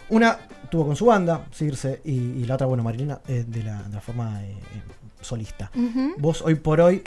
Una 0.09 0.37
tuvo 0.69 0.87
con 0.87 0.95
su 0.95 1.05
banda, 1.05 1.45
Circe, 1.53 2.01
y, 2.03 2.11
y 2.11 2.45
la 2.45 2.55
otra, 2.55 2.67
bueno, 2.67 2.83
Marilina, 2.83 3.19
eh, 3.27 3.45
de, 3.47 3.63
la, 3.63 3.83
de 3.83 3.93
la 3.95 4.01
forma 4.01 4.41
eh, 4.43 4.49
eh, 4.51 4.81
solista. 5.21 5.71
Vos 6.17 6.41
hoy 6.41 6.55
por 6.55 6.81
hoy, 6.81 7.01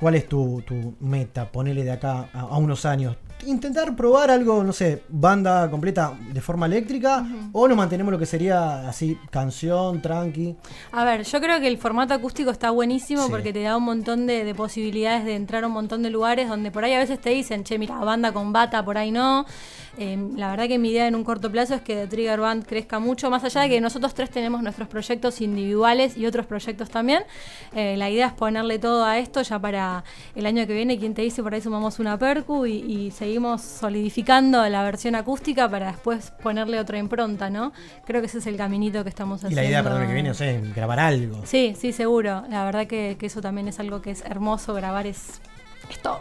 ¿cuál 0.00 0.14
es 0.14 0.28
tu, 0.28 0.62
tu 0.66 0.94
meta? 1.00 1.52
Ponele 1.52 1.84
de 1.84 1.92
acá 1.92 2.30
a, 2.32 2.40
a 2.40 2.56
unos 2.56 2.84
años. 2.86 3.16
Intentar 3.46 3.96
probar 3.96 4.30
algo, 4.30 4.62
no 4.62 4.72
sé, 4.72 5.02
banda 5.08 5.70
completa 5.70 6.12
de 6.32 6.40
forma 6.40 6.66
eléctrica 6.66 7.24
o 7.52 7.66
nos 7.66 7.76
mantenemos 7.76 8.12
lo 8.12 8.18
que 8.18 8.26
sería 8.26 8.88
así, 8.88 9.16
canción, 9.30 10.02
tranqui. 10.02 10.56
A 10.92 11.04
ver, 11.04 11.24
yo 11.24 11.40
creo 11.40 11.58
que 11.60 11.66
el 11.68 11.78
formato 11.78 12.12
acústico 12.14 12.50
está 12.50 12.70
buenísimo 12.70 13.24
Sí. 13.24 13.30
porque 13.30 13.52
te 13.52 13.62
da 13.62 13.76
un 13.76 13.84
montón 13.84 14.26
de, 14.26 14.44
de 14.44 14.54
posibilidades 14.54 15.24
de 15.24 15.34
entrar 15.36 15.64
a 15.64 15.68
un 15.68 15.72
montón 15.72 16.02
de 16.02 16.10
lugares 16.10 16.48
donde 16.48 16.70
por 16.70 16.84
ahí 16.84 16.92
a 16.92 16.98
veces 16.98 17.20
te 17.20 17.30
dicen, 17.30 17.64
che, 17.64 17.78
mira, 17.78 17.96
banda 17.98 18.32
con 18.32 18.52
bata, 18.52 18.84
por 18.84 18.98
ahí 18.98 19.10
no. 19.10 19.46
Eh, 19.98 20.16
la 20.36 20.50
verdad 20.50 20.68
que 20.68 20.78
mi 20.78 20.90
idea 20.90 21.06
en 21.08 21.14
un 21.14 21.24
corto 21.24 21.50
plazo 21.50 21.74
es 21.74 21.80
que 21.82 21.94
The 21.94 22.06
Trigger 22.06 22.40
Band 22.40 22.64
crezca 22.64 22.98
mucho, 23.00 23.28
más 23.30 23.42
allá 23.44 23.62
de 23.62 23.70
que 23.70 23.80
nosotros 23.80 24.14
tres 24.14 24.30
tenemos 24.30 24.62
nuestros 24.62 24.86
proyectos 24.88 25.40
individuales 25.40 26.16
y 26.16 26.26
otros 26.26 26.46
proyectos 26.46 26.88
también. 26.90 27.22
Eh, 27.74 27.96
la 27.96 28.08
idea 28.10 28.28
es 28.28 28.32
ponerle 28.32 28.78
todo 28.78 29.04
a 29.04 29.18
esto 29.18 29.42
ya 29.42 29.58
para 29.58 30.04
el 30.34 30.46
año 30.46 30.66
que 30.66 30.74
viene, 30.74 30.98
quien 30.98 31.14
te 31.14 31.22
dice, 31.22 31.42
por 31.42 31.54
ahí 31.54 31.60
sumamos 31.60 31.98
una 31.98 32.16
percu 32.18 32.66
y, 32.66 32.72
y 32.76 33.10
seguimos 33.10 33.29
solidificando 33.62 34.66
la 34.68 34.82
versión 34.82 35.14
acústica 35.14 35.68
para 35.68 35.88
después 35.92 36.32
ponerle 36.42 36.78
otra 36.80 36.98
impronta, 36.98 37.50
¿no? 37.50 37.72
Creo 38.06 38.20
que 38.20 38.26
ese 38.26 38.38
es 38.38 38.46
el 38.46 38.56
caminito 38.56 39.02
que 39.02 39.08
estamos 39.10 39.42
Y 39.42 39.46
haciendo. 39.46 39.62
la 39.62 39.68
idea 39.68 39.82
para 39.82 40.00
el 40.00 40.06
que 40.06 40.14
viene, 40.14 40.28
no 40.30 40.34
sé, 40.34 40.60
grabar 40.74 41.00
algo. 41.00 41.40
Sí, 41.44 41.74
sí, 41.78 41.92
seguro. 41.92 42.42
La 42.48 42.64
verdad 42.64 42.86
que, 42.86 43.16
que 43.18 43.26
eso 43.26 43.40
también 43.40 43.68
es 43.68 43.78
algo 43.80 44.00
que 44.02 44.10
es 44.10 44.22
hermoso. 44.24 44.74
Grabar 44.74 45.06
es, 45.06 45.40
es 45.90 45.98
todo. 46.00 46.20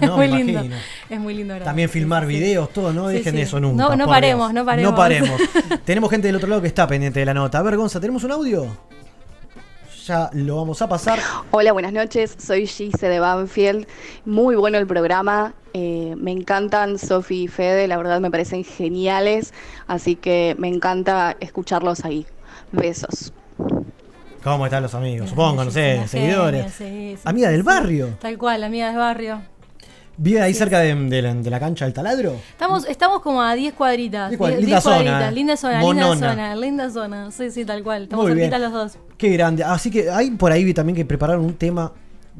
No, 0.00 0.06
es 0.22 0.30
muy 0.30 0.38
lindo. 0.38 0.52
imagino. 0.52 0.76
Es 1.08 1.20
muy 1.20 1.34
lindo 1.34 1.54
grabar. 1.54 1.66
También 1.66 1.88
filmar 1.88 2.24
Sí, 2.26 2.32
sí. 2.32 2.38
videos, 2.40 2.72
todo, 2.72 2.92
no 2.92 3.08
Sí, 3.08 3.14
dejen 3.16 3.34
sí. 3.36 3.40
eso 3.42 3.60
nunca. 3.60 3.82
No, 3.82 3.96
no 3.96 4.06
paremos, 4.06 4.48
Dios. 4.48 4.54
no 4.54 4.64
paremos. 4.66 4.90
No 4.90 4.96
paremos. 4.96 5.40
tenemos 5.84 6.10
gente 6.10 6.26
del 6.28 6.36
otro 6.36 6.48
lado 6.48 6.60
que 6.62 6.68
está 6.68 6.86
pendiente 6.86 7.20
de 7.20 7.26
la 7.26 7.34
nota. 7.34 7.58
A 7.58 7.62
ver, 7.62 7.76
Gonza, 7.76 8.00
¿tenemos 8.00 8.24
un 8.24 8.32
audio? 8.32 8.66
Ya 10.10 10.28
lo 10.32 10.56
vamos 10.56 10.82
a 10.82 10.88
pasar. 10.88 11.20
Hola, 11.52 11.70
buenas 11.70 11.92
noches. 11.92 12.34
Soy 12.36 12.66
Gise 12.66 13.08
de 13.08 13.20
Banfield. 13.20 13.86
Muy 14.24 14.56
bueno 14.56 14.76
el 14.76 14.84
programa. 14.88 15.54
Eh, 15.72 16.16
me 16.18 16.32
encantan 16.32 16.98
Sofi 16.98 17.44
y 17.44 17.46
Fede, 17.46 17.86
la 17.86 17.96
verdad 17.96 18.20
me 18.20 18.28
parecen 18.28 18.64
geniales, 18.64 19.54
así 19.86 20.16
que 20.16 20.56
me 20.58 20.66
encanta 20.66 21.36
escucharlos 21.38 22.04
ahí. 22.04 22.26
Besos. 22.72 23.32
¿Cómo 24.42 24.64
están 24.64 24.82
los 24.82 24.96
amigos? 24.96 25.30
Supongo, 25.30 25.62
no 25.64 25.70
sé, 25.70 26.02
seguidores. 26.08 26.74
genia, 26.76 27.12
sí, 27.12 27.16
sí, 27.16 27.22
Amiga 27.22 27.46
sí, 27.46 27.52
del 27.52 27.62
sí. 27.62 27.66
barrio. 27.68 28.08
Tal 28.20 28.36
cual, 28.36 28.64
amiga 28.64 28.88
del 28.88 28.96
barrio. 28.96 29.42
¿Vive 30.22 30.42
ahí 30.42 30.52
cerca 30.52 30.80
de, 30.80 30.94
de 30.94 31.22
la, 31.22 31.32
de 31.34 31.48
la 31.50 31.58
cancha 31.58 31.86
del 31.86 31.94
taladro? 31.94 32.34
Estamos, 32.50 32.86
estamos 32.86 33.22
como 33.22 33.40
a 33.40 33.54
10 33.54 33.72
cuadritas. 33.72 34.28
Diez 34.28 34.38
cuadri- 34.38 34.56
10 34.56 34.60
linda 34.60 34.80
zona, 34.82 34.96
cuadritas, 34.96 35.32
linda 35.32 35.56
zona, 35.56 35.80
linda 35.82 36.16
zona, 36.16 36.56
linda 36.56 36.90
zona. 36.90 37.30
Sí, 37.30 37.50
sí, 37.50 37.64
tal 37.64 37.82
cual. 37.82 38.02
Estamos 38.02 38.26
cerquitas 38.26 38.60
los 38.60 38.72
dos. 38.72 38.92
Qué 39.16 39.30
grande. 39.30 39.64
Así 39.64 39.90
que 39.90 40.10
hay 40.10 40.30
por 40.32 40.52
ahí 40.52 40.62
vi 40.62 40.74
también 40.74 40.94
que 40.94 41.06
prepararon 41.06 41.44
un 41.44 41.54
tema 41.54 41.90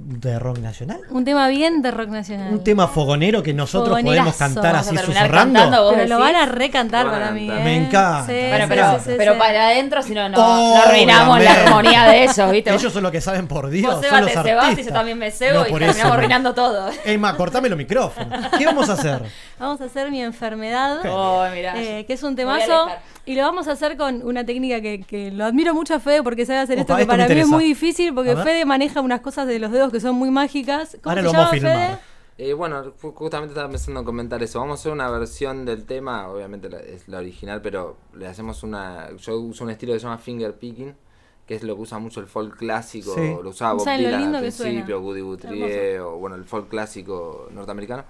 de 0.03 0.39
rock 0.39 0.59
nacional. 0.59 1.01
Un 1.11 1.25
tema 1.25 1.49
bien 1.49 1.83
de 1.83 1.91
rock 1.91 2.09
nacional. 2.09 2.53
Un 2.53 2.65
tema 2.65 2.89
fogonero 2.89 3.43
que 3.43 3.53
nosotros 3.55 3.99
Fogonerazo. 3.99 4.31
podemos 4.33 4.37
cantar 4.37 4.77
así 4.77 4.97
susurrando. 4.97 5.93
Pero 5.95 6.07
lo 6.07 6.19
van 6.19 6.37
a 6.37 6.47
recantar 6.47 7.07
Lo 7.07 7.13
van 7.13 7.23
a 7.23 7.27
para 7.27 7.35
mí. 7.35 7.51
¿eh? 7.51 7.61
Me 7.65 7.77
encanta. 7.77 8.27
Sí, 8.27 8.33
Bueno, 8.49 8.65
sí, 8.65 8.69
pero, 8.69 8.93
sí, 8.99 9.05
sí, 9.05 9.15
pero 9.19 9.39
para 9.39 9.67
adentro, 9.69 10.03
si 10.03 10.15
no, 10.15 10.29
no, 10.29 10.37
no 10.39 10.77
arruinamos 10.83 11.43
la 11.43 11.53
armonía 11.53 12.05
de 12.05 12.25
ellos, 12.25 12.51
¿viste? 12.51 12.75
Ellos 12.75 12.93
son 12.93 13.03
los 13.03 13.13
que 13.13 13.21
saben 13.21 13.47
por 13.47 13.69
Dios. 13.69 13.95
Vos 13.95 14.07
son 14.07 14.21
los 14.23 14.33
te 14.33 14.81
y 14.81 14.85
yo 14.85 14.93
también 14.93 15.19
me 15.19 15.31
cebo 15.31 15.61
No, 15.61 15.67
y 15.67 15.71
terminamos 15.71 15.97
eso. 15.97 16.13
arruinando 16.13 16.55
todo. 16.55 16.91
Emma, 17.05 17.37
cortame 17.37 17.69
los 17.69 17.79
micrófonos. 17.79 18.47
¿Qué 18.59 18.67
vamos 18.67 18.89
a 18.89 18.95
hacer? 18.95 19.23
Vamos 19.61 19.79
a 19.83 19.85
hacer 19.85 20.11
mi 20.11 20.23
enfermedad. 20.23 21.01
Oh, 21.07 21.45
mirá. 21.55 21.75
eh, 21.77 22.07
que 22.07 22.15
es 22.15 22.23
un 22.23 22.35
Me 22.35 22.45
voy 22.47 22.55
a 22.63 22.65
temazo. 22.65 22.89
Y 23.31 23.37
lo 23.37 23.43
vamos 23.43 23.68
a 23.68 23.72
hacer 23.72 23.97
con 23.97 24.22
una 24.26 24.45
técnica 24.45 24.81
que, 24.81 25.03
que 25.03 25.31
lo 25.31 25.45
admiro 25.45 25.72
mucho 25.72 25.95
a 25.95 26.01
Fede 26.01 26.20
porque 26.24 26.45
sabe 26.45 26.59
hacer 26.59 26.78
Opa, 26.81 26.83
esto 26.83 26.97
que 26.97 27.03
esto 27.03 27.11
para 27.12 27.28
mí 27.28 27.41
es 27.41 27.47
muy 27.47 27.64
difícil 27.64 28.12
porque. 28.12 28.35
Fede 28.37 28.64
maneja 28.64 29.01
unas 29.01 29.20
cosas 29.20 29.47
de 29.47 29.59
los 29.61 29.70
dedos 29.70 29.93
que 29.93 30.01
son 30.01 30.16
muy 30.16 30.31
mágicas. 30.31 30.97
¿Cómo 31.01 31.11
Ahora 31.11 31.20
se 31.22 31.26
lo 31.26 31.33
llama, 31.33 31.45
vamos 31.45 31.53
a 31.53 31.55
filmar. 31.57 31.99
Fede? 31.99 31.99
Eh, 32.51 32.55
bueno, 32.55 32.85
ju- 33.01 33.14
justamente 33.14 33.53
estaba 33.53 33.68
pensando 33.70 34.01
en 34.01 34.07
comentar 34.07 34.43
eso. 34.43 34.59
Vamos 34.59 34.78
a 34.78 34.81
hacer 34.81 34.93
una 34.93 35.09
versión 35.11 35.64
del 35.64 35.85
tema, 35.85 36.28
obviamente 36.28 36.68
la- 36.70 36.81
es 36.81 37.07
la 37.07 37.18
original, 37.18 37.61
pero 37.62 37.99
le 38.16 38.26
hacemos 38.26 38.64
una... 38.64 39.11
Yo 39.18 39.39
uso 39.39 39.62
un 39.62 39.70
estilo 39.70 39.93
que 39.93 40.01
se 40.01 40.05
llama 40.07 40.18
finger 40.18 40.55
picking, 40.59 40.95
que 41.47 41.55
es 41.55 41.62
lo 41.62 41.76
que 41.76 41.83
usa 41.83 41.99
mucho 41.99 42.18
el 42.20 42.26
folk 42.26 42.57
clásico, 42.57 43.14
Sí. 43.14 43.37
lo 43.43 43.51
usaba 43.51 43.74
Bob 43.74 43.85
Dylan 43.87 44.35
al 44.35 44.41
principio, 44.43 45.01
Woody 45.01 45.20
Guthrie, 45.20 46.01
o 46.01 46.16
bueno, 46.16 46.35
el 46.35 46.45
folk 46.45 46.68
clásico 46.68 47.47
norteamericano. 47.53 48.05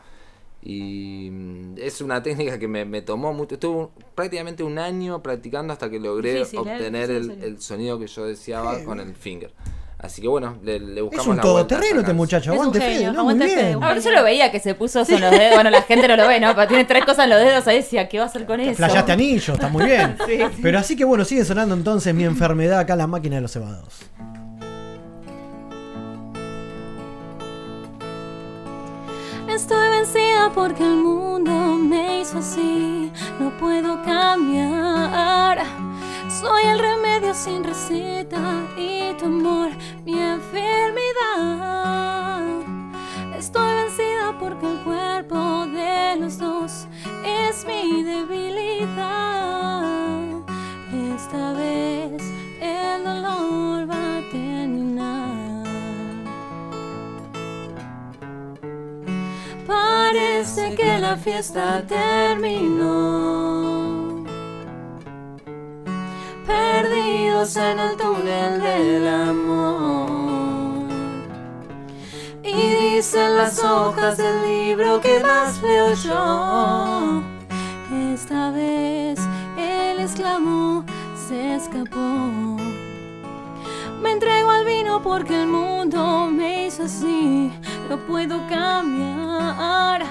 Y 0.62 1.30
mm, 1.30 1.74
es 1.78 2.00
una 2.00 2.22
técnica 2.22 2.58
que 2.58 2.68
me, 2.68 2.84
me 2.84 3.02
tomó 3.02 3.32
mucho, 3.32 3.54
estuve 3.54 3.88
prácticamente 4.14 4.62
un 4.62 4.78
año 4.78 5.22
practicando 5.22 5.72
hasta 5.72 5.88
que 5.88 5.98
logré 5.98 6.34
Difícil, 6.34 6.58
¿eh? 6.58 6.62
obtener 6.62 7.10
el, 7.10 7.24
sí. 7.24 7.38
el 7.42 7.60
sonido 7.60 7.98
que 7.98 8.06
yo 8.06 8.26
deseaba 8.26 8.82
con 8.84 9.00
el 9.00 9.14
finger. 9.14 9.52
Así 10.02 10.22
que 10.22 10.28
bueno, 10.28 10.56
le, 10.62 10.80
le 10.80 10.96
Es 10.96 11.02
buscamos 11.02 11.26
un 11.26 11.36
la 11.36 11.42
vuelta 11.42 11.42
a 11.42 11.68
todoterreno 11.68 11.92
esa 11.92 12.00
este 12.00 12.12
muchacho. 12.14 12.52
Es 12.52 12.58
un 12.58 12.66
Aguante 12.66 12.80
genio, 12.80 12.98
Fede, 12.98 13.12
¿no? 13.12 13.20
aguante 13.20 13.44
Muy 13.44 13.54
bien. 13.54 13.76
un 13.76 13.84
Ah, 13.84 13.88
pero 13.90 14.00
yo 14.00 14.10
lo 14.12 14.24
veía 14.24 14.50
que 14.50 14.58
se 14.58 14.74
puso 14.74 15.00
eso 15.00 15.14
en 15.14 15.20
los 15.20 15.30
dedos. 15.30 15.54
Bueno, 15.54 15.68
la 15.70 15.82
gente 15.82 16.08
no 16.08 16.16
lo 16.16 16.26
ve, 16.26 16.40
¿no? 16.40 16.54
Pero 16.54 16.68
tiene 16.68 16.84
tres 16.86 17.04
cosas 17.04 17.24
en 17.24 17.30
los 17.30 17.38
dedos 17.40 17.66
ahí 17.66 17.76
decía, 17.76 18.08
¿qué 18.08 18.16
va 18.16 18.24
a 18.24 18.26
hacer 18.28 18.46
con 18.46 18.60
eso? 18.60 18.76
Flayaste 18.76 19.12
anillo, 19.12 19.52
está 19.54 19.68
muy 19.68 19.84
bien. 19.84 20.16
Sí, 20.26 20.38
sí. 20.38 20.60
Pero 20.62 20.78
así 20.78 20.96
que 20.96 21.04
bueno, 21.04 21.24
sigue 21.24 21.44
sonando 21.44 21.74
entonces 21.74 22.14
mi 22.14 22.24
enfermedad 22.24 22.78
acá 22.78 22.94
en 22.94 23.00
la 23.00 23.06
máquina 23.06 23.36
de 23.36 23.42
los 23.42 23.52
cebados. 23.52 24.00
Estoy 29.54 29.88
vencida 29.90 30.52
porque 30.54 30.84
el 30.84 30.96
mundo 30.96 31.50
me 31.76 32.20
hizo 32.20 32.38
así. 32.38 33.10
No 33.40 33.50
puedo 33.58 34.00
cambiar. 34.04 35.64
Soy 36.28 36.62
el 36.66 36.78
remedio 36.78 37.34
sin 37.34 37.64
receta 37.64 38.62
y 38.76 39.12
tu 39.18 39.24
amor 39.26 39.70
mi 40.04 40.20
enfermedad. 40.20 41.00
Estoy 43.36 43.74
vencida 43.74 44.38
porque 44.38 44.70
el 44.70 44.78
cuerpo 44.84 45.66
de 45.66 46.16
los 46.20 46.38
dos 46.38 46.86
es 47.24 47.66
mi 47.66 48.04
debilidad. 48.04 49.42
Esta 51.14 51.52
vez 51.54 52.22
el 52.60 53.02
dolor 53.04 53.90
va 53.90 54.18
a 54.18 54.20
terminar. 54.30 54.59
Parece 59.70 60.74
que 60.74 60.98
la 60.98 61.16
fiesta 61.16 61.86
terminó. 61.86 62.90
Perdidos 66.44 67.56
en 67.56 67.78
el 67.78 67.96
túnel 67.96 68.60
del 68.60 69.06
amor. 69.06 70.10
Y 72.42 72.96
dicen 72.96 73.36
las 73.36 73.62
hojas 73.62 74.16
del 74.16 74.42
libro 74.42 75.00
que 75.00 75.20
más 75.20 75.62
leo 75.62 75.94
yo. 75.94 77.22
Esta 78.12 78.50
vez 78.50 79.20
el 79.56 80.00
esclavo 80.00 80.82
se 81.28 81.54
escapó. 81.54 82.56
Me 84.02 84.12
entrego 84.12 84.50
al 84.50 84.64
vino 84.64 85.02
porque 85.02 85.42
el 85.42 85.48
mundo 85.48 86.30
me 86.30 86.66
hizo 86.66 86.84
así. 86.84 87.52
No 87.88 87.98
puedo 87.98 88.38
cambiar. 88.48 90.04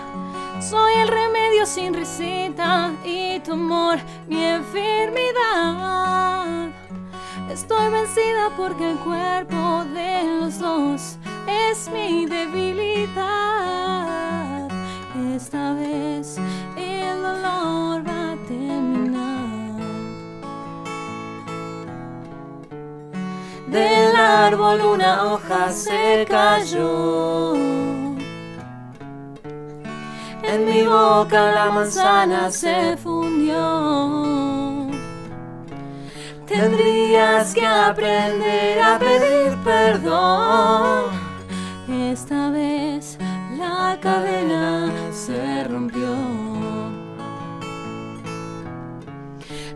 Soy 0.61 0.93
el 0.95 1.07
remedio 1.07 1.65
sin 1.65 1.93
receta 1.93 2.91
y 3.03 3.39
tu 3.39 3.53
amor 3.53 3.97
mi 4.27 4.43
enfermedad. 4.43 5.89
Estoy 7.49 7.89
vencida 7.89 8.51
porque 8.55 8.91
el 8.91 8.97
cuerpo 8.97 9.83
de 9.93 10.39
los 10.39 10.59
dos 10.59 11.17
es 11.47 11.89
mi 11.89 12.27
debilidad. 12.27 13.09
Esta 15.35 15.73
vez 15.73 16.37
el 16.77 17.21
dolor 17.21 18.07
va 18.07 18.33
a 18.33 18.37
terminar. 18.47 19.28
Del 23.71 24.15
árbol 24.15 24.81
una 24.81 25.25
hoja 25.25 25.71
se 25.71 26.25
cayó. 26.27 27.53
En 30.43 30.65
mi 30.65 30.81
boca 30.83 31.51
la 31.51 31.69
manzana 31.69 32.49
se 32.49 32.97
fundió. 32.97 34.87
Tendrías 36.47 37.53
que 37.53 37.63
aprender 37.67 38.81
a 38.81 38.97
pedir 38.97 39.55
perdón. 39.63 41.11
Esta 41.87 42.49
vez 42.49 43.19
la 43.55 43.99
cadena 44.01 44.91
se 45.11 45.63
rompió. 45.65 46.88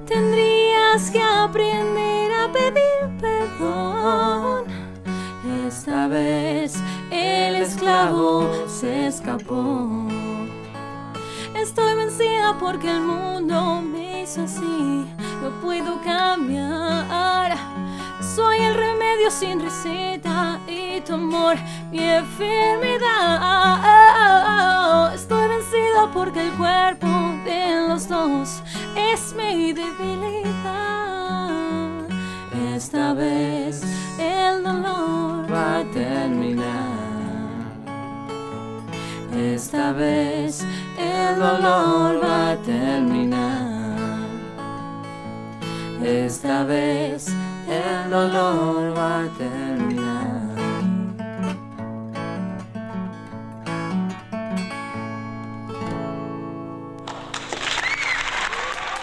Tendrías 0.07 1.09
que 1.11 1.21
aprender 1.21 2.31
a 2.33 2.51
pedir 2.51 3.09
perdón. 3.19 4.65
Esta 5.67 6.07
vez 6.07 6.75
el 7.11 7.55
esclavo 7.55 8.49
se 8.67 9.07
escapó. 9.07 10.07
Estoy 11.55 11.95
vencida 11.95 12.57
porque 12.59 12.89
el 12.89 13.01
mundo 13.01 13.81
me 13.81 14.23
hizo 14.23 14.43
así. 14.43 15.05
No 15.41 15.49
puedo 15.61 16.01
cambiar. 16.03 17.57
Soy 18.23 18.57
el 18.59 18.73
remedio 18.75 19.29
sin 19.29 19.59
receta 19.61 20.59
y 20.67 21.01
tu 21.01 21.13
amor 21.15 21.57
mi 21.91 21.99
enfermedad. 21.99 23.03
Estoy 25.13 25.47
vencida 25.49 26.09
porque 26.13 26.47
el 26.47 26.53
cuerpo 26.53 27.07
de 27.45 27.87
los 27.89 28.07
dos 28.07 28.63
es 28.95 29.33
mi 29.33 29.73
debilidad. 29.73 31.51
Esta 32.73 33.13
vez 33.13 33.83
el 34.17 34.63
dolor 34.63 35.51
va 35.51 35.79
a 35.79 35.83
terminar. 35.91 36.63
Esta 39.35 39.91
vez 39.91 40.65
el 40.97 41.39
dolor 41.39 42.23
va 42.23 42.51
a 42.51 42.55
terminar. 42.57 43.83
Esta 46.03 46.63
vez 46.63 47.27
el 47.73 48.09
dolor 48.09 48.97
va 48.97 49.23
a 49.23 49.27
terminar. 49.37 50.43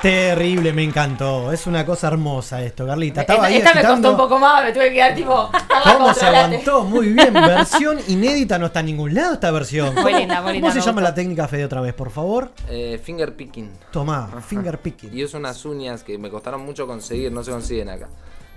Terrible, 0.03 0.73
me 0.73 0.83
encantó. 0.83 1.53
Es 1.53 1.67
una 1.67 1.85
cosa 1.85 2.09
hermosa 2.09 2.63
esto, 2.65 2.87
Carlita. 2.87 3.21
Estaba 3.21 3.45
ahí 3.45 3.57
Esta 3.57 3.75
me 3.75 3.83
costó 3.85 4.13
un 4.13 4.17
poco 4.17 4.39
más, 4.39 4.65
me 4.65 4.73
tuve 4.73 4.89
que 4.89 4.95
quedar 4.95 5.15
tipo. 5.15 5.51
¿Cómo 5.85 6.15
se 6.15 6.25
aguantó? 6.25 6.85
Muy 6.85 7.13
bien. 7.13 7.35
Versión 7.35 7.99
inédita, 8.09 8.59
no 8.59 8.67
está 8.67 8.81
en 8.81 8.87
ningún 8.87 9.15
lado 9.15 9.35
esta 9.35 9.51
versión. 9.51 9.95
Muy 9.95 10.15
linda, 10.15 10.41
muy 10.41 10.55
linda, 10.55 10.69
¿Cómo 10.71 10.81
se 10.81 10.87
llama 10.87 11.03
la 11.03 11.15
técnica, 11.15 11.47
Fede, 11.49 11.67
otra 11.67 11.83
vez, 11.83 11.93
por 11.93 12.11
favor? 12.11 12.51
Eh, 12.71 12.99
finger 13.03 13.37
picking. 13.37 13.71
Tomá, 13.93 14.41
finger 14.41 14.79
picking. 14.79 15.13
Y 15.13 15.23
uso 15.23 15.37
unas 15.37 15.63
uñas 15.67 16.03
que 16.03 16.17
me 16.17 16.31
costaron 16.31 16.65
mucho 16.65 16.87
conseguir, 16.87 17.31
no 17.31 17.45
se 17.45 17.51
consiguen 17.51 17.91
acá. 17.91 18.09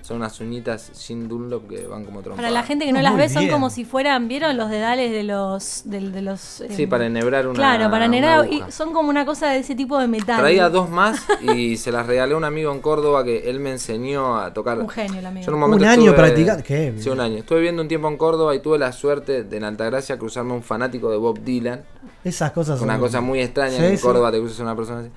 Son 0.04 0.18
unas 0.18 0.38
uñitas 0.38 0.90
sin 0.92 1.28
Dunlop 1.28 1.66
que 1.66 1.86
van 1.86 2.04
como 2.04 2.20
trompa. 2.20 2.36
Para 2.36 2.50
la 2.50 2.62
gente 2.62 2.84
que 2.84 2.92
no 2.92 2.98
Ah, 2.98 3.02
las 3.04 3.16
ve, 3.16 3.30
son 3.30 3.48
como 3.48 3.70
si 3.70 3.86
fueran, 3.86 4.28
¿vieron 4.28 4.54
los 4.58 4.68
dedales 4.68 5.10
de 5.12 5.22
los. 5.22 5.80
del- 5.86 6.12
de 6.12 6.20
los 6.20 6.40
Sí, 6.40 6.82
em, 6.82 6.88
para 6.90 7.06
enhebrar 7.06 7.46
una 7.46 7.54
Claro, 7.56 7.90
para 7.90 8.04
una 8.04 8.16
enherar. 8.18 8.52
Y 8.52 8.62
son 8.70 8.92
como 8.92 9.08
una 9.08 9.24
cosa 9.24 9.48
de 9.48 9.60
ese 9.60 9.74
tipo 9.74 9.98
de 9.98 10.06
metal. 10.06 10.38
Traía 10.38 10.68
dos 10.68 10.90
más 10.90 11.22
y 11.54 11.78
se 11.78 11.90
las 11.90 12.06
regalé 12.06 12.34
a 12.34 12.36
un 12.36 12.44
amigo 12.44 12.70
en 12.70 12.80
Córdoba 12.82 13.24
que 13.24 13.48
él 13.48 13.60
me 13.60 13.70
enseñó 13.70 14.36
a 14.36 14.52
tocar. 14.52 14.78
Un 14.78 14.90
genio 14.90 15.20
el 15.20 15.24
amigo. 15.26 15.46
Yo 15.46 15.50
en 15.50 15.54
un 15.54 15.60
momento 15.60 15.84
Un 15.86 15.90
año 15.90 16.10
estuve- 16.10 16.16
practicando, 16.16 16.62
¿qué? 16.62 16.94
Sí, 16.98 17.08
un 17.08 17.20
año. 17.20 17.38
Estuve 17.38 17.60
viviendo 17.60 17.80
un 17.80 17.88
tiempo 17.88 18.06
en 18.08 18.18
Córdoba 18.18 18.54
y 18.54 18.58
tuve 18.58 18.78
la 18.78 18.92
suerte 18.92 19.42
de 19.44 19.56
en 19.56 19.64
Altagracia 19.64 20.18
cruzarme 20.18 20.52
un 20.52 20.62
fanático 20.62 21.10
de 21.10 21.16
Bob 21.16 21.38
Dylan. 21.42 21.82
Esas 22.22 22.52
cosas 22.52 22.78
Una 22.82 22.94
son- 22.94 23.00
cosa 23.00 23.22
muy 23.22 23.40
extraña 23.40 23.78
Sí, 23.78 23.84
en 23.86 23.96
sí. 23.96 24.02
Córdoba 24.02 24.30
te 24.30 24.38
cruzas 24.38 24.60
una 24.60 24.76
persona 24.76 25.00
así. 25.00 25.08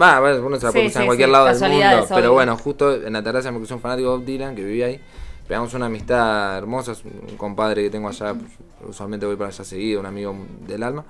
Va, 0.00 0.20
bueno, 0.20 0.46
uno 0.46 0.58
se 0.58 0.66
la 0.66 0.72
puede 0.72 0.84
Sí, 0.84 0.86
cruzar 0.86 1.02
sí, 1.02 1.02
en 1.02 1.06
cualquier 1.06 1.28
sí, 1.28 1.32
lado 1.32 1.52
del 1.52 1.60
mundo. 1.62 2.10
Pero 2.12 2.32
obvio. 2.32 2.32
bueno, 2.32 2.56
justo 2.56 2.94
en 2.94 3.14
Altagracia 3.14 3.52
me 3.52 3.58
cruzó 3.58 3.74
un 3.74 3.80
fanático 3.80 4.10
de 4.10 4.16
Bob 4.16 4.24
Dylan 4.24 4.54
que 4.56 4.64
vivía 4.64 4.86
ahí. 4.86 5.00
Pegamos 5.46 5.74
una 5.74 5.86
amistad 5.86 6.56
hermosa, 6.56 6.92
es 6.92 7.04
un 7.04 7.36
compadre 7.36 7.82
que 7.82 7.90
tengo 7.90 8.08
allá, 8.08 8.34
usualmente 8.88 9.26
voy 9.26 9.36
para 9.36 9.50
allá 9.50 9.64
seguido, 9.64 10.00
un 10.00 10.06
amigo 10.06 10.34
del 10.66 10.82
alma. 10.82 11.04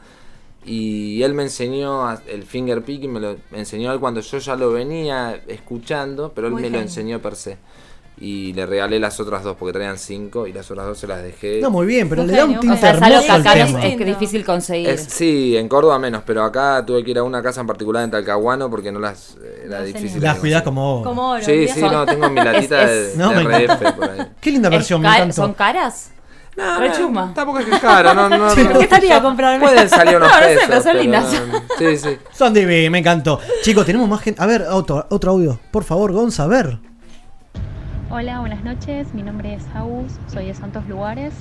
Y 0.64 1.22
él 1.22 1.34
me 1.34 1.42
enseñó 1.44 2.10
el 2.26 2.44
finger 2.44 2.82
picking, 2.84 3.12
me 3.12 3.20
lo 3.20 3.36
enseñó 3.52 3.92
él 3.92 4.00
cuando 4.00 4.20
yo 4.20 4.38
ya 4.38 4.56
lo 4.56 4.72
venía 4.72 5.34
escuchando, 5.48 6.32
pero 6.34 6.48
él 6.48 6.54
Muy 6.54 6.62
me 6.62 6.70
lo 6.70 6.78
enseñó 6.80 7.20
per 7.20 7.36
se. 7.36 7.58
Y 8.20 8.52
le 8.52 8.66
regalé 8.66 9.00
las 9.00 9.18
otras 9.18 9.42
dos 9.42 9.56
porque 9.58 9.72
traían 9.72 9.98
cinco 9.98 10.46
y 10.46 10.52
las 10.52 10.70
otras 10.70 10.86
dos 10.86 10.98
se 10.98 11.06
las 11.08 11.22
dejé. 11.22 11.60
No, 11.60 11.70
muy 11.70 11.86
bien, 11.86 12.08
pero 12.08 12.22
le 12.24 12.32
da 12.36 12.44
un 12.44 12.60
tinte 12.60 12.76
O 12.76 12.78
sea, 12.78 12.90
es 12.90 12.96
hermoso 13.02 13.32
al 13.32 13.40
acá 13.40 13.54
es, 13.58 13.66
tema. 13.66 13.84
es 13.86 13.96
que 13.96 14.04
difícil 14.04 14.44
conseguir. 14.44 14.90
Es- 14.90 15.04
sí, 15.08 15.56
en 15.56 15.66
Córdoba 15.68 15.98
menos, 15.98 16.22
pero 16.24 16.44
acá 16.44 16.84
tuve 16.86 17.02
que 17.02 17.10
ir 17.10 17.18
a 17.18 17.24
una 17.24 17.42
casa 17.42 17.62
en 17.62 17.66
particular 17.66 18.04
en 18.04 18.10
Talcahuano 18.12 18.70
porque 18.70 18.92
no 18.92 19.00
las 19.00 19.36
eh, 19.42 19.64
era 19.66 19.78
No, 19.80 19.84
difícil. 19.84 20.22
Las 20.22 20.38
cuidás 20.38 20.62
como 20.62 21.00
oro. 21.00 21.04
Como 21.08 21.30
oro. 21.32 21.42
Sí, 21.42 21.66
sí, 21.66 21.80
no, 21.80 22.06
tengo 22.06 22.28
mi 22.28 22.36
latita 22.44 22.82
Es- 22.82 22.90
de, 22.90 23.08
es- 23.12 23.16
No, 23.16 23.30
de 23.30 23.34
me 23.44 23.64
encanta. 23.64 23.74
RF 23.90 23.92
por 23.96 24.10
ahí. 24.10 24.26
Qué 24.40 24.50
linda 24.52 24.68
Es 24.68 24.72
versión, 24.72 25.00
me 25.00 25.08
ca- 25.08 25.16
encantó. 25.16 25.34
¿Son 25.34 25.54
caras? 25.54 26.10
No, 26.54 26.78
Re 26.80 26.88
no, 26.90 26.94
chuma. 26.94 27.32
Tampoco 27.34 27.58
es 27.60 27.64
que 27.64 27.74
es 27.74 27.80
caro, 27.80 28.12
no, 28.14 28.28
no. 28.28 28.46
¿Por 28.54 28.54
qué 28.78 28.84
estaría 28.84 29.16
a 29.16 29.22
comprarme? 29.22 29.64
Pueden 29.66 29.88
salir 29.88 30.16
unos 30.18 30.28
No, 30.32 30.36
no 30.38 30.42
sé, 30.46 30.54
pesos. 30.54 30.64
pero 30.68 30.82
son 30.82 30.96
lindas. 30.98 31.42
Sí, 31.78 31.96
sí. 31.96 32.18
Son 32.32 32.52
divinos, 32.54 32.92
me 32.92 32.98
encantó. 32.98 33.40
Chicos, 33.62 33.86
tenemos 33.86 34.06
más 34.08 34.20
gente. 34.20 34.40
A 34.42 34.46
ver, 34.46 34.66
otro, 34.70 35.06
otro 35.10 35.30
audio. 35.32 35.58
Por 35.70 35.82
favor, 35.82 36.12
Gonza, 36.12 36.44
a 36.44 36.48
ver. 36.48 36.78
Hola, 38.14 38.40
buenas 38.40 38.62
noches. 38.62 39.14
Mi 39.14 39.22
nombre 39.22 39.54
es 39.54 39.62
Agus, 39.74 40.12
soy 40.30 40.44
de 40.46 40.54
Santos 40.54 40.86
Lugares. 40.86 41.32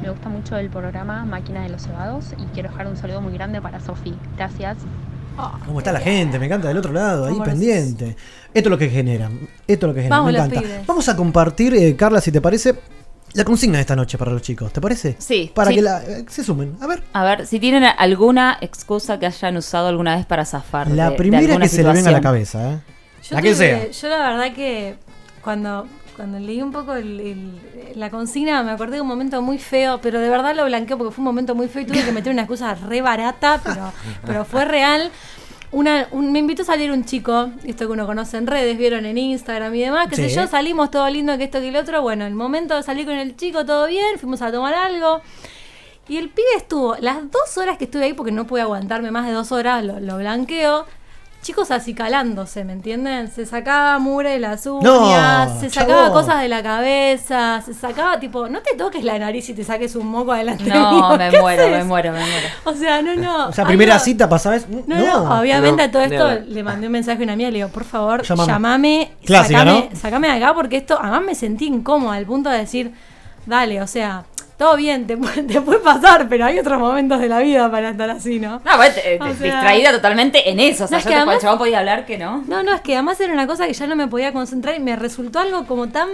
Me 0.00 0.08
gusta 0.08 0.30
mucho 0.30 0.56
el 0.56 0.70
programa 0.70 1.26
Máquina 1.26 1.62
de 1.62 1.68
los 1.68 1.82
Cebados 1.82 2.28
y 2.38 2.44
quiero 2.54 2.70
dejar 2.70 2.86
un 2.86 2.96
saludo 2.96 3.20
muy 3.20 3.34
grande 3.34 3.60
para 3.60 3.80
Sofi. 3.80 4.14
Gracias. 4.34 4.78
¿Cómo 5.66 5.80
está 5.80 5.92
la 5.92 6.00
gente? 6.00 6.38
Me 6.38 6.46
encanta 6.46 6.68
del 6.68 6.78
otro 6.78 6.92
lado, 6.94 7.26
ahí 7.26 7.38
pendiente. 7.44 8.16
Esto 8.54 8.68
es 8.68 8.70
lo 8.70 8.78
que 8.78 8.88
genera. 8.88 9.28
Esto 9.66 9.86
es 9.86 9.88
lo 9.90 9.94
que 9.94 10.00
genera. 10.00 10.16
Vamos, 10.16 10.32
me 10.32 10.38
encanta. 10.38 10.60
pibes. 10.62 10.86
Vamos 10.86 11.08
a 11.10 11.16
compartir, 11.16 11.74
eh, 11.74 11.94
Carla, 11.96 12.22
si 12.22 12.32
te 12.32 12.40
parece, 12.40 12.74
la 13.34 13.44
consigna 13.44 13.76
de 13.76 13.82
esta 13.82 13.94
noche 13.94 14.16
para 14.16 14.30
los 14.30 14.40
chicos. 14.40 14.72
¿Te 14.72 14.80
parece? 14.80 15.16
Sí. 15.18 15.52
Para 15.54 15.68
sí. 15.68 15.76
que 15.76 15.82
la, 15.82 16.02
eh, 16.02 16.24
se 16.30 16.42
sumen. 16.42 16.78
A 16.80 16.86
ver. 16.86 17.02
A 17.12 17.24
ver, 17.24 17.46
si 17.46 17.60
tienen 17.60 17.84
alguna 17.84 18.56
excusa 18.62 19.18
que 19.18 19.26
hayan 19.26 19.58
usado 19.58 19.88
alguna 19.88 20.16
vez 20.16 20.24
para 20.24 20.46
zafar. 20.46 20.90
La 20.90 21.10
de 21.10 21.16
primera 21.16 21.42
alguna 21.44 21.66
que 21.66 21.68
se 21.68 21.82
le 21.82 21.92
venga 21.92 22.08
a 22.08 22.12
la 22.12 22.18
situación. 22.18 22.22
cabeza, 22.22 22.72
¿eh? 22.72 22.78
Yo 23.28 23.34
la 23.36 23.42
que 23.42 23.48
tuve- 23.50 23.54
sea. 23.56 23.90
Yo 23.90 24.08
la 24.08 24.30
verdad 24.30 24.54
que 24.54 24.96
cuando, 25.42 25.86
cuando 26.16 26.38
leí 26.38 26.62
un 26.62 26.72
poco 26.72 26.94
el- 26.94 27.20
el- 27.20 27.60
la 27.94 28.10
consigna 28.10 28.62
me 28.62 28.70
acordé 28.72 28.96
de 28.96 29.00
un 29.02 29.06
momento 29.06 29.40
muy 29.42 29.58
feo, 29.58 30.00
pero 30.00 30.18
de 30.18 30.28
verdad 30.30 30.56
lo 30.56 30.64
blanqueo 30.64 30.96
porque 30.98 31.12
fue 31.14 31.20
un 31.22 31.26
momento 31.26 31.54
muy 31.54 31.68
feo 31.68 31.82
y 31.82 31.84
tuve 31.84 32.02
que 32.04 32.10
meter 32.12 32.32
una 32.32 32.42
excusa 32.42 32.74
re 32.74 33.02
barata, 33.02 33.60
pero, 33.62 33.92
pero 34.24 34.44
fue 34.44 34.64
real. 34.64 35.10
Una, 35.72 36.06
un- 36.12 36.32
me 36.32 36.38
invitó 36.38 36.62
a 36.62 36.64
salir 36.64 36.90
un 36.90 37.04
chico, 37.04 37.50
esto 37.64 37.86
que 37.86 37.92
uno 37.92 38.06
conoce 38.06 38.38
en 38.38 38.46
redes, 38.46 38.78
vieron 38.78 39.04
en 39.04 39.18
Instagram 39.18 39.74
y 39.74 39.80
demás, 39.80 40.08
que 40.08 40.16
sé 40.16 40.28
Sí. 40.30 40.36
yo, 40.36 40.46
salimos 40.46 40.90
todo 40.90 41.08
lindo, 41.10 41.36
que 41.36 41.44
esto 41.44 41.60
que 41.60 41.68
el 41.68 41.76
otro. 41.76 42.00
Bueno, 42.02 42.24
el 42.24 42.34
momento 42.34 42.76
de 42.76 42.82
salir 42.82 43.04
con 43.04 43.16
el 43.16 43.36
chico, 43.36 43.66
todo 43.66 43.86
bien, 43.86 44.18
fuimos 44.18 44.40
a 44.42 44.50
tomar 44.50 44.72
algo. 44.74 45.20
Y 46.08 46.18
el 46.18 46.28
pibe 46.28 46.46
estuvo, 46.56 46.96
las 47.00 47.16
dos 47.32 47.58
horas 47.58 47.76
que 47.78 47.84
estuve 47.84 48.04
ahí, 48.04 48.12
porque 48.12 48.30
no 48.30 48.46
pude 48.46 48.60
aguantarme 48.62 49.10
más 49.10 49.26
de 49.26 49.32
dos 49.32 49.50
horas, 49.50 49.84
lo, 49.84 49.98
lo 49.98 50.16
blanqueo. 50.18 50.86
Chicos 51.46 51.70
acicalándose, 51.70 52.64
¿me 52.64 52.72
entienden? 52.72 53.30
Se 53.30 53.46
sacaba 53.46 54.00
mugre 54.00 54.30
de 54.30 54.40
las 54.40 54.66
uñas, 54.66 54.82
No, 54.82 55.60
se 55.60 55.70
sacaba 55.70 56.06
chabón. 56.06 56.12
cosas 56.12 56.40
de 56.42 56.48
la 56.48 56.60
cabeza, 56.60 57.62
se 57.64 57.72
sacaba 57.72 58.18
tipo, 58.18 58.48
no 58.48 58.62
te 58.62 58.74
toques 58.74 59.04
la 59.04 59.16
nariz 59.16 59.48
y 59.50 59.54
te 59.54 59.62
saques 59.62 59.94
un 59.94 60.08
moco 60.08 60.32
adelante 60.32 60.64
No, 60.64 60.90
mío, 60.90 61.16
me 61.16 61.30
¿qué 61.30 61.40
muero, 61.40 61.68
me 61.68 61.84
muero, 61.84 62.10
me 62.10 62.18
muero. 62.18 62.48
O 62.64 62.74
sea, 62.74 63.00
no, 63.00 63.14
no. 63.14 63.46
O 63.46 63.52
sea, 63.52 63.64
primera 63.64 63.94
algo- 63.94 64.04
cita 64.04 64.28
pasaba 64.28 64.56
eso. 64.56 64.66
no, 64.88 64.96
no, 64.96 65.40
obviamente 65.40 65.82
a 65.84 65.90
todo 65.92 66.02
esto 66.02 66.30
le 66.48 66.64
mandé 66.64 66.86
un 66.88 66.92
mensaje 66.94 67.20
a 67.20 67.22
una 67.22 67.34
amiga, 67.34 67.48
le 67.52 67.58
digo, 67.58 67.68
por 67.68 67.84
favor, 67.84 68.22
Llámame. 68.24 68.52
llamame, 68.52 69.12
Clásica, 69.24 69.60
sacame, 69.60 69.88
¿no? 69.92 69.96
sacame 69.96 70.26
de 70.26 70.34
acá 70.34 70.52
porque 70.52 70.78
esto, 70.78 70.98
además 71.00 71.22
me 71.22 71.36
sentí 71.36 71.66
incómoda 71.66 72.16
al 72.16 72.26
punto 72.26 72.50
de 72.50 72.58
decir, 72.58 72.92
dale, 73.46 73.80
o 73.82 73.86
sea, 73.86 74.24
todo 74.58 74.76
bien, 74.76 75.06
te, 75.06 75.18
pu- 75.18 75.46
te 75.52 75.60
puede 75.60 75.78
pasar, 75.80 76.28
pero 76.28 76.44
hay 76.46 76.58
otros 76.58 76.78
momentos 76.78 77.20
de 77.20 77.28
la 77.28 77.40
vida 77.40 77.70
para 77.70 77.90
estar 77.90 78.08
así, 78.10 78.38
¿no? 78.38 78.60
No, 78.64 78.78
te- 78.94 79.00
te- 79.00 79.18
sea- 79.18 79.26
distraída 79.32 79.92
totalmente 79.92 80.50
en 80.50 80.60
eso. 80.60 80.84
O 80.84 80.88
sea, 80.88 80.96
No, 80.96 80.98
es 80.98 81.04
yo 81.04 81.10
que 81.10 81.16
además- 81.16 81.34
el 81.36 81.40
chabón 81.42 81.58
podía 81.58 81.78
hablar 81.80 82.06
que 82.06 82.18
no. 82.18 82.42
No, 82.48 82.62
no, 82.62 82.74
es 82.74 82.80
que 82.80 82.94
además 82.94 83.20
era 83.20 83.32
una 83.32 83.46
cosa 83.46 83.66
que 83.66 83.72
ya 83.74 83.86
no 83.86 83.96
me 83.96 84.08
podía 84.08 84.32
concentrar 84.32 84.74
y 84.76 84.80
me 84.80 84.96
resultó 84.96 85.38
algo 85.40 85.66
como 85.66 85.88
tan. 85.88 86.08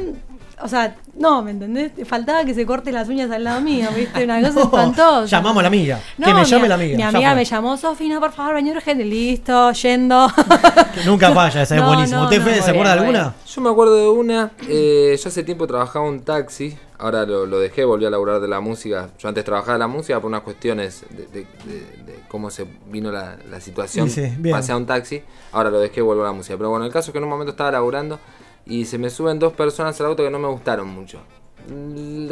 O 0.64 0.68
sea, 0.68 0.94
no, 1.18 1.42
¿me 1.42 1.50
entendés? 1.50 1.90
Faltaba 2.06 2.44
que 2.44 2.54
se 2.54 2.64
corte 2.64 2.92
las 2.92 3.08
uñas 3.08 3.28
al 3.32 3.42
lado 3.42 3.60
mío, 3.60 3.88
¿viste? 3.96 4.22
Una 4.22 4.40
cosa 4.40 4.52
No, 4.54 4.62
espantosa. 4.62 5.24
llamamos 5.26 5.58
a 5.58 5.62
la 5.62 5.68
amiga. 5.68 5.98
No, 6.18 6.26
que 6.26 6.34
me 6.34 6.40
mi- 6.42 6.46
llame 6.46 6.68
la 6.68 6.74
amiga. 6.76 6.96
Mi 6.96 7.02
amiga 7.02 7.34
me 7.34 7.44
llamó, 7.44 7.76
Sofía, 7.76 8.20
por 8.20 8.30
favor, 8.30 8.54
baño 8.54 8.72
urgente. 8.72 9.04
Listo, 9.04 9.72
yendo. 9.72 10.30
Que 10.94 11.02
Nunca 11.04 11.32
falla, 11.32 11.62
esa 11.62 11.74
es 11.74 11.80
no, 11.80 11.90
¿Usted, 11.90 12.38
no, 12.38 12.44
Fede, 12.44 12.62
se 12.62 12.70
acuerda 12.70 12.94
de 12.94 13.00
alguna? 13.00 13.34
Yo 13.52 13.60
me 13.60 13.70
acuerdo 13.70 13.96
de 13.96 14.08
una, 14.08 14.50
eh, 14.68 15.18
yo 15.20 15.28
hace 15.28 15.42
tiempo 15.42 15.66
trabajaba 15.66 16.04
un 16.06 16.20
taxi, 16.22 16.76
ahora 17.02 17.26
lo, 17.26 17.44
lo 17.46 17.58
dejé, 17.58 17.84
volví 17.84 18.04
a 18.06 18.10
laburar 18.10 18.40
de 18.40 18.48
la 18.48 18.60
música. 18.60 19.10
Yo 19.18 19.28
antes 19.28 19.44
trabajaba 19.44 19.74
de 19.74 19.78
la 19.80 19.86
música 19.88 20.20
por 20.20 20.28
unas 20.28 20.42
cuestiones 20.42 21.04
de, 21.10 21.26
de- 21.26 21.46
de- 21.64 22.12
de 22.12 22.20
cómo 22.28 22.50
se 22.50 22.66
vino 22.90 23.10
la, 23.12 23.36
la 23.50 23.60
situación. 23.60 24.08
Sí. 24.08 24.22
Pasé 24.50 24.72
a 24.72 24.76
un 24.76 24.86
taxi, 24.86 25.22
ahora 25.52 25.70
lo 25.70 25.80
dejé, 25.80 26.00
vuelvo 26.00 26.22
a 26.22 26.26
la 26.26 26.32
música. 26.32 26.56
Pero 26.56 26.70
bueno, 26.70 26.84
el 26.86 26.92
caso 26.92 27.10
es 27.10 27.12
que 27.12 27.18
en 27.18 27.24
un 27.24 27.30
momento 27.30 27.50
estaba 27.50 27.70
laburando 27.72 28.18
y 28.66 28.84
se 28.84 28.96
me 28.98 29.10
suben 29.10 29.38
dos 29.38 29.52
personas 29.52 30.00
al 30.00 30.06
auto 30.06 30.22
que 30.22 30.30
no 30.30 30.38
me 30.38 30.48
gustaron 30.48 30.88
mucho. 30.88 31.18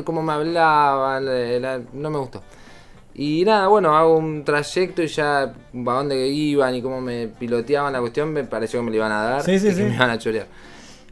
Cómo 0.05 0.23
me 0.23 0.33
hablaban, 0.33 1.25
la- 1.63 1.81
no 1.93 2.11
me 2.11 2.19
gustó. 2.19 2.43
Y 3.15 3.45
nada, 3.45 3.67
bueno, 3.67 3.97
hago 3.97 4.17
un 4.17 4.45
trayecto 4.45 5.03
y 5.03 5.09
ya 5.09 5.43
a 5.43 5.53
dónde 5.73 6.29
iban 6.29 6.75
y 6.75 6.81
cómo 6.81 7.01
me 7.01 7.27
piloteaban 7.29 7.93
la 7.93 8.01
cuestión, 8.01 8.33
me 8.33 8.45
pareció 8.45 8.79
que 8.81 8.85
me 8.85 8.91
lo 8.91 8.97
iban 8.97 9.13
a 9.13 9.23
dar 9.23 9.43
Sí, 9.43 9.53
y 9.57 9.61
que 9.61 9.73
me 9.83 9.95
iban 9.95 10.11
a 10.11 10.19
chorear. 10.19 10.47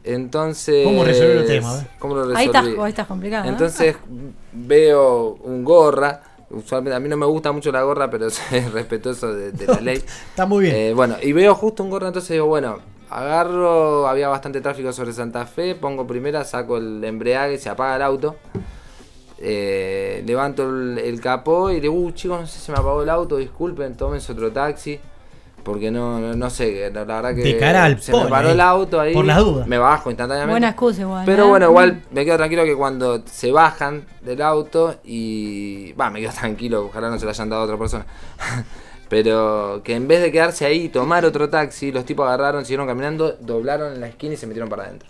Entonces. 0.03 0.85
¿Cómo 0.85 1.03
resolver 1.03 1.37
el 1.37 1.45
tema, 1.45 1.79
eh? 1.79 1.87
¿Cómo 1.99 2.15
lo 2.15 2.35
Ahí 2.35 2.45
estás, 2.47 2.63
resolví? 2.65 2.83
ahí 2.83 2.89
estás 2.89 3.07
complicado. 3.07 3.43
¿no? 3.45 3.49
Entonces 3.51 3.95
veo 4.53 5.37
un 5.43 5.63
gorra. 5.63 6.21
Usualmente 6.51 6.95
a 6.95 6.99
mí 6.99 7.07
no 7.07 7.15
me 7.17 7.25
gusta 7.27 7.51
mucho 7.51 7.71
la 7.71 7.83
gorra, 7.83 8.09
pero 8.09 8.29
soy 8.29 8.61
respetuoso 8.61 9.33
de, 9.33 9.51
de 9.51 9.67
la 9.67 9.81
ley. 9.81 9.97
Está 9.97 10.45
muy 10.45 10.63
bien. 10.65 10.75
Eh, 10.75 10.93
bueno, 10.93 11.15
y 11.21 11.31
veo 11.31 11.53
justo 11.55 11.83
un 11.83 11.89
gorra, 11.89 12.07
entonces 12.07 12.31
digo, 12.31 12.47
bueno, 12.47 12.79
agarro, 13.09 14.07
había 14.07 14.29
bastante 14.29 14.61
tráfico 14.61 14.91
sobre 14.93 15.13
Santa 15.13 15.45
Fe, 15.45 15.75
pongo 15.75 16.07
primera, 16.07 16.43
saco 16.43 16.77
el 16.77 17.03
embriague, 17.03 17.57
se 17.57 17.69
apaga 17.69 17.97
el 17.97 18.01
auto. 18.01 18.35
eh, 19.41 20.23
levanto 20.25 20.63
el, 20.67 20.97
el 20.97 21.21
capó 21.21 21.71
y 21.71 21.79
digo, 21.79 21.93
uh, 21.93 22.11
chicos, 22.11 22.41
no 22.41 22.47
sé 22.47 22.59
si 22.59 22.65
se 22.65 22.71
me 22.71 22.77
apagó 22.79 23.03
el 23.03 23.09
auto, 23.09 23.37
disculpen, 23.37 23.95
tómense 23.95 24.31
otro 24.31 24.51
taxi. 24.51 24.99
Porque 25.63 25.91
no, 25.91 26.19
no, 26.19 26.33
no 26.35 26.49
sé, 26.49 26.89
la 26.93 27.03
verdad 27.03 27.35
que 27.35 27.41
De 27.41 27.57
cara 27.57 27.85
al 27.85 28.01
se 28.01 28.11
me 28.11 28.25
paró 28.25 28.49
el 28.49 28.61
auto 28.61 28.99
ahí. 28.99 29.13
por 29.13 29.25
las 29.25 29.37
dudas. 29.39 29.67
Me 29.67 29.77
bajo 29.77 30.09
instantáneamente. 30.09 30.53
Buena 30.53 30.69
excusa 30.69 31.01
igual. 31.01 31.23
Pero 31.25 31.45
¿eh? 31.45 31.47
bueno, 31.47 31.65
igual 31.67 32.01
me 32.11 32.25
quedo 32.25 32.37
tranquilo 32.37 32.63
que 32.65 32.75
cuando 32.75 33.21
se 33.25 33.51
bajan 33.51 34.05
del 34.21 34.41
auto 34.41 34.95
y. 35.03 35.93
Va, 35.93 36.09
me 36.09 36.21
quedo 36.21 36.31
tranquilo, 36.39 36.85
ojalá 36.85 37.09
no 37.09 37.19
se 37.19 37.25
lo 37.25 37.31
hayan 37.31 37.49
dado 37.49 37.63
a 37.63 37.65
otra 37.65 37.77
persona. 37.77 38.05
Pero 39.09 39.81
que 39.83 39.95
en 39.95 40.07
vez 40.07 40.21
de 40.21 40.31
quedarse 40.31 40.65
ahí 40.65 40.83
y 40.83 40.89
tomar 40.89 41.25
otro 41.25 41.49
taxi, 41.49 41.91
los 41.91 42.05
tipos 42.05 42.27
agarraron, 42.27 42.63
siguieron 42.63 42.85
caminando, 42.85 43.35
doblaron 43.39 43.93
en 43.93 44.01
la 44.01 44.07
esquina 44.07 44.35
y 44.35 44.37
se 44.37 44.45
metieron 44.45 44.69
para 44.69 44.83
adentro. 44.83 45.09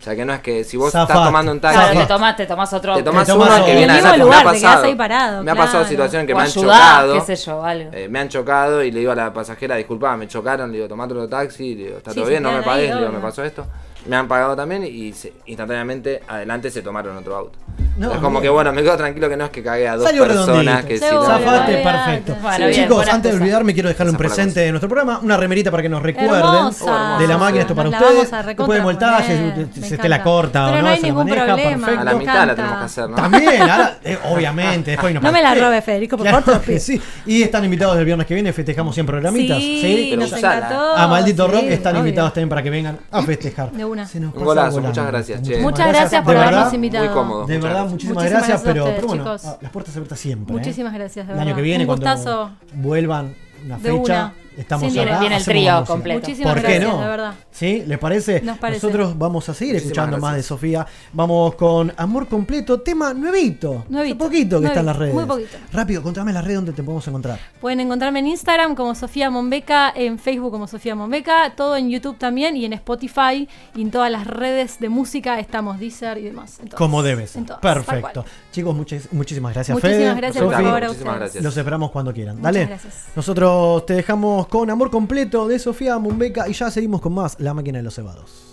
O 0.00 0.02
sea 0.02 0.16
que 0.16 0.24
no 0.24 0.32
es 0.32 0.40
que 0.40 0.64
si 0.64 0.78
vos 0.78 0.86
estás 0.88 1.06
tomando 1.06 1.52
un 1.52 1.58
Claro, 1.60 1.78
taxi, 1.78 1.98
te 1.98 2.06
tomas, 2.06 2.34
te 2.36 2.46
tomas 2.46 2.72
otro. 2.72 2.94
te 2.96 3.02
tomás 3.02 3.26
Te 3.26 3.32
uno 3.34 3.44
tomás 3.44 3.56
que 3.58 3.62
otro. 3.64 3.76
viene 3.76 3.92
mismo 3.92 4.08
adelante. 4.08 4.24
lugar, 4.24 4.44
me 4.44 4.48
ha 4.48 4.52
pasado. 4.54 4.84
ahí 4.86 4.94
parado, 4.94 5.42
me 5.44 5.50
ha 5.50 5.54
pasado 5.54 5.70
claro. 5.80 5.88
situaciones 5.88 6.26
que 6.26 6.32
o 6.32 6.36
me 6.36 6.42
han 6.42 6.50
chocado. 6.50 7.14
qué 7.14 7.20
sé 7.20 7.36
yo, 7.36 7.62
algo. 7.64 7.90
Eh, 7.92 8.08
me 8.08 8.18
han 8.18 8.28
chocado 8.30 8.82
y 8.82 8.90
le 8.90 9.00
digo 9.00 9.12
a 9.12 9.14
la 9.14 9.32
pasajera, 9.32 9.76
disculpa, 9.76 10.16
me 10.16 10.26
chocaron, 10.26 10.70
le 10.70 10.76
digo, 10.78 10.88
tomate 10.88 11.12
otro 11.12 11.28
taxi, 11.28 11.74
le 11.74 11.84
digo, 11.84 11.98
está 11.98 12.12
Sí, 12.12 12.20
todo 12.20 12.28
bien, 12.30 12.42
no 12.42 12.50
me 12.50 12.62
pagues, 12.62 12.94
le 12.94 13.00
digo, 13.00 13.12
me 13.12 13.18
pasó 13.20 13.44
esto. 13.44 13.66
Me 14.06 14.16
han 14.16 14.26
pagado 14.26 14.56
también 14.56 14.84
y 14.84 15.12
se- 15.12 15.34
instantáneamente 15.44 16.22
adelante 16.26 16.70
se 16.70 16.80
tomaron 16.80 17.14
otro 17.18 17.36
auto. 17.36 17.58
No, 18.00 18.12
es 18.12 18.18
como 18.18 18.30
bien. 18.30 18.42
que 18.42 18.48
bueno, 18.48 18.72
me 18.72 18.82
quedo 18.82 18.96
tranquilo 18.96 19.28
que 19.28 19.36
no 19.36 19.44
es 19.44 19.50
que 19.50 19.62
cagué 19.62 19.86
a 19.88 19.96
dos 19.96 20.06
Salió 20.06 20.26
personas 20.26 20.84
que 20.84 20.98
si 20.98 21.04
no- 21.04 21.20
perfecto. 21.20 22.36
Bueno, 22.40 22.56
Sí, 22.56 22.62
bien, 22.70 22.82
chicos, 22.88 23.08
antes 23.08 23.32
de 23.32 23.38
olvidarme, 23.38 23.74
quiero 23.74 23.88
dejarle 23.88 24.12
un 24.12 24.16
presente 24.18 24.60
de 24.60 24.70
nuestro 24.70 24.88
programa, 24.88 25.20
una 25.22 25.36
remerita 25.36 25.70
para 25.70 25.82
que 25.82 25.88
nos 25.88 26.02
recuerden 26.02 26.36
Hermosa. 26.40 27.16
de 27.18 27.26
la 27.28 27.36
máquina, 27.38 27.60
esto 27.62 27.74
para 27.74 27.90
Nos 27.90 28.00
ustedes. 28.00 28.30
Después 28.46 28.78
de 28.78 28.80
voltaje, 28.84 29.66
se 29.82 29.98
te 29.98 30.08
la 30.08 30.22
corta 30.22 30.64
Pero 30.66 30.72
o 30.72 30.76
no 30.78 30.82
no, 30.82 30.88
hay 30.88 30.96
se 30.96 31.02
la 31.02 31.08
ningún 31.08 31.24
maneja, 31.28 31.44
problema. 31.46 31.86
A 31.86 31.90
la 31.90 31.96
perfecto. 31.96 32.18
Mitad 32.18 32.46
la 32.46 32.54
tenemos 32.54 32.78
que 32.78 32.84
hacer, 32.84 33.10
¿no? 33.10 33.16
También, 33.16 33.62
ahora, 33.62 33.98
eh, 34.02 34.18
obviamente, 34.30 34.90
después 34.92 35.14
No 35.20 35.32
me 35.32 35.42
la 35.42 35.54
robe, 35.54 35.82
Federico, 35.82 36.16
por 36.16 36.26
favor. 36.26 36.60
sí. 36.78 37.00
Y 37.26 37.42
están 37.42 37.64
invitados 37.64 37.96
el 37.98 38.04
viernes 38.04 38.26
que 38.26 38.34
viene, 38.34 38.52
festejamos 38.52 38.94
siempre 38.94 39.10
programitas. 39.14 39.58
Sí, 39.58 40.06
Pero 40.10 40.22
nos 40.22 40.32
encantó. 40.32 40.96
A 40.96 41.06
Maldito 41.06 41.46
Rock 41.48 41.64
están 41.64 41.96
invitados 41.96 42.32
también 42.32 42.48
para 42.48 42.62
que 42.62 42.70
vengan 42.70 42.98
a 43.10 43.22
festejar. 43.22 43.70
De 43.72 43.84
una. 43.84 44.06
Se 44.06 44.20
nos 44.20 44.34
Un 44.34 44.44
golazo, 44.44 44.80
muchas 44.80 45.06
gracias, 45.06 45.42
che. 45.42 45.58
Muchas 45.60 45.88
gracias 45.88 46.24
por 46.24 46.36
habernos 46.36 46.72
invitado. 46.72 47.04
Muy 47.04 47.14
cómodo. 47.14 47.46
De 47.46 47.58
verdad. 47.58 47.89
Muchísimas, 47.90 48.16
Muchísimas 48.24 48.30
gracias, 48.48 48.62
gracias 48.62 48.62
pero, 48.62 48.84
pero 48.96 49.06
bueno, 49.08 49.22
chicos. 49.36 49.58
las 49.62 49.70
puertas 49.72 49.96
abiertas 49.96 50.18
siempre. 50.20 50.54
¿eh? 50.54 50.58
Muchísimas 50.58 50.92
gracias, 50.94 51.26
de 51.26 51.32
El 51.34 51.38
año 51.40 51.54
que 51.56 51.62
viene, 51.62 51.84
Un 51.84 51.88
cuando 51.88 52.06
gustazo. 52.06 52.50
vuelvan 52.74 53.34
una 53.64 53.76
De 53.78 53.82
fecha, 53.90 53.96
una. 53.98 54.34
Estamos 54.60 54.92
Sin 54.92 55.00
acá. 55.00 55.10
Viene- 55.10 55.20
viene 55.20 55.36
el 55.36 55.44
trío 55.44 55.84
completo. 55.86 56.20
Muchísimas 56.20 56.52
¿Por 56.54 56.62
qué 56.62 56.68
gracias, 56.78 56.94
no? 56.94 57.00
de 57.02 57.08
verdad. 57.08 57.34
¿Sí? 57.50 57.84
¿Les 57.86 57.98
parece? 57.98 58.40
Nos 58.42 58.58
parece. 58.58 58.86
Nosotros 58.86 59.18
vamos 59.18 59.48
a 59.48 59.54
seguir 59.54 59.74
Muchísimas 59.74 59.92
escuchando 59.98 60.18
más 60.18 60.36
de. 60.36 60.42
Sofía. 60.42 60.86
Vamos 61.12 61.54
con 61.56 61.92
Amor 61.96 62.28
Completo, 62.28 62.80
tema 62.80 63.12
nuevito. 63.14 63.84
Nuevito. 63.88 64.14
Hace 64.14 64.24
poquito 64.30 64.60
que 64.60 64.66
está 64.68 64.80
en 64.80 64.86
las 64.86 64.96
redes. 64.96 65.14
Nuevito, 65.14 65.34
muy 65.36 65.44
poquito. 65.44 65.58
Rápido, 65.72 66.02
contame 66.02 66.32
las 66.32 66.42
redes 66.44 66.56
donde 66.56 66.72
te 66.72 66.82
podemos 66.82 67.06
encontrar. 67.08 67.38
Pueden 67.60 67.80
encontrarme 67.80 68.18
en 68.20 68.26
Instagram 68.28 68.74
como 68.74 68.94
Sofía 68.94 69.30
Monbeca, 69.30 69.92
en 69.94 70.18
Facebook 70.18 70.50
como 70.50 70.66
Sofía 70.66 70.94
Monbeca, 70.94 71.52
todo 71.56 71.76
en 71.76 71.90
YouTube 71.90 72.16
también 72.18 72.56
y 72.56 72.64
en 72.64 72.72
Spotify 72.74 73.48
y 73.74 73.82
en 73.82 73.90
todas 73.90 74.10
las 74.10 74.26
redes 74.26 74.78
de 74.80 74.88
música 74.88 75.38
estamos 75.38 75.78
Deezer 75.78 76.18
y 76.18 76.22
demás. 76.22 76.58
Como 76.76 77.02
debes. 77.02 77.36
Perfecto. 77.60 78.24
Chicos, 78.52 78.74
muchísimas 79.12 79.54
gracias, 79.54 79.74
Muchísimas 79.74 79.98
Fede. 80.10 80.14
gracias 80.16 80.44
por 80.44 80.52
favor 80.52 80.68
a 80.68 80.86
Muchísimas 80.88 80.96
ustedes. 80.96 81.18
gracias. 81.20 81.44
Los 81.44 81.56
esperamos 81.56 81.90
cuando 81.90 82.12
quieran. 82.12 82.36
Muchas 82.36 82.52
Dale. 82.54 82.66
gracias. 82.66 82.94
Nosotros 83.14 83.86
te 83.86 83.94
dejamos 83.94 84.46
con 84.50 84.68
Amor 84.68 84.90
Completo 84.90 85.46
de 85.46 85.58
Sofía 85.60 85.96
Mumbeca 85.98 86.48
y 86.48 86.52
ya 86.52 86.70
seguimos 86.70 87.00
con 87.00 87.14
más 87.14 87.38
La 87.38 87.54
Máquina 87.54 87.78
de 87.78 87.84
los 87.84 87.94
Cebados. 87.94 88.49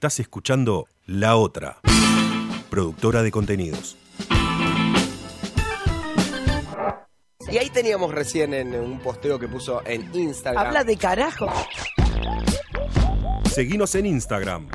Estás 0.00 0.18
escuchando 0.18 0.88
La 1.04 1.36
Otra, 1.36 1.76
productora 2.70 3.22
de 3.22 3.30
contenidos. 3.30 3.98
Y 7.52 7.58
ahí 7.58 7.68
teníamos 7.68 8.10
recién 8.10 8.54
en 8.54 8.74
un 8.76 8.98
posteo 9.00 9.38
que 9.38 9.46
puso 9.46 9.82
en 9.86 10.08
Instagram. 10.14 10.66
Habla 10.68 10.84
de 10.84 10.96
carajo. 10.96 11.48
Seguinos 13.52 13.94
en 13.94 14.06
Instagram. 14.06 14.68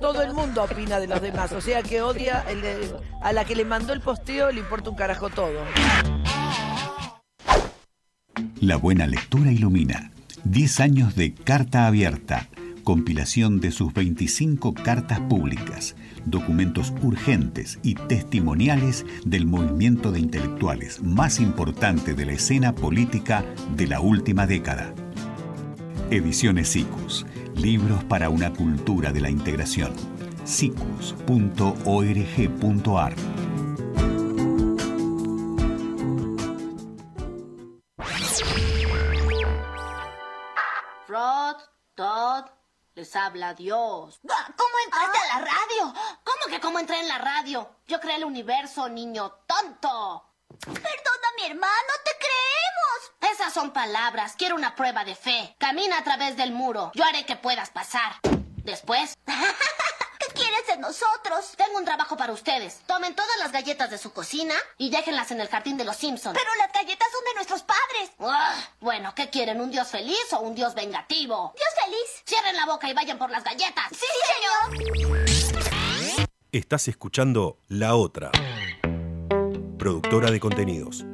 Todo 0.00 0.22
el 0.22 0.32
mundo 0.32 0.64
opina 0.64 0.98
de 0.98 1.08
los 1.08 1.20
demás, 1.20 1.52
o 1.52 1.60
sea 1.60 1.82
que 1.82 2.00
odia 2.00 2.42
el 2.48 2.62
de- 2.62 2.96
a 3.20 3.34
la 3.34 3.44
que 3.44 3.54
le 3.54 3.66
mandó 3.66 3.92
el 3.92 4.00
posteo, 4.00 4.50
le 4.50 4.60
importa 4.60 4.88
un 4.88 4.96
carajo 4.96 5.28
todo. 5.28 5.60
La 8.62 8.76
buena 8.76 9.06
lectura 9.06 9.52
ilumina. 9.52 10.08
10 10.44 10.80
años 10.80 11.14
de 11.14 11.34
Carta 11.34 11.86
Abierta. 11.86 12.48
Compilación 12.84 13.60
de 13.60 13.70
sus 13.70 13.94
25 13.94 14.74
cartas 14.74 15.20
públicas, 15.20 15.94
documentos 16.26 16.92
urgentes 17.02 17.78
y 17.84 17.94
testimoniales 17.94 19.06
del 19.24 19.46
movimiento 19.46 20.10
de 20.10 20.18
intelectuales 20.18 21.00
más 21.00 21.38
importante 21.38 22.14
de 22.14 22.26
la 22.26 22.32
escena 22.32 22.74
política 22.74 23.44
de 23.76 23.86
la 23.86 24.00
última 24.00 24.48
década. 24.48 24.92
Ediciones 26.10 26.68
SICUS. 26.68 27.24
Libros 27.56 28.02
para 28.04 28.30
una 28.30 28.52
cultura 28.52 29.12
de 29.12 29.20
la 29.20 29.30
integración. 29.30 29.92
sicus.org.ar 30.44 31.12
Dios. 43.54 44.20
¿Cómo 44.22 44.74
entraste 44.84 45.18
a 45.18 45.38
la 45.38 45.44
radio? 45.44 45.94
¿Cómo 46.24 46.46
que 46.48 46.60
cómo 46.60 46.78
entré 46.78 47.00
en 47.00 47.08
la 47.08 47.18
radio? 47.18 47.76
Yo 47.86 48.00
creé 48.00 48.16
el 48.16 48.24
universo, 48.24 48.88
niño 48.88 49.30
tonto. 49.46 50.24
Perdona, 50.64 51.28
mi 51.36 51.46
hermano, 51.46 51.92
te 52.04 52.10
creemos. 52.18 53.32
Esas 53.34 53.52
son 53.52 53.72
palabras. 53.72 54.34
Quiero 54.36 54.54
una 54.54 54.74
prueba 54.74 55.04
de 55.04 55.14
fe. 55.14 55.56
Camina 55.58 55.98
a 55.98 56.04
través 56.04 56.36
del 56.36 56.52
muro. 56.52 56.92
Yo 56.94 57.04
haré 57.04 57.24
que 57.24 57.36
puedas 57.36 57.70
pasar. 57.70 58.16
Después. 58.64 59.14
¿Qué 60.32 60.40
quieres 60.40 60.66
de 60.66 60.76
nosotros? 60.78 61.52
Tengo 61.56 61.78
un 61.78 61.84
trabajo 61.84 62.16
para 62.16 62.32
ustedes. 62.32 62.80
Tomen 62.86 63.14
todas 63.14 63.36
las 63.38 63.52
galletas 63.52 63.90
de 63.90 63.98
su 63.98 64.12
cocina 64.12 64.54
y 64.78 64.88
déjenlas 64.90 65.30
en 65.30 65.40
el 65.40 65.48
jardín 65.48 65.76
de 65.76 65.84
los 65.84 65.96
Simpsons. 65.96 66.38
Pero 66.38 66.54
las 66.56 66.72
galletas 66.72 67.08
son 67.12 67.24
de 67.24 67.34
nuestros 67.34 67.62
padres. 67.62 68.10
bueno, 68.80 69.14
¿qué 69.14 69.28
quieren? 69.28 69.60
¿Un 69.60 69.70
dios 69.70 69.88
feliz 69.88 70.32
o 70.32 70.40
un 70.40 70.54
dios 70.54 70.74
vengativo? 70.74 71.52
Dios 71.54 71.68
feliz. 71.84 72.22
Cierren 72.26 72.56
la 72.56 72.66
boca 72.66 72.88
y 72.88 72.94
vayan 72.94 73.18
por 73.18 73.30
las 73.30 73.44
galletas. 73.44 73.88
Sí, 73.90 74.06
señor. 74.70 75.18
Estás 76.50 76.88
escuchando 76.88 77.58
La 77.68 77.94
Otra, 77.94 78.30
productora 79.78 80.30
de 80.30 80.40
contenidos. 80.40 81.04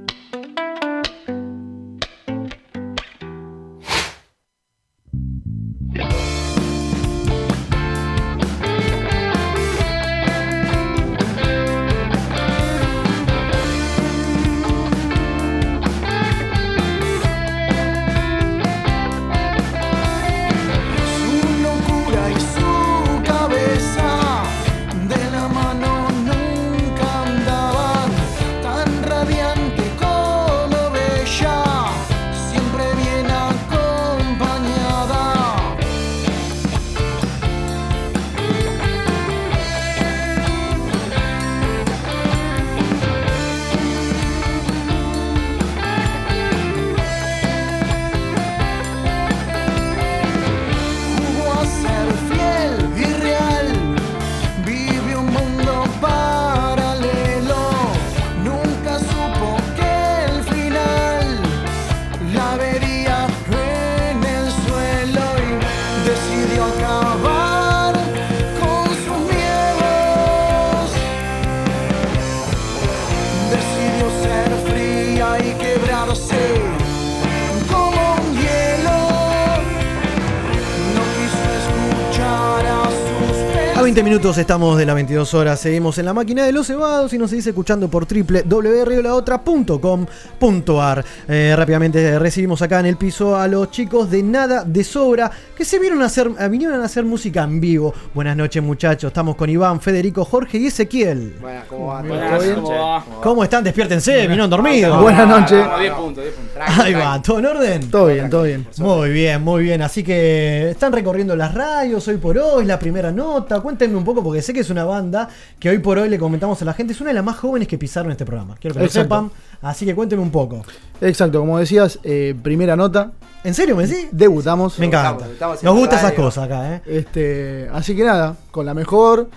20 83.99 84.11
minutos 84.11 84.39
estamos 84.39 84.79
de 84.79 84.87
las 84.87 84.95
22 84.95 85.35
horas, 85.35 85.59
seguimos 85.59 85.99
en 85.99 86.05
la 86.05 86.15
máquina 86.15 86.45
de 86.45 86.53
los 86.53 86.69
cebados 86.69 87.12
y 87.15 87.19
nos 87.19 87.31
seguís 87.31 87.49
escuchando 87.49 87.89
por 87.89 88.07
www.laotra.com.ar. 88.07 91.05
Eh, 91.27 91.55
rápidamente 91.57 92.16
recibimos 92.20 92.62
acá 92.62 92.79
en 92.79 92.87
el 92.87 92.97
piso 92.97 93.37
a 93.37 93.49
los 93.49 93.73
chicos 93.73 94.09
de 94.09 94.23
Nada 94.23 94.62
de 94.62 94.85
Sobra 94.85 95.29
que 95.57 95.65
se 95.65 95.81
vieron 95.81 96.01
a 96.03 96.05
hacer, 96.05 96.31
eh, 96.39 96.49
vinieron 96.49 96.81
a 96.81 96.85
hacer 96.85 97.05
música 97.05 97.43
en 97.43 97.61
vivo. 97.61 97.93
Buenas 98.15 98.37
noches 98.37 98.62
muchachos, 98.62 99.09
estamos 99.09 99.35
con 99.35 99.51
Iván, 99.51 99.81
Federico, 99.81 100.25
Jorge 100.25 100.59
y 100.59 100.69
Ezequiel. 100.69 101.35
Buenas, 101.41 101.65
¿cómo 101.65 101.89
va? 101.89 102.01
Buenas, 102.03 102.31
¿Todo 102.31 102.43
bien? 102.45 102.55
¿cómo 102.55 102.70
va? 102.70 103.05
¿Cómo 103.20 103.43
están? 103.43 103.65
Despiértense, 103.65 104.20
vinieron 104.20 104.49
dormidos. 104.49 105.03
Buenas 105.03 105.27
noches. 105.27 105.66
ah, 105.69 105.77
10 105.77 105.93
puntos, 105.95 106.23
10 106.23 106.37
puntos. 106.37 106.62
Ahí 106.85 106.95
va, 106.95 107.20
¿todo 107.20 107.41
en 107.41 107.47
orden? 107.47 107.91
Todo 107.91 108.07
bien, 108.07 108.31
todo 108.31 108.45
bien. 108.45 108.65
Muy 108.77 109.11
bien, 109.11 109.43
muy 109.43 109.65
bien. 109.65 109.83
Así 109.83 110.05
que 110.05 110.70
están 110.70 110.93
recorriendo 110.93 111.35
las 111.35 111.53
radios 111.53 112.07
hoy 112.07 112.19
por 112.19 112.39
hoy, 112.39 112.65
la 112.65 112.79
primera 112.79 113.11
nota. 113.11 113.59
Cuéntenme 113.59 113.88
un 113.97 114.05
poco, 114.05 114.23
porque 114.23 114.43
sé 114.43 114.52
que 114.52 114.60
es 114.60 114.70
una 114.70 114.85
banda 114.85 115.28
que 115.59 115.70
hoy 115.70 115.78
por 115.78 115.98
hoy 115.98 116.09
le 116.09 116.19
comentamos 116.19 116.60
a 116.62 116.65
la 116.65 116.74
gente. 116.74 116.93
Es 116.93 117.01
una 117.01 117.10
de 117.10 117.15
las 117.15 117.24
más 117.24 117.36
jóvenes 117.36 117.69
que 117.69 117.78
pisaron 117.78 118.10
este 118.12 118.24
programa. 118.24 118.56
Quiero 118.60 118.74
que 118.74 118.81
lo 118.81 118.86
Exacto. 118.86 119.05
sepan. 119.05 119.31
Así 119.62 119.86
que 119.86 119.94
cuéntenme 119.94 120.23
un 120.23 120.31
poco. 120.31 120.65
Exacto, 121.01 121.40
como 121.40 121.59
decías, 121.59 121.98
eh, 122.02 122.35
primera 122.43 122.77
nota. 122.77 123.12
¿En 123.44 123.55
serio 123.55 123.77
me 123.77 123.86
decís? 123.86 124.09
Debutamos. 124.12 124.78
Me 124.78 124.86
encanta. 124.86 125.27
Nos 125.62 125.74
gustan 125.77 125.98
esas 125.98 126.12
cosas 126.12 126.44
acá, 126.44 126.74
¿eh? 126.74 126.82
Este, 126.86 127.69
así 127.73 127.94
que 127.94 128.05
nada, 128.05 128.36
con 128.51 128.66
la 128.66 128.74
mejor, 128.74 129.28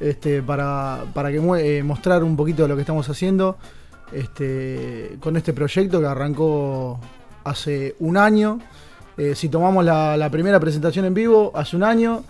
este, 0.00 0.42
para, 0.42 1.04
para 1.12 1.30
que 1.30 1.36
eh, 1.36 1.82
mostrar 1.82 2.24
un 2.24 2.36
poquito 2.36 2.62
de 2.62 2.68
lo 2.68 2.74
que 2.74 2.82
estamos 2.82 3.08
haciendo, 3.08 3.58
este, 4.12 5.16
con 5.20 5.36
este 5.36 5.52
proyecto 5.52 6.00
que 6.00 6.06
arrancó 6.06 6.98
hace 7.44 7.96
un 8.00 8.16
año. 8.16 8.58
Eh, 9.16 9.34
si 9.34 9.48
tomamos 9.50 9.84
la, 9.84 10.16
la 10.16 10.30
primera 10.30 10.58
presentación 10.58 11.04
en 11.04 11.14
vivo, 11.14 11.52
hace 11.54 11.76
un 11.76 11.82
año. 11.84 12.24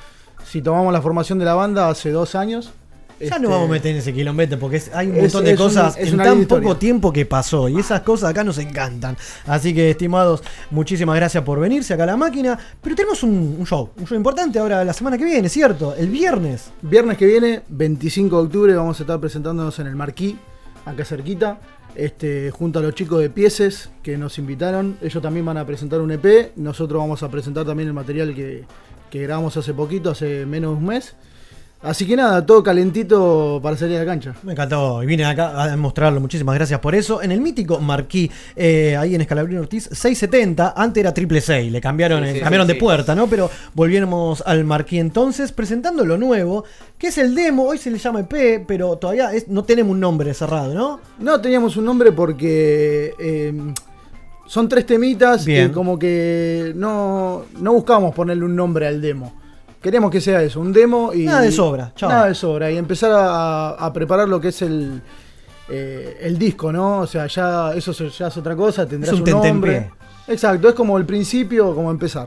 Si 0.47 0.63
tomamos 0.63 0.93
la 0.93 1.01
formación 1.03 1.39
de 1.39 1.45
la 1.45 1.55
banda, 1.55 1.89
hace 1.89 2.11
dos 2.11 2.35
años. 2.35 2.73
Ya 3.19 3.27
Este, 3.27 3.41
no 3.41 3.51
vamos 3.51 3.69
a 3.69 3.73
meter 3.73 3.91
en 3.93 3.99
ese 3.99 4.15
quilombete 4.15 4.57
porque 4.57 4.77
es- 4.79 4.91
hay 4.95 5.09
un 5.09 5.17
Es- 5.17 5.23
montón 5.25 5.45
de 5.45 5.51
un- 5.51 5.57
cosas 5.59 5.95
es 5.99 6.11
en 6.11 6.17
tan 6.17 6.47
poco 6.47 6.79
tiempo 6.79 7.13
que 7.13 7.27
pasó 7.27 7.69
y 7.69 7.79
esas 7.79 8.01
cosas 8.01 8.31
acá 8.31 8.43
nos 8.45 8.57
encantan. 8.57 9.15
Así 9.47 9.75
que, 9.75 9.91
estimados, 9.91 10.43
muchísimas 10.71 11.17
gracias 11.17 11.45
por 11.45 11.61
venirse 11.61 11.93
acá 11.93 12.05
a 12.05 12.07
la 12.07 12.17
máquina. 12.17 12.59
Pero 12.81 12.97
tenemos 12.97 13.23
un, 13.23 13.57
un 13.59 13.67
show, 13.67 13.91
un 13.99 14.07
show 14.07 14.17
importante 14.17 14.59
ahora 14.59 14.83
la 14.87 14.95
semana 14.95 15.19
que 15.19 15.27
viene, 15.27 15.51
¿cierto? 15.51 15.95
El 15.95 16.09
viernes. 16.09 16.71
Viernes 16.81 17.19
que 17.19 17.27
viene, 17.27 17.61
25 17.69 18.39
de 18.39 18.43
octubre, 18.45 18.75
vamos 18.75 18.99
a 19.01 19.03
estar 19.03 19.21
presentándonos 19.21 19.79
en 19.81 19.87
el 19.89 19.97
Marquí, 19.97 20.39
acá 20.87 21.05
cerquita, 21.05 21.59
este, 21.95 22.51
junto 22.51 22.79
a 22.79 22.83
los 22.83 22.95
chicos 22.95 23.21
de 23.21 23.29
Pieces 23.29 23.91
que 24.03 24.17
nos 24.17 24.39
invitaron. 24.39 24.97
Ellos 25.03 25.23
también 25.23 25.45
van 25.45 25.59
a 25.59 25.67
presentar 25.67 26.01
un 26.01 26.11
EP. 26.11 26.53
Nosotros 26.57 26.99
vamos 26.99 27.23
a 27.23 27.29
presentar 27.31 27.67
también 27.67 27.89
el 27.89 27.93
material 27.95 28.35
que, 28.35 28.65
que 29.11 29.23
grabamos 29.23 29.57
hace 29.57 29.75
poquito, 29.75 30.11
hace 30.11 30.47
menos 30.47 30.73
de 30.73 30.77
un 30.79 30.87
mes. 30.87 31.15
Así 31.83 32.07
que 32.07 32.15
nada, 32.15 32.45
todo 32.45 32.63
calentito 32.63 33.59
para 33.63 33.75
salir 33.75 33.97
a 33.97 34.01
la 34.01 34.05
cancha. 34.05 34.35
Me 34.43 34.53
encantó 34.53 35.03
y 35.03 35.07
vine 35.07 35.25
acá 35.25 35.63
a 35.73 35.75
mostrarlo. 35.79 36.21
Muchísimas 36.21 36.55
gracias 36.55 36.79
por 36.79 36.95
eso. 36.95 37.23
En 37.23 37.33
el 37.33 37.41
mítico 37.41 37.81
Marquí, 37.81 38.31
eh, 38.55 38.99
ahí 38.99 39.15
en 39.15 39.23
Escalabrín 39.23 39.57
Ortiz, 39.61 39.85
670. 39.91 40.75
Antes 40.77 41.01
era 41.01 41.15
triple 41.15 41.41
6. 41.41 41.73
Le 41.73 41.81
cambiaron, 41.81 42.23
Sí, 42.23 42.29
eh, 42.29 42.35
sí, 42.35 42.41
cambiaron 42.41 42.67
sí, 42.67 42.75
de 42.75 42.79
sí. 42.79 42.81
puerta, 42.85 43.15
¿no? 43.15 43.29
Pero 43.29 43.51
volviéramos 43.73 44.43
al 44.45 44.63
Marquí 44.65 44.99
entonces, 44.99 45.53
presentando 45.53 46.05
lo 46.05 46.19
nuevo, 46.19 46.65
que 46.99 47.07
es 47.07 47.17
el 47.17 47.35
demo. 47.35 47.65
Hoy 47.65 47.79
se 47.79 47.91
le 47.91 47.97
llama 47.97 48.21
EP, 48.21 48.63
pero 48.69 48.97
todavía 48.97 49.33
es- 49.33 49.49
no 49.49 49.65
tenemos 49.65 49.93
un 49.93 50.01
nombre 50.01 50.35
cerrado, 50.35 50.75
¿no? 50.75 51.01
No 51.19 51.41
teníamos 51.41 51.79
un 51.79 51.87
nombre 51.87 52.13
porque 52.13 53.15
eh, 53.19 53.55
son 54.51 54.69
tres 54.69 54.85
temitas 54.85 55.45
Bien. 55.45 55.71
y 55.71 55.73
como 55.73 55.97
que 55.97 56.73
no, 56.75 57.45
no 57.61 57.73
buscamos 57.73 58.13
ponerle 58.13 58.45
un 58.45 58.57
nombre 58.57 58.89
al 58.89 59.01
demo. 59.01 59.33
Queremos 59.81 60.11
que 60.11 60.21
sea 60.21 60.43
eso, 60.43 60.61
un 60.61 60.73
demo 60.73 61.13
y. 61.15 61.25
Nada 61.25 61.43
de 61.43 61.53
sobra, 61.53 61.93
chao. 61.95 62.11
Nada 62.11 62.27
de 62.27 62.35
sobra. 62.35 62.69
Y 62.69 62.77
empezar 62.77 63.13
a, 63.13 63.71
a 63.71 63.93
preparar 63.93 64.29
lo 64.29 64.41
que 64.41 64.49
es 64.49 64.61
el, 64.63 65.01
eh, 65.69 66.19
el 66.23 66.37
disco, 66.37 66.73
¿no? 66.73 66.99
O 66.99 67.07
sea, 67.07 67.29
ya 67.29 67.75
eso 67.75 67.93
ya 67.93 68.27
es 68.27 68.37
otra 68.37 68.57
cosa, 68.57 68.89
tendrás 68.89 69.15
Es 69.15 69.21
un 69.21 69.33
un, 69.33 69.41
nombre. 69.41 69.89
Exacto, 70.27 70.69
es 70.69 70.75
como 70.75 70.99
el 70.99 71.07
principio, 71.07 71.73
como 71.73 71.89
empezar. 71.89 72.27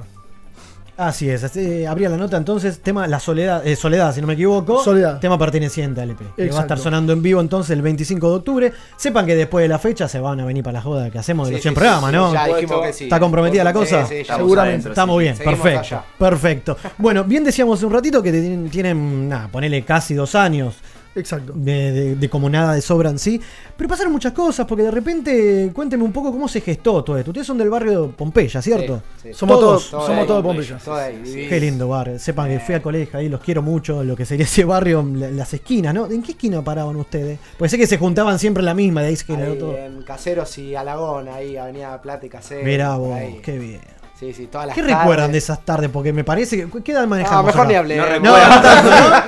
Así 0.95 1.27
es, 1.27 1.43
así, 1.43 1.85
abría 1.85 2.07
la 2.07 2.17
nota 2.17 2.37
entonces, 2.37 2.79
tema 2.79 3.07
La 3.07 3.19
Soledad, 3.19 3.65
eh, 3.65 3.75
Soledad, 3.75 4.13
si 4.13 4.21
no 4.21 4.27
me 4.27 4.33
equivoco. 4.33 4.83
Soledad. 4.83 5.19
Tema 5.19 5.39
perteneciente 5.39 6.01
al 6.01 6.11
EP. 6.11 6.19
que 6.35 6.49
va 6.51 6.59
a 6.59 6.61
estar 6.61 6.77
sonando 6.77 7.13
en 7.13 7.23
vivo 7.23 7.41
entonces 7.41 7.71
el 7.71 7.81
25 7.81 8.29
de 8.29 8.35
octubre. 8.35 8.73
Sepan 8.95 9.25
que 9.25 9.35
después 9.35 9.63
de 9.63 9.69
la 9.69 9.79
fecha 9.79 10.07
se 10.07 10.19
van 10.19 10.39
a 10.39 10.45
venir 10.45 10.63
para 10.63 10.73
la 10.73 10.81
joda 10.83 11.09
que 11.09 11.17
hacemos 11.17 11.47
de 11.47 11.53
Sí, 11.53 11.55
los 11.55 11.61
sí, 11.61 11.69
100 11.69 11.73
sí, 11.73 11.79
programas, 11.79 12.09
sí, 12.11 12.15
¿no? 12.15 12.33
ya 12.33 12.45
dijimos 12.47 12.81
que 12.85 12.93
sí. 12.93 13.03
¿Está 13.05 13.19
comprometida 13.19 13.63
la 13.63 13.73
cosa? 13.73 14.05
sí, 14.05 14.13
ya 14.15 14.21
Estamos 14.21 14.41
seguramente. 14.43 14.71
adentro, 14.73 14.91
Estamos 14.91 15.15
sí. 15.17 15.21
bien, 15.23 15.35
Seguimos 15.35 15.59
perfecto. 15.59 15.79
allá. 15.95 16.03
Perfecto. 16.19 16.77
Bueno, 16.99 17.23
bien 17.23 17.43
decíamos 17.43 17.79
hace 17.79 17.85
un 17.87 17.93
ratito 17.93 18.21
que 18.21 18.31
tienen, 18.31 18.69
tienen 18.69 19.27
nada, 19.29 19.47
ponele 19.47 19.81
casi 19.83 20.13
dos 20.13 20.35
años. 20.35 20.75
Exacto. 21.15 21.53
De, 21.55 21.91
de- 21.91 22.15
de 22.15 22.29
como 22.29 22.49
nada 22.49 22.73
de 22.73 22.81
sobra 22.81 23.09
en 23.09 23.19
sí. 23.19 23.39
Pero 23.77 23.87
pasaron 23.89 24.11
muchas 24.11 24.31
cosas, 24.33 24.65
porque 24.65 24.83
de 24.83 24.91
repente, 24.91 25.71
cuénteme 25.73 26.03
un 26.03 26.11
poco 26.11 26.31
cómo 26.31 26.47
se 26.47 26.59
gestó 26.61 27.03
todo 27.03 27.17
esto. 27.17 27.31
Ustedes 27.31 27.45
son 27.47 27.57
del 27.57 27.69
barrio 27.69 28.11
Pompeya, 28.11 28.61
¿cierto? 28.61 29.01
Sí, 29.21 29.29
sí. 29.29 29.33
Somos 29.33 29.59
todos- 29.59 29.83
somos 29.83 30.25
todos 30.27 30.43
Pompeya. 30.43 30.79
Divino. 31.23 31.49
Qué 31.49 31.59
lindo 31.59 31.87
barrio. 31.87 32.17
Sepan 32.19 32.49
que 32.49 32.59
fui 32.59 32.75
al 32.75 32.81
colegio 32.81 33.19
ahí, 33.19 33.29
los 33.29 33.41
quiero 33.41 33.61
mucho, 33.61 34.03
lo 34.03 34.15
que 34.15 34.25
sería 34.25 34.45
ese 34.45 34.63
barrio, 34.65 35.07
la- 35.15 35.29
las 35.29 35.53
esquinas, 35.53 35.93
¿no? 35.93 36.05
¿En 36.09 36.21
qué 36.23 36.31
esquina 36.33 36.61
paraban 36.63 36.95
ustedes? 36.95 37.39
Pues 37.57 37.69
sé 37.71 37.77
que 37.77 37.87
se 37.87 37.97
juntaban 37.97 38.39
siempre 38.39 38.61
en 38.61 38.65
la 38.65 38.73
misma, 38.73 39.01
de 39.01 39.07
ahí 39.09 39.15
se 39.15 39.25
generó 39.25 39.51
Ahí 39.53 39.59
todo. 39.59 39.77
en 39.77 40.01
Caseros 40.03 40.57
y 40.57 40.75
Alagón, 40.75 41.27
ahí, 41.29 41.57
Avenida 41.57 42.01
Plata 42.01 42.25
y 42.25 42.29
Caseros. 42.29 42.63
Mirá 42.65 42.95
vos, 42.97 43.13
ahí. 43.15 43.39
qué 43.43 43.57
bien. 43.59 43.81
Sí, 44.23 44.33
sí, 44.33 44.47
todas 44.47 44.67
las 44.67 44.75
¿Qué 44.75 44.81
tardes. 44.81 44.97
recuerdan 44.99 45.31
de 45.33 45.37
esas 45.37 45.65
tardes? 45.65 45.89
Porque 45.91 46.13
me 46.13 46.23
parece 46.23 46.55
que. 46.55 46.81
¿Qué 46.81 46.91
edad 46.93 47.05
manejamos? 47.07 47.39
Ah, 47.41 47.43
mejor 47.45 47.61
acá? 47.61 47.69
ni 47.69 47.75
hablé. 47.75 47.97
No, 47.97 48.03
No 48.05 48.09
recuerdan. 48.09 48.83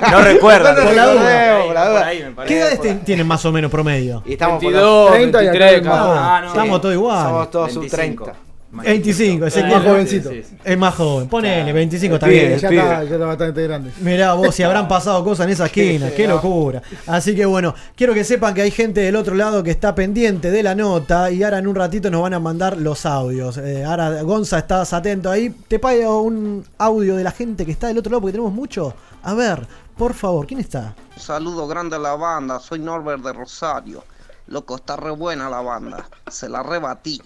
¿no? 0.05 0.11
No 0.11 0.21
recuerdan. 0.23 0.75
Por 0.75 0.93
la 0.95 1.05
No 1.05 1.11
duda. 1.11 1.21
recuerdan, 1.21 1.65
por 1.65 1.73
la 1.75 1.89
duda. 1.89 1.99
Por 1.99 2.07
ahí, 2.07 2.23
me 2.23 2.31
parece. 2.31 2.53
¿Qué 2.53 2.59
edades 2.61 2.81
ten- 2.81 2.99
tienen 3.03 3.27
más 3.27 3.45
o 3.45 3.51
menos 3.51 3.69
promedio? 3.69 4.23
Y 4.25 4.33
estamos 4.33 4.63
por 4.63 4.71
22, 4.71 5.05
los 5.09 5.15
30 5.17 5.43
y 5.43 5.47
acá 5.47 5.51
23, 5.59 5.81
el 5.81 5.85
más- 5.89 5.99
Ah, 6.17 6.41
no. 6.43 6.47
estamos 6.47 6.81
todos 6.81 6.95
igual. 6.95 7.23
Somos 7.25 7.51
todos 7.51 7.73
sub 7.73 7.81
25. 7.81 8.23
30. 8.23 8.44
25, 8.83 9.45
ese 9.45 9.59
Es 9.61 9.65
más 9.67 9.83
jovencito. 9.83 10.31
Es 10.63 10.77
más 10.77 10.95
joven. 10.95 11.27
Ponele, 11.27 11.73
25 11.73 12.15
está 12.15 12.27
bien. 12.27 12.57
ya, 12.57 12.69
está, 12.69 13.03
ya 13.03 13.13
está 13.13 13.25
bastante 13.25 13.63
grande. 13.63 13.91
Mirá 14.01 14.33
vos, 14.33 14.53
si 14.53 14.63
habrán 14.63 14.87
pasado 14.87 15.23
cosas 15.23 15.45
en 15.45 15.53
esa 15.53 15.65
esquina, 15.67 16.09
qué 16.11 16.27
locura. 16.27 16.81
Así 17.07 17.35
que 17.35 17.45
bueno, 17.45 17.73
quiero 17.95 18.13
que 18.13 18.23
sepan 18.23 18.53
que 18.53 18.61
hay 18.61 18.71
gente 18.71 19.01
del 19.01 19.15
otro 19.15 19.35
lado 19.35 19.63
que 19.63 19.71
está 19.71 19.95
pendiente 19.95 20.51
de 20.51 20.63
la 20.63 20.75
nota 20.75 21.31
y 21.31 21.43
ahora 21.43 21.59
en 21.59 21.67
un 21.67 21.75
ratito 21.75 22.09
nos 22.09 22.21
van 22.21 22.33
a 22.33 22.39
mandar 22.39 22.77
los 22.77 23.05
audios. 23.05 23.57
Eh, 23.57 23.83
ahora, 23.83 24.21
Gonza, 24.23 24.59
estás 24.59 24.93
atento 24.93 25.29
ahí. 25.29 25.49
Te 25.67 25.79
pago 25.79 26.21
un 26.21 26.65
audio 26.77 27.15
de 27.15 27.23
la 27.23 27.31
gente 27.31 27.65
que 27.65 27.71
está 27.71 27.87
del 27.87 27.97
otro 27.97 28.11
lado 28.11 28.21
porque 28.21 28.33
tenemos 28.33 28.53
mucho. 28.53 28.93
A 29.23 29.33
ver, 29.33 29.67
por 29.97 30.13
favor, 30.13 30.45
¿quién 30.45 30.59
está? 30.59 30.93
Saludo 31.17 31.67
grande 31.67 31.95
a 31.95 31.99
la 31.99 32.15
banda, 32.15 32.59
soy 32.59 32.79
Norbert 32.79 33.23
de 33.23 33.33
Rosario. 33.33 34.03
Loco, 34.47 34.75
está 34.75 34.95
re 34.95 35.11
buena 35.11 35.49
la 35.49 35.61
banda. 35.61 36.05
Se 36.29 36.47
la 36.49 36.61
rebatí. 36.61 37.21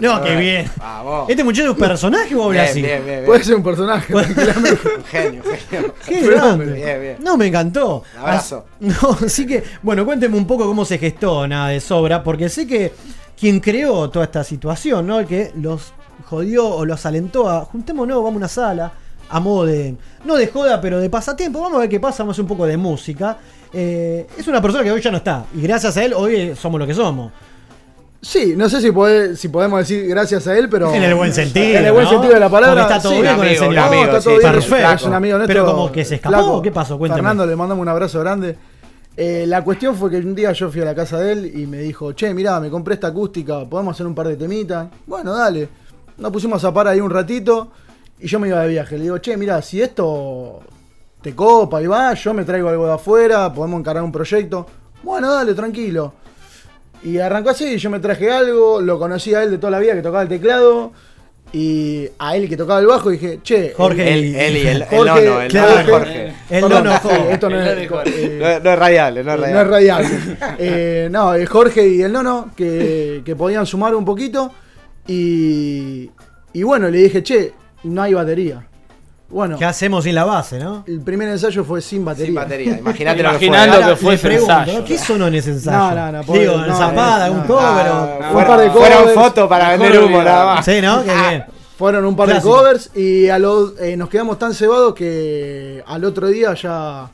No, 0.00 0.22
qué 0.22 0.36
bien. 0.36 0.70
¿Este 1.28 1.44
muchacho 1.44 1.64
es 1.64 1.70
un 1.70 1.76
personaje 1.76 2.34
o 2.34 2.44
habla 2.44 2.62
Bien, 2.62 2.70
así? 2.70 2.82
bien, 2.82 3.04
bien, 3.04 3.16
bien. 3.18 3.26
Puede 3.26 3.44
ser 3.44 3.54
un 3.56 3.62
personaje. 3.62 4.12
genio, 5.10 5.42
genio. 5.70 5.94
Qué 6.06 6.20
grande. 6.20 6.72
Bien, 6.72 7.00
bien. 7.00 7.16
No, 7.20 7.36
me 7.36 7.46
encantó. 7.46 8.02
Un 8.14 8.20
abrazo. 8.20 8.66
No, 8.80 9.16
así 9.24 9.46
que, 9.46 9.62
bueno, 9.82 10.04
cuénteme 10.04 10.36
un 10.36 10.46
poco 10.46 10.66
cómo 10.66 10.84
se 10.84 10.98
gestó 10.98 11.46
nada 11.46 11.68
de 11.68 11.80
sobra, 11.80 12.22
porque 12.24 12.48
sé 12.48 12.66
que 12.66 12.92
quien 13.38 13.60
creó 13.60 14.10
toda 14.10 14.24
esta 14.24 14.42
situación, 14.44 15.06
¿no? 15.06 15.20
El 15.20 15.26
que 15.26 15.52
los 15.56 15.92
jodió 16.28 16.66
o 16.68 16.84
los 16.84 17.06
alentó 17.06 17.48
a 17.48 17.64
juntémonos, 17.64 18.16
vamos 18.16 18.34
a 18.34 18.36
una 18.36 18.48
sala, 18.48 18.92
a 19.28 19.40
modo 19.40 19.66
de, 19.66 19.94
no 20.24 20.34
de 20.34 20.48
joda, 20.48 20.80
pero 20.80 20.98
de 20.98 21.08
pasatiempo, 21.08 21.60
vamos 21.60 21.76
a 21.76 21.80
ver 21.80 21.88
qué 21.88 22.00
pasa, 22.00 22.22
vamos 22.22 22.32
a 22.32 22.34
hacer 22.34 22.42
un 22.42 22.48
poco 22.48 22.66
de 22.66 22.76
música. 22.76 23.38
Eh, 23.72 24.26
es 24.36 24.46
una 24.48 24.60
persona 24.60 24.84
que 24.84 24.92
hoy 24.92 25.00
ya 25.00 25.10
no 25.10 25.18
está, 25.18 25.44
y 25.54 25.62
gracias 25.62 25.96
a 25.96 26.04
él 26.04 26.12
hoy 26.12 26.54
somos 26.56 26.78
lo 26.80 26.86
que 26.86 26.94
somos. 26.94 27.32
Sí, 28.24 28.54
no 28.56 28.68
sé 28.68 28.80
si, 28.80 28.92
pode- 28.92 29.34
si 29.34 29.48
podemos 29.48 29.80
decir 29.80 30.06
gracias 30.06 30.46
a 30.46 30.56
él, 30.56 30.68
pero. 30.68 30.94
En 30.94 31.02
el 31.02 31.14
buen 31.14 31.32
sentido, 31.34 31.78
En 31.80 31.84
el 31.86 31.92
buen 31.92 32.04
¿no? 32.04 32.10
sentido 32.10 32.34
de 32.34 32.38
la 32.40 32.48
palabra. 32.48 32.82
Porque 32.82 32.94
está 32.94 33.02
todo 33.02 33.16
sí. 33.16 33.20
bien 33.22 33.36
con 33.36 33.46
el 33.48 33.56
señor. 33.56 33.74
No, 33.74 33.82
Amigo, 33.82 34.04
está 34.04 34.20
sí, 34.20 34.24
todo 34.26 34.38
bien. 34.38 34.52
perfecto. 34.52 34.92
Es 34.92 35.02
un 35.02 35.14
amigo 35.14 35.36
nuestro. 35.38 35.54
Pero 35.64 35.66
como 35.72 35.90
que 35.92 36.04
se 36.04 36.14
escapó, 36.14 36.36
flaco. 36.36 36.62
¿qué 36.62 36.70
pasó? 36.70 36.98
Cuéntame. 36.98 37.18
Fernando, 37.20 37.46
le 37.46 37.56
mandamos 37.56 37.82
un 37.82 37.88
abrazo 37.88 38.20
grande. 38.20 38.56
Eh, 39.16 39.44
la 39.48 39.62
cuestión 39.64 39.96
fue 39.96 40.08
que 40.08 40.18
un 40.18 40.34
día 40.36 40.52
yo 40.52 40.70
fui 40.70 40.80
a 40.80 40.84
la 40.84 40.94
casa 40.94 41.18
de 41.18 41.32
él 41.32 41.52
y 41.54 41.66
me 41.66 41.78
dijo, 41.78 42.12
che, 42.12 42.32
mirá, 42.32 42.60
me 42.60 42.70
compré 42.70 42.94
esta 42.94 43.08
acústica, 43.08 43.64
¿podemos 43.68 43.94
hacer 43.94 44.06
un 44.06 44.14
par 44.14 44.28
de 44.28 44.36
temitas? 44.36 44.86
Bueno, 45.06 45.34
dale. 45.34 45.68
Nos 46.16 46.30
pusimos 46.32 46.64
a 46.64 46.72
par 46.72 46.86
ahí 46.88 47.00
un 47.00 47.10
ratito 47.10 47.72
y 48.20 48.28
yo 48.28 48.38
me 48.38 48.48
iba 48.48 48.60
de 48.62 48.68
viaje. 48.68 48.96
Le 48.96 49.02
digo, 49.02 49.18
che, 49.18 49.36
mirá, 49.36 49.60
si 49.60 49.82
esto 49.82 50.60
te 51.20 51.34
copa 51.34 51.82
y 51.82 51.88
va, 51.88 52.14
yo 52.14 52.32
me 52.32 52.44
traigo 52.44 52.68
algo 52.68 52.86
de 52.86 52.92
afuera, 52.94 53.52
podemos 53.52 53.80
encargar 53.80 54.04
un 54.04 54.12
proyecto. 54.12 54.64
Bueno, 55.02 55.30
dale, 55.34 55.54
tranquilo. 55.54 56.14
Y 57.04 57.18
arrancó 57.18 57.50
así, 57.50 57.78
yo 57.78 57.90
me 57.90 57.98
traje 58.00 58.30
algo, 58.30 58.80
lo 58.80 58.98
conocí 58.98 59.34
a 59.34 59.42
él 59.42 59.50
de 59.50 59.58
toda 59.58 59.72
la 59.72 59.78
vida 59.80 59.94
que 59.94 60.02
tocaba 60.02 60.22
el 60.22 60.28
teclado. 60.28 60.92
Y 61.54 62.08
a 62.18 62.34
él 62.34 62.48
que 62.48 62.56
tocaba 62.56 62.80
el 62.80 62.86
bajo 62.86 63.10
dije, 63.10 63.40
che, 63.42 63.74
Jorge 63.76 64.10
el- 64.14 64.24
y- 64.24 64.38
Él 64.38 64.56
y 64.56 64.60
el, 64.60 64.82
el 64.82 64.84
Jorge, 64.88 65.24
nono, 65.26 65.40
el 65.42 65.48
claro, 65.50 65.74
nono 65.82 65.90
Jorge. 65.98 66.26
El 66.26 66.60
Perdón, 66.62 66.70
nono, 66.84 66.92
sí, 66.92 66.98
Jorge. 67.02 67.32
esto 67.32 67.50
no 67.50 67.60
es- 67.60 67.68
El 67.68 67.78
eh, 67.82 68.38
No, 68.40 68.60
no 68.64 68.72
es 68.72 68.78
radiable, 68.78 69.24
no 69.24 69.32
es 69.34 69.40
radiable. 69.40 69.52
No 69.52 69.60
es 69.60 69.66
radial. 69.68 70.06
Eh, 70.58 71.08
no, 71.10 71.34
es 71.34 71.48
Jorge 71.48 71.86
y 71.88 72.00
el 72.02 72.12
Nono 72.12 72.50
que, 72.56 73.20
que 73.24 73.36
podían 73.36 73.66
sumar 73.66 73.94
un 73.94 74.04
poquito. 74.04 74.50
Y, 75.06 76.10
y 76.54 76.62
bueno, 76.62 76.88
le 76.88 76.98
dije, 76.98 77.22
che, 77.22 77.52
no 77.84 78.00
hay 78.02 78.14
batería. 78.14 78.66
Bueno, 79.32 79.56
¿Qué 79.58 79.64
hacemos 79.64 80.04
sin 80.04 80.14
la 80.14 80.24
base, 80.24 80.58
no? 80.58 80.84
el 80.86 81.00
primer 81.00 81.26
ensayo 81.28 81.64
fue 81.64 81.80
sin 81.80 82.04
batería. 82.04 82.26
Sin 82.26 82.34
batería, 82.34 82.78
imagínate 82.78 83.22
lo 83.22 83.30
que 83.32 83.38
fue. 83.38 83.46
Imaginando 83.46 83.76
Ahora 83.76 83.88
que 83.88 83.96
fue 83.96 84.10
Le 84.10 84.14
ese 84.16 84.28
pregunto, 84.28 84.52
ensayo. 84.52 84.78
¿no? 84.78 84.84
¿Qué 84.84 84.98
sonó 84.98 85.26
en 85.28 85.34
ese 85.36 85.50
ensayo? 85.52 85.78
No, 85.78 85.94
no, 85.94 86.12
no, 86.12 86.22
pobre, 86.24 86.40
Digo, 86.40 86.56
no, 86.58 86.66
en 86.66 86.74
zapada, 86.74 87.26
no, 87.28 87.32
un 87.32 87.38
no. 87.40 87.46
cover 87.46 87.86
Ah, 87.86 88.30
o- 88.32 88.38
un 88.38 88.44
par 88.46 88.60
de 88.60 88.70
Fueron 88.70 88.98
covers. 88.98 89.14
fotos 89.14 89.48
para 89.48 89.70
vender 89.76 90.00
humo 90.02 90.22
nada 90.22 90.44
más. 90.56 90.64
Sí, 90.64 90.80
¿no? 90.82 91.02
Qué 91.02 91.10
bien. 91.14 91.44
Fueron 91.78 92.04
un 92.04 92.14
par 92.14 92.28
Clásico. 92.28 92.54
de 92.54 92.60
covers 92.62 92.90
y 92.94 93.28
a 93.30 93.38
los, 93.38 93.80
eh, 93.80 93.96
nos 93.96 94.08
quedamos 94.10 94.38
tan 94.38 94.52
cebados 94.54 94.94
que 94.94 95.82
al 95.86 96.04
otro 96.04 96.28
día 96.28 96.52
ya 96.54 97.10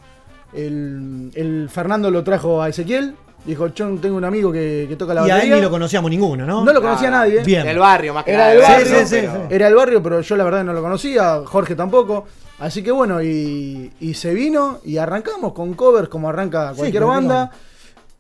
el, 0.52 1.30
el 1.34 1.68
Fernando 1.72 2.10
lo 2.10 2.24
trajo 2.24 2.60
a 2.60 2.68
Ezequiel. 2.68 3.14
Dijo, 3.44 3.69
yo 3.69 3.89
tengo 4.01 4.16
un 4.16 4.24
amigo 4.24 4.52
que, 4.52 4.85
que 4.89 4.97
toca 4.97 5.15
la 5.15 5.20
Y 5.20 5.24
a 5.24 5.27
él 5.27 5.32
batería. 5.32 5.56
ni 5.56 5.62
lo 5.62 5.70
conocíamos 5.70 6.10
ninguno, 6.10 6.44
¿no? 6.44 6.65
No 6.65 6.73
lo 6.73 6.82
conocía 6.82 7.09
Ah, 7.09 7.12
nadie. 7.12 7.43
Bien. 7.44 7.65
Del 7.65 7.78
barrio, 7.78 8.12
más 8.12 8.24
que 8.24 8.32
Era 8.32 8.40
nada. 8.40 8.51
del 8.52 8.62
barrio, 8.62 8.86
Sí, 8.86 8.93
sí, 8.93 9.06
sí, 9.06 9.16
pero- 9.23 9.32
sí. 9.32 9.39
Era 9.55 9.66
del 9.66 9.74
barrio, 9.74 10.02
pero 10.02 10.20
yo 10.20 10.36
la 10.36 10.44
verdad 10.44 10.65
no 10.65 10.73
lo 10.74 10.82
conocía, 10.82 11.40
Jorge 11.47 11.74
tampoco. 11.74 12.27
Así 12.59 12.82
que 12.82 12.90
bueno, 12.90 13.23
y, 13.23 13.90
y 14.01 14.15
se 14.15 14.35
vino 14.35 14.81
y 14.85 14.98
arrancamos 14.98 15.52
con 15.52 15.74
covers 15.74 16.09
como 16.09 16.28
arranca 16.28 16.73
cualquier 16.77 17.02
como 17.05 17.15
banda. 17.15 17.51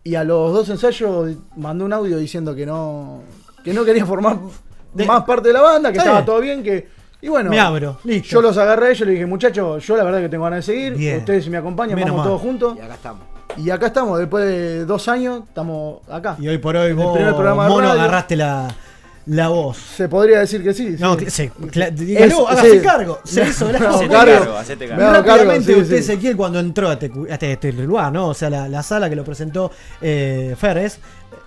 Y 0.04 0.14
a 0.14 0.24
los 0.24 0.52
dos 0.52 0.68
ensayos 0.70 1.30
mandó 1.56 1.84
un 1.84 1.92
audio 1.92 2.16
diciendo 2.16 2.54
que 2.54 2.64
no, 2.64 3.20
que 3.64 3.74
no 3.74 3.84
quería 3.84 4.06
formar 4.06 4.38
De- 4.94 5.04
más 5.04 5.24
parte 5.24 5.48
de 5.48 5.54
la 5.54 5.60
banda, 5.62 5.90
que 5.92 5.98
Está 5.98 6.10
estaba 6.10 6.18
bien. 6.20 6.26
todo 6.26 6.40
bien, 6.40 6.62
que. 6.62 6.88
Y 7.20 7.28
bueno, 7.28 7.50
Me 7.50 7.58
abro, 7.58 7.98
listo. 8.04 8.28
yo 8.28 8.40
los 8.40 8.56
agarré 8.56 8.86
a 8.86 8.90
ellos 8.90 9.00
y 9.00 9.04
les 9.06 9.14
dije, 9.14 9.26
muchachos, 9.26 9.84
yo 9.84 9.96
la 9.96 10.04
verdad 10.04 10.20
que 10.20 10.28
tengo 10.28 10.44
ganas 10.44 10.64
de 10.64 10.72
seguir. 10.72 10.94
Bien. 10.94 11.18
Ustedes 11.18 11.42
si 11.44 11.50
me 11.50 11.56
acompañan, 11.58 11.96
Menos 11.96 12.10
vamos 12.12 12.24
mal. 12.24 12.28
todos 12.28 12.40
juntos. 12.40 12.76
Y 12.78 12.80
acá 12.80 12.94
estamos. 12.94 13.22
Y 13.56 13.70
acá 13.70 13.86
estamos, 13.88 14.18
después 14.18 14.44
de 14.44 14.84
dos 14.84 15.08
años, 15.08 15.42
estamos 15.48 16.00
acá. 16.08 16.36
Y 16.38 16.46
hoy 16.48 16.58
por 16.58 16.76
hoy 16.76 16.88
el 16.90 16.94
vos, 16.94 17.14
primer 17.16 17.34
programa 17.34 17.64
de 17.64 17.70
mono, 17.70 17.88
radio. 17.88 18.00
agarraste 18.02 18.36
la, 18.36 18.68
la 19.26 19.48
voz. 19.48 19.76
Se 19.78 20.08
podría 20.08 20.38
decir 20.40 20.62
que 20.62 20.72
sí. 20.72 20.94
No, 20.98 21.18
sí. 21.18 21.50
cla- 21.72 21.90
dígalo, 21.90 22.26
Es- 22.26 22.50
hágase 22.50 22.70
sí. 22.78 22.84
cargo. 22.86 23.18
Se 23.24 23.42
hizo 23.48 23.64
Me 23.66 23.72
gracias. 23.72 23.90
hago 23.90 23.98
Se 24.02 24.08
cargo. 24.08 24.38
cargo, 24.38 24.56
hacete 24.56 24.86
cargo. 24.88 25.02
Me 25.02 25.08
hago 25.08 25.14
cargo, 25.24 25.28
Rápidamente, 25.38 25.74
sí, 25.74 25.80
usted, 25.80 25.96
sí. 25.96 26.00
Ezequiel, 26.12 26.36
cuando 26.36 26.60
entró 26.60 26.88
a 26.88 26.92
este, 26.92 27.10
a 27.30 27.34
este- 27.34 27.52
este 27.52 27.72
lugar, 27.72 28.12
¿no? 28.12 28.28
O 28.28 28.34
sea, 28.34 28.48
la, 28.50 28.68
la 28.68 28.82
sala 28.82 29.10
que 29.10 29.16
lo 29.16 29.24
presentó 29.24 29.72
eh, 30.00 30.54
Ferres. 30.56 31.00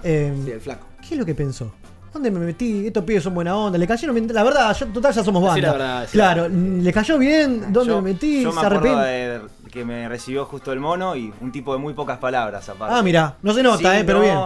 eh, 0.03 0.33
Sí, 0.45 0.51
el 0.51 0.59
flaco. 0.59 0.85
¿Qué 1.07 1.13
es 1.15 1.19
lo 1.19 1.25
que 1.25 1.35
pensó? 1.35 1.71
¿Dónde 2.13 2.29
me 2.29 2.41
metí? 2.41 2.87
Estos 2.87 3.05
pibes 3.05 3.23
son 3.23 3.33
buena 3.33 3.55
onda. 3.55 3.77
Le 3.77 3.87
cayeron 3.87 4.13
bien. 4.13 4.27
La 4.33 4.43
verdad, 4.43 4.75
yo, 4.77 4.87
total 4.87 5.13
ya 5.13 5.23
somos 5.23 5.41
banda. 5.41 5.55
Sí, 5.55 5.61
la 5.61 5.71
verdad, 5.71 6.03
sí. 6.07 6.11
claro, 6.11 6.49
¿le 6.49 6.91
cayó 6.91 7.17
bien? 7.17 7.71
¿Dónde 7.71 7.93
Yo- 7.93 8.01
me 8.01 8.11
metí? 8.11 8.43
Yo 8.43 8.51
me 8.51 8.59
¿Se 8.59 8.65
arrepiente? 8.65 9.01
de 9.01 9.41
que 9.71 9.85
me 9.85 10.07
recibió 10.09 10.45
justo 10.45 10.71
el 10.73 10.79
mono 10.79 11.15
y 11.15 11.33
un 11.41 11.51
tipo 11.51 11.73
de 11.73 11.79
muy 11.79 11.93
pocas 11.93 12.17
palabras 12.19 12.67
aparte. 12.69 12.93
Ah, 12.95 13.01
mira, 13.01 13.37
no 13.41 13.53
se 13.53 13.63
nota, 13.63 13.77
Sí, 13.77 13.99
eh, 13.99 14.03
pero 14.05 14.19
no, 14.19 14.23
bien. 14.23 14.37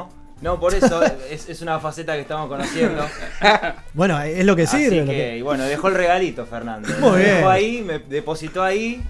No, 0.42 0.60
por 0.60 0.74
eso 0.74 1.02
es, 1.30 1.50
es 1.50 1.62
una 1.62 1.80
faceta 1.80 2.14
que 2.14 2.22
estamos 2.22 2.48
conociendo. 2.48 3.04
Bueno, 3.94 4.22
es 4.22 4.46
lo 4.46 4.56
que 4.56 4.64
Así 4.64 4.78
sirve. 4.84 5.00
lo 5.02 5.06
que, 5.06 5.12
que- 5.12 5.38
y 5.38 5.42
bueno, 5.42 5.64
dejó 5.64 5.88
el 5.88 5.96
regalito, 5.96 6.46
Fernando. 6.46 6.90
Muy 7.00 7.12
Me 7.12 7.18
bien. 7.24 7.36
Dejó 7.38 7.50
ahí, 7.50 7.82
me 7.82 8.00
depositó 8.00 8.62
ahí. 8.64 9.02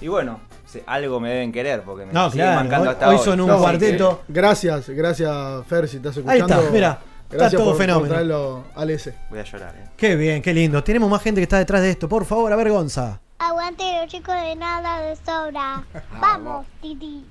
Y 0.00 0.08
bueno, 0.08 0.40
algo 0.86 1.20
me 1.20 1.30
deben 1.30 1.52
querer 1.52 1.82
porque 1.82 2.04
me 2.04 2.12
No, 2.12 2.30
siguen 2.30 2.46
claro, 2.46 2.60
mancando 2.62 2.88
hoy- 2.88 2.92
hasta 2.94 3.08
hoy 3.08 3.16
hoy. 3.16 3.24
son 3.24 3.40
un 3.40 3.48
No, 3.48 3.58
cuarteto. 3.58 4.20
eh, 4.22 4.24
Gracias, 4.28 4.88
gracias 4.90 5.66
Fer, 5.66 5.88
si 5.88 5.96
estás 5.96 6.16
Ahí 6.18 6.38
escuchando. 6.38 6.60
está, 6.62 6.70
mira. 6.72 6.98
Está 7.24 7.36
Gracias 7.38 7.52
todo 7.58 7.70
por, 7.70 7.76
por 7.78 7.86
fenómeno. 7.86 8.08
traerlo 8.14 8.64
al 8.74 8.90
S. 8.90 9.14
Voy 9.30 9.38
a 9.38 9.44
llorar, 9.44 9.74
eh. 9.76 9.88
Qué 9.96 10.14
bien, 10.14 10.42
qué 10.42 10.52
lindo. 10.52 10.84
Tenemos 10.84 11.08
más 11.10 11.22
gente 11.22 11.40
que 11.40 11.44
está 11.44 11.58
detrás 11.58 11.80
de 11.80 11.90
esto. 11.90 12.08
Por 12.08 12.24
favor, 12.26 12.52
a 12.52 12.56
ver, 12.56 12.70
Gonza. 12.70 13.20
Aguante 13.44 13.84
los 14.00 14.10
chicos 14.10 14.34
de 14.34 14.56
nada 14.56 15.00
de 15.02 15.16
sobra. 15.16 15.84
Vamos, 16.20 16.64
Titi. 16.80 17.26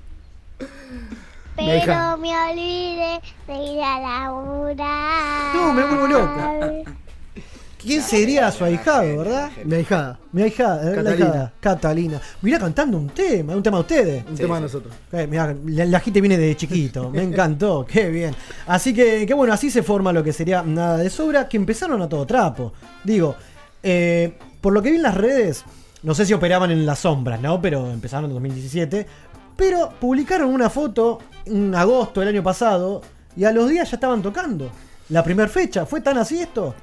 Pero 1.56 2.16
me 2.18 2.30
olvidé 2.50 3.20
de 3.48 3.54
ir 3.54 3.82
a 3.82 4.00
laburar. 4.00 5.56
No, 5.56 5.72
me 5.72 5.84
vuelvo 5.84 6.06
loca. 6.06 6.52
¿Quién 7.82 8.00
sería 8.00 8.50
su 8.52 8.64
ahijado, 8.64 9.18
verdad? 9.18 9.50
Mi 9.64 9.74
ahijada. 9.74 10.18
Mi 10.30 10.42
ahijada, 10.42 10.82
eh, 10.82 10.84
la 10.84 11.02
Catalina. 11.02 11.24
ahijada, 11.26 11.52
Catalina. 11.58 12.20
Mirá 12.42 12.58
cantando 12.60 12.96
un 12.96 13.08
tema, 13.08 13.56
un 13.56 13.62
tema 13.62 13.78
de 13.78 13.80
ustedes. 13.80 14.24
Un 14.26 14.36
tema 14.36 14.54
de 14.54 14.60
nosotros. 14.62 14.94
Eh, 15.10 15.26
mirá, 15.26 15.52
la, 15.66 15.84
la 15.84 15.98
gente 16.00 16.20
viene 16.20 16.38
de 16.38 16.56
chiquito, 16.56 17.10
me 17.10 17.24
encantó, 17.24 17.84
qué 17.90 18.08
bien. 18.08 18.36
Así 18.68 18.94
que, 18.94 19.26
que 19.26 19.34
bueno, 19.34 19.52
así 19.52 19.68
se 19.68 19.82
forma 19.82 20.12
lo 20.12 20.22
que 20.22 20.32
sería 20.32 20.62
Nada 20.62 20.96
de 20.96 21.10
Sobra, 21.10 21.48
que 21.48 21.56
empezaron 21.56 22.00
a 22.00 22.08
todo 22.08 22.24
trapo. 22.24 22.72
Digo, 23.02 23.34
eh, 23.82 24.38
por 24.60 24.72
lo 24.72 24.80
que 24.80 24.90
vi 24.90 24.96
en 24.96 25.02
las 25.02 25.14
redes, 25.14 25.64
no 26.04 26.14
sé 26.14 26.26
si 26.26 26.34
operaban 26.34 26.70
en 26.70 26.84
las 26.86 27.00
sombras, 27.00 27.40
¿no? 27.40 27.60
Pero 27.60 27.90
empezaron 27.90 28.26
en 28.26 28.34
2017. 28.34 29.06
Pero 29.56 29.90
publicaron 30.00 30.48
una 30.50 30.68
foto 30.68 31.18
en 31.46 31.74
agosto 31.74 32.20
del 32.20 32.28
año 32.28 32.42
pasado 32.42 33.00
y 33.36 33.44
a 33.44 33.52
los 33.52 33.68
días 33.68 33.90
ya 33.90 33.96
estaban 33.96 34.22
tocando. 34.22 34.70
La 35.08 35.24
primera 35.24 35.48
fecha, 35.48 35.86
¿fue 35.86 36.00
tan 36.00 36.18
así 36.18 36.40
esto? 36.40 36.74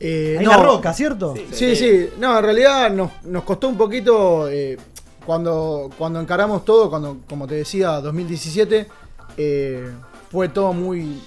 Eh, 0.00 0.36
Ahí 0.38 0.44
no. 0.44 0.50
la 0.50 0.56
roca, 0.58 0.92
¿cierto? 0.92 1.34
Sí, 1.52 1.76
sí. 1.76 2.10
No, 2.18 2.36
en 2.36 2.44
realidad 2.44 2.90
nos, 2.90 3.10
nos 3.24 3.44
costó 3.44 3.68
un 3.68 3.76
poquito 3.76 4.48
eh, 4.48 4.76
cuando, 5.24 5.88
cuando 5.96 6.20
encaramos 6.20 6.64
todo, 6.64 6.90
cuando, 6.90 7.18
como 7.28 7.46
te 7.46 7.54
decía, 7.54 8.00
2017, 8.00 8.88
eh, 9.36 9.90
fue 10.30 10.48
todo 10.48 10.72
muy... 10.72 11.22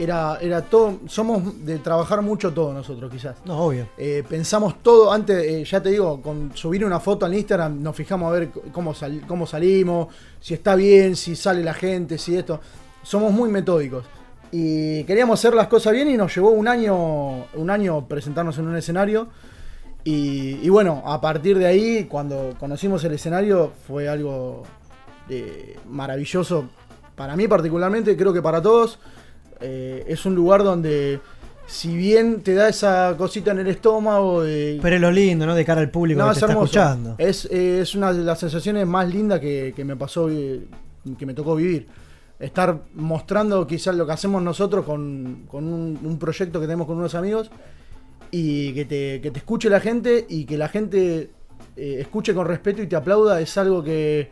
Era, 0.00 0.38
era 0.40 0.62
todo, 0.62 1.00
somos 1.08 1.62
de 1.62 1.78
trabajar 1.78 2.22
mucho 2.22 2.54
todo 2.54 2.72
nosotros 2.72 3.12
quizás. 3.12 3.36
No, 3.44 3.66
obvio. 3.66 3.86
Eh, 3.98 4.24
pensamos 4.26 4.82
todo 4.82 5.12
antes, 5.12 5.36
eh, 5.44 5.62
ya 5.62 5.82
te 5.82 5.90
digo, 5.90 6.22
con 6.22 6.52
subir 6.54 6.86
una 6.86 6.98
foto 7.00 7.26
al 7.26 7.34
Instagram 7.34 7.82
nos 7.82 7.94
fijamos 7.94 8.28
a 8.30 8.38
ver 8.38 8.48
cómo, 8.72 8.94
sal- 8.94 9.22
cómo 9.28 9.46
salimos, 9.46 10.08
si 10.40 10.54
está 10.54 10.74
bien, 10.74 11.16
si 11.16 11.36
sale 11.36 11.62
la 11.62 11.74
gente, 11.74 12.16
si 12.16 12.34
esto. 12.34 12.60
Somos 13.02 13.30
muy 13.30 13.50
metódicos. 13.50 14.06
Y 14.50 15.04
queríamos 15.04 15.38
hacer 15.38 15.52
las 15.54 15.66
cosas 15.68 15.92
bien 15.92 16.08
y 16.08 16.16
nos 16.16 16.34
llevó 16.34 16.48
un 16.48 16.66
año, 16.66 17.44
un 17.54 17.68
año 17.70 18.06
presentarnos 18.08 18.56
en 18.56 18.68
un 18.68 18.76
escenario. 18.76 19.28
Y, 20.02 20.60
y 20.62 20.68
bueno, 20.70 21.02
a 21.04 21.20
partir 21.20 21.58
de 21.58 21.66
ahí, 21.66 22.04
cuando 22.04 22.54
conocimos 22.58 23.04
el 23.04 23.12
escenario, 23.12 23.72
fue 23.86 24.08
algo 24.08 24.62
eh, 25.28 25.76
maravilloso 25.90 26.64
para 27.14 27.36
mí 27.36 27.46
particularmente, 27.46 28.16
creo 28.16 28.32
que 28.32 28.40
para 28.40 28.62
todos. 28.62 28.98
Eh, 29.60 30.04
es 30.08 30.24
un 30.26 30.34
lugar 30.34 30.62
donde, 30.64 31.20
si 31.66 31.96
bien 31.96 32.42
te 32.42 32.54
da 32.54 32.68
esa 32.68 33.14
cosita 33.18 33.50
en 33.52 33.58
el 33.60 33.66
estómago 33.68 34.42
de... 34.42 34.78
Pero 34.80 34.96
es 34.96 35.02
lo 35.02 35.10
lindo, 35.10 35.46
¿no? 35.46 35.54
De 35.54 35.64
cara 35.64 35.80
al 35.80 35.90
público 35.90 36.18
No, 36.20 36.26
que 36.26 36.32
es 36.32 36.38
te 36.38 36.44
está 36.44 36.52
hermoso. 36.52 36.64
escuchando. 36.78 37.14
Es, 37.18 37.44
eh, 37.46 37.80
es 37.80 37.94
una 37.94 38.12
de 38.12 38.24
las 38.24 38.38
sensaciones 38.38 38.86
más 38.86 39.08
lindas 39.12 39.40
que, 39.40 39.72
que 39.74 39.84
me 39.84 39.96
pasó, 39.96 40.28
eh, 40.30 40.62
que 41.18 41.26
me 41.26 41.34
tocó 41.34 41.54
vivir. 41.56 41.86
Estar 42.38 42.80
mostrando 42.94 43.66
quizás 43.66 43.94
lo 43.94 44.06
que 44.06 44.12
hacemos 44.12 44.42
nosotros 44.42 44.84
con, 44.84 45.44
con 45.46 45.64
un, 45.64 45.98
un 46.02 46.18
proyecto 46.18 46.58
que 46.58 46.66
tenemos 46.66 46.86
con 46.86 46.96
unos 46.96 47.14
amigos 47.14 47.50
y 48.30 48.72
que 48.72 48.84
te, 48.86 49.20
que 49.20 49.30
te 49.30 49.38
escuche 49.40 49.68
la 49.68 49.80
gente 49.80 50.24
y 50.28 50.44
que 50.44 50.56
la 50.56 50.68
gente 50.68 51.30
escuche 51.76 52.34
con 52.34 52.46
respeto 52.46 52.82
y 52.82 52.86
te 52.86 52.96
aplauda 52.96 53.40
es 53.40 53.56
algo 53.56 53.82
que 53.82 54.28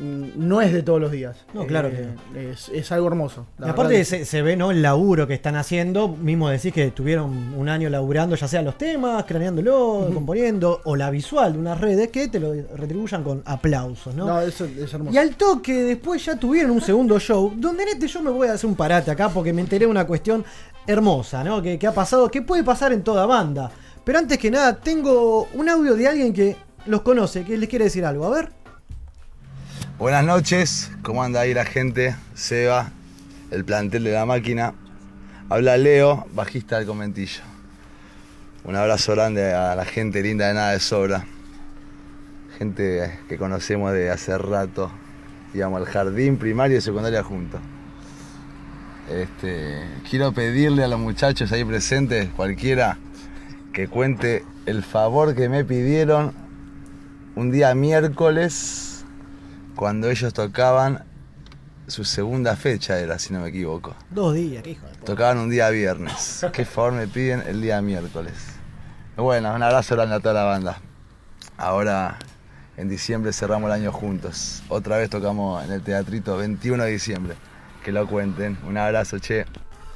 no 0.00 0.60
es 0.62 0.72
de 0.72 0.82
todos 0.82 1.00
los 1.00 1.10
días. 1.12 1.36
No, 1.52 1.66
claro 1.66 1.88
Eh, 1.88 2.08
que 2.32 2.50
es, 2.52 2.68
es 2.70 2.90
algo 2.92 3.08
hermoso. 3.08 3.46
la 3.58 3.66
Y 3.66 3.70
aparte 3.70 4.04
se, 4.04 4.24
se 4.24 4.42
ve 4.42 4.56
¿no? 4.56 4.70
el 4.70 4.80
laburo 4.82 5.26
que 5.26 5.34
están 5.34 5.56
haciendo. 5.56 6.08
Mismo 6.08 6.48
decís 6.48 6.72
que 6.72 6.90
tuvieron 6.90 7.54
un 7.54 7.68
año 7.68 7.88
laburando, 7.90 8.34
ya 8.36 8.48
sea 8.48 8.62
los 8.62 8.78
temas, 8.78 9.24
craneándolo, 9.24 10.10
componiendo, 10.14 10.80
o 10.84 10.96
la 10.96 11.10
visual 11.10 11.52
de 11.52 11.58
unas 11.58 11.80
redes 11.80 12.08
que 12.08 12.28
te 12.28 12.40
lo 12.40 12.52
retribuyan 12.76 13.22
con 13.22 13.42
aplausos, 13.44 14.14
¿no? 14.14 14.26
No, 14.26 14.40
eso 14.40 14.64
es 14.64 14.92
hermoso. 14.92 15.14
Y 15.14 15.18
al 15.18 15.36
toque 15.36 15.84
después 15.84 16.24
ya 16.24 16.36
tuvieron 16.36 16.70
un 16.70 16.80
segundo 16.80 17.18
show, 17.20 17.52
donde 17.56 17.82
en 17.82 17.88
este 17.90 18.06
yo 18.08 18.22
me 18.22 18.30
voy 18.30 18.48
a 18.48 18.54
hacer 18.54 18.68
un 18.68 18.76
parate 18.76 19.10
acá 19.10 19.28
porque 19.28 19.52
me 19.52 19.60
enteré 19.60 19.84
de 19.84 19.90
una 19.90 20.06
cuestión 20.06 20.44
hermosa, 20.86 21.44
¿no? 21.44 21.60
Que, 21.62 21.78
que 21.78 21.86
ha 21.86 21.92
pasado, 21.92 22.30
que 22.30 22.42
puede 22.42 22.64
pasar 22.64 22.92
en 22.92 23.02
toda 23.02 23.26
banda. 23.26 23.70
Pero 24.04 24.18
antes 24.18 24.38
que 24.38 24.50
nada, 24.50 24.76
tengo 24.80 25.46
un 25.54 25.68
audio 25.68 25.94
de 25.94 26.08
alguien 26.08 26.32
que 26.32 26.56
los 26.86 27.02
conoce, 27.02 27.44
que 27.44 27.56
les 27.58 27.68
quiere 27.68 27.84
decir 27.84 28.04
algo. 28.04 28.24
A 28.24 28.30
ver. 28.30 28.59
Buenas 30.00 30.24
noches, 30.24 30.90
¿cómo 31.02 31.22
anda 31.22 31.42
ahí 31.42 31.52
la 31.52 31.66
gente? 31.66 32.16
Seba, 32.32 32.90
el 33.50 33.66
plantel 33.66 34.04
de 34.04 34.12
la 34.12 34.24
máquina. 34.24 34.72
Habla 35.50 35.76
Leo, 35.76 36.26
bajista 36.32 36.78
del 36.78 36.86
conventillo. 36.86 37.42
Un 38.64 38.76
abrazo 38.76 39.12
grande 39.12 39.52
a 39.52 39.74
la 39.74 39.84
gente 39.84 40.22
linda 40.22 40.48
de 40.48 40.54
Nada 40.54 40.72
de 40.72 40.80
Sobra. 40.80 41.26
Gente 42.56 43.18
que 43.28 43.36
conocemos 43.36 43.92
de 43.92 44.08
hace 44.08 44.38
rato. 44.38 44.90
Íbamos 45.52 45.82
al 45.82 45.86
jardín 45.86 46.38
primario 46.38 46.78
y 46.78 46.80
secundaria 46.80 47.22
juntos. 47.22 47.60
Este, 49.10 49.84
quiero 50.08 50.32
pedirle 50.32 50.82
a 50.82 50.88
los 50.88 50.98
muchachos 50.98 51.52
ahí 51.52 51.62
presentes, 51.62 52.30
cualquiera, 52.30 52.96
que 53.74 53.86
cuente 53.86 54.46
el 54.64 54.82
favor 54.82 55.34
que 55.34 55.50
me 55.50 55.62
pidieron 55.62 56.32
un 57.36 57.50
día 57.50 57.74
miércoles 57.74 58.89
cuando 59.80 60.10
ellos 60.10 60.34
tocaban 60.34 61.06
su 61.86 62.04
segunda 62.04 62.54
fecha 62.54 62.98
era, 62.98 63.18
si 63.18 63.32
no 63.32 63.40
me 63.40 63.48
equivoco. 63.48 63.96
Dos 64.10 64.34
días, 64.34 64.62
qué 64.62 64.72
hijo 64.72 64.86
de 64.86 64.92
Tocaban 65.06 65.38
un 65.38 65.48
día 65.48 65.70
viernes. 65.70 66.44
¿Qué 66.52 66.66
favor 66.66 66.92
me 66.92 67.06
piden 67.06 67.42
el 67.46 67.62
día 67.62 67.80
miércoles? 67.80 68.34
Bueno, 69.16 69.54
un 69.54 69.62
abrazo 69.62 69.96
grande 69.96 70.16
a 70.16 70.20
toda 70.20 70.34
la 70.34 70.44
banda. 70.44 70.76
Ahora 71.56 72.18
en 72.76 72.90
diciembre 72.90 73.32
cerramos 73.32 73.68
el 73.68 73.72
año 73.72 73.90
juntos. 73.90 74.62
Otra 74.68 74.98
vez 74.98 75.08
tocamos 75.08 75.64
en 75.64 75.72
el 75.72 75.80
teatrito 75.80 76.36
21 76.36 76.84
de 76.84 76.90
diciembre. 76.90 77.34
Que 77.82 77.90
lo 77.90 78.06
cuenten. 78.06 78.58
Un 78.66 78.76
abrazo, 78.76 79.18
che. 79.18 79.46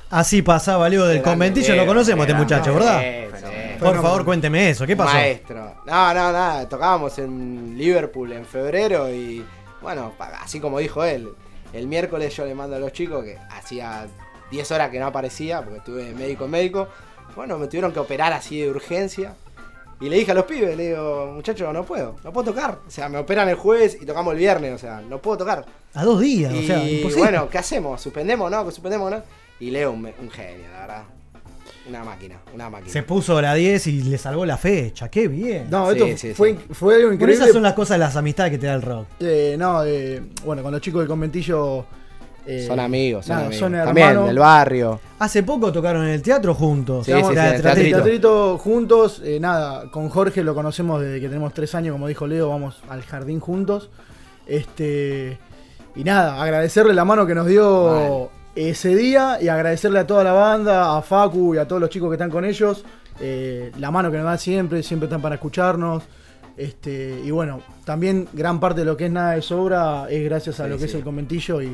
Así 0.09 0.41
pasaba 0.41 0.89
Leo 0.89 1.05
del 1.05 1.21
conventillo, 1.21 1.75
Leo, 1.75 1.83
lo 1.83 1.87
conocemos 1.89 2.27
este 2.27 2.39
muchacho, 2.39 2.71
Leo, 2.71 2.79
¿verdad? 2.79 3.03
sí, 3.35 3.47
sí. 3.47 3.79
Por 3.79 4.01
favor, 4.01 4.25
cuénteme 4.25 4.71
eso, 4.71 4.87
¿qué 4.87 4.97
pasó? 4.97 5.13
Maestro. 5.13 5.75
No, 5.85 6.15
no, 6.15 6.33
nada. 6.33 6.67
Tocábamos 6.67 7.19
en 7.19 7.77
Liverpool 7.77 8.33
en 8.33 8.47
febrero 8.47 9.11
y 9.11 9.45
bueno, 9.85 10.15
así 10.41 10.61
como 10.61 10.79
dijo 10.79 11.05
él, 11.05 11.35
el 11.75 11.87
miércoles 11.87 12.35
yo 12.35 12.47
le 12.47 12.55
mando 12.55 12.75
a 12.75 12.79
los 12.79 12.93
chicos 12.93 13.23
que 13.23 13.37
hacía 13.51 14.07
10 14.51 14.71
horas 14.73 14.91
que 14.91 14.99
no 14.99 15.07
aparecía 15.07 15.61
porque 15.63 15.79
estuve 15.79 16.15
médico 16.15 16.47
en 16.47 16.51
médico. 16.51 16.89
Bueno, 17.37 17.59
me 17.59 17.67
tuvieron 17.67 17.93
que 17.93 18.01
operar 18.01 18.33
así 18.33 18.61
de 18.61 18.71
urgencia. 18.71 19.35
Y 20.01 20.09
le 20.09 20.17
dije 20.17 20.33
a 20.33 20.35
los 20.35 20.45
pibes, 20.45 20.77
le 20.77 20.89
digo, 20.89 21.33
muchachos, 21.35 21.73
no 21.73 21.85
puedo, 21.85 22.17
no 22.25 22.33
puedo 22.33 22.53
tocar. 22.53 22.79
O 22.87 22.91
sea, 22.91 23.09
me 23.09 23.19
operan 23.19 23.49
el 23.49 23.57
jueves 23.57 23.99
y 24.01 24.07
tocamos 24.07 24.33
el 24.33 24.39
viernes, 24.39 24.73
o 24.73 24.79
sea, 24.79 25.03
no 25.03 25.19
puedo 25.19 25.37
tocar. 25.39 25.65
A 25.93 26.05
dos 26.05 26.21
días, 26.21 26.53
y 26.53 26.65
o 26.65 26.67
sea, 26.67 26.83
imposible. 26.83 27.23
bueno, 27.23 27.49
¿qué 27.49 27.59
hacemos? 27.59 28.01
¿Suspendemos 28.01 28.51
no? 28.51 28.65
¿Suspendemos 28.71 29.11
no? 29.11 29.23
Y 29.61 29.71
Leo, 29.71 29.93
un, 29.93 30.07
un 30.07 30.31
genio, 30.31 30.67
la 30.73 30.81
verdad. 30.81 31.05
Una 31.89 32.03
máquina, 32.03 32.37
una 32.55 32.71
máquina. 32.71 32.91
Se 32.91 33.03
puso 33.03 33.41
la 33.43 33.55
10 33.55 33.87
y 33.89 34.03
le 34.05 34.17
salvó 34.19 34.47
la 34.47 34.57
fecha, 34.57 35.09
qué 35.11 35.29
bien. 35.29 35.67
No, 35.71 35.91
esto 35.91 36.07
sí, 36.17 36.33
fue, 36.33 36.53
sí. 36.53 36.59
fue 36.73 36.95
algo 36.95 37.07
Por 37.09 37.15
increíble. 37.15 37.35
esas 37.35 37.53
son 37.53 37.63
las 37.63 37.75
cosas, 37.75 37.99
las 37.99 38.17
amistades 38.17 38.53
que 38.53 38.59
te 38.59 38.67
da 38.67 38.75
el 38.75 38.83
rock. 38.83 39.07
Eh, 39.21 39.55
no, 39.59 39.85
eh, 39.85 40.23
bueno, 40.47 40.63
con 40.63 40.73
los 40.73 40.81
chicos 40.81 41.01
del 41.01 41.09
conventillo. 41.09 41.85
eh, 42.47 42.65
Son 42.67 42.81
amigos, 42.81 43.27
son 43.27 43.35
nada, 43.37 43.47
amigos. 43.49 43.61
son 43.61 43.73
También, 43.73 44.09
hermanos. 44.09 44.29
del 44.29 44.39
barrio. 44.39 45.01
Hace 45.19 45.43
poco 45.43 45.71
tocaron 45.73 46.05
en 46.05 46.11
el 46.15 46.23
teatro 46.23 46.55
juntos. 46.55 47.05
Sí, 47.05 47.13
sí, 47.13 47.19
en 47.19 47.25
sí, 47.27 47.33
el 47.33 47.39
en 47.39 47.45
el 47.55 47.63
teatrito. 47.63 47.97
teatrito. 47.99 48.59
juntos. 48.59 49.21
eh, 49.23 49.39
nada, 49.39 49.91
con 49.91 50.09
Jorge 50.09 50.43
lo 50.43 50.55
conocemos 50.55 51.03
desde 51.03 51.21
que 51.21 51.29
tenemos 51.29 51.53
tres 51.53 51.75
años, 51.75 51.93
como 51.93 52.09
dijo 52.09 52.27
Leo, 52.27 52.49
vamos 52.49 52.83
al 52.89 53.03
jardín 53.03 53.41
juntos. 53.41 53.91
Este. 54.47 55.39
Y 55.97 56.03
nada, 56.05 56.43
agradecerle 56.43 56.93
la 56.95 57.05
mano 57.05 57.27
que 57.27 57.35
nos 57.35 57.47
dio 57.47 58.31
ese 58.55 58.95
día 58.95 59.39
y 59.41 59.49
agradecerle 59.49 59.99
a 59.99 60.07
toda 60.07 60.25
la 60.25 60.33
banda, 60.33 60.97
a 60.97 61.03
Facu 61.03 61.55
y 61.55 61.59
a 61.59 61.67
todos 61.67 61.81
los 61.81 61.91
chicos 61.91 62.09
que 62.11 62.15
están 62.15 62.31
con 62.31 62.45
ellos. 62.45 62.85
eh, 63.21 63.71
la 63.79 63.91
mano 63.91 64.11
que 64.11 64.17
nos 64.17 64.27
dan 64.27 64.39
siempre, 64.39 64.83
siempre 64.83 65.07
están 65.07 65.23
para 65.23 65.37
escucharnos. 65.37 66.03
Este, 66.57 67.21
y 67.25 67.31
bueno, 67.33 67.63
también 67.85 68.29
gran 68.33 68.61
parte 68.61 68.81
de 68.81 68.87
lo 68.87 68.97
que 68.97 69.07
es 69.07 69.11
nada 69.13 69.33
de 69.33 69.43
sobra 69.43 70.07
es 70.09 70.23
gracias 70.25 70.61
a 70.61 70.65
Sí, 70.65 70.71
lo 70.71 70.77
que 70.77 70.83
sí. 70.85 70.89
es 70.91 70.95
el 70.95 71.03
conventillo 71.05 71.61
y, 71.63 71.71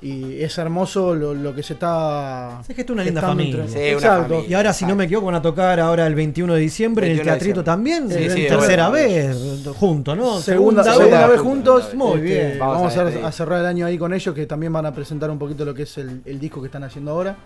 y 0.00 0.42
es 0.42 0.56
hermoso 0.58 1.14
lo, 1.14 1.34
lo 1.34 1.54
que 1.54 1.62
se 1.62 1.72
está. 1.74 2.60
Es 2.68 2.74
que 2.74 2.82
es 2.82 2.90
una 2.90 3.02
linda 3.02 3.20
familia. 3.20 3.64
Sí, 3.66 3.76
una 3.78 3.86
Exacto. 3.88 4.22
familia. 4.34 4.50
Y 4.50 4.54
ahora, 4.54 4.72
si 4.72 4.84
no 4.86 4.94
me 4.94 5.04
equivoco, 5.04 5.26
van 5.26 5.34
a 5.36 5.42
tocar 5.42 5.80
ahora 5.80 6.06
el 6.06 6.14
21 6.14 6.54
de 6.54 6.60
diciembre 6.60 7.06
en 7.06 7.12
el 7.12 7.16
21 7.18 7.32
de 7.34 7.38
teatrito 7.38 7.64
también. 7.64 8.08
Sí, 8.08 8.24
en 8.24 8.30
sí, 8.30 8.46
tercera 8.48 8.90
vez, 8.90 9.36
juntos, 9.76 10.16
¿no? 10.16 10.38
Segunda, 10.40 10.82
vez. 10.82 10.94
segunda 10.94 11.26
vez 11.26 11.40
juntos. 11.40 11.94
Muy 11.94 12.12
Este, 12.18 12.20
bien. 12.22 12.58
Vamos, 12.60 12.76
Vamos 12.76 12.82
a 12.82 12.84
a, 12.84 12.88
hacer- 12.92 13.04
despedir. 13.06 13.26
a 13.26 13.32
cerrar 13.32 13.60
el 13.60 13.66
año 13.66 13.86
ahí 13.86 13.98
con 13.98 14.12
ellos, 14.14 14.34
que 14.34 14.46
también 14.46 14.72
van 14.72 14.86
a 14.86 14.92
presentar 14.94 15.30
un 15.30 15.38
poquito 15.38 15.64
lo 15.64 15.74
que 15.74 15.82
es 15.82 15.98
el, 15.98 16.22
el 16.24 16.38
disco 16.38 16.60
que 16.60 16.66
están 16.66 16.84
haciendo 16.84 17.10
ahora. 17.10 17.36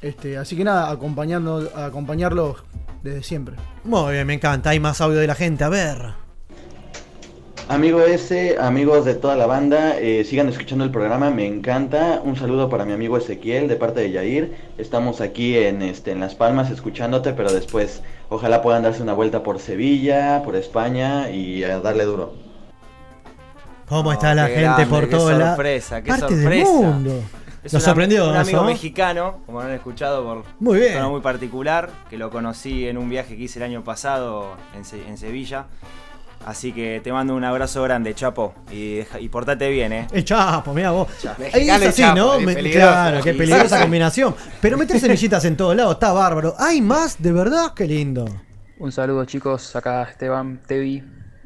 Este, 0.00 0.36
así 0.36 0.56
que 0.56 0.64
nada, 0.64 0.90
acompañando, 0.90 1.68
acompañarlos 1.74 2.56
desde 3.02 3.22
siempre. 3.22 3.56
Muy 3.84 4.12
bien, 4.12 4.26
me 4.26 4.34
encanta. 4.34 4.70
Hay 4.70 4.80
más 4.80 5.00
audio 5.00 5.18
de 5.18 5.26
la 5.26 5.34
gente. 5.34 5.64
A 5.64 5.68
ver. 5.68 6.21
Amigo 7.72 8.02
ese, 8.02 8.58
amigos 8.60 9.06
de 9.06 9.14
toda 9.14 9.34
la 9.34 9.46
banda, 9.46 9.98
eh, 9.98 10.24
sigan 10.24 10.46
escuchando 10.50 10.84
el 10.84 10.90
programa, 10.90 11.30
me 11.30 11.46
encanta. 11.46 12.20
Un 12.22 12.36
saludo 12.36 12.68
para 12.68 12.84
mi 12.84 12.92
amigo 12.92 13.16
Ezequiel 13.16 13.66
de 13.66 13.76
parte 13.76 14.00
de 14.00 14.10
Yair. 14.10 14.54
Estamos 14.76 15.22
aquí 15.22 15.56
en, 15.56 15.80
este, 15.80 16.10
en 16.12 16.20
Las 16.20 16.34
Palmas 16.34 16.70
escuchándote, 16.70 17.32
pero 17.32 17.50
después 17.50 18.02
ojalá 18.28 18.60
puedan 18.60 18.82
darse 18.82 19.02
una 19.02 19.14
vuelta 19.14 19.42
por 19.42 19.58
Sevilla, 19.58 20.42
por 20.44 20.54
España 20.54 21.30
y 21.30 21.64
a 21.64 21.80
darle 21.80 22.04
duro. 22.04 22.34
¿Cómo 23.88 24.02
No, 24.04 24.12
está 24.12 24.34
la 24.34 24.48
qué 24.48 24.52
gente 24.54 24.64
grande, 24.66 24.86
por 24.86 25.04
qué 25.08 25.16
todo 25.16 25.32
la 25.32 25.46
sorpresa, 25.54 26.02
qué 26.02 26.08
parte 26.10 26.34
del 26.36 26.42
sorpresa. 26.42 26.70
mundo? 26.72 27.10
Es 27.64 27.72
Lo 27.72 27.78
una- 27.78 27.84
sorprendió 27.86 28.28
un 28.28 28.36
amigo 28.36 28.60
¿no? 28.60 28.66
mexicano, 28.66 29.38
como 29.46 29.60
lo 29.62 29.66
han 29.68 29.72
escuchado 29.72 30.22
por 30.24 30.44
Muy 30.60 30.78
bien. 30.78 30.92
un 30.92 30.98
tono 30.98 31.10
muy 31.12 31.20
particular, 31.22 31.88
que 32.10 32.18
lo 32.18 32.28
conocí 32.28 32.86
en 32.86 32.98
un 32.98 33.08
viaje 33.08 33.34
que 33.34 33.44
hice 33.44 33.60
el 33.60 33.64
año 33.64 33.82
pasado 33.82 34.48
en, 34.76 34.84
Se- 34.84 35.06
en 35.08 35.16
Sevilla. 35.16 35.66
Así 36.44 36.72
que 36.72 37.00
te 37.04 37.12
mando 37.12 37.36
un 37.36 37.44
abrazo 37.44 37.82
grande, 37.84 38.14
Chapo, 38.14 38.54
y, 38.70 39.02
portate 39.28 39.70
bien, 39.70 39.92
¿eh? 39.92 40.06
El 40.12 40.24
Chapo, 40.24 40.74
mira 40.74 40.90
vos. 40.90 41.08
Ahí 41.52 41.68
es 41.68 41.82
así, 41.82 42.02
Chapo, 42.02 42.16
¿no? 42.16 42.40
Me- 42.40 42.54
claro, 42.70 43.20
qué 43.22 43.32
peligrosa 43.34 43.80
combinación. 43.80 44.34
Pero 44.60 44.76
meter 44.76 44.98
semillitas 44.98 45.44
en 45.44 45.56
todos 45.56 45.76
lados 45.76 45.94
está 45.94 46.12
bárbaro. 46.12 46.54
¿Hay 46.58 46.80
más? 46.80 47.22
¿De 47.22 47.30
verdad? 47.32 47.74
Qué 47.74 47.86
lindo. 47.86 48.24
Un 48.78 48.90
saludo 48.90 49.24
chicos, 49.24 49.76
acá 49.76 50.02
Esteban 50.02 50.60
Tevi, 50.66 51.04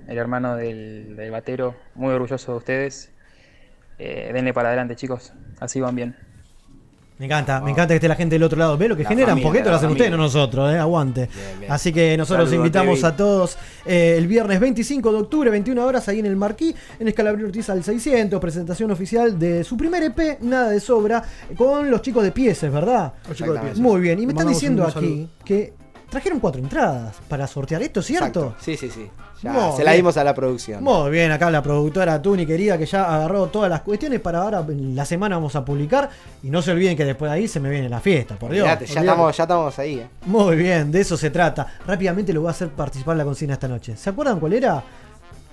el 0.08 0.16
hermano 0.18 0.56
del, 0.56 1.14
del 1.16 1.30
batero, 1.30 1.76
muy 1.94 2.14
orgulloso 2.14 2.52
de 2.52 2.58
ustedes. 2.58 3.10
Eh, 3.98 4.30
denle 4.32 4.54
para 4.54 4.68
adelante 4.68 4.96
chicos, 4.96 5.32
así 5.60 5.80
van 5.80 5.94
bien. 5.94 6.16
Me 7.18 7.24
encanta, 7.24 7.62
me 7.62 7.70
encanta 7.70 7.88
que 7.88 7.96
esté 7.96 8.08
la 8.08 8.14
gente 8.14 8.34
del 8.34 8.42
otro 8.42 8.58
lado. 8.58 8.76
Ve 8.76 8.88
lo 8.88 8.96
que 8.96 9.02
La 9.02 9.08
generan, 9.08 9.30
familia, 9.30 9.46
porque 9.46 9.58
esto 9.60 9.70
lo 9.70 9.76
hacen 9.76 9.90
ustedes, 9.90 10.10
no 10.10 10.18
nosotros, 10.18 10.70
¿eh? 10.72 10.78
Aguante. 10.78 11.30
bien. 11.58 11.72
Así 11.72 11.90
que 11.90 12.14
nosotros 12.16 12.50
Saludos, 12.50 12.66
invitamos 12.66 13.04
a 13.04 13.16
todos 13.16 13.56
eh, 13.86 14.16
el 14.18 14.26
viernes 14.26 14.60
25 14.60 15.12
de 15.12 15.18
octubre, 15.18 15.48
21 15.48 15.82
horas, 15.82 16.06
ahí 16.08 16.18
en 16.18 16.26
el 16.26 16.36
Marquí, 16.36 16.74
en 16.98 17.08
Escalabrio 17.08 17.46
Ortiz 17.46 17.70
al 17.70 17.82
600, 17.82 18.38
presentación 18.38 18.90
oficial 18.90 19.38
de 19.38 19.64
su 19.64 19.78
primer 19.78 20.02
EP, 20.02 20.40
Nada 20.42 20.68
de 20.68 20.78
Sobra, 20.78 21.22
con 21.56 21.90
los 21.90 22.02
chicos 22.02 22.22
de 22.22 22.32
Pieces, 22.32 22.70
¿verdad? 22.70 23.14
Los 23.26 23.36
chicos 23.36 23.54
de 23.54 23.60
Pieces. 23.60 23.78
Muy 23.78 24.00
bien, 24.02 24.18
y 24.18 24.26
me 24.26 24.32
están 24.32 24.48
diciendo 24.48 24.84
aquí 24.84 25.26
que 25.42 25.72
trajeron 26.10 26.38
cuatro 26.38 26.60
entradas 26.60 27.16
para 27.28 27.46
sortear 27.46 27.82
esto, 27.82 28.02
¿cierto? 28.02 28.26
Exacto. 28.26 28.56
Sí, 28.60 28.76
sí, 28.76 28.90
sí. 28.90 29.08
Ya, 29.42 29.52
Muy 29.52 29.76
se 29.76 29.84
la 29.84 29.92
dimos 29.92 30.16
a 30.16 30.24
la 30.24 30.34
producción. 30.34 30.82
Muy 30.82 31.10
bien, 31.10 31.30
acá 31.30 31.50
la 31.50 31.62
productora 31.62 32.20
Tuni 32.22 32.46
querida 32.46 32.78
que 32.78 32.86
ya 32.86 33.14
agarró 33.14 33.46
todas 33.46 33.68
las 33.68 33.82
cuestiones 33.82 34.20
para 34.20 34.40
ahora 34.40 34.64
la 34.68 35.04
semana 35.04 35.36
vamos 35.36 35.54
a 35.56 35.64
publicar 35.64 36.08
y 36.42 36.50
no 36.50 36.62
se 36.62 36.72
olviden 36.72 36.96
que 36.96 37.04
después 37.04 37.30
de 37.30 37.36
ahí 37.36 37.48
se 37.48 37.60
me 37.60 37.68
viene 37.68 37.88
la 37.88 38.00
fiesta, 38.00 38.36
por 38.36 38.52
Dios. 38.52 38.66
Estamos, 38.80 39.36
ya 39.36 39.44
estamos 39.44 39.78
ahí, 39.78 39.98
eh. 39.98 40.08
Muy 40.24 40.56
bien, 40.56 40.90
de 40.90 41.00
eso 41.00 41.16
se 41.16 41.30
trata. 41.30 41.66
Rápidamente 41.86 42.32
lo 42.32 42.40
voy 42.40 42.48
a 42.48 42.52
hacer 42.52 42.68
participar 42.70 43.12
en 43.14 43.18
la 43.18 43.24
consigna 43.24 43.54
esta 43.54 43.68
noche. 43.68 43.96
¿Se 43.96 44.10
acuerdan 44.10 44.40
cuál 44.40 44.54
era? 44.54 44.82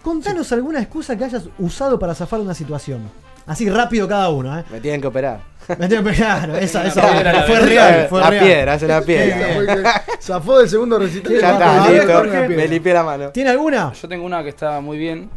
Contanos 0.02 0.52
alguna 0.52 0.82
excusa 0.82 1.18
que 1.18 1.26
hayas 1.26 1.44
usado 1.60 1.98
para 1.98 2.14
zafar 2.14 2.40
una 2.40 2.54
situación. 2.54 3.02
Así 3.46 3.70
rápido 3.70 4.08
cada 4.08 4.30
uno, 4.30 4.58
¿eh? 4.58 4.64
Me 4.72 4.80
tienen 4.80 5.02
que 5.02 5.08
operar. 5.08 5.42
Me 5.68 5.88
tienen 5.88 6.04
que 6.04 6.12
operar. 6.12 6.50
Esa, 6.62 6.86
esa 6.88 7.02
La 7.02 7.12
piedra, 7.14 7.44
fue 7.44 7.56
la 7.60 7.66
real. 7.66 7.90
piedra. 7.94 8.08
Fue 8.10 8.20
La 8.22 8.30
real. 8.30 8.46
piedra, 8.46 8.74
hace 8.74 8.88
la 8.88 9.02
piedra. 9.02 10.04
Zafó 10.22 10.60
del 10.60 10.70
segundo 10.70 11.00
recital. 11.00 11.34
Ya 11.40 11.52
está, 11.54 11.90
listo. 11.90 12.24
Me 12.50 12.68
limpié 12.68 12.94
la 12.94 13.04
mano. 13.04 13.30
¿Tiene 13.30 13.50
alguna? 13.50 13.92
Yo 13.94 14.08
tengo 14.08 14.26
una 14.26 14.44
que 14.44 14.50
está 14.50 14.80
muy 14.82 14.98
bien. 14.98 15.30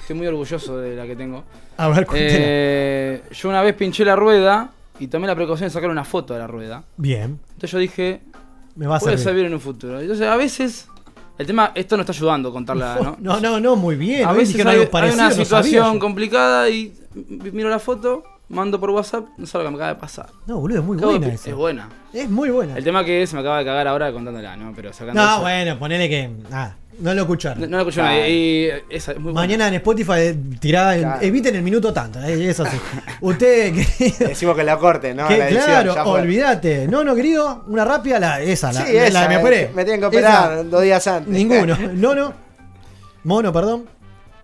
Estoy 0.00 0.16
muy 0.16 0.26
orgulloso 0.26 0.78
de 0.78 0.94
la 0.96 1.06
que 1.06 1.16
tengo. 1.16 1.44
A 1.76 1.88
ver. 1.88 2.06
Eh, 2.14 3.22
yo 3.32 3.48
una 3.48 3.62
vez 3.62 3.74
pinché 3.74 4.04
la 4.04 4.16
rueda 4.16 4.70
y 4.98 5.08
tomé 5.08 5.26
la 5.26 5.34
precaución 5.34 5.68
de 5.68 5.72
sacar 5.72 5.90
una 5.90 6.04
foto 6.04 6.32
de 6.34 6.40
la 6.40 6.46
rueda. 6.46 6.84
Bien. 6.96 7.38
Entonces 7.48 7.70
yo 7.72 7.78
dije, 7.78 8.20
Me 8.76 8.86
va 8.86 8.96
a 8.96 9.00
puede 9.00 9.16
servir. 9.18 9.24
servir 9.24 9.44
en 9.46 9.54
un 9.54 9.60
futuro. 9.60 10.00
Entonces 10.00 10.26
a 10.26 10.36
veces, 10.36 10.86
el 11.38 11.46
tema, 11.46 11.72
esto 11.74 11.96
no 11.96 12.02
está 12.02 12.12
ayudando 12.12 12.48
a 12.50 12.52
contarla, 12.52 12.98
¿no? 13.02 13.16
No, 13.20 13.40
no, 13.40 13.58
no, 13.60 13.76
muy 13.76 13.96
bien. 13.96 14.26
a 14.26 14.32
veces 14.32 14.64
hay, 14.64 14.88
hay 14.92 15.10
una 15.10 15.30
situación 15.32 15.98
complicada 15.98 16.70
y 16.70 16.94
miro 17.14 17.68
la 17.68 17.78
foto, 17.78 18.22
mando 18.48 18.78
por 18.80 18.90
WhatsApp, 18.90 19.26
no 19.38 19.46
sé 19.46 19.56
lo 19.58 19.64
que 19.64 19.70
me 19.70 19.76
acaba 19.76 19.94
de 19.94 20.00
pasar. 20.00 20.26
No, 20.46 20.58
boludo, 20.60 20.80
es 20.80 20.84
muy 20.84 20.96
Acabo 20.98 21.12
buena 21.12 21.28
esa. 21.34 21.50
Es 21.50 21.54
buena. 21.56 21.88
Es 22.12 22.28
muy 22.30 22.50
buena. 22.50 22.76
El 22.76 22.84
tema 22.84 23.04
que 23.04 23.22
es, 23.22 23.32
me 23.34 23.40
acaba 23.40 23.58
de 23.58 23.64
cagar 23.64 23.88
ahora 23.88 24.12
contándola, 24.12 24.56
¿no? 24.56 24.72
Pero 24.74 24.92
sacando 24.92 25.20
No, 25.22 25.32
eso- 25.32 25.40
bueno, 25.42 25.78
ponele 25.78 26.08
que. 26.08 26.30
Ah, 26.52 26.74
no 27.00 27.12
lo 27.12 27.22
escucharon. 27.22 27.60
No, 27.60 27.66
no 27.66 27.76
la 27.78 27.82
escuché 27.82 28.02
nadie. 28.02 28.30
Y 28.30 28.68
esa 28.94 29.12
es 29.12 29.18
muy 29.18 29.32
buena. 29.32 29.40
Mañana 29.40 29.66
en 29.68 29.74
Spotify 29.74 30.12
eh, 30.18 30.36
tirá, 30.60 30.94
el- 30.94 31.02
Claro. 31.02 31.22
eviten 31.22 31.56
el 31.56 31.62
minuto 31.62 31.92
tanto, 31.92 32.20
eh, 32.22 32.50
es 32.50 32.60
así. 32.60 32.76
Usted, 33.20 33.74
querido, 33.98 34.28
Decimos 34.28 34.56
que 34.56 34.62
la 34.62 34.78
corte, 34.78 35.12
¿no? 35.14 35.26
que- 35.26 35.38
La 35.38 35.48
edición, 35.48 35.64
claro, 35.66 36.04
olvídate. 36.10 36.86
No, 36.86 37.02
no, 37.02 37.14
querido, 37.16 37.64
una 37.66 37.84
rápida, 37.84 38.20
la, 38.20 38.40
esa, 38.40 38.72
la, 38.72 38.86
Sí, 38.86 38.92
la- 38.92 39.06
esa, 39.06 39.22
la 39.22 39.28
me 39.28 39.34
eh, 39.34 39.38
operé. 39.38 39.70
me 39.74 39.84
tienen 39.84 40.00
que 40.00 40.06
operar 40.06 40.52
Esa. 40.52 40.62
dos 40.64 40.82
días 40.82 41.06
antes. 41.08 41.32
Ninguno. 41.32 41.76
No, 41.94 42.14
no. 42.14 42.32
Mono, 43.24 43.52
perdón. 43.52 43.86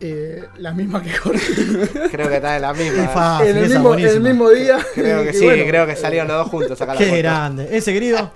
Eh, 0.01 0.43
la 0.59 0.73
misma 0.73 1.03
que 1.03 1.11
Jorge. 1.13 1.53
Creo 2.11 2.29
que 2.29 2.37
está 2.37 2.57
en 2.57 2.63
la 2.63 2.73
misma. 2.73 3.03
Qué 3.03 3.09
fácil, 3.09 3.49
en 3.49 3.57
el 3.59 3.69
mismo, 3.69 3.83
buenísima. 3.89 4.15
el 4.15 4.21
mismo 4.23 4.51
día. 4.51 4.79
Creo 4.95 5.23
que 5.25 5.33
sí, 5.35 5.45
bueno, 5.45 5.65
creo 5.67 5.87
que 5.87 5.97
salieron 5.97 6.29
los 6.29 6.37
dos 6.39 6.49
juntos. 6.49 6.81
la 6.81 6.97
Qué 6.97 7.05
foto. 7.07 7.19
grande. 7.19 7.69
Ese 7.71 7.93
querido, 7.93 8.31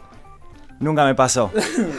Nunca 0.81 1.05
me 1.05 1.15
pasó. 1.15 1.51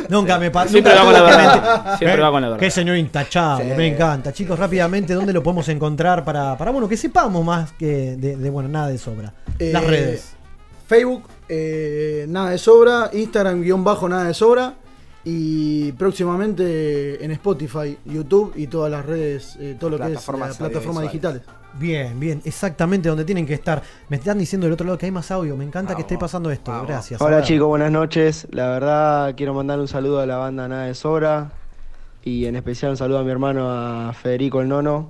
nunca 0.10 0.38
me 0.38 0.52
pasó. 0.52 0.70
Siempre 0.70 0.94
va 0.94 1.04
con 1.04 1.14
la 1.14 1.22
verdad. 1.24 1.98
Siempre 1.98 2.22
va 2.22 2.30
con 2.32 2.42
la 2.42 2.48
verdad. 2.50 2.60
Qué 2.60 2.70
señor 2.70 2.98
intachable, 2.98 3.72
Sí. 3.72 3.78
me 3.78 3.88
encanta. 3.88 4.32
Chicos, 4.34 4.60
rápidamente, 4.60 5.14
¿dónde 5.16 5.34
lo 5.34 5.42
podemos 5.42 5.68
encontrar 5.70 6.24
para, 6.24 6.56
para 6.58 6.70
bueno, 6.72 6.88
que 6.88 6.98
sepamos 6.98 7.44
más 7.44 7.72
que 7.72 8.16
de, 8.18 8.36
de, 8.36 8.50
bueno, 8.52 8.70
nada 8.70 8.90
de 8.90 8.98
sobra? 9.00 9.34
Las 9.58 9.84
Eh, 9.84 9.88
redes. 9.88 10.34
Facebook, 10.88 11.24
eh, 11.50 12.26
nada 12.30 12.52
de 12.52 12.58
sobra. 12.60 13.10
Instagram, 13.14 13.62
guion 13.64 13.84
bajo, 13.84 14.08
nada 14.08 14.26
de 14.26 14.34
sobra. 14.36 14.74
Y 15.27 15.91
próximamente 15.93 17.26
en 17.26 17.31
Spotify, 17.31 17.97
YouTube 18.06 18.53
y 18.56 18.68
todas 18.68 18.91
las 18.91 19.03
redes, 19.03 19.57
eh, 19.60 19.76
todo 19.80 19.89
lo 19.89 19.97
que 19.97 20.03
es 20.03 20.10
Plataformas 20.10 20.49
las 20.49 20.57
plataformas 20.57 21.03
digitales. 21.03 21.41
Bien, 21.80 22.18
bien, 22.19 22.41
exactamente 22.45 23.10
donde 23.10 23.26
tienen 23.26 23.47
que 23.47 23.56
estar. 23.56 23.81
Me 24.07 24.18
están 24.18 24.38
diciendo 24.38 24.68
del 24.68 24.73
otro 24.73 24.85
lado 24.85 24.99
que 24.99 25.07
hay 25.07 25.11
más 25.11 25.31
audio. 25.31 25.57
Me 25.57 25.65
encanta 25.65 25.95
que 25.95 26.02
esté 26.02 26.18
pasando 26.18 26.52
esto. 26.52 26.72
Gracias. 26.85 27.19
Hola 27.19 27.41
chicos, 27.41 27.68
buenas 27.68 27.91
noches. 27.91 28.47
La 28.52 28.69
verdad 28.69 29.34
quiero 29.35 29.56
mandar 29.56 29.80
un 29.80 29.88
saludo 29.88 30.19
a 30.19 30.27
la 30.27 30.38
banda 30.38 30.68
Nada 30.68 30.85
de 30.85 30.93
Sobra 30.93 31.52
y 32.23 32.45
en 32.45 32.56
especial 32.56 32.91
un 32.91 32.97
saludo 32.97 33.18
a 33.18 33.23
mi 33.23 33.31
hermano 33.31 33.69
a 33.69 34.14
Federico 34.14 34.61
el 34.61 34.69
Nono. 34.69 35.10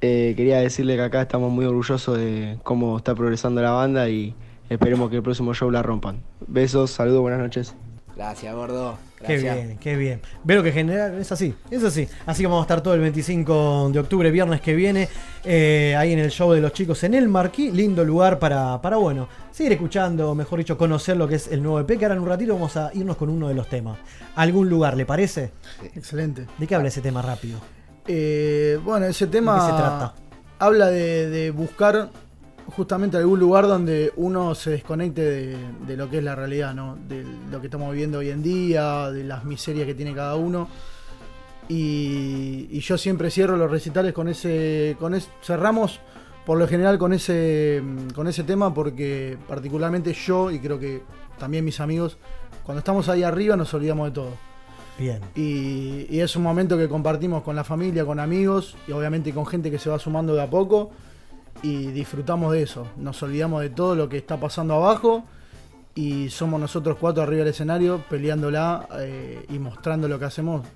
Eh, 0.00 0.32
quería 0.36 0.58
decirle 0.58 0.94
que 0.94 1.02
acá 1.02 1.22
estamos 1.22 1.50
muy 1.50 1.66
orgullosos 1.66 2.16
de 2.16 2.56
cómo 2.62 2.96
está 2.96 3.16
progresando 3.16 3.60
la 3.60 3.72
banda 3.72 4.08
y 4.08 4.34
esperemos 4.70 5.10
que 5.10 5.16
el 5.16 5.22
próximo 5.24 5.52
show 5.54 5.70
la 5.72 5.82
rompan. 5.82 6.22
Besos, 6.46 6.92
saludos, 6.92 7.20
buenas 7.20 7.40
noches. 7.40 7.74
Gracias, 8.20 8.54
gordo. 8.54 8.98
Qué 9.26 9.38
bien, 9.38 9.78
qué 9.78 9.96
bien. 9.96 10.20
Veo 10.44 10.62
que 10.62 10.72
general 10.72 11.18
es 11.18 11.32
así, 11.32 11.54
es 11.70 11.82
así. 11.82 12.06
Así 12.26 12.42
que 12.42 12.48
vamos 12.48 12.60
a 12.60 12.64
estar 12.64 12.82
todo 12.82 12.92
el 12.92 13.00
25 13.00 13.88
de 13.94 13.98
octubre, 13.98 14.30
viernes 14.30 14.60
que 14.60 14.74
viene, 14.74 15.08
eh, 15.42 15.96
ahí 15.96 16.12
en 16.12 16.18
el 16.18 16.30
show 16.30 16.52
de 16.52 16.60
los 16.60 16.74
chicos 16.74 17.02
en 17.04 17.14
el 17.14 17.30
Marquí. 17.30 17.70
Lindo 17.70 18.04
lugar 18.04 18.38
para, 18.38 18.82
para, 18.82 18.98
bueno, 18.98 19.26
seguir 19.50 19.72
escuchando, 19.72 20.34
mejor 20.34 20.58
dicho, 20.58 20.76
conocer 20.76 21.16
lo 21.16 21.26
que 21.26 21.36
es 21.36 21.48
el 21.48 21.62
nuevo 21.62 21.80
EP. 21.80 21.98
Que 21.98 22.04
ahora 22.04 22.14
en 22.14 22.20
un 22.20 22.28
ratito 22.28 22.52
vamos 22.52 22.76
a 22.76 22.90
irnos 22.92 23.16
con 23.16 23.30
uno 23.30 23.48
de 23.48 23.54
los 23.54 23.66
temas. 23.70 23.98
¿Algún 24.36 24.68
lugar, 24.68 24.98
le 24.98 25.06
parece? 25.06 25.52
Excelente. 25.94 26.46
¿De 26.58 26.66
qué 26.66 26.74
habla 26.74 26.88
ese 26.88 27.00
tema 27.00 27.22
rápido? 27.22 27.58
Eh, 28.06 28.78
bueno, 28.84 29.06
ese 29.06 29.28
tema 29.28 29.54
¿De 29.54 29.60
qué 29.60 29.66
se 29.66 29.78
trata? 29.78 30.14
habla 30.58 30.88
de, 30.88 31.30
de 31.30 31.50
buscar 31.52 32.10
justamente 32.70 33.16
algún 33.16 33.38
lugar 33.40 33.66
donde 33.66 34.12
uno 34.16 34.54
se 34.54 34.70
desconecte 34.70 35.22
de, 35.22 35.56
de 35.86 35.96
lo 35.96 36.08
que 36.08 36.18
es 36.18 36.24
la 36.24 36.34
realidad, 36.34 36.74
¿no? 36.74 36.96
De 37.08 37.24
lo 37.50 37.60
que 37.60 37.66
estamos 37.66 37.90
viviendo 37.92 38.18
hoy 38.18 38.30
en 38.30 38.42
día, 38.42 39.10
de 39.10 39.24
las 39.24 39.44
miserias 39.44 39.86
que 39.86 39.94
tiene 39.94 40.14
cada 40.14 40.36
uno. 40.36 40.68
Y, 41.68 42.66
y 42.70 42.80
yo 42.80 42.98
siempre 42.98 43.30
cierro 43.30 43.56
los 43.56 43.70
recitales 43.70 44.12
con 44.12 44.28
ese, 44.28 44.96
con 44.98 45.14
es- 45.14 45.28
cerramos 45.42 46.00
por 46.44 46.58
lo 46.58 46.66
general 46.66 46.98
con 46.98 47.12
ese, 47.12 47.80
con 48.14 48.26
ese 48.26 48.42
tema 48.42 48.74
porque 48.74 49.36
particularmente 49.46 50.12
yo 50.12 50.50
y 50.50 50.58
creo 50.58 50.80
que 50.80 51.02
también 51.38 51.64
mis 51.64 51.78
amigos, 51.78 52.18
cuando 52.64 52.80
estamos 52.80 53.08
ahí 53.08 53.22
arriba 53.22 53.56
nos 53.56 53.72
olvidamos 53.72 54.08
de 54.08 54.12
todo. 54.14 54.30
Bien. 54.98 55.20
Y, 55.36 56.06
y 56.10 56.20
es 56.20 56.34
un 56.34 56.42
momento 56.42 56.76
que 56.76 56.88
compartimos 56.88 57.42
con 57.42 57.54
la 57.54 57.62
familia, 57.64 58.04
con 58.04 58.18
amigos 58.18 58.76
y 58.88 58.92
obviamente 58.92 59.32
con 59.32 59.46
gente 59.46 59.70
que 59.70 59.78
se 59.78 59.88
va 59.90 59.98
sumando 59.98 60.34
de 60.34 60.42
a 60.42 60.50
poco 60.50 60.90
y 61.62 61.86
disfrutamos 61.88 62.52
de 62.52 62.62
eso. 62.62 62.86
Nos 62.96 63.22
olvidamos 63.22 63.62
de 63.62 63.70
todo 63.70 63.94
lo 63.94 64.08
que 64.08 64.16
está 64.16 64.38
pasando 64.38 64.74
abajo 64.74 65.24
y 65.94 66.30
somos 66.30 66.60
nosotros 66.60 66.96
cuatro 67.00 67.22
arriba 67.22 67.40
del 67.40 67.48
escenario 67.48 68.02
peleándola 68.08 68.88
eh, 68.98 69.44
y 69.48 69.58
mostrando 69.58 70.08
lo 70.08 70.18
que 70.18 70.24
hacemos 70.24 70.66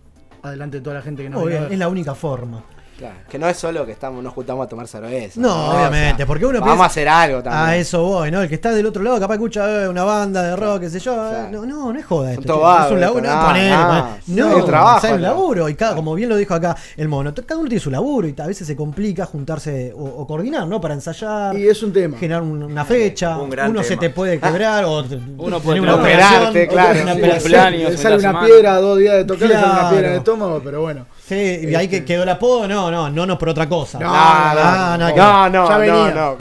adelante 0.43 0.79
de 0.79 0.83
toda 0.83 0.97
la 0.97 1.03
gente 1.03 1.23
que 1.23 1.31
nos 1.31 1.45
ver. 1.45 1.73
es 1.73 1.79
la 1.79 1.89
única 1.89 2.15
forma. 2.15 2.63
Claro, 2.97 3.17
que 3.29 3.39
no 3.41 3.49
es 3.49 3.57
solo 3.57 3.85
que 3.85 3.91
estamos, 3.91 4.23
nos 4.23 4.33
juntamos 4.33 4.65
a 4.67 4.69
tomar 4.69 4.87
cerveza. 4.87 5.41
No, 5.41 5.49
O 5.69 5.71
sea, 5.73 5.89
obviamente, 5.89 6.27
porque 6.27 6.47
uno 6.47 6.61
Vamos 6.61 6.75
piensa- 6.75 6.85
a 6.85 6.87
hacer 6.87 7.09
algo 7.09 7.43
también. 7.43 7.65
A 7.67 7.77
eso 7.77 8.03
voy, 8.05 8.31
¿no? 8.31 8.41
El 8.43 8.49
que 8.49 8.55
está 8.55 8.71
del 8.71 8.87
otro 8.87 9.03
lado 9.03 9.19
capaz 9.19 9.35
escucha 9.35 9.83
eh, 9.85 9.89
una 9.89 10.05
banda 10.05 10.43
de 10.45 10.55
rock, 10.55 10.81
qué 10.83 10.91
sé 10.91 11.01
yo. 11.01 11.13
eh, 11.35 11.49
No, 11.51 11.67
no, 11.67 11.93
no 11.93 11.99
es 11.99 12.07
joda 12.07 12.33
esto. 12.35 12.61
vago 12.61 12.87
es 12.87 12.93
un 12.93 13.01
laburo, 13.01 13.25
esto, 13.25 13.35
no, 13.35 13.41
no, 13.43 13.47
ponele, 13.49 13.71
no. 13.71 14.17
No, 14.29 14.59
no, 14.59 14.65
trabajo, 14.65 15.07
un 15.09 15.13
¿no? 15.15 15.19
laburo. 15.19 15.69
Y 15.69 15.75
cada, 15.75 15.95
como 15.97 16.15
bien 16.15 16.29
lo 16.29 16.37
dijo 16.37 16.55
acá 16.55 16.77
el 16.97 17.09
mono, 17.09 17.35
cada 17.35 17.59
uno 17.61 17.69
tiene 17.69 17.81
su 17.83 17.91
laburo 17.91 18.29
y 18.29 18.35
a 18.41 18.47
veces 18.47 18.65
se 18.67 18.77
complica 18.77 19.27
juntarse 19.27 19.93
o, 19.97 20.05
o 20.05 20.27
coordinar, 20.27 20.67
¿no? 20.69 20.81
Para 20.81 20.95
ensayar. 20.95 21.57
Y 21.59 21.67
es 21.67 21.83
un 21.83 21.93
tema. 21.93 22.17
Generar 22.17 22.43
un- 22.43 22.63
una 22.63 22.85
fecha. 22.85 23.39
Un 23.39 23.51
gran 23.51 23.71
uno 23.71 23.83
se 23.83 23.97
te 23.97 24.11
puede 24.11 24.39
quebrar 24.39 24.85
o 24.85 25.05
Uno 25.39 25.59
puede 25.61 25.81
una 25.81 25.97
operarte, 25.97 26.65
operación, 26.65 26.69
claro. 26.69 27.03
una 27.03 27.91
Sí, 27.91 27.97
sale 27.99 28.17
una 28.19 28.41
piedra 28.45 28.77
dos 28.77 28.99
días 28.99 29.15
de 29.17 29.25
tocar, 29.25 29.49
le 29.49 29.55
sale 29.55 29.67
una 29.67 29.91
piedra 29.91 30.07
en 30.07 30.13
el 30.13 30.19
estómago, 30.19 30.61
pero 30.63 30.81
bueno. 30.83 31.07
Sí, 31.27 31.35
y 31.71 31.75
ahí 31.75 31.89
que 31.89 32.05
quedó 32.05 32.23
el 32.25 32.29
apodo, 32.29 32.69
no, 32.69 32.91
no, 32.91 33.09
no, 33.09 33.25
no 33.25 33.39
por 33.39 33.49
otra 33.49 33.67
cosa. 33.67 33.99
No, 33.99 34.09
Ah, 34.11 34.97
no, 35.01 35.09
no, 35.09 35.49
no, 35.49 35.69
Ya 35.69 35.79
venía. 35.79 36.11
no, 36.11 36.37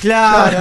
Claro, 0.00 0.58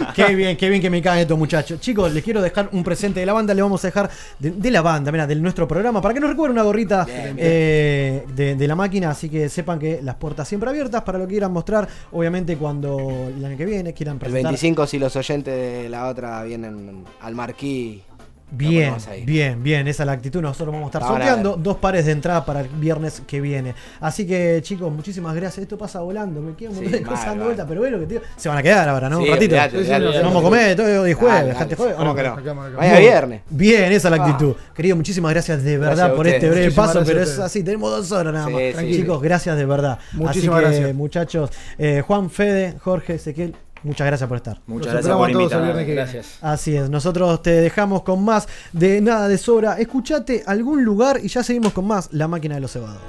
no. 0.00 0.12
qué 0.14 0.34
bien, 0.34 0.56
qué 0.56 0.68
bien 0.68 0.82
que 0.82 0.90
me 0.90 1.00
caen 1.00 1.20
estos 1.20 1.38
muchachos. 1.38 1.78
Chicos, 1.78 2.12
les 2.12 2.24
quiero 2.24 2.42
dejar 2.42 2.68
un 2.72 2.82
presente 2.82 3.20
de 3.20 3.26
la 3.26 3.32
banda, 3.32 3.54
le 3.54 3.62
vamos 3.62 3.84
a 3.84 3.88
dejar 3.88 4.10
de, 4.38 4.50
de 4.50 4.70
la 4.72 4.82
banda, 4.82 5.12
mira, 5.12 5.28
de 5.28 5.36
nuestro 5.36 5.68
programa, 5.68 6.02
para 6.02 6.12
que 6.12 6.18
nos 6.18 6.28
recuerden 6.30 6.56
una 6.56 6.64
gorrita 6.64 7.06
eh, 7.08 8.24
de, 8.34 8.56
de 8.56 8.68
la 8.68 8.74
máquina, 8.74 9.10
así 9.10 9.28
que 9.28 9.48
sepan 9.48 9.78
que 9.78 10.00
las 10.02 10.16
puertas 10.16 10.48
siempre 10.48 10.68
abiertas 10.70 11.02
para 11.02 11.18
lo 11.18 11.26
que 11.26 11.32
quieran 11.34 11.52
mostrar, 11.52 11.86
obviamente 12.10 12.56
cuando 12.56 12.98
el 13.28 13.44
año 13.44 13.56
que 13.56 13.64
viene 13.64 13.92
quieran 13.94 14.14
El 14.16 14.20
presentar. 14.20 14.44
25 14.50 14.86
si 14.88 14.98
los 14.98 15.14
oyentes 15.14 15.54
de 15.54 15.88
la 15.88 16.08
otra 16.08 16.42
vienen 16.42 17.04
al 17.20 17.34
marquí. 17.36 18.02
Bien, 18.50 18.94
bien, 19.24 19.62
bien, 19.62 19.88
esa 19.88 20.04
es 20.04 20.06
la 20.06 20.12
actitud. 20.12 20.40
Nosotros 20.40 20.72
vamos 20.72 20.86
a 20.86 20.88
estar 20.98 21.02
Ahora, 21.02 21.24
sorteando 21.26 21.56
dos 21.56 21.78
pares 21.78 22.06
de 22.06 22.12
entrada 22.12 22.44
para 22.44 22.60
el 22.60 22.68
viernes 22.68 23.20
que 23.26 23.40
viene. 23.40 23.74
Así 24.00 24.26
que, 24.26 24.60
chicos, 24.62 24.92
muchísimas 24.92 25.34
gracias. 25.34 25.62
Esto 25.64 25.76
pasa 25.76 26.00
volando, 26.00 26.40
me 26.40 26.54
quedo 26.54 26.70
un 26.70 26.76
montón 26.76 26.92
Sí, 26.92 26.98
de 26.98 27.02
cosas 27.04 27.18
mal, 27.20 27.26
dando 27.30 27.38
mal. 27.44 27.46
vuelta, 27.48 27.66
pero 27.66 27.80
ve 27.80 27.90
lo 27.90 27.98
que 28.00 28.06
te 28.06 28.14
digo. 28.14 28.24
Se 28.36 28.48
van 28.48 28.58
a 28.58 28.62
quedar 28.62 28.88
ahora, 28.88 29.08
¿no? 29.08 29.18
Sí, 29.18 29.24
un 29.24 29.30
ratito. 29.30 29.56
vamos 30.22 30.36
a 30.36 30.42
comer 30.42 30.76
todo 30.76 31.04
el 31.06 31.14
jueves, 31.14 31.58
Dale, 31.58 31.74
jueves. 31.74 31.96
¿cómo 31.96 32.10
¿o 32.10 32.14
que 32.14 32.22
no? 32.22 32.28
Acá, 32.32 32.40
acá. 32.40 32.52
Vaya 32.76 32.90
Bien, 32.92 33.02
viernes. 33.02 33.40
Bien, 33.50 33.92
esa 33.92 34.08
es 34.08 34.16
la 34.16 34.22
Ah. 34.24 34.26
actitud. 34.28 34.54
Querido, 34.74 34.96
muchísimas 34.96 35.32
gracias 35.32 35.62
de 35.64 35.78
verdad 35.78 35.96
Gracias 35.96 36.16
por 36.16 36.26
este 36.28 36.48
breve 36.50 36.64
Muchísimas 36.66 36.88
paso, 36.92 37.02
pero 37.04 37.22
es 37.22 37.38
así, 37.38 37.62
tenemos 37.64 37.90
dos 37.90 38.12
horas 38.12 38.32
nada 38.32 38.48
más. 38.48 38.60
Sí, 38.60 38.72
sí. 38.78 38.96
Chicos, 39.00 39.20
gracias 39.22 39.56
de 39.56 39.64
verdad. 39.66 39.98
Muchísimas 40.12 40.58
así 40.58 40.64
que, 40.66 40.76
gracias. 40.78 40.94
muchachos, 40.96 41.50
eh, 41.78 42.02
Juan, 42.06 42.30
Fede, 42.30 42.76
Jorge, 42.80 43.14
Ezequiel, 43.14 43.54
muchas 43.84 44.06
gracias 44.06 44.28
por 44.28 44.36
estar. 44.36 44.60
Muchas 44.66 44.92
gracias 44.92 45.16
por 45.16 45.30
invitarme. 45.30 45.64
viernes 45.66 45.86
que 45.86 45.92
viene. 45.92 46.12
Gracias. 46.12 46.38
Así 46.40 46.76
es, 46.76 46.90
nosotros 46.90 47.40
te 47.42 47.50
dejamos 47.50 48.02
con 48.02 48.24
más 48.24 48.48
de 48.72 49.00
nada 49.00 49.28
de 49.28 49.38
sobra. 49.38 49.78
Escuchate 49.78 50.42
algún 50.46 50.84
lugar 50.84 51.20
y 51.22 51.28
ya 51.28 51.42
seguimos 51.42 51.72
con 51.72 51.86
más 51.86 52.12
La 52.12 52.26
máquina 52.26 52.56
de 52.56 52.60
los 52.60 52.72
cebados. 52.72 53.00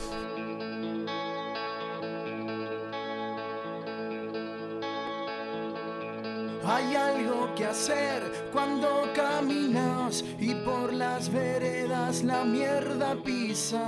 Hay 6.67 6.95
algo 6.95 7.53
que 7.55 7.65
hacer 7.65 8.23
cuando 8.51 8.87
caminas 9.15 10.23
y 10.39 10.55
por 10.55 10.91
las 10.91 11.31
veredas 11.31 12.23
la 12.23 12.43
mierda 12.43 13.15
pisas. 13.23 13.79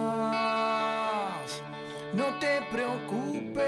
No 2.14 2.26
te 2.40 2.62
preocupes, 2.72 3.66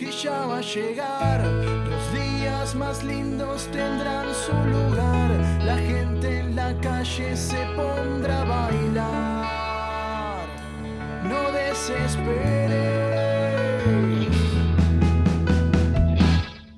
que 0.00 0.10
ya 0.10 0.46
va 0.46 0.58
a 0.58 0.62
llegar. 0.62 1.44
Los 1.44 2.12
días 2.14 2.74
más 2.74 3.04
lindos 3.04 3.68
tendrán 3.70 4.28
su 4.34 4.52
lugar. 4.74 5.30
La 5.62 5.76
gente 5.76 6.38
en 6.40 6.56
la 6.56 6.74
calle 6.80 7.36
se 7.36 7.62
pondrá 7.76 8.40
a 8.40 8.44
bailar. 8.44 9.56
No 11.22 11.52
desesperes. 11.52 12.80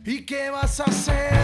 ¿Y 0.05 0.23
qué 0.27 0.51
vas 0.51 0.81
a 0.81 0.85
hacer 0.85 1.42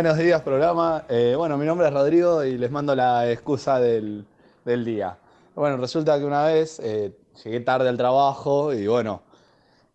Buenos 0.00 0.16
días, 0.16 0.40
programa. 0.40 1.04
Eh, 1.10 1.34
bueno, 1.36 1.58
mi 1.58 1.66
nombre 1.66 1.86
es 1.86 1.92
Rodrigo 1.92 2.42
y 2.42 2.56
les 2.56 2.70
mando 2.70 2.94
la 2.96 3.30
excusa 3.30 3.78
del, 3.78 4.24
del 4.64 4.82
día. 4.82 5.18
Bueno, 5.54 5.76
resulta 5.76 6.18
que 6.18 6.24
una 6.24 6.46
vez 6.46 6.80
eh, 6.82 7.12
llegué 7.44 7.60
tarde 7.60 7.86
al 7.86 7.98
trabajo 7.98 8.72
y 8.72 8.86
bueno, 8.86 9.20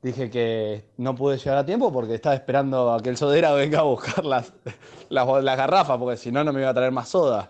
dije 0.03 0.29
que 0.29 0.85
no 0.97 1.15
pude 1.15 1.39
llegar 1.39 1.57
a 1.57 1.65
tiempo 1.65 1.91
porque 1.91 2.13
estaba 2.13 2.35
esperando 2.35 2.93
a 2.93 3.01
que 3.01 3.09
el 3.09 3.17
sodera 3.17 3.51
venga 3.55 3.79
a 3.79 3.81
buscar 3.81 4.23
las, 4.23 4.53
las, 5.09 5.43
las 5.43 5.57
garrafas, 5.57 5.97
porque 5.97 6.17
si 6.17 6.31
no, 6.31 6.43
no 6.43 6.53
me 6.53 6.61
iba 6.61 6.69
a 6.69 6.75
traer 6.75 6.91
más 6.91 7.09
soda. 7.09 7.49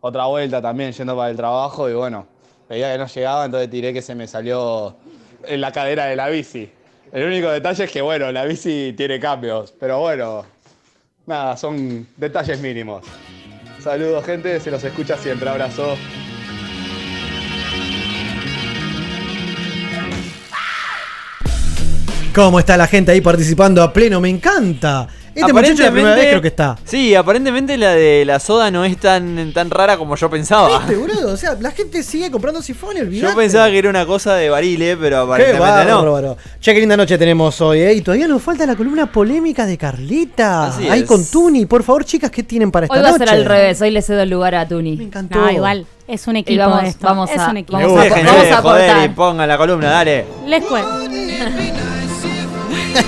Otra 0.00 0.26
vuelta 0.26 0.62
también 0.62 0.92
yendo 0.92 1.16
para 1.16 1.30
el 1.30 1.36
trabajo 1.36 1.90
y 1.90 1.94
bueno, 1.94 2.28
veía 2.68 2.92
que 2.92 2.98
no 2.98 3.08
llegaba, 3.08 3.46
entonces 3.46 3.68
tiré 3.68 3.92
que 3.92 4.00
se 4.00 4.14
me 4.14 4.28
salió 4.28 4.94
en 5.42 5.60
la 5.60 5.72
cadera 5.72 6.04
de 6.04 6.14
la 6.14 6.28
bici. 6.28 6.70
El 7.10 7.26
único 7.26 7.50
detalle 7.50 7.82
es 7.82 7.90
que, 7.90 8.00
bueno, 8.00 8.30
la 8.30 8.44
bici 8.44 8.94
tiene 8.96 9.18
cambios, 9.18 9.74
pero 9.76 9.98
bueno, 9.98 10.53
nada, 11.26 11.56
son 11.56 12.06
detalles 12.16 12.60
mínimos. 12.60 13.04
Saludos, 13.80 14.24
gente, 14.24 14.60
se 14.60 14.70
los 14.70 14.82
escucha 14.82 15.16
siempre. 15.16 15.48
Abrazo. 15.48 15.96
¿Cómo 22.34 22.58
está 22.58 22.76
la 22.76 22.88
gente 22.88 23.12
ahí 23.12 23.20
participando 23.20 23.82
a 23.82 23.92
pleno? 23.92 24.20
Me 24.20 24.28
encanta. 24.28 25.06
Este 25.34 25.52
muchacho 25.52 25.82
la 25.82 25.90
primera 25.90 26.14
vez 26.14 26.26
creo 26.28 26.42
que 26.42 26.48
está. 26.48 26.76
Sí, 26.84 27.14
aparentemente 27.14 27.76
la 27.76 27.92
de 27.94 28.24
la 28.24 28.38
soda 28.38 28.70
no 28.70 28.84
es 28.84 28.96
tan, 28.98 29.52
tan 29.52 29.70
rara 29.70 29.96
como 29.96 30.14
yo 30.16 30.30
pensaba. 30.30 30.78
¿Viste, 30.78 30.96
boludo? 30.96 31.32
O 31.32 31.36
sea, 31.36 31.56
la 31.60 31.70
gente 31.72 32.02
sigue 32.02 32.30
comprando 32.30 32.62
sifones, 32.62 33.02
olvidate. 33.02 33.32
Yo 33.32 33.36
pensaba 33.36 33.68
que 33.70 33.78
era 33.78 33.90
una 33.90 34.06
cosa 34.06 34.34
de 34.36 34.48
barile, 34.50 34.96
pero 34.96 35.16
Qué 35.16 35.22
aparentemente 35.42 35.90
no. 35.90 36.02
bárbaro. 36.02 36.36
Che, 36.60 36.72
qué 36.72 36.80
linda 36.80 36.96
noche 36.96 37.18
tenemos 37.18 37.60
hoy, 37.60 37.80
¿eh? 37.80 37.94
Y 37.94 38.00
todavía 38.02 38.28
nos 38.28 38.42
falta 38.42 38.64
la 38.66 38.76
columna 38.76 39.10
polémica 39.10 39.66
de 39.66 39.76
Carlita. 39.76 40.66
Así 40.68 40.88
Ahí 40.88 41.00
es. 41.00 41.06
con 41.06 41.24
Tuni. 41.24 41.66
Por 41.66 41.82
favor, 41.82 42.04
chicas, 42.04 42.30
¿qué 42.30 42.42
tienen 42.44 42.70
para 42.70 42.86
esta 42.86 42.96
Hoy 42.96 43.02
va 43.02 43.08
a 43.10 43.18
ser 43.18 43.28
al 43.28 43.44
revés, 43.44 43.80
hoy 43.82 43.90
le 43.90 44.02
cedo 44.02 44.22
el 44.22 44.30
lugar 44.30 44.54
a 44.54 44.68
Tuni. 44.68 44.96
Me 44.96 45.04
encantó. 45.04 45.38
No, 45.40 45.50
igual, 45.50 45.86
es 46.06 46.26
un 46.28 46.36
equipo 46.36 46.60
vamos, 46.60 46.84
esto. 46.84 47.06
vamos 47.06 47.30
es 47.30 47.38
a, 47.38 47.50
un 47.50 47.56
equipo. 47.56 47.78
vamos 47.78 48.06
a- 48.06 48.08
vamos 48.08 48.52
a 48.52 48.62
joder 48.62 49.04
y 49.04 49.08
pongan 49.14 49.48
la 49.48 49.58
columna, 49.58 49.90
dale. 49.90 50.24
Les 50.46 50.64
cuento. 50.64 51.00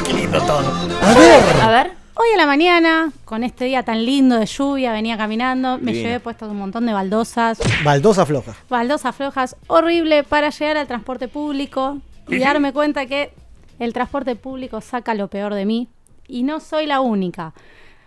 Qué 0.04 0.12
lindo 0.12 0.40
todo. 0.42 0.64
A 1.02 1.14
ver. 1.14 1.42
A 1.62 1.70
ver. 1.70 1.95
Hoy 2.18 2.28
en 2.32 2.38
la 2.38 2.46
mañana, 2.46 3.12
con 3.26 3.44
este 3.44 3.66
día 3.66 3.82
tan 3.82 4.04
lindo 4.06 4.36
de 4.38 4.46
lluvia, 4.46 4.90
venía 4.92 5.18
caminando, 5.18 5.76
me 5.78 5.92
Divino. 5.92 6.08
llevé 6.08 6.20
puestas 6.20 6.48
un 6.50 6.56
montón 6.56 6.86
de 6.86 6.94
baldosas, 6.94 7.58
Baldosa 7.84 8.24
floja. 8.24 8.54
baldosas 8.70 9.14
flojas, 9.14 9.56
horrible 9.66 10.22
para 10.24 10.48
llegar 10.48 10.78
al 10.78 10.86
transporte 10.86 11.28
público 11.28 11.98
y 12.28 12.38
darme 12.38 12.72
cuenta 12.72 13.04
que 13.04 13.32
el 13.78 13.92
transporte 13.92 14.34
público 14.34 14.80
saca 14.80 15.12
lo 15.12 15.28
peor 15.28 15.52
de 15.52 15.66
mí 15.66 15.88
y 16.26 16.42
no 16.42 16.60
soy 16.60 16.86
la 16.86 17.00
única. 17.00 17.52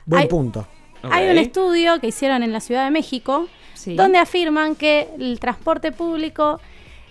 Buen 0.05 0.23
Hay- 0.23 0.27
punto. 0.27 0.65
Hay 1.03 1.29
un 1.29 1.37
estudio 1.37 1.99
que 2.01 2.07
hicieron 2.07 2.41
en 2.43 2.51
la 2.51 2.59
Ciudad 2.61 2.85
de 2.85 2.91
México 2.91 3.47
Sí. 3.75 3.95
donde 3.95 4.17
afirman 4.17 4.75
que 4.75 5.07
el 5.19 5.39
transporte 5.39 5.91
público 5.91 6.59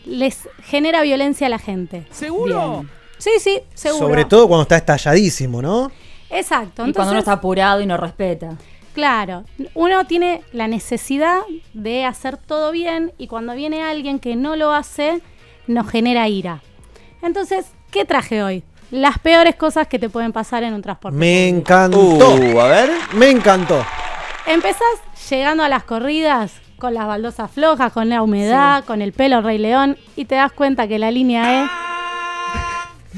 les 0.05 0.49
genera 0.65 1.01
violencia 1.03 1.47
a 1.47 1.51
la 1.51 1.59
gente. 1.61 2.07
¿Seguro? 2.11 2.85
Sí, 3.19 3.31
sí, 3.39 3.61
seguro. 3.73 4.07
Sobre 4.09 4.25
todo 4.27 4.47
cuando 4.49 4.63
está 4.63 4.77
estalladísimo, 4.77 5.63
¿no? 5.63 5.91
Exacto. 6.31 6.87
Y 6.87 6.93
cuando 6.93 7.13
uno 7.13 7.21
está 7.21 7.33
apurado 7.33 7.81
y 7.81 7.87
no 7.87 7.97
respeta. 7.97 8.57
Claro, 8.95 9.45
uno 9.75 10.07
tiene 10.07 10.43
la 10.53 10.67
necesidad 10.67 11.41
de 11.73 12.05
hacer 12.05 12.37
todo 12.37 12.73
bien 12.73 13.13
y 13.17 13.29
cuando 13.29 13.55
viene 13.55 13.83
alguien 13.83 14.19
que 14.19 14.35
no 14.35 14.57
lo 14.57 14.73
hace, 14.73 15.21
nos 15.67 15.89
genera 15.89 16.29
ira. 16.29 16.63
Entonces, 17.23 17.67
¿qué 17.91 18.05
traje 18.05 18.43
hoy? 18.43 18.65
Las 18.91 19.19
peores 19.19 19.55
cosas 19.55 19.87
que 19.87 19.99
te 19.99 20.09
pueden 20.09 20.33
pasar 20.33 20.63
en 20.65 20.75
un 20.75 20.83
transporte. 20.83 21.17
Me 21.17 21.49
público. 21.51 21.59
encantó. 21.59 21.99
Uh, 21.99 22.61
a 22.61 22.69
ver. 22.69 22.91
Me 23.15 23.31
encantó. 23.31 23.85
Empezás 24.47 24.83
llegando 25.31 25.63
a 25.63 25.69
las 25.69 25.85
corridas 25.85 26.55
con 26.79 26.95
las 26.95 27.07
baldosas 27.07 27.51
flojas, 27.51 27.93
con 27.93 28.09
la 28.09 28.23
humedad, 28.23 28.85
con 28.85 29.03
el 29.03 29.13
pelo 29.13 29.43
Rey 29.43 29.59
León 29.59 29.97
y 30.17 30.25
te 30.25 30.37
das 30.37 30.53
cuenta 30.53 30.89
que 30.89 30.99
la 30.99 31.11
línea 31.11 31.65
E... 31.65 31.88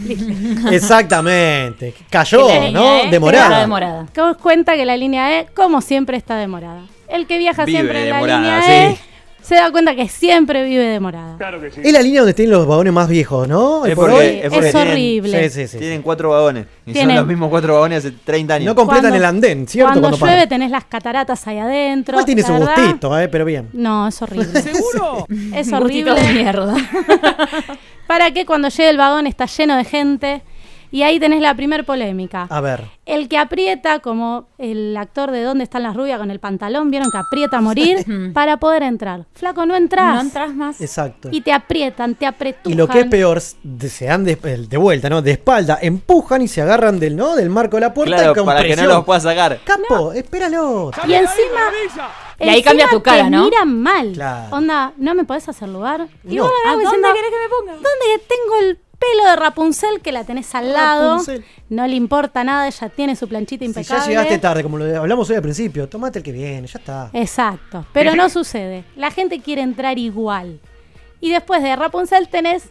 Exactamente. 0.71 1.95
Cayó, 2.09 2.47
Que 2.47 2.55
la 2.55 2.61
línea 2.67 2.81
¿no? 2.81 2.97
E 3.05 3.11
Demorada. 3.11 3.61
demorada. 3.61 4.07
Das 4.15 4.37
cuenta 4.37 4.75
que 4.77 4.85
la 4.85 4.97
línea 4.97 5.41
E, 5.41 5.47
como 5.55 5.81
siempre, 5.81 6.17
está 6.17 6.37
demorada. 6.37 6.83
El 7.09 7.27
que 7.27 7.39
viaja 7.39 7.65
Vive 7.65 7.79
siempre 7.79 8.03
en 8.05 8.11
la 8.11 8.17
demorada, 8.17 8.41
línea 8.61 8.91
E 8.91 8.95
sí. 8.97 9.01
se 9.43 9.55
da 9.57 9.71
cuenta 9.73 9.97
que 9.97 10.07
siempre 10.09 10.63
vive 10.65 10.85
demorada. 10.85 11.37
Es 11.83 11.93
la 11.93 12.03
línea 12.03 12.21
donde 12.21 12.35
tienen 12.35 12.53
los 12.53 12.67
vagones 12.67 12.93
más 12.93 13.09
viejos, 13.09 13.49
¿no? 13.49 13.85
Es 13.85 13.95
por 13.97 14.11
porque, 14.11 14.45
es 14.45 14.51
porque 14.51 14.67
Es 14.69 14.73
tienen- 14.75 14.91
horrible. 14.93 15.51
Sí, 15.51 15.61
sí, 15.63 15.69
sí. 15.69 15.79
Tienen 15.79 16.03
cuatro 16.03 16.31
vagones. 16.31 16.67
Y 16.87 16.93
Tienen- 16.93 17.17
son 17.17 17.25
los 17.25 17.27
mismos 17.27 17.49
cuatro 17.51 17.75
vagones 17.75 17.99
hace 18.05 18.13
30 18.25 18.55
años. 18.55 18.67
No 18.67 18.75
completan 18.77 19.11
Cuando- 19.11 19.17
el 19.17 19.25
andén, 19.25 19.67
¿cierto? 19.67 19.91
Cuando, 19.93 20.09
Cuando 20.19 20.27
llueve 20.27 20.47
tenés 20.47 20.71
las 20.71 20.85
cataratas 20.85 21.45
ahí 21.49 21.59
adentro. 21.59 22.13
Igual 22.15 22.27
tiene 22.27 22.43
su 22.43 22.53
verdad, 22.53 22.75
gustito, 22.77 23.19
¿eh? 23.19 23.29
Pero 23.29 23.45
bien. 23.45 23.69
No, 23.73 24.07
es 24.07 24.23
horrible. 24.23 24.47
¿Seguro? 24.63 25.27
Es 25.29 25.69
Gustito 25.71 25.77
horrible. 25.79 26.15
de 26.15 26.33
mierda. 26.33 26.75
Para 28.11 28.33
que 28.33 28.45
cuando 28.45 28.69
llegue 28.71 28.89
el 28.91 28.97
vagón 28.97 29.29
está 29.29 29.47
lleno 29.47 29.77
de 29.77 29.85
gente 29.85 30.43
y 30.91 31.05
ahí 31.05 31.21
tenés 31.21 31.41
la 31.41 31.55
primer 31.55 31.85
polémica. 31.85 32.49
A 32.51 32.61
ver. 32.61 32.83
El 33.07 33.29
que 33.29 33.39
aprieta, 33.39 34.01
como 34.01 34.49
el 34.59 34.97
actor 34.97 35.31
de 35.31 35.45
¿Dónde 35.45 35.63
están 35.63 35.85
las 35.85 35.95
rubias 35.95 36.19
con 36.19 36.33
el 36.33 36.41
pantalón? 36.41 36.91
¿Vieron 36.91 37.09
que 37.13 37.19
aprieta 37.19 37.59
a 37.59 37.61
morir? 37.61 38.05
para 38.35 38.57
poder 38.57 38.83
entrar. 38.83 39.27
Flaco, 39.35 39.65
no 39.65 39.77
entras. 39.77 40.17
No 40.17 40.21
entras 40.23 40.53
más. 40.53 40.81
Exacto. 40.81 41.29
Y 41.31 41.41
te 41.43 41.53
aprietan, 41.53 42.17
te 42.17 42.27
apretujan. 42.27 42.73
Y 42.73 42.75
lo 42.75 42.89
que 42.89 42.99
es 42.99 43.07
peor, 43.07 43.41
de- 43.63 43.89
se 43.89 44.07
dan 44.07 44.25
de, 44.25 44.35
de 44.35 44.77
vuelta, 44.77 45.09
¿no? 45.09 45.23
De 45.23 45.31
espalda, 45.31 45.79
empujan 45.81 46.43
y 46.43 46.49
se 46.49 46.63
agarran 46.63 46.99
del, 46.99 47.15
¿no? 47.15 47.37
Del 47.37 47.49
marco 47.49 47.77
de 47.77 47.83
la 47.83 47.95
puerta 47.95 48.17
Claro, 48.17 48.33
y 48.33 48.35
con 48.35 48.45
para 48.47 48.65
que 48.65 48.75
no 48.75 48.87
los 48.87 49.05
pueda 49.05 49.21
sacar. 49.21 49.61
Capo, 49.63 50.13
espéralo. 50.15 50.91
Y 51.07 51.13
encima... 51.15 51.61
Y 52.41 52.49
ahí 52.49 52.63
cambia 52.63 52.89
tu 52.89 53.03
cara, 53.03 53.25
te 53.25 53.31
¿no? 53.31 53.45
miran 53.45 53.81
mal. 53.83 54.13
Claro. 54.13 54.57
Onda, 54.57 54.93
¿no 54.97 55.15
me 55.15 55.25
podés 55.25 55.49
hacer 55.49 55.69
lugar? 55.69 56.09
Y 56.25 56.37
No. 56.37 56.45
vos 56.45 56.53
la 56.65 56.73
¿A 56.73 56.77
ves 56.77 56.85
dónde 56.85 56.99
diciendo, 56.99 57.09
querés 57.15 57.31
que 57.31 57.39
me 57.39 57.49
ponga? 57.49 57.73
¿Dónde 57.75 58.25
tengo 58.29 58.57
el 58.61 58.77
pelo 58.99 59.31
de 59.31 59.37
Rapunzel 59.37 60.01
que 60.03 60.13
la 60.13 60.25
tenés 60.25 60.55
al 60.55 60.73
lado? 60.73 61.11
Rapunzel. 61.13 61.45
No 61.69 61.87
le 61.87 61.95
importa 61.97 62.43
nada, 62.45 62.67
ella 62.67 62.89
tiene 62.89 63.17
su 63.17 63.29
planchita 63.29 63.61
Si 63.65 63.67
impecable. 63.67 64.03
ya 64.03 64.09
llegaste 64.09 64.39
tarde, 64.39 64.63
como 64.63 64.79
lo 64.79 64.99
hablamos 64.99 65.29
hoy 65.31 65.37
al 65.37 65.43
principio, 65.43 65.89
tomate 65.89 66.19
el 66.19 66.25
que 66.25 66.33
viene, 66.33 66.67
ya 66.67 66.79
está. 66.79 67.11
Exacto, 67.13 67.85
pero 67.93 68.15
no 68.15 68.29
sucede. 68.29 68.85
La 68.97 69.11
gente 69.11 69.41
quiere 69.41 69.63
entrar 69.63 69.99
igual. 69.99 70.61
Y 71.21 71.31
después 71.31 71.63
de 71.63 71.77
Rapunzel 71.77 72.29
tenés 72.29 72.71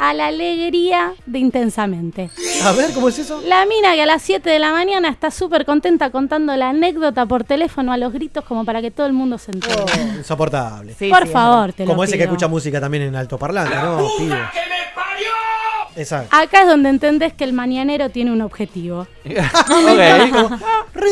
a 0.00 0.14
la 0.14 0.28
alegría 0.28 1.12
de 1.26 1.38
intensamente. 1.38 2.30
A 2.64 2.72
ver, 2.72 2.92
¿cómo 2.94 3.10
es 3.10 3.18
eso? 3.18 3.42
La 3.46 3.66
mina 3.66 3.94
que 3.94 4.02
a 4.02 4.06
las 4.06 4.22
7 4.22 4.48
de 4.48 4.58
la 4.58 4.72
mañana 4.72 5.10
está 5.10 5.30
súper 5.30 5.66
contenta 5.66 6.10
contando 6.10 6.56
la 6.56 6.70
anécdota 6.70 7.26
por 7.26 7.44
teléfono 7.44 7.92
a 7.92 7.98
los 7.98 8.10
gritos 8.10 8.42
como 8.44 8.64
para 8.64 8.80
que 8.80 8.90
todo 8.90 9.06
el 9.06 9.12
mundo 9.12 9.36
se 9.36 9.52
entere. 9.52 9.74
Oh, 9.82 10.16
insoportable. 10.18 10.94
Sí, 10.98 11.10
por 11.10 11.26
sí, 11.26 11.32
favor, 11.32 11.74
te 11.74 11.84
lo 11.84 11.90
Como 11.90 12.02
ese 12.02 12.16
que 12.16 12.24
escucha 12.24 12.48
música 12.48 12.80
también 12.80 13.02
en 13.04 13.14
altoparlante, 13.14 13.76
¿no? 13.76 14.08
Pibe. 14.16 14.38
Exacto. 15.96 16.34
Acá 16.34 16.62
es 16.62 16.66
donde 16.68 16.88
entendés 16.88 17.34
que 17.34 17.44
el 17.44 17.52
mañanero 17.52 18.08
tiene 18.08 18.32
un 18.32 18.40
objetivo. 18.40 19.00
ok. 19.26 20.56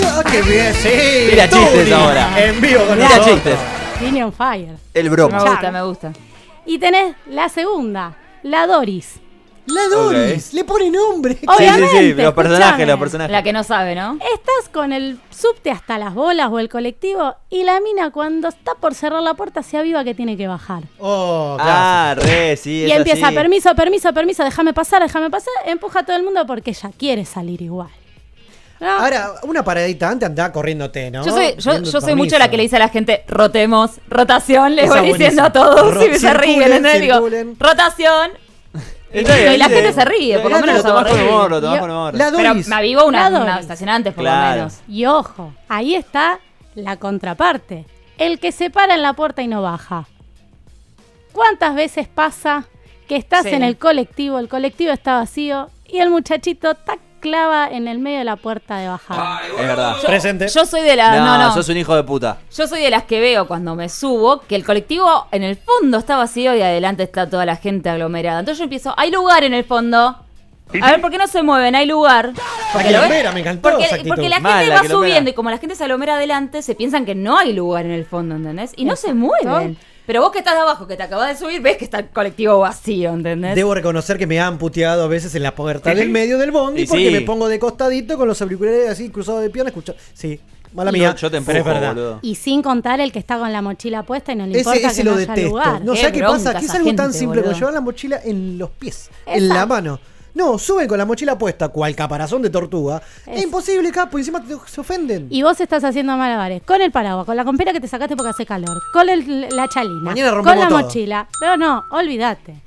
Ah, 0.02 0.22
qué 0.30 0.42
bien, 0.42 0.72
sí. 0.72 0.88
Tira 1.30 1.48
chistes 1.48 1.92
ahora. 1.92 2.30
En 2.42 2.58
vivo 2.60 2.86
con 2.86 2.98
nosotros. 2.98 3.26
chistes. 3.26 3.58
Viene 4.00 4.24
on 4.24 4.32
fire. 4.32 4.76
El 4.94 5.04
Me 5.04 5.10
broma. 5.10 5.40
gusta, 5.40 5.70
me 5.70 5.82
gusta. 5.82 6.12
Y 6.64 6.78
tenés 6.78 7.16
la 7.26 7.48
segunda, 7.48 8.14
la 8.42 8.66
Doris. 8.66 9.20
La 9.66 9.86
Doris, 9.88 10.54
le 10.54 10.64
pone 10.64 10.90
nombre. 10.90 11.34
Sí, 11.34 11.40
sí, 11.40 11.46
sí. 11.46 11.62
Obviamente, 11.62 12.22
Los 12.22 12.32
personajes, 12.32 12.64
escuchame. 12.70 12.86
los 12.86 12.98
personajes. 12.98 13.32
La 13.32 13.42
que 13.42 13.52
no 13.52 13.62
sabe, 13.64 13.94
¿no? 13.94 14.14
Estás 14.14 14.70
con 14.72 14.94
el 14.94 15.20
subte 15.28 15.70
hasta 15.70 15.98
las 15.98 16.14
bolas 16.14 16.48
o 16.50 16.58
el 16.58 16.70
colectivo 16.70 17.34
y 17.50 17.64
la 17.64 17.78
mina 17.80 18.10
cuando 18.10 18.48
está 18.48 18.74
por 18.76 18.94
cerrar 18.94 19.22
la 19.22 19.34
puerta 19.34 19.62
se 19.62 19.76
aviva 19.76 20.04
que 20.04 20.14
tiene 20.14 20.38
que 20.38 20.48
bajar. 20.48 20.84
Oh, 20.98 21.58
Ah, 21.60 22.14
re, 22.16 22.56
sí. 22.56 22.84
y 22.88 22.90
es 22.90 22.96
empieza, 22.96 23.26
así. 23.26 23.34
permiso, 23.36 23.74
permiso, 23.74 24.10
permiso, 24.14 24.42
déjame 24.42 24.72
pasar, 24.72 25.02
déjame 25.02 25.28
pasar, 25.28 25.52
empuja 25.66 25.98
a 26.00 26.02
todo 26.06 26.16
el 26.16 26.22
mundo 26.22 26.46
porque 26.46 26.70
ella 26.70 26.90
quiere 26.96 27.26
salir 27.26 27.60
igual. 27.60 27.90
¿No? 28.80 28.88
Ahora, 28.90 29.32
una 29.42 29.64
paradita 29.64 30.08
antes 30.08 30.26
andaba 30.28 30.52
corriéndote, 30.52 31.10
¿no? 31.10 31.24
Yo 31.24 31.32
soy, 31.32 31.46
yo, 31.56 31.56
Pidiendo 31.56 31.90
yo 31.90 32.00
soy 32.00 32.08
permiso. 32.10 32.16
mucho 32.24 32.38
la 32.38 32.48
que 32.48 32.56
le 32.56 32.62
dice 32.62 32.76
a 32.76 32.78
la 32.78 32.88
gente, 32.88 33.24
rotemos, 33.26 33.92
rotación, 34.08 34.76
les 34.76 34.84
Esa 34.84 35.00
voy 35.00 35.12
diciendo 35.12 35.42
buenísima. 35.42 35.46
a 35.46 35.52
todos 35.52 35.94
Ro- 35.94 36.04
y 36.06 36.08
me 36.10 36.18
se 36.18 36.32
ríen, 36.34 36.54
circulen, 36.60 36.72
¿entendés? 36.76 37.00
Digo, 37.00 37.14
circulen. 37.14 37.56
rotación. 37.58 38.30
Y, 39.12 39.20
Está 39.20 39.36
bien, 39.36 39.54
y 39.54 39.56
la 39.56 39.68
sí. 39.68 39.72
gente 39.74 39.92
se 39.94 40.04
ríe, 40.04 40.38
por 40.38 40.50
lo 40.50 40.60
Lo 40.60 40.66
menos 40.66 40.82
tomás 40.82 41.06
con 41.10 41.18
humor, 41.18 41.50
lo 41.50 41.60
tomás 41.62 41.76
Yo- 41.76 41.80
con 41.80 41.90
humor. 41.90 42.14
La 42.14 42.30
Pero 42.30 42.48
Doris. 42.50 42.68
me 42.68 42.76
avivo 42.76 43.06
una, 43.06 43.22
La 43.22 43.28
una 43.28 43.38
Doris. 43.52 43.60
estación 43.62 43.88
antes, 43.88 44.12
por 44.12 44.22
Claro. 44.22 44.48
lo 44.50 44.56
menos. 44.56 44.74
Y 44.86 45.06
ojo, 45.06 45.54
ahí 45.66 45.94
está 45.94 46.40
la 46.74 46.98
contraparte. 46.98 47.86
El 48.18 48.38
que 48.38 48.52
se 48.52 48.68
para 48.68 48.94
en 48.94 49.00
la 49.00 49.14
puerta 49.14 49.40
y 49.40 49.48
no 49.48 49.62
baja. 49.62 50.06
¿Cuántas 51.32 51.74
veces 51.74 52.06
pasa 52.06 52.66
que 53.08 53.16
estás 53.16 53.44
Sí. 53.44 53.54
en 53.54 53.62
el 53.62 53.78
colectivo, 53.78 54.38
el 54.38 54.48
colectivo 54.50 54.92
está 54.92 55.14
vacío 55.14 55.70
y 55.86 56.00
el 56.00 56.10
muchachito 56.10 56.74
tac 56.74 56.98
clava 57.20 57.68
en 57.68 57.88
el 57.88 57.98
medio 57.98 58.18
de 58.18 58.24
la 58.24 58.36
puerta 58.36 58.78
de 58.78 58.88
bajada? 58.88 59.40
Es 59.46 59.56
verdad. 59.66 59.96
Presente. 60.06 60.48
Yo 60.48 60.64
soy 60.66 60.82
de 60.82 60.96
la. 60.96 61.16
No, 61.18 61.24
No, 61.24 61.38
no. 61.48 61.54
sos 61.54 61.68
un 61.68 61.76
hijo 61.76 61.94
de 61.94 62.02
puta. 62.04 62.38
Yo 62.56 62.66
soy 62.66 62.80
de 62.82 62.90
las 62.90 63.04
que 63.04 63.20
veo 63.20 63.46
cuando 63.46 63.74
me 63.74 63.88
subo 63.88 64.40
que 64.40 64.54
el 64.56 64.64
colectivo 64.64 65.26
en 65.32 65.42
el 65.42 65.56
fondo 65.56 65.98
está 65.98 66.16
vacío 66.16 66.54
y 66.54 66.62
adelante 66.62 67.02
está 67.02 67.28
toda 67.28 67.44
la 67.46 67.56
gente 67.56 67.88
aglomerada. 67.90 68.40
Entonces 68.40 68.58
yo 68.58 68.64
empiezo, 68.64 68.94
hay 68.96 69.10
lugar 69.10 69.44
en 69.44 69.54
el 69.54 69.64
fondo. 69.64 70.16
A 70.82 70.90
ver, 70.90 71.00
¿por 71.00 71.10
qué 71.10 71.16
no 71.16 71.26
se 71.26 71.42
mueven? 71.42 71.74
Hay 71.74 71.86
lugar. 71.86 72.32
Porque, 72.74 72.90
lo 72.90 72.98
ves- 72.98 73.06
quilombera, 73.06 73.32
me 73.32 73.40
encantó 73.40 73.70
porque, 73.70 73.84
esa 73.84 73.94
actitud. 73.94 74.14
porque 74.14 74.28
la 74.28 74.36
gente 74.36 74.66
la 74.66 74.82
va 74.82 74.88
subiendo 74.88 75.30
y 75.30 75.32
como 75.32 75.48
la 75.50 75.56
gente 75.56 75.74
se 75.74 75.84
aglomera 75.84 76.16
adelante, 76.16 76.60
se 76.60 76.74
piensan 76.74 77.06
que 77.06 77.14
no 77.14 77.38
hay 77.38 77.54
lugar 77.54 77.86
en 77.86 77.92
el 77.92 78.04
fondo, 78.04 78.34
¿entendés? 78.36 78.72
Y 78.76 78.84
no 78.84 78.94
se 78.94 79.14
mueven. 79.14 79.78
Pero 80.08 80.22
vos 80.22 80.32
que 80.32 80.38
estás 80.38 80.54
de 80.54 80.60
abajo, 80.60 80.86
que 80.86 80.96
te 80.96 81.02
acabas 81.02 81.28
de 81.28 81.36
subir, 81.46 81.60
ves 81.60 81.76
que 81.76 81.84
está 81.84 81.98
el 81.98 82.08
colectivo 82.08 82.58
vacío, 82.60 83.10
¿entendés? 83.12 83.54
Debo 83.54 83.74
reconocer 83.74 84.16
que 84.16 84.26
me 84.26 84.40
han 84.40 84.56
puteado 84.56 85.04
a 85.04 85.06
veces 85.06 85.34
en 85.34 85.42
la 85.42 85.54
puerta 85.54 85.92
del 85.94 86.08
medio 86.08 86.38
del 86.38 86.50
bondi 86.50 86.86
porque 86.86 87.08
sí. 87.08 87.12
me 87.12 87.20
pongo 87.20 87.46
de 87.46 87.58
costadito 87.58 88.16
con 88.16 88.26
los 88.26 88.40
auriculares 88.40 88.88
así 88.88 89.10
cruzados 89.10 89.42
de 89.42 89.50
pierna 89.50 89.68
escucho. 89.68 89.94
Sí, 90.14 90.40
mala 90.72 90.92
mía. 90.92 91.10
Yo, 91.14 91.16
yo 91.28 91.30
te 91.30 91.36
empujo, 91.36 91.62
verdad. 91.62 91.88
boludo. 91.94 92.18
Y 92.22 92.36
sin 92.36 92.62
contar 92.62 93.00
el 93.02 93.12
que 93.12 93.18
está 93.18 93.38
con 93.38 93.52
la 93.52 93.60
mochila 93.60 94.02
puesta 94.02 94.32
y 94.32 94.36
no 94.36 94.46
le 94.46 94.52
Ese, 94.52 94.60
importa 94.60 94.88
ese 94.88 94.96
que 94.96 95.04
lo 95.04 95.10
no 95.10 95.16
haya 95.18 95.26
detesto. 95.26 95.50
lugar. 95.50 95.84
No, 95.84 95.92
Qué 95.92 95.98
¿sabes 96.00 96.12
qué 96.14 96.22
pasa? 96.24 96.58
Que 96.58 96.64
es 96.64 96.74
algo 96.74 96.94
tan 96.94 97.12
simple 97.12 97.42
como 97.42 97.54
llevar 97.54 97.74
la 97.74 97.80
mochila 97.82 98.18
en 98.24 98.56
los 98.56 98.70
pies, 98.70 99.10
en 99.26 99.46
la 99.50 99.66
mano. 99.66 100.00
No, 100.38 100.56
suben 100.56 100.86
con 100.86 100.96
la 100.98 101.04
mochila 101.04 101.36
puesta, 101.36 101.68
cual 101.68 101.96
caparazón 101.96 102.42
de 102.42 102.50
tortuga. 102.50 103.02
Es, 103.26 103.38
Es- 103.38 103.42
imposible, 103.42 103.90
capo, 103.90 104.18
y 104.18 104.20
encima 104.20 104.40
te- 104.40 104.54
se 104.66 104.80
ofenden. 104.80 105.26
Y 105.30 105.42
vos 105.42 105.60
estás 105.60 105.82
haciendo 105.82 106.16
malabares 106.16 106.62
con 106.62 106.80
el 106.80 106.92
paraguas, 106.92 107.26
con 107.26 107.36
la 107.36 107.44
compera 107.44 107.72
que 107.72 107.80
te 107.80 107.88
sacaste 107.88 108.14
porque 108.14 108.30
hace 108.30 108.46
calor, 108.46 108.80
con 108.92 109.08
el- 109.08 109.48
la 109.50 109.68
chalina, 109.68 110.00
Mañana 110.00 110.30
con 110.40 110.44
la 110.58 110.68
todo. 110.68 110.78
mochila. 110.78 111.26
No, 111.42 111.56
no, 111.56 111.82
olvídate. 111.90 112.62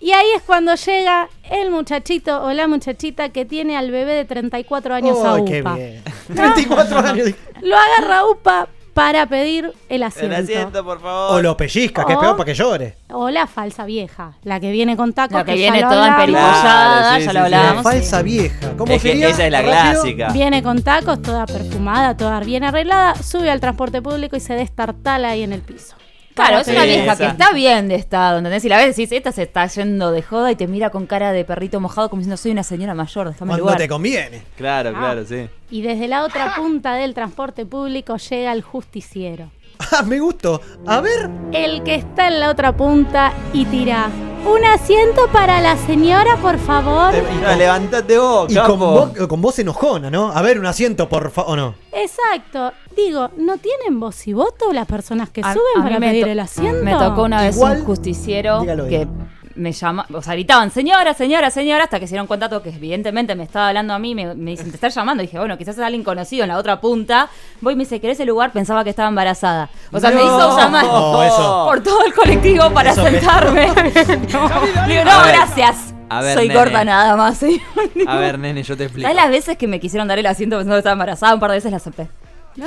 Y 0.00 0.12
ahí 0.12 0.26
es 0.36 0.42
cuando 0.42 0.74
llega 0.74 1.28
el 1.50 1.70
muchachito 1.70 2.42
o 2.42 2.52
la 2.54 2.66
muchachita 2.66 3.28
que 3.28 3.44
tiene 3.44 3.76
al 3.76 3.90
bebé 3.90 4.14
de 4.14 4.24
34 4.24 4.94
años 4.94 5.18
a 5.22 5.34
Ay, 5.34 5.44
qué 5.44 5.60
bien. 5.62 6.02
34 6.34 6.98
años. 7.06 7.28
Lo 7.60 7.76
agarra 7.76 8.24
UPA 8.24 8.68
para 8.94 9.26
pedir 9.26 9.64
el 9.88 9.96
El 9.96 10.02
asiento. 10.04 10.36
asiento, 10.36 10.84
por 10.84 11.00
favor. 11.00 11.36
O 11.36 11.42
lo 11.42 11.56
pellizca, 11.56 12.04
que 12.06 12.12
es 12.12 12.18
peor 12.18 12.36
para 12.36 12.44
que 12.46 12.54
llore. 12.54 12.96
O 13.10 13.28
la 13.28 13.46
falsa 13.46 13.84
vieja, 13.84 14.34
la 14.44 14.60
que 14.60 14.70
viene 14.70 14.96
con 14.96 15.12
tacos. 15.12 15.34
La 15.36 15.44
que 15.44 15.58
ya 15.58 15.72
viene 15.72 15.80
toda 15.82 16.14
hablamos. 16.14 16.20
emperifollada, 16.20 16.62
Claro, 16.62 17.04
sí, 17.04 17.10
ya 17.12 17.18
sí, 17.18 17.24
lo 17.24 17.44
sí. 17.44 17.50
La 17.50 17.58
hablábamos. 17.58 17.82
falsa 17.82 18.22
vieja. 18.22 18.72
¿Cómo 18.78 18.92
Es 18.92 19.02
que 19.02 19.08
sería? 19.10 19.28
esa 19.28 19.46
es 19.46 19.52
la 19.52 19.62
Rápido. 19.62 20.02
clásica. 20.02 20.28
Viene 20.32 20.62
con 20.62 20.82
tacos, 20.82 21.20
toda 21.22 21.46
perfumada, 21.46 22.16
toda 22.16 22.40
bien 22.40 22.64
arreglada, 22.64 23.14
sube 23.16 23.50
al 23.50 23.60
transporte 23.60 24.00
público 24.00 24.36
y 24.36 24.40
se 24.40 24.54
destartala 24.54 25.30
ahí 25.30 25.42
en 25.42 25.52
el 25.52 25.60
piso. 25.60 25.96
Claro, 26.34 26.58
es 26.58 26.68
una 26.68 26.84
vieja 26.84 27.16
que 27.16 27.26
está 27.26 27.52
bien 27.52 27.88
de 27.88 27.94
estado, 27.94 28.38
¿entendés? 28.38 28.64
Y 28.64 28.68
la 28.68 28.76
ves 28.78 28.96
decís, 28.96 29.12
esta 29.12 29.30
se 29.30 29.42
está 29.44 29.66
yendo 29.66 30.10
de 30.10 30.20
joda 30.22 30.50
y 30.50 30.56
te 30.56 30.66
mira 30.66 30.90
con 30.90 31.06
cara 31.06 31.30
de 31.32 31.44
perrito 31.44 31.80
mojado 31.80 32.10
como 32.10 32.20
diciendo, 32.20 32.36
soy 32.36 32.50
una 32.50 32.64
señora 32.64 32.92
mayor, 32.94 33.28
déjame 33.28 33.50
Cuando 33.50 33.64
lugar. 33.64 33.78
te 33.78 33.88
conviene. 33.88 34.42
Claro, 34.56 34.90
Ah. 34.94 34.98
claro, 34.98 35.24
sí. 35.24 35.48
Y 35.70 35.82
desde 35.82 36.08
la 36.08 36.24
otra 36.24 36.54
punta 36.56 36.94
del 36.94 37.14
transporte 37.14 37.64
público 37.66 38.16
llega 38.16 38.52
el 38.52 38.62
justiciero. 38.62 39.50
Ah, 39.92 40.02
me 40.02 40.20
gustó. 40.20 40.60
A 40.86 41.00
ver. 41.00 41.28
El 41.52 41.82
que 41.82 41.96
está 41.96 42.28
en 42.28 42.38
la 42.40 42.50
otra 42.50 42.76
punta 42.76 43.32
y 43.52 43.64
tira. 43.66 44.08
Un 44.46 44.64
asiento 44.64 45.26
para 45.32 45.60
la 45.60 45.76
señora, 45.76 46.36
por 46.36 46.58
favor. 46.58 47.14
Eh, 47.14 47.22
con- 47.22 47.58
levantate 47.58 48.18
vos, 48.18 48.52
Y 48.52 48.56
con, 48.56 49.14
con 49.26 49.40
voz 49.40 49.58
enojona, 49.58 50.10
¿no? 50.10 50.30
A 50.30 50.42
ver, 50.42 50.58
un 50.58 50.66
asiento, 50.66 51.08
por 51.08 51.30
favor. 51.30 51.52
¿O 51.52 51.56
no? 51.56 51.74
Exacto. 51.92 52.72
Digo, 52.94 53.30
¿no 53.38 53.56
tienen 53.56 53.98
voz 53.98 54.26
y 54.26 54.32
voto 54.34 54.72
las 54.72 54.86
personas 54.86 55.30
que 55.30 55.40
A- 55.42 55.52
suben 55.54 55.80
a 55.80 55.82
para 55.84 55.98
pedir 55.98 56.28
el 56.28 56.40
asiento? 56.40 56.84
Me 56.84 56.92
tocó 56.94 57.22
una 57.22 57.42
vez 57.42 57.56
Igual- 57.56 57.78
un 57.80 57.84
justiciero 57.86 58.60
Dígalo 58.60 58.86
que. 58.86 59.08
Me 59.56 59.72
llama, 59.72 60.06
o 60.12 60.20
sea, 60.22 60.34
gritaban, 60.34 60.70
señora, 60.70 61.14
señora, 61.14 61.50
señora, 61.50 61.84
hasta 61.84 62.00
que 62.00 62.06
se 62.06 62.12
dieron 62.12 62.26
cuenta 62.26 62.48
todo 62.48 62.62
que 62.62 62.70
evidentemente 62.70 63.34
me 63.34 63.44
estaba 63.44 63.68
hablando 63.68 63.94
a 63.94 63.98
mí, 63.98 64.14
me, 64.14 64.34
me 64.34 64.52
dicen, 64.52 64.70
te 64.70 64.76
está 64.76 64.88
llamando, 64.88 65.22
y 65.22 65.26
dije, 65.26 65.38
bueno, 65.38 65.56
quizás 65.56 65.76
es 65.78 65.82
alguien 65.84 66.02
conocido 66.04 66.42
en 66.44 66.48
la 66.48 66.58
otra 66.58 66.80
punta, 66.80 67.28
voy 67.60 67.74
y 67.74 67.76
me 67.76 67.84
dice, 67.84 68.00
¿querés 68.00 68.18
el 68.20 68.28
lugar? 68.28 68.52
Pensaba 68.52 68.82
que 68.84 68.90
estaba 68.90 69.08
embarazada. 69.08 69.70
O 69.92 70.00
sea, 70.00 70.10
me 70.10 70.22
hizo 70.22 70.56
llamar 70.58 70.84
No, 70.84 71.22
eso. 71.22 71.64
por 71.68 71.82
todo 71.82 72.04
el 72.04 72.12
colectivo 72.14 72.70
para 72.70 72.90
Eso 72.90 73.04
que- 73.04 73.10
sentarme. 73.12 73.66
no. 74.32 74.86
Digo, 74.88 75.04
no, 75.04 75.22
gracias. 75.26 75.94
A 76.10 76.20
ver, 76.20 76.36
Soy 76.36 76.48
nene. 76.48 76.60
gorda 76.60 76.84
nada 76.84 77.16
más. 77.16 77.38
¿sí? 77.38 77.60
A 78.06 78.16
ver, 78.16 78.38
nene, 78.38 78.62
yo 78.62 78.76
te 78.76 78.84
explico. 78.84 79.08
¿Sabes 79.08 79.16
las 79.22 79.30
veces 79.30 79.56
que 79.56 79.66
me 79.66 79.80
quisieron 79.80 80.06
dar 80.06 80.18
el 80.18 80.26
asiento 80.26 80.56
pensando 80.56 80.74
que 80.76 80.80
estaba 80.80 80.92
embarazada? 80.92 81.34
Un 81.34 81.40
par 81.40 81.50
de 81.50 81.56
veces 81.56 81.70
la 81.70 81.78
acepté. 81.78 82.08
Qué 82.54 82.62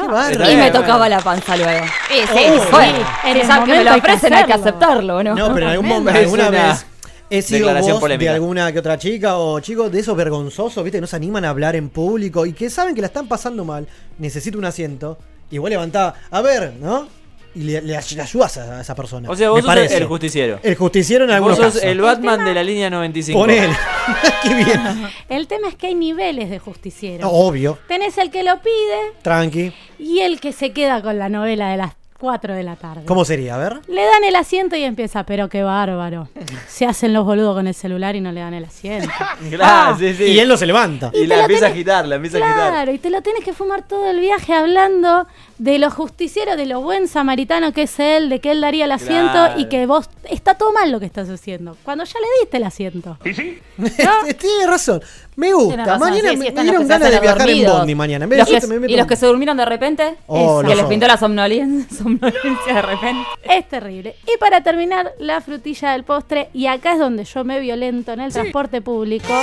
Y 0.52 0.56
me 0.58 0.72
tocaba 0.72 1.08
la 1.08 1.20
panza 1.20 1.56
luego. 1.56 1.86
Sí, 2.10 2.16
sí, 2.34 2.46
Oh, 2.48 2.72
bueno, 2.72 2.98
en 3.26 3.38
el 3.38 3.48
que 3.48 3.72
me 3.72 3.84
lo 3.84 3.92
hay 3.92 4.02
que 4.02 4.08
ofrecen, 4.08 4.34
hay 4.34 4.46
que 4.46 4.54
aceptarlo, 4.54 5.24
¿no? 5.24 5.36
No, 5.36 5.54
pero 5.54 5.66
en 5.66 5.72
algún 5.72 5.88
momento, 5.88 6.20
alguna 6.20 6.50
una 6.50 6.68
vez 6.68 6.86
he 7.30 7.42
sido 7.42 7.74
de 7.74 8.30
alguna 8.30 8.72
que 8.72 8.80
otra 8.80 8.98
chica 8.98 9.38
o 9.38 9.60
chicos 9.60 9.92
de 9.92 10.00
esos 10.00 10.16
vergonzosos, 10.16 10.84
¿viste? 10.84 10.98
Que 10.98 11.02
no 11.02 11.08
se 11.08 11.16
animan 11.16 11.46
a 11.46 11.50
hablar 11.50 11.76
en 11.76 11.90
público 11.90 12.46
y 12.46 12.54
que 12.54 12.70
saben 12.70 12.96
que 12.96 13.02
la 13.02 13.08
están 13.08 13.28
pasando 13.28 13.66
mal, 13.66 13.88
necesito 14.18 14.58
un 14.58 14.66
asiento. 14.66 15.18
Y 15.50 15.58
vos 15.58 15.70
levantaba, 15.70 16.16
a 16.30 16.42
ver, 16.42 16.74
¿no? 16.80 17.08
Y 17.56 17.64
le, 17.64 17.82
le, 17.82 17.88
le 17.88 18.22
ayudas 18.22 18.58
a 18.58 18.82
esa 18.82 18.96
persona. 18.96 19.30
O 19.30 19.36
sea, 19.36 19.50
vos 19.50 19.60
sos 19.60 19.68
parece. 19.68 19.98
el 19.98 20.06
justiciero. 20.06 20.60
El 20.62 20.76
justiciero 20.76 21.26
en 21.26 21.32
algunos 21.32 21.58
Vos 21.58 21.66
sos 21.66 21.74
casos. 21.76 21.90
el 21.90 22.02
Batman 22.02 22.46
de 22.46 22.54
la 22.54 22.64
línea 22.64 22.90
95. 22.90 23.40
Ponele. 23.40 23.76
Qué 24.44 24.54
bien. 24.54 24.82
El 25.30 25.48
tema 25.48 25.68
es 25.70 25.76
que 25.76 25.88
hay 25.88 25.96
niveles 25.96 26.50
de 26.50 26.60
justiciero. 26.60 27.30
Obvio. 27.30 27.78
Tenés 27.88 28.18
el 28.18 28.30
que 28.32 28.44
lo 28.44 28.60
pide 28.62 29.14
Tranqui. 29.22 29.74
y 30.00 30.20
el 30.20 30.40
que 30.40 30.54
se 30.54 30.72
queda 30.72 31.02
con 31.02 31.18
la 31.18 31.30
novela 31.30 31.70
de 31.70 31.78
las 31.78 31.94
4 32.20 32.56
de 32.56 32.64
la 32.64 32.76
tarde. 32.76 33.04
¿Cómo 33.06 33.26
sería? 33.26 33.56
A 33.56 33.58
ver. 33.60 33.80
Le 33.88 34.04
dan 34.04 34.24
el 34.24 34.36
asiento 34.36 34.76
y 34.76 34.84
empieza, 34.84 35.24
pero 35.24 35.50
qué 35.50 35.62
bárbaro. 35.62 36.30
Se 36.68 36.86
hacen 36.86 37.14
los 37.14 37.26
boludos 37.26 37.56
con 37.56 37.68
el 37.68 37.76
celular 37.76 38.16
y 38.16 38.22
no 38.22 38.32
le 38.32 38.40
dan 38.40 38.54
el 38.56 38.66
asiento. 38.66 39.10
Claro, 39.52 39.98
sí, 40.00 40.14
sí. 40.16 40.24
Y 40.24 40.40
él 40.40 40.48
no 40.48 40.58
se 40.58 40.66
levanta. 40.66 41.12
Y 41.14 41.28
la 41.28 41.42
empieza 41.42 41.68
a 41.68 41.70
agitar, 41.70 42.08
la 42.08 42.16
empieza 42.16 42.38
a 42.40 42.42
agitar. 42.46 42.72
Claro, 42.72 42.92
y 42.92 42.98
te 42.98 43.10
lo 43.12 43.22
tienes 43.22 43.44
que 43.44 43.54
fumar 43.54 43.88
todo 43.88 44.10
el 44.10 44.20
viaje 44.20 44.54
hablando 44.54 45.28
de 45.60 45.80
lo 45.80 45.90
justiciero, 45.90 46.56
de 46.56 46.66
lo 46.68 46.82
buen 46.82 47.08
samaritano 47.08 47.74
que 47.74 47.84
es 47.84 48.00
él, 48.00 48.30
de 48.30 48.40
que 48.40 48.52
él 48.52 48.62
daría 48.62 48.86
el 48.86 48.92
asiento 48.92 49.32
Claro. 49.32 49.60
y 49.60 49.66
que 49.70 49.88
vos 49.88 50.08
está 50.30 50.54
todo 50.54 50.72
mal 50.72 50.92
lo 50.92 51.00
que 51.00 51.08
estás 51.08 51.30
haciendo. 51.30 51.76
Cuando 51.84 52.04
ya 52.04 52.20
le 52.20 52.28
diste 52.42 52.58
el 52.58 52.64
asiento. 52.64 53.18
Tiene 53.24 54.68
razón. 54.68 55.02
Me 55.36 55.54
gusta. 55.54 55.84
razón, 55.84 56.00
Mañana 56.10 56.30
sí, 56.32 56.38
sí, 56.38 56.52
me, 56.54 56.62
dieron 56.64 56.88
ganas 56.88 57.12
de 57.12 57.20
viajar 57.20 57.42
en 57.42 57.48
dormidos. 57.48 57.78
Bondi 57.80 57.96
mañana. 57.96 58.24
En 58.26 58.30
vez 58.30 58.38
de 58.38 58.42
Los 58.42 58.50
que- 58.50 58.58
asiento, 58.58 58.74
me 58.76 58.80
meto 58.82 58.94
y 58.94 58.98
los 58.98 59.08
que 59.08 59.16
se 59.16 59.26
durmieron 59.26 59.58
de 59.58 59.66
repente, 59.66 60.16
Oh, 60.28 60.62
que 60.62 60.70
no. 60.70 60.76
les 60.76 60.86
pintó 60.86 61.08
la 61.08 61.18
somnolencia, 61.18 61.98
somnolencia 62.04 62.74
de 62.74 62.82
repente. 62.82 63.28
Es 63.44 63.68
terrible. 63.68 64.16
Y 64.32 64.38
para 64.38 64.62
terminar, 64.62 65.14
la 65.20 65.42
frutilla 65.42 65.92
del 65.94 66.04
postre, 66.04 66.50
y 66.54 66.68
acá 66.68 66.94
es 66.94 67.00
donde 67.00 67.24
yo 67.24 67.44
me 67.44 67.60
violento 67.60 68.12
en 68.14 68.20
el 68.22 68.32
transporte 68.32 68.82
público, 68.82 69.34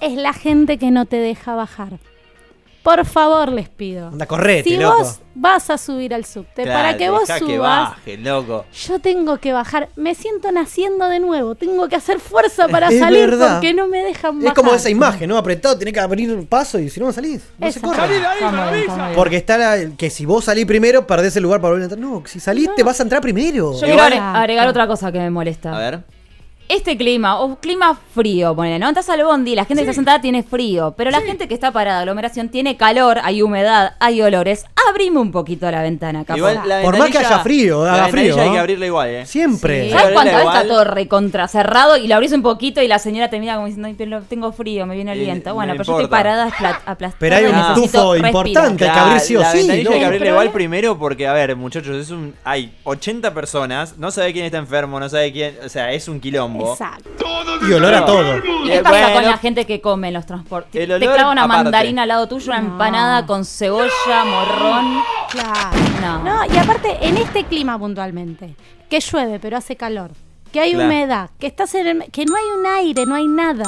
es 0.00 0.14
la 0.14 0.32
gente 0.32 0.78
que 0.78 0.90
no 0.90 1.04
te 1.06 1.16
deja 1.16 1.54
bajar. 1.54 1.98
Por 2.82 3.04
favor, 3.04 3.52
les 3.52 3.68
pido. 3.68 4.08
Anda, 4.08 4.24
correte, 4.26 4.70
si 4.70 4.76
loco. 4.78 4.98
vos 5.00 5.20
vas 5.34 5.68
a 5.68 5.76
subir 5.76 6.14
al 6.14 6.24
subte, 6.24 6.62
Claro, 6.62 6.78
para 6.78 6.96
que 6.96 7.10
vos 7.10 7.24
que 7.26 7.38
subas, 7.38 7.90
baje, 7.90 8.16
loco. 8.16 8.64
yo 8.72 8.98
tengo 9.00 9.36
que 9.36 9.52
bajar. 9.52 9.90
Me 9.96 10.14
siento 10.14 10.50
naciendo 10.50 11.06
de 11.08 11.20
nuevo. 11.20 11.54
Tengo 11.54 11.88
que 11.88 11.96
hacer 11.96 12.20
fuerza 12.20 12.68
para 12.68 12.88
Es 12.88 12.98
salir 12.98 13.28
verdad. 13.28 13.56
porque 13.56 13.74
no 13.74 13.86
me 13.86 13.98
dejan 14.02 14.38
bajar. 14.38 14.48
Es 14.48 14.54
como 14.54 14.74
esa 14.74 14.88
imagen, 14.88 15.28
¿no? 15.28 15.36
Apretado, 15.36 15.76
tenés 15.76 15.92
que 15.92 16.00
abrir 16.00 16.46
paso 16.48 16.78
y 16.78 16.88
si 16.88 16.98
no, 17.00 17.06
no 17.06 17.12
salís. 17.12 17.42
No 17.58 17.70
se 17.70 17.80
corre. 17.82 17.96
Salí 17.96 18.14
de 18.14 18.26
ahí, 18.26 18.38
bien, 18.40 18.86
bien. 18.96 19.12
Porque 19.14 19.36
está 19.36 19.58
la, 19.58 19.76
que 19.96 20.08
si 20.08 20.24
vos 20.24 20.44
salís 20.46 20.64
primero, 20.64 21.06
perdés 21.06 21.36
el 21.36 21.42
lugar 21.42 21.60
para 21.60 21.72
volver 21.74 21.82
a 21.90 21.92
entrar. 21.94 22.00
No, 22.00 22.22
si 22.26 22.40
saliste, 22.40 22.82
vas 22.82 22.98
a 22.98 23.02
entrar 23.02 23.20
primero. 23.20 23.74
Yo 23.74 23.80
quiero 23.86 24.02
agre- 24.02 24.18
agregar 24.18 24.66
otra 24.68 24.86
cosa 24.86 25.12
que 25.12 25.18
me 25.18 25.28
molesta. 25.30 25.76
A 25.76 25.78
ver. 25.78 26.00
Este 26.70 26.96
clima, 26.96 27.40
o 27.40 27.56
clima 27.56 27.98
frío, 28.14 28.54
ponele, 28.54 28.78
¿no? 28.78 28.88
Estás 28.88 29.08
al 29.10 29.24
bondi, 29.24 29.54
la 29.56 29.64
gente 29.64 29.82
que 29.82 29.90
está 29.90 29.94
sentada 29.94 30.20
tiene 30.20 30.42
frío, 30.44 30.94
pero 30.96 31.10
la 31.10 31.20
gente 31.20 31.48
que 31.48 31.54
está 31.54 31.72
parada, 31.72 32.00
aglomeración, 32.00 32.48
tiene 32.48 32.76
calor, 32.76 33.18
hay 33.24 33.42
humedad, 33.42 33.94
hay 33.98 34.22
olores. 34.22 34.64
Abrime 34.88 35.18
un 35.18 35.32
poquito 35.32 35.68
la 35.70 35.82
ventana, 35.82 36.24
capaz. 36.24 36.38
Igual 36.38 36.60
la 36.66 36.82
Por 36.82 36.96
más 36.96 37.10
que 37.10 37.18
haya 37.18 37.40
frío, 37.40 37.84
haga 37.84 38.08
frío, 38.08 38.40
hay 38.40 38.50
que 38.52 38.58
abrirla 38.58 38.86
igual, 38.86 39.08
¿eh? 39.10 39.26
Siempre. 39.26 39.84
Sí. 39.84 39.90
¿Sabes 39.90 40.04
abrirla 40.04 40.14
cuántas 40.14 40.34
veces 40.34 40.42
igual. 40.48 40.62
está 40.62 40.68
todo 40.74 40.84
recontra 40.84 41.48
cerrado 41.48 41.96
y 41.96 42.06
la 42.06 42.16
abrís 42.16 42.32
un 42.32 42.42
poquito 42.42 42.80
y 42.80 42.86
la 42.88 42.98
señora 43.00 43.28
te 43.30 43.40
mira 43.40 43.54
como 43.54 43.66
diciendo, 43.66 43.88
"Ay, 43.88 43.94
pero 43.98 44.22
tengo 44.22 44.52
frío, 44.52 44.86
me 44.86 44.94
viene 44.94 45.12
el 45.12 45.18
viento? 45.18 45.50
no 45.50 45.54
Bueno, 45.56 45.72
pero 45.72 45.84
yo 45.84 45.92
estoy 45.94 46.06
parada 46.08 46.46
apla- 46.50 46.80
aplastada. 46.86 47.16
Pero 47.18 47.34
hay 47.36 47.44
un 47.46 47.52
necesito 47.56 47.80
tufo 47.82 48.12
respirar. 48.14 48.26
importante, 48.46 48.84
hay 48.84 48.92
que 48.92 48.98
abrir 48.98 49.20
sí 49.20 49.36
o 49.36 49.40
la 49.40 49.52
sí. 49.52 49.70
hay 49.70 49.84
que 49.84 50.04
abrirla 50.04 50.28
igual 50.28 50.50
primero 50.52 50.98
porque, 50.98 51.26
a 51.26 51.32
ver, 51.32 51.56
muchachos, 51.56 51.96
es 51.96 52.10
un 52.10 52.34
hay 52.44 52.72
80 52.84 53.34
personas, 53.34 53.98
no 53.98 54.10
sabe 54.12 54.32
quién 54.32 54.44
está 54.44 54.58
enfermo, 54.58 55.00
no 55.00 55.08
sabe 55.08 55.32
quién, 55.32 55.56
o 55.64 55.68
sea, 55.68 55.92
es 55.92 56.06
un 56.06 56.20
quilombo. 56.20 56.59
Exacto. 56.70 57.10
Y 57.68 57.72
olor 57.72 57.94
a 57.94 58.04
todo. 58.06 58.42
¿Qué 58.64 58.76
Eh, 58.76 58.82
pasa 58.82 59.12
con 59.12 59.24
la 59.24 59.36
gente 59.38 59.66
que 59.66 59.80
come 59.80 60.08
en 60.08 60.14
los 60.14 60.26
transportes? 60.26 60.88
El 60.88 60.98
Te 60.98 61.06
clava 61.06 61.30
una 61.32 61.44
aparte. 61.44 61.64
mandarina 61.64 62.02
al 62.02 62.08
lado 62.08 62.26
tuyo, 62.28 62.52
una 62.52 62.60
No. 62.60 62.68
empanada 62.72 63.26
con 63.26 63.44
cebolla, 63.44 64.24
morrón. 64.24 65.00
Claro. 65.30 65.70
No. 66.00 66.24
No, 66.24 66.54
y 66.54 66.56
aparte, 66.58 66.98
en 67.02 67.16
este 67.18 67.44
clima 67.44 67.78
puntualmente, 67.78 68.54
que 68.88 69.00
llueve 69.00 69.38
pero 69.38 69.56
hace 69.58 69.76
calor, 69.76 70.10
que 70.52 70.60
hay 70.60 70.72
Claro. 70.72 70.86
humedad, 70.86 71.30
que 71.38 71.46
estás 71.46 71.74
en 71.74 71.86
el- 71.86 72.10
que 72.10 72.24
no 72.24 72.34
hay 72.36 72.44
un 72.58 72.66
aire, 72.66 73.04
no 73.06 73.14
hay 73.14 73.28
nada. 73.28 73.64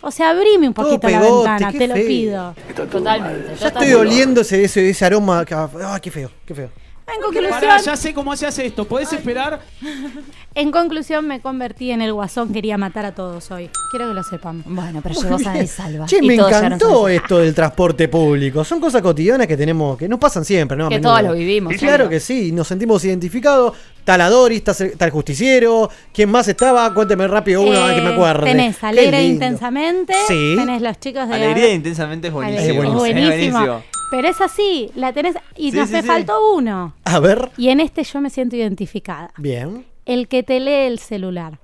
O 0.00 0.10
sea, 0.10 0.30
abrime 0.30 0.68
un 0.68 0.74
poquito 0.74 1.08
la 1.08 1.20
ventana, 1.20 1.72
te 1.72 1.86
lo 1.88 1.94
feo. 1.94 2.06
pido. 2.06 2.54
Totalmente. 2.90 3.56
Ya 3.60 3.66
estoy 3.68 3.92
oliendo 3.94 4.40
ese, 4.42 4.64
ese, 4.64 4.88
ese 4.90 5.04
aroma. 5.04 5.44
que- 5.44 5.54
Ah, 5.54 5.98
qué 6.00 6.10
feo, 6.10 6.30
qué 6.46 6.54
feo. 6.54 6.70
En 7.14 7.22
conclusión, 7.22 7.50
Pará, 7.50 7.78
ya 7.80 7.96
sé 7.96 8.12
cómo 8.12 8.36
se 8.36 8.46
hace 8.46 8.66
esto. 8.66 8.84
¿Podés 8.86 9.12
esperar? 9.12 9.60
en 10.54 10.70
conclusión 10.70 11.26
me 11.26 11.40
convertí 11.40 11.90
en 11.90 12.02
el 12.02 12.12
guasón, 12.12 12.52
quería 12.52 12.76
matar 12.76 13.06
a 13.06 13.12
todos 13.14 13.50
hoy. 13.50 13.70
Quiero 13.90 14.08
que 14.08 14.14
lo 14.14 14.22
sepan. 14.22 14.62
Bueno, 14.66 15.00
pero 15.02 15.14
llegó 15.20 15.38
y 15.60 15.66
salva. 15.66 16.06
Che, 16.06 16.18
Y 16.20 16.26
me 16.26 16.34
encantó 16.34 17.08
esto 17.08 17.38
del 17.38 17.54
transporte 17.54 18.08
público. 18.08 18.62
Son 18.64 18.80
cosas 18.80 19.00
cotidianas 19.02 19.46
que 19.46 19.56
tenemos, 19.56 19.96
que 19.96 20.08
nos 20.08 20.18
pasan 20.18 20.44
siempre, 20.44 20.76
¿no? 20.76 20.86
A 20.86 20.88
Que 20.90 20.96
menudo. 20.96 21.12
todos 21.12 21.22
lo 21.28 21.32
vivimos, 21.34 21.72
Y 21.74 21.78
Claro 21.78 22.08
que 22.08 22.20
sí, 22.20 22.52
nos 22.52 22.68
sentimos 22.68 23.04
identificados. 23.04 23.74
Tal 24.04 24.20
Adoris, 24.22 24.62
tal 24.64 25.10
justiciero. 25.10 25.90
¿Quién 26.14 26.30
más 26.30 26.48
estaba? 26.48 26.92
Cuénteme 26.94 27.26
rápido 27.28 27.60
uno, 27.62 27.76
a 27.78 27.86
ver 27.86 27.96
que 27.96 28.00
me 28.02 28.10
Eh, 28.10 28.14
acuerde. 28.14 28.44
Tenés 28.44 28.82
Alegre 28.82 29.22
intensamente. 29.24 30.14
Sí. 30.26 30.54
Tenés 30.56 30.80
los 30.82 30.98
chicos 30.98 31.28
de 31.28 31.34
Alegría 31.34 31.72
intensamente 31.74 32.28
es 32.28 32.32
buenísimo. 32.34 32.82
Alegría, 32.82 32.94
Es 32.96 33.02
buenísimo. 33.02 33.06
es 33.06 33.30
buenísimo. 33.34 33.58
buenísimo. 33.58 33.97
Pero 34.10 34.28
es 34.28 34.40
así, 34.40 34.90
la 34.94 35.12
tenés. 35.12 35.36
Y 35.56 35.70
Sí, 35.72 35.76
nos 35.76 35.88
sí, 35.88 35.94
te 35.96 36.02
sí. 36.02 36.06
faltó 36.08 36.54
uno. 36.54 36.94
A 37.04 37.18
ver. 37.20 37.50
Y 37.56 37.68
en 37.68 37.80
este 37.80 38.04
yo 38.04 38.20
me 38.20 38.30
siento 38.30 38.56
identificada. 38.56 39.30
Bien. 39.36 39.84
El 40.06 40.28
que 40.28 40.42
te 40.42 40.60
lee 40.60 40.86
el 40.86 40.98
celular. 40.98 41.58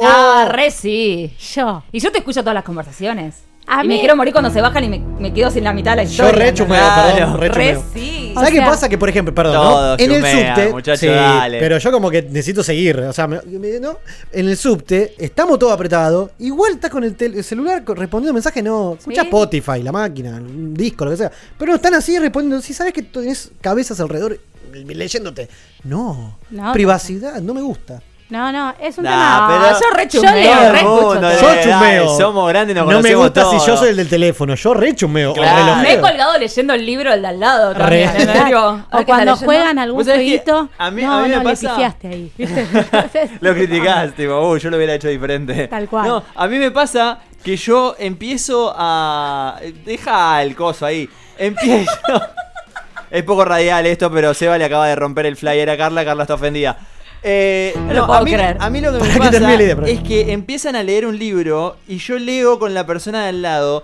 Ah, 0.00 0.48
re 0.50 0.70
sí. 0.70 1.32
Yo. 1.54 1.82
Y 1.92 2.00
yo 2.00 2.10
te 2.12 2.18
escucho 2.18 2.40
todas 2.40 2.54
las 2.54 2.64
conversaciones. 2.64 3.44
A 3.68 3.84
y 3.84 3.88
mí- 3.88 3.94
me 3.94 4.00
quiero 4.00 4.14
morir 4.14 4.32
cuando 4.32 4.50
se 4.50 4.60
bajan 4.60 4.84
y 4.84 4.88
me, 4.88 4.98
me 5.00 5.34
quedo 5.34 5.50
sin 5.50 5.64
la 5.64 5.72
mitad 5.72 5.92
de 5.92 5.96
la 5.96 6.04
Yo 6.04 6.10
historia. 6.10 6.32
re 6.46 6.54
chumeo, 6.54 6.78
Claro. 6.78 7.38
perdón, 7.40 7.54
re 7.56 7.78
sí. 7.92 8.30
¿Sabes 8.34 8.50
O 8.50 8.52
qué 8.52 8.60
pasa? 8.60 8.88
Que, 8.88 8.98
por 8.98 9.08
ejemplo, 9.08 9.34
perdón, 9.34 9.54
¿no? 9.54 9.94
En 9.98 10.12
el 10.12 10.22
subte. 10.22 10.68
muchacho, 10.70 11.00
sí, 11.00 11.06
dale. 11.06 11.58
pero 11.58 11.78
yo 11.78 11.90
como 11.90 12.10
que 12.10 12.22
necesito 12.22 12.62
seguir. 12.62 12.98
O 13.00 13.12
sea, 13.12 13.26
me- 13.26 13.40
me- 13.42 13.80
¿no? 13.80 13.98
en 14.30 14.48
el 14.48 14.56
subte 14.56 15.14
estamos 15.18 15.58
todos 15.58 15.72
apretados. 15.72 16.30
Igual 16.38 16.74
estás 16.74 16.90
con 16.90 17.02
el, 17.02 17.16
tel- 17.16 17.34
el 17.34 17.42
celular 17.44 17.82
respondiendo 17.86 18.34
mensajes, 18.34 18.62
no. 18.62 18.94
Escucha 18.98 19.22
Sí. 19.22 19.26
Spotify, 19.26 19.82
la 19.82 19.90
máquina, 19.92 20.36
un 20.36 20.74
disco, 20.74 21.04
lo 21.04 21.10
que 21.12 21.16
sea. 21.16 21.32
Pero 21.58 21.70
no 21.72 21.76
están 21.76 21.94
así 21.94 22.18
respondiendo. 22.18 22.60
Si 22.62 22.72
sabes 22.74 22.92
que 22.92 23.02
tenés 23.02 23.50
cabezas 23.60 23.98
alrededor 24.00 24.38
leyéndote. 24.72 25.48
No. 25.84 26.38
No, 26.50 26.72
Privacidad, 26.72 27.40
no 27.40 27.54
me 27.54 27.62
gusta. 27.62 28.02
No, 28.28 28.50
no, 28.50 28.74
es 28.80 28.98
un 28.98 29.04
Nah, 29.04 29.10
tema. 29.46 29.46
pero 29.48 29.80
yo 29.80 29.96
re 29.96 30.08
yo 30.08 30.20
chumeo, 30.20 30.72
leo, 30.72 30.82
Todo 30.82 31.12
el 31.14 31.20
re 31.22 31.40
Yo 31.40 31.46
dale, 31.46 31.62
chumeo. 31.62 32.16
Somos 32.18 32.48
grandes, 32.48 32.74
nos 32.76 32.86
no 32.88 33.00
me 33.00 33.14
gusta 33.14 33.48
si 33.50 33.58
yo 33.64 33.76
soy 33.76 33.90
el 33.90 33.96
del 33.96 34.08
teléfono. 34.08 34.56
Yo 34.56 34.74
re 34.74 34.94
chumeo. 34.96 35.30
o 35.30 35.34
Claro. 35.34 35.76
Me 35.82 35.92
he 35.92 36.00
colgado 36.00 36.36
leyendo 36.36 36.74
el 36.74 36.84
libro 36.84 37.10
del 37.12 37.22
de 37.22 37.28
al 37.28 37.38
lado 37.38 37.74
también. 37.74 38.10
Re. 38.16 38.54
O 38.56 39.04
cuando 39.06 39.36
juegan 39.36 39.78
algún 39.78 39.98
¿Vos 39.98 40.06
sabés 40.06 40.22
que 40.22 40.26
jueguito. 40.42 40.68
a 40.76 40.90
mí- 40.90 41.02
no, 41.02 41.18
a 41.18 41.22
mí 41.22 41.28
me 41.28 41.36
no, 41.36 41.42
pasa- 41.44 41.70
pifiaste 41.70 42.08
ahí. 42.08 42.32
¿viste? 42.36 42.66
Lo 43.40 43.54
criticás, 43.54 44.12
tipo, 44.14 44.40
uy, 44.48 44.58
yo 44.58 44.70
lo 44.70 44.76
hubiera 44.76 44.94
hecho 44.94 45.06
diferente. 45.08 45.68
Tal 45.68 45.88
cual. 45.88 46.08
No, 46.08 46.24
a 46.34 46.46
mí 46.48 46.58
me 46.58 46.72
pasa 46.72 47.18
que 47.44 47.56
yo 47.56 47.94
empiezo 47.96 48.74
a. 48.76 49.60
Deja 49.84 50.42
el 50.42 50.56
coso 50.56 50.84
ahí. 50.84 51.08
Empiezo. 51.38 51.92
es 53.10 53.22
poco 53.22 53.44
radial 53.44 53.86
esto, 53.86 54.10
pero 54.10 54.34
Seba 54.34 54.58
le 54.58 54.64
acaba 54.64 54.88
de 54.88 54.96
romper 54.96 55.26
el 55.26 55.36
flyer 55.36 55.70
a 55.70 55.76
Carla. 55.76 56.04
Carla 56.04 56.24
está 56.24 56.34
ofendida. 56.34 56.76
Eh, 57.28 57.74
No 57.92 58.04
a, 58.04 58.22
mí, 58.22 58.32
creer. 58.32 58.56
a 58.60 58.70
mí 58.70 58.80
lo 58.80 58.92
que 58.92 58.98
me 59.08 59.18
pasa 59.18 59.54
idea, 59.54 59.76
es 59.86 60.00
que 60.00 60.32
empiezan 60.32 60.76
a 60.76 60.84
leer 60.84 61.06
un 61.06 61.18
libro 61.18 61.76
y 61.88 61.98
yo 61.98 62.18
leo 62.20 62.60
con 62.60 62.72
la 62.72 62.86
persona 62.86 63.24
de 63.24 63.30
al 63.30 63.42
lado. 63.42 63.82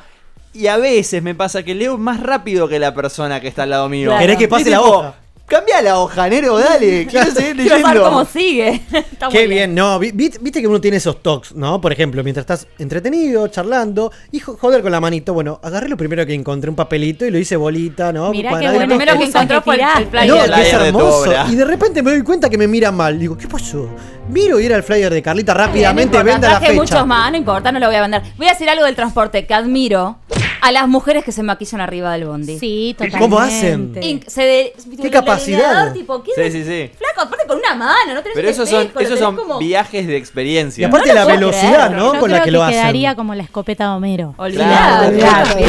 Y 0.54 0.68
a 0.68 0.76
veces 0.76 1.22
me 1.22 1.34
pasa 1.34 1.62
que 1.62 1.74
leo 1.74 1.98
más 1.98 2.20
rápido 2.20 2.68
que 2.68 2.78
la 2.78 2.94
persona 2.94 3.40
que 3.40 3.48
está 3.48 3.64
al 3.64 3.70
lado 3.70 3.88
mío. 3.88 4.10
Claro. 4.10 4.20
¿Querés 4.20 4.36
que 4.36 4.48
pase 4.48 4.70
la 4.70 4.80
hoja? 4.80 5.14
Cambia 5.52 5.82
la 5.82 5.98
hoja, 5.98 6.30
Nero, 6.30 6.56
dale. 6.58 7.06
Quiero 7.10 7.30
seguir 7.30 7.56
leyendo. 7.56 8.04
cómo 8.04 8.24
sigue. 8.24 8.80
Está 8.92 9.28
Qué 9.28 9.40
muy 9.40 9.48
bien, 9.48 9.74
no, 9.74 9.98
vi- 9.98 10.10
vi- 10.12 10.32
viste 10.40 10.62
que 10.62 10.66
uno 10.66 10.80
tiene 10.80 10.96
esos 10.96 11.22
talks, 11.22 11.54
¿no? 11.54 11.78
Por 11.78 11.92
ejemplo, 11.92 12.24
mientras 12.24 12.42
estás 12.44 12.66
entretenido, 12.78 13.46
charlando, 13.48 14.10
y 14.30 14.38
jo- 14.40 14.56
joder 14.58 14.80
con 14.80 14.90
la 14.92 14.98
manito. 15.00 15.34
Bueno, 15.34 15.60
agarré 15.62 15.90
lo 15.90 15.98
primero 15.98 16.24
que 16.24 16.32
encontré, 16.32 16.70
un 16.70 16.76
papelito, 16.76 17.26
y 17.26 17.30
lo 17.30 17.36
hice 17.36 17.56
bolita, 17.56 18.12
¿no? 18.14 18.30
Mirá 18.30 18.48
qué 18.48 18.52
Cuadradito. 18.54 18.72
bueno 18.78 18.94
Lo 18.94 18.98
primero 18.98 19.18
que 19.18 19.24
encontró 19.28 19.58
que 19.58 19.62
fue 19.64 19.74
el, 19.74 19.80
el 19.82 19.86
tiraste. 19.88 20.10
flyer. 20.10 20.28
No, 20.28 20.34
que 20.36 20.42
es 20.42 20.46
flyer 20.68 20.70
de 20.70 20.78
tu 20.92 20.98
hermoso. 20.98 21.20
obra. 21.30 21.46
Y 21.50 21.54
de 21.54 21.64
repente 21.66 22.02
me 22.02 22.10
doy 22.12 22.22
cuenta 22.22 22.48
que 22.48 22.56
me 22.56 22.66
mira 22.66 22.90
mal. 22.90 23.18
Digo, 23.18 23.36
¿qué 23.36 23.46
pasó? 23.46 23.90
Miro 24.30 24.58
y 24.58 24.64
era 24.64 24.76
el 24.76 24.82
flyer 24.82 25.12
de 25.12 25.20
Carlita 25.20 25.52
rápidamente, 25.52 26.14
no 26.16 26.20
importa, 26.20 26.32
venda 26.32 26.48
la 26.48 26.58
traje 26.60 26.72
fecha. 26.72 26.80
muchos 26.82 27.06
más, 27.06 27.30
no 27.30 27.36
importa, 27.36 27.72
no 27.72 27.78
lo 27.78 27.86
voy 27.88 27.96
a 27.96 28.00
vender. 28.02 28.22
Voy 28.38 28.46
a 28.46 28.50
decir 28.52 28.70
algo 28.70 28.84
del 28.86 28.94
transporte 28.96 29.44
que 29.46 29.52
admiro 29.52 30.16
a 30.62 30.70
las 30.72 30.86
mujeres 30.88 31.24
que 31.24 31.32
se 31.32 31.42
maquillan 31.42 31.80
arriba 31.80 32.12
del 32.12 32.24
bondi. 32.24 32.58
Sí, 32.58 32.94
totalmente. 32.96 33.18
¿Cómo 33.24 33.38
hacen? 33.38 33.94
Inc- 33.96 34.26
se 34.28 34.42
de- 34.42 34.72
¿Qué 35.02 35.10
capacidad? 35.10 35.92
tipo, 35.92 36.22
¿qué 36.22 36.30
Sí, 36.36 36.50
sí, 36.52 36.64
sí. 36.64 36.90
Flaco, 36.96 37.22
aparte 37.22 37.46
con 37.48 37.58
una 37.58 37.74
mano, 37.74 38.14
no 38.14 38.22
tenés 38.22 38.36
Pero 38.36 38.48
esos 38.48 38.68
son, 38.70 38.82
espejo, 38.82 39.00
esos 39.00 39.18
son 39.18 39.34
como- 39.36 39.58
viajes 39.58 40.06
de 40.06 40.16
experiencia. 40.16 40.82
Y 40.82 40.84
aparte 40.84 41.08
No 41.08 41.14
la 41.16 41.24
velocidad, 41.24 41.86
creer. 41.88 41.90
¿no? 42.00 42.14
Yo 42.14 42.20
con 42.20 42.30
la 42.30 42.36
creo 42.38 42.44
que 42.44 42.50
lo 42.52 42.62
hacen. 42.62 42.74
quedaría 42.80 43.14
como 43.16 43.34
la 43.34 43.42
escopeta 43.42 43.84
de 43.84 43.90
Homero. 43.90 44.34
Olvidate, 44.38 45.18
Claro, 45.18 45.46
claro. 45.54 45.60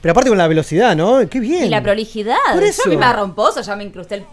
Pero 0.00 0.12
aparte 0.12 0.30
con 0.30 0.38
la 0.38 0.48
velocidad, 0.48 0.96
¿no? 0.96 1.28
Qué 1.28 1.40
bien. 1.40 1.64
Y 1.64 1.68
la 1.68 1.82
prolijidad. 1.82 2.36
Por 2.52 2.62
Yo 2.62 2.68
eso. 2.68 2.82
a 2.86 2.88
mí 2.88 2.96
me 2.96 3.12
romposo, 3.12 3.60
ya 3.60 3.76
me 3.76 3.84
incrusté 3.84 4.14
el 4.14 4.24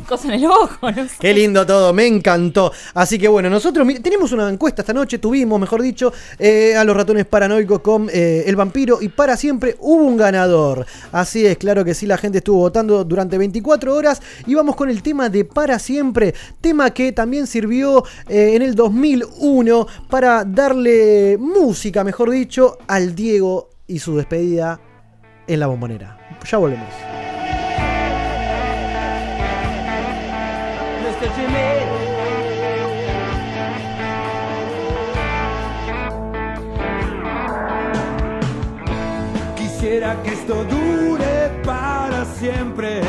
cosa 0.08 0.28
en 0.28 0.34
el 0.34 0.46
ojo, 0.46 0.90
no 0.90 1.04
sé. 1.04 1.14
Qué 1.20 1.32
lindo 1.32 1.64
todo, 1.64 1.92
me 1.92 2.06
encantó. 2.06 2.72
Así 2.94 3.18
que 3.18 3.28
bueno, 3.28 3.48
nosotros 3.48 3.86
tenemos 4.02 4.32
una 4.32 4.48
encuesta 4.48 4.82
esta 4.82 4.92
noche, 4.92 5.18
tuvimos, 5.18 5.60
mejor 5.60 5.82
dicho, 5.82 6.12
eh, 6.38 6.74
a 6.76 6.82
los 6.82 6.96
ratones 6.96 7.26
paranoicos 7.26 7.80
con 7.80 8.10
eh, 8.12 8.44
el 8.46 8.56
vampiro 8.56 8.98
y 9.00 9.08
para 9.08 9.36
siempre 9.36 9.76
hubo 9.78 10.02
un 10.02 10.16
ganador. 10.16 10.84
Así 11.12 11.46
es, 11.46 11.58
claro 11.58 11.84
que 11.84 11.94
sí, 11.94 12.06
la 12.06 12.18
gente 12.18 12.38
estuvo 12.38 12.58
votando 12.58 13.04
durante 13.04 13.38
24 13.38 13.94
horas 13.94 14.20
y 14.46 14.54
vamos 14.54 14.74
con 14.74 14.90
el 14.90 15.02
tema 15.02 15.28
de 15.28 15.44
para 15.44 15.78
siempre, 15.78 16.34
tema 16.60 16.90
que 16.90 17.12
también 17.12 17.46
sirvió 17.46 18.04
eh, 18.28 18.54
en 18.54 18.62
el 18.62 18.74
2001 18.74 19.86
para 20.10 20.44
darle 20.44 21.36
música, 21.38 22.02
mejor 22.02 22.30
dicho, 22.30 22.78
al 22.88 23.14
Diego 23.14 23.70
y 23.86 23.98
su 24.00 24.16
despedida 24.16 24.80
en 25.46 25.60
la 25.60 25.66
bombonera. 25.66 26.16
Ya 26.44 26.58
volvemos. 26.58 26.88
Quisiera 39.56 40.22
que 40.22 40.32
esto 40.32 40.64
dure 40.64 41.62
para 41.64 42.24
siempre. 42.24 43.00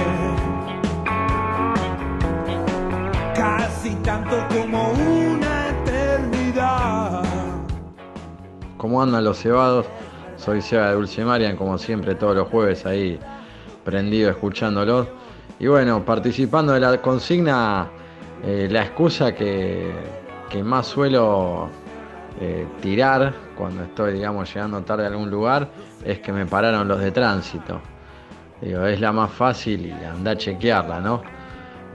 Casi 3.34 3.96
tanto 4.04 4.36
como 4.50 4.92
una 4.92 5.70
eternidad. 5.70 7.24
¿Cómo 8.78 9.02
andan 9.02 9.24
los 9.24 9.40
cebados? 9.40 9.86
Soy 10.46 10.62
Seba 10.62 10.90
de 10.90 10.94
Dulce 10.94 11.26
Marian, 11.26 11.56
como 11.56 11.76
siempre, 11.80 12.14
todos 12.14 12.36
los 12.36 12.48
jueves 12.50 12.86
ahí 12.86 13.20
prendido 13.84 14.30
escuchándolos. 14.30 15.08
Y 15.60 15.66
bueno, 15.66 16.06
participando 16.06 16.74
de 16.74 16.82
la 16.82 17.02
consigna, 17.02 17.88
eh, 18.44 18.68
la 18.70 18.84
excusa 18.84 19.34
que, 19.34 19.92
que 20.48 20.64
más 20.64 20.86
suelo 20.86 21.68
eh, 22.40 22.68
tirar 22.80 23.34
cuando 23.58 23.86
estoy, 23.86 24.14
digamos, 24.14 24.54
llegando 24.54 24.84
tarde 24.84 25.06
a 25.06 25.08
algún 25.08 25.32
lugar 25.32 25.68
es 26.04 26.20
que 26.20 26.32
me 26.32 26.46
pararon 26.46 26.88
los 26.88 27.00
de 27.00 27.10
tránsito. 27.10 27.82
Es 28.62 29.00
la 29.00 29.12
más 29.12 29.32
fácil 29.32 29.88
y 29.88 29.92
anda 30.06 30.32
a 30.32 30.38
chequearla, 30.38 31.00
¿no? 31.00 31.24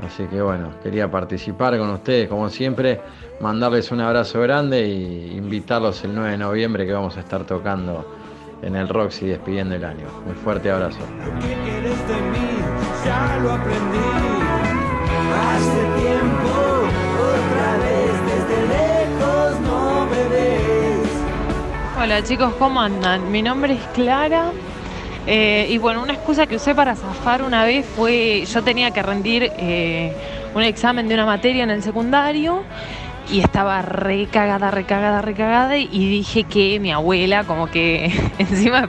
Así 0.05 0.25
que 0.25 0.43
bueno, 0.43 0.71
quería 0.83 1.09
participar 1.09 1.79
con 1.79 1.89
ustedes, 1.91 2.29
como 2.29 2.49
siempre, 2.49 3.01
mandarles 3.41 3.93
un 3.93 4.01
abrazo 4.01 4.41
grande 4.41 4.89
y 4.89 5.37
invitarlos 5.37 6.03
el 6.03 6.17
9 6.17 6.33
de 6.33 6.39
noviembre 6.39 6.85
que 6.85 6.93
vamos 6.93 7.17
a 7.17 7.21
estar 7.21 7.45
tocando 7.45 8.19
en 8.63 8.77
el 8.77 8.89
Roxy 8.89 9.27
despidiendo 9.27 9.75
el 9.75 9.85
año. 9.85 10.07
Un 10.27 10.35
fuerte 10.35 10.71
abrazo. 10.71 11.01
Hola 22.03 22.25
chicos, 22.25 22.55
¿cómo 22.59 22.81
andan? 22.81 23.31
Mi 23.31 23.43
nombre 23.43 23.75
es 23.75 23.83
Clara. 23.95 24.53
eh, 25.27 25.67
y 25.69 25.79
bueno, 25.79 26.03
una 26.03 26.15
excusa 26.15 26.47
que 26.47 26.57
usé 26.57 26.75
para 26.75 26.97
zafar 26.97 27.43
una 27.43 27.65
vez 27.65 27.85
fue, 27.87 28.45
yo 28.47 28.63
tenía 28.63 28.91
que 28.91 29.03
rendir 29.03 29.53
eh, 29.59 30.13
un 30.55 30.63
examen 30.63 31.09
de 31.09 31.15
una 31.15 31.27
materia 31.27 31.63
en 31.63 31.71
el 31.71 31.83
secundario 31.83 32.63
y 33.31 33.41
estaba 33.41 33.83
recagada, 33.83 34.71
recagada, 34.71 35.23
recagada 35.23 35.77
y 35.77 35.87
dije 35.89 36.45
que 36.45 36.81
mi 36.81 36.91
abuela 36.91 37.45
como 37.45 37.69
que 37.69 38.13
encima 38.39 38.89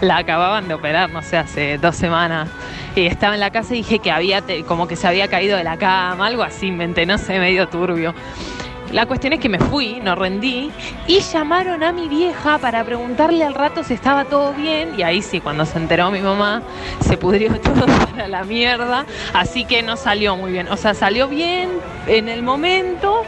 la 0.00 0.18
acababan 0.18 0.68
de 0.68 0.74
operar, 0.74 1.10
no 1.10 1.22
sé, 1.22 1.36
hace 1.36 1.78
dos 1.78 1.96
semanas. 1.96 2.48
Y 2.96 3.06
estaba 3.06 3.34
en 3.34 3.40
la 3.40 3.50
casa 3.50 3.74
y 3.74 3.78
dije 3.78 4.00
que 4.00 4.10
había, 4.10 4.42
como 4.66 4.88
que 4.88 4.96
se 4.96 5.06
había 5.06 5.28
caído 5.28 5.56
de 5.56 5.64
la 5.64 5.76
cama, 5.76 6.26
algo 6.26 6.42
así, 6.42 6.66
inventé, 6.66 7.06
no 7.06 7.18
sé, 7.18 7.38
medio 7.38 7.68
turbio. 7.68 8.14
La 8.92 9.04
cuestión 9.04 9.34
es 9.34 9.40
que 9.40 9.50
me 9.50 9.58
fui, 9.58 10.00
no 10.02 10.14
rendí, 10.14 10.70
y 11.06 11.20
llamaron 11.20 11.82
a 11.82 11.92
mi 11.92 12.08
vieja 12.08 12.56
para 12.56 12.82
preguntarle 12.84 13.44
al 13.44 13.54
rato 13.54 13.84
si 13.84 13.92
estaba 13.92 14.24
todo 14.24 14.54
bien, 14.54 14.94
y 14.96 15.02
ahí 15.02 15.20
sí, 15.20 15.42
cuando 15.42 15.66
se 15.66 15.76
enteró 15.76 16.10
mi 16.10 16.20
mamá, 16.20 16.62
se 17.00 17.18
pudrió 17.18 17.60
todo 17.60 17.84
para 17.84 18.28
la 18.28 18.44
mierda, 18.44 19.04
así 19.34 19.66
que 19.66 19.82
no 19.82 19.96
salió 19.96 20.36
muy 20.36 20.52
bien. 20.52 20.68
O 20.68 20.76
sea, 20.78 20.94
salió 20.94 21.28
bien 21.28 21.68
en 22.06 22.30
el 22.30 22.42
momento, 22.42 23.24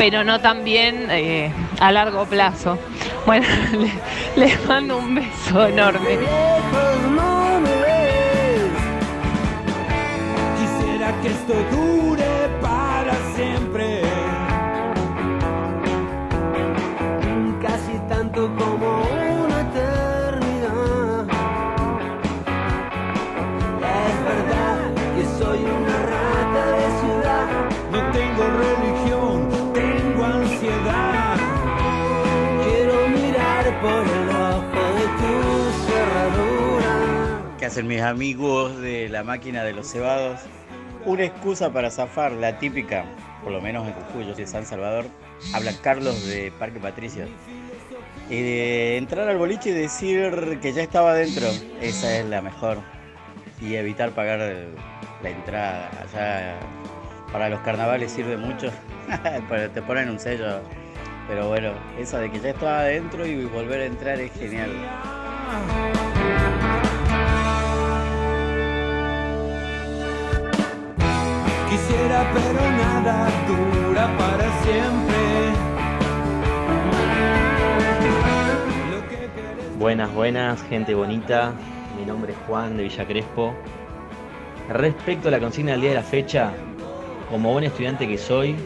pero 0.00 0.24
no 0.24 0.40
tan 0.40 0.64
bien 0.64 1.08
eh, 1.10 1.52
a 1.78 1.92
largo 1.92 2.24
plazo. 2.24 2.78
Bueno, 3.26 3.46
le- 3.72 4.40
les 4.46 4.66
mando 4.66 4.96
un 4.96 5.14
beso 5.14 5.66
enorme. 5.66 6.16
Quisiera 10.58 11.12
que 11.20 11.28
esto 11.28 11.54
dure 11.70 12.48
para 12.62 13.12
siempre. 13.36 14.00
Casi 17.60 17.98
tanto 18.08 18.50
como 18.56 19.02
hacen 37.70 37.86
mis 37.86 38.02
amigos 38.02 38.80
de 38.80 39.08
la 39.08 39.22
máquina 39.22 39.62
de 39.62 39.72
los 39.72 39.86
cebados? 39.86 40.40
Una 41.06 41.22
excusa 41.22 41.72
para 41.72 41.88
zafar, 41.88 42.32
la 42.32 42.58
típica, 42.58 43.04
por 43.44 43.52
lo 43.52 43.60
menos 43.60 43.86
en 43.86 43.94
Jujuy, 43.94 44.26
yo 44.26 44.34
soy 44.34 44.42
de 44.42 44.50
San 44.50 44.66
Salvador, 44.66 45.04
habla 45.54 45.70
Carlos 45.80 46.26
de 46.26 46.52
Parque 46.58 46.80
Patricio. 46.80 47.26
Y 48.28 48.42
de 48.42 48.96
entrar 48.96 49.28
al 49.28 49.38
boliche 49.38 49.70
y 49.70 49.72
decir 49.72 50.58
que 50.60 50.72
ya 50.72 50.82
estaba 50.82 51.12
adentro, 51.12 51.46
esa 51.80 52.18
es 52.18 52.26
la 52.26 52.42
mejor. 52.42 52.78
Y 53.60 53.76
evitar 53.76 54.10
pagar 54.16 54.40
la 55.22 55.30
entrada. 55.30 55.90
Allá 56.02 56.56
para 57.30 57.50
los 57.50 57.60
carnavales 57.60 58.10
sirve 58.10 58.36
mucho, 58.36 58.72
te 59.74 59.82
ponen 59.82 60.08
un 60.08 60.18
sello. 60.18 60.58
Pero 61.28 61.46
bueno, 61.46 61.70
esa 62.00 62.18
de 62.18 62.32
que 62.32 62.40
ya 62.40 62.50
estaba 62.50 62.80
adentro 62.80 63.24
y 63.24 63.44
volver 63.44 63.82
a 63.82 63.84
entrar 63.84 64.18
es 64.18 64.32
genial. 64.32 64.70
Pero 71.88 72.70
nada 72.70 73.28
dura 73.46 74.16
para 74.18 74.62
siempre. 74.62 75.16
Buenas, 79.78 80.12
buenas, 80.14 80.62
gente 80.64 80.94
bonita. 80.94 81.52
Mi 81.98 82.04
nombre 82.04 82.32
es 82.32 82.38
Juan 82.46 82.76
de 82.76 82.82
Villa 82.84 83.06
Crespo. 83.06 83.54
Respecto 84.68 85.28
a 85.28 85.30
la 85.30 85.40
consigna 85.40 85.72
del 85.72 85.80
día 85.80 85.90
de 85.90 85.96
la 85.96 86.02
fecha, 86.02 86.52
como 87.30 87.52
buen 87.52 87.64
estudiante 87.64 88.06
que 88.06 88.18
soy, 88.18 88.56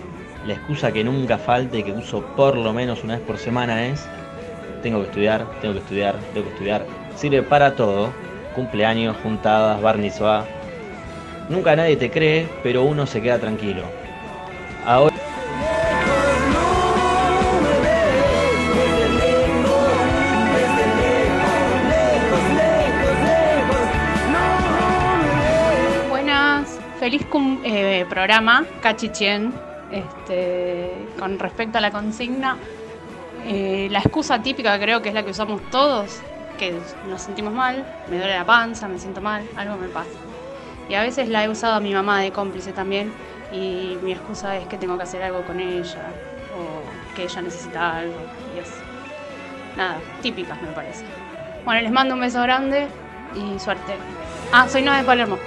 la 0.47 0.55
excusa 0.55 0.93
que 0.93 1.05
nunca 1.05 1.39
falte 1.39 1.79
y 1.79 1.83
que 1.85 1.93
uso 1.93 2.23
por 2.37 2.57
lo 2.57 2.73
menos 2.73 3.05
una 3.05 3.17
vez 3.17 3.23
por 3.25 3.39
semana 3.39 3.87
es 3.87 4.07
tengo 4.83 5.01
que 5.01 5.07
estudiar, 5.07 5.47
tengo 5.63 5.75
que 5.75 5.81
estudiar, 5.81 6.19
tengo 6.35 6.47
que 6.47 6.53
estudiar. 6.53 6.87
Sirve 7.17 7.43
para 7.43 7.75
todo. 7.75 8.13
Cumpleaños, 8.55 9.17
juntadas, 9.23 9.81
bar 9.81 9.99
mitzvah. 9.99 10.45
Nunca 11.49 11.77
nadie 11.77 11.97
te 11.97 12.11
cree, 12.11 12.49
pero 12.63 12.85
uno 12.85 13.07
se 13.07 13.21
queda 13.21 13.39
tranquilo. 13.39 13.83
Ahora 14.87 15.15
Buenas, 26.09 26.81
feliz 26.99 27.27
eh, 27.65 28.07
programa, 28.09 28.65
Cachichén. 28.81 29.53
Este, 29.91 30.91
con 31.19 31.39
respecto 31.39 31.79
a 31.79 31.81
la 31.81 31.91
consigna, 31.91 32.57
eh, 33.47 33.87
la 33.91 34.01
excusa 34.01 34.43
típica 34.43 34.77
creo 34.81 35.03
que 35.03 35.11
es 35.11 35.15
la 35.15 35.23
que 35.23 35.31
usamos 35.31 35.61
todos, 35.71 36.21
que 36.59 36.75
nos 37.09 37.23
sentimos 37.23 37.53
mal, 37.53 37.85
me 38.11 38.17
duele 38.17 38.35
la 38.35 38.45
panza, 38.45 38.89
me 38.89 38.99
siento 38.99 39.21
mal, 39.21 39.47
algo 39.57 39.77
me 39.77 39.89
pasa. 39.89 40.34
Y 40.89 40.95
a 40.95 41.03
veces 41.03 41.29
la 41.29 41.45
he 41.45 41.49
usado 41.49 41.75
a 41.75 41.81
mi 41.81 41.95
mamá 41.95 42.21
de 42.21 42.31
cómplice 42.31 42.73
también, 42.73 43.13
y 43.53 43.97
mi 44.03 44.13
excusa 44.13 44.57
es 44.57 44.67
que 44.67 44.77
tengo 44.77 44.97
que 44.97 45.05
hacer 45.05 45.23
algo 45.23 45.43
con 45.43 45.61
ella, 45.61 46.03
o 46.55 47.15
que 47.15 47.25
ella 47.25 47.43
necesita 47.43 47.99
algo, 47.99 48.17
y 48.55 48.59
es 48.61 48.71
nada, 49.77 49.97
típicas 50.23 50.61
me 50.61 50.69
parece. 50.69 51.05
Bueno, 51.65 51.81
les 51.81 51.91
mando 51.91 52.15
un 52.15 52.21
beso 52.21 52.43
grande 52.43 52.87
y 53.35 53.59
suerte. 53.59 53.95
Ah, 54.53 54.69
soy 54.69 54.83
Noa 54.83 54.99
de 54.99 55.05
Palermo. 55.05 55.39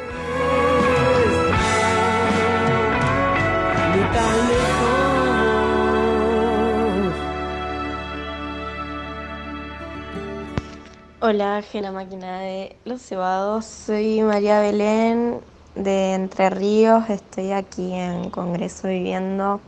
Hola, 11.29 11.61
la 11.73 11.91
máquina 11.91 12.39
de 12.39 12.77
los 12.85 13.01
cebados. 13.01 13.65
Soy 13.65 14.21
María 14.21 14.61
Belén 14.61 15.41
de 15.75 16.13
Entre 16.13 16.49
Ríos. 16.49 17.09
Estoy 17.09 17.51
aquí 17.51 17.93
en 17.93 18.29
Congreso 18.29 18.87
viviendo. 18.87 19.59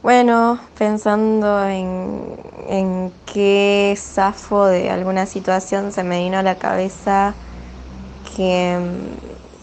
Bueno, 0.00 0.60
pensando 0.78 1.64
en, 1.64 2.38
en 2.68 3.12
qué 3.26 3.98
zafo 3.98 4.66
de 4.66 4.90
alguna 4.90 5.26
situación 5.26 5.90
se 5.90 6.04
me 6.04 6.20
vino 6.20 6.38
a 6.38 6.44
la 6.44 6.54
cabeza 6.54 7.34
que, 8.36 8.78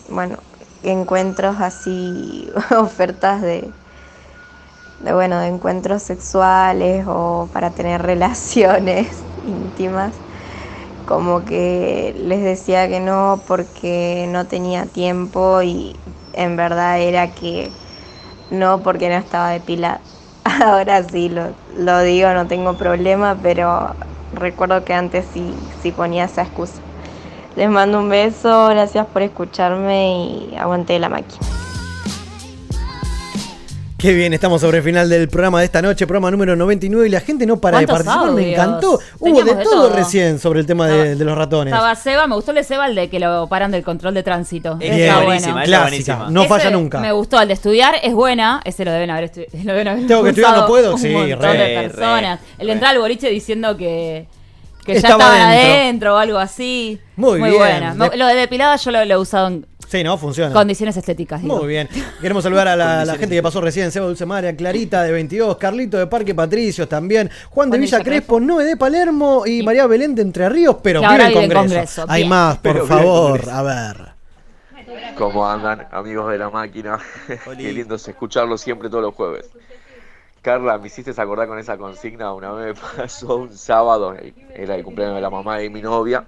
bueno, 0.09 0.39
encuentros 0.83 1.55
así, 1.61 2.51
ofertas 2.77 3.41
de, 3.41 3.71
bueno, 5.03 5.39
de 5.39 5.47
encuentros 5.47 6.03
sexuales 6.03 7.05
o 7.07 7.47
para 7.53 7.69
tener 7.69 8.01
relaciones 8.11 9.07
íntimas 9.47 10.11
como 11.09 11.43
que 11.43 12.13
les 12.15 12.43
decía 12.43 12.87
que 12.87 12.99
no 12.99 13.41
porque 13.47 14.27
no 14.29 14.45
tenía 14.45 14.85
tiempo 14.85 15.63
y 15.63 15.95
en 16.33 16.55
verdad 16.55 17.01
era 17.01 17.31
que 17.31 17.71
no 18.51 18.83
porque 18.83 19.09
no 19.09 19.15
estaba 19.15 19.49
depilada. 19.49 20.01
Ahora 20.43 21.01
sí 21.03 21.29
lo, 21.29 21.55
lo 21.75 22.01
digo, 22.01 22.31
no 22.33 22.45
tengo 22.45 22.77
problema, 22.77 23.35
pero 23.41 23.95
recuerdo 24.33 24.85
que 24.85 24.93
antes 24.93 25.25
sí, 25.33 25.55
sí 25.81 25.91
ponía 25.91 26.25
esa 26.25 26.43
excusa. 26.43 26.79
Les 27.55 27.71
mando 27.71 27.97
un 27.97 28.09
beso, 28.09 28.67
gracias 28.67 29.07
por 29.07 29.23
escucharme 29.23 30.51
y 30.51 30.55
aguanté 30.57 30.99
la 30.99 31.09
máquina. 31.09 31.58
Qué 33.99 34.13
bien, 34.13 34.33
estamos 34.33 34.61
sobre 34.61 34.77
el 34.77 34.83
final 34.85 35.09
del 35.09 35.27
programa 35.27 35.59
de 35.59 35.65
esta 35.65 35.81
noche, 35.81 36.07
programa 36.07 36.31
número 36.31 36.55
99 36.55 37.07
y 37.07 37.09
la 37.11 37.19
gente 37.19 37.45
no 37.45 37.59
para 37.59 37.79
de 37.79 37.85
¿Cuántos 37.85 38.05
participar, 38.07 38.33
me 38.33 38.51
encantó. 38.53 38.97
Hubo 39.19 39.43
de 39.43 39.53
de 39.55 39.61
todo, 39.63 39.87
todo. 39.89 39.93
recién 39.93 40.39
sobre 40.39 40.61
el 40.61 40.65
tema 40.65 40.87
de, 40.87 41.15
de 41.17 41.25
los 41.25 41.37
ratones. 41.37 41.73
Estaba 41.73 41.93
Seba, 41.95 42.25
me 42.25 42.35
gustó 42.35 42.51
el 42.51 42.55
de 42.55 42.63
Seba, 42.63 42.85
el 42.87 42.95
de 42.95 43.09
que 43.09 43.19
lo 43.19 43.47
paran 43.49 43.71
del 43.71 43.83
control 43.83 44.13
de 44.13 44.23
tránsito. 44.23 44.75
Bien, 44.77 44.93
Está 44.93 45.15
bueno. 45.15 45.25
buenísima, 45.27 45.63
esa 45.65 45.67
Clásica, 45.89 46.27
no 46.29 46.41
Ese 46.43 46.49
falla 46.49 46.71
nunca. 46.71 46.99
Me 47.01 47.11
gustó, 47.11 47.41
el 47.41 47.49
de 47.49 47.55
estudiar 47.55 47.95
es 48.01 48.13
buena, 48.13 48.61
ese 48.63 48.85
lo 48.85 48.91
deben 48.93 49.09
haber, 49.09 49.33
estu- 49.33 49.45
lo 49.65 49.73
deben 49.73 49.87
haber 49.89 50.07
Tengo 50.07 50.23
que 50.23 50.29
estudiar, 50.29 50.55
no 50.57 50.65
puedo, 50.65 50.97
sí, 50.97 51.13
re, 51.13 51.25
de 51.57 51.81
re, 51.81 51.89
personas. 51.89 52.39
el 52.57 52.67
de 52.67 52.73
entrar 52.73 52.91
al 52.95 52.99
boliche 53.01 53.27
diciendo 53.29 53.75
que, 53.75 54.27
que 54.85 54.93
ya 54.93 54.99
Estaba 54.99 55.23
estaban 55.25 55.41
adentro. 55.41 55.73
adentro 55.81 56.13
o 56.15 56.17
algo 56.19 56.37
así. 56.37 56.99
Muy 57.17 57.41
bien. 57.41 57.53
buena. 57.57 57.95
De- 57.95 58.15
Lo 58.15 58.27
de 58.27 58.35
depilada 58.35 58.77
yo 58.77 58.91
lo, 58.91 59.03
lo 59.03 59.13
he 59.13 59.17
usado 59.17 59.47
en 59.49 59.65
Sí, 59.89 60.03
no, 60.03 60.17
funciona. 60.19 60.53
condiciones 60.53 60.95
estéticas. 60.97 61.41
digo. 61.41 61.57
Muy 61.57 61.67
bien. 61.67 61.89
Queremos 62.21 62.43
saludar 62.43 62.67
a 62.67 62.75
la, 62.75 63.03
la 63.05 63.15
gente 63.15 63.33
que 63.33 63.41
pasó 63.41 63.59
recién, 63.59 63.91
Seba 63.91 64.05
Dulce 64.05 64.23
María, 64.25 64.55
Clarita 64.55 65.01
de 65.01 65.11
22, 65.11 65.57
Carlito 65.57 65.97
de 65.97 66.05
Parque 66.05 66.35
Patricios 66.35 66.87
también, 66.87 67.29
Juan 67.49 67.71
de 67.71 67.77
de 67.77 67.81
Villa 67.81 67.97
Villa 67.97 68.05
Crespo, 68.09 68.39
Noé 68.39 68.65
de 68.65 68.77
Palermo 68.77 69.47
y 69.47 69.63
María 69.63 69.87
Belén 69.87 70.13
de 70.13 70.21
Entre 70.21 70.47
Ríos, 70.47 70.77
pero 70.83 71.01
vive 71.01 71.25
en 71.25 71.33
Congreso. 71.33 71.55
Congreso, 71.59 72.05
Hay 72.07 72.21
bien. 72.21 72.29
más, 72.29 72.57
por 72.59 72.73
Pero 72.73 72.85
favor, 72.85 73.49
a 73.49 73.61
ver. 73.63 74.19
¿Cómo 75.17 75.49
andan, 75.49 75.87
amigos 75.91 76.31
de 76.31 76.37
la 76.37 76.49
máquina? 76.51 76.99
Qué 77.57 77.73
lindo 77.73 77.95
es 77.95 78.07
escucharlo 78.07 78.57
siempre 78.59 78.89
todos 78.89 79.03
los 79.03 79.15
jueves. 79.15 79.49
Carla, 80.41 80.77
me 80.77 80.87
hiciste 80.87 81.11
acordar 81.19 81.47
con 81.47 81.59
esa 81.59 81.77
consigna. 81.77 82.33
Una 82.33 82.51
vez 82.51 82.75
me 82.75 82.81
pasó 83.01 83.37
un 83.37 83.57
sábado, 83.57 84.15
era 84.53 84.75
el 84.75 84.83
cumpleaños 84.83 85.15
de 85.15 85.21
la 85.21 85.29
mamá 85.29 85.57
de 85.57 85.69
mi 85.69 85.81
novia. 85.81 86.25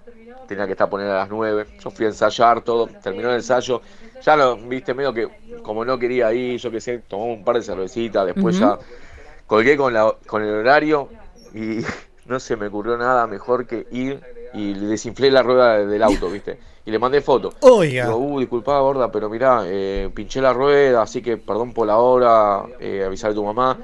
Tenía 0.52 0.66
que 0.66 0.74
estar 0.74 0.90
poner 0.90 1.08
a 1.08 1.20
las 1.20 1.30
9. 1.30 1.66
Yo 1.82 1.92
fui 1.92 2.06
a 2.06 2.10
ensayar 2.10 2.60
todo. 2.60 2.88
Terminó 2.88 3.30
el 3.30 3.36
ensayo. 3.36 3.82
Ya 4.22 4.36
lo 4.36 4.58
viste, 4.58 4.94
medio 4.94 5.14
que 5.14 5.30
como 5.64 5.86
no 5.86 5.98
quería 5.98 6.34
ir, 6.34 6.60
yo 6.60 6.70
qué 6.70 6.82
sé, 6.82 7.00
tomamos 7.08 7.38
un 7.38 7.46
par 7.46 7.56
de 7.56 7.62
cervecitas. 7.62 8.26
Después 8.26 8.60
ya 8.60 8.78
colgué 9.48 9.78
con, 9.78 9.94
la, 9.94 10.14
con 10.28 10.44
el 10.44 10.54
horario 10.54 11.08
y 11.54 11.78
no 12.26 12.38
se 12.42 12.58
me 12.58 12.68
ocurrió 12.68 12.98
nada 12.98 13.28
mejor 13.28 13.66
que 13.66 13.88
ir 13.92 14.20
y 14.54 14.74
le 14.74 14.88
desinflé 14.88 15.32
la 15.32 15.42
rueda 15.42 15.86
del 15.86 16.04
auto, 16.04 16.30
¿viste? 16.30 16.60
Y 16.86 16.92
le 16.92 17.00
mandé 17.00 17.22
foto. 17.22 17.54
Oiga. 17.62 18.08
Digo, 18.08 18.18
uh, 18.18 18.40
disculpa, 18.42 18.78
gorda, 18.82 19.10
pero 19.10 19.30
mirá, 19.30 19.62
eh, 19.68 20.10
pinché 20.14 20.42
la 20.42 20.52
rueda, 20.52 21.04
así 21.04 21.22
que 21.22 21.38
perdón 21.38 21.74
por 21.74 21.88
la 21.88 21.96
hora, 21.96 22.64
eh, 22.78 23.06
avisar 23.06 23.32
a 23.32 23.34
tu 23.34 23.46
mamá. 23.46 23.78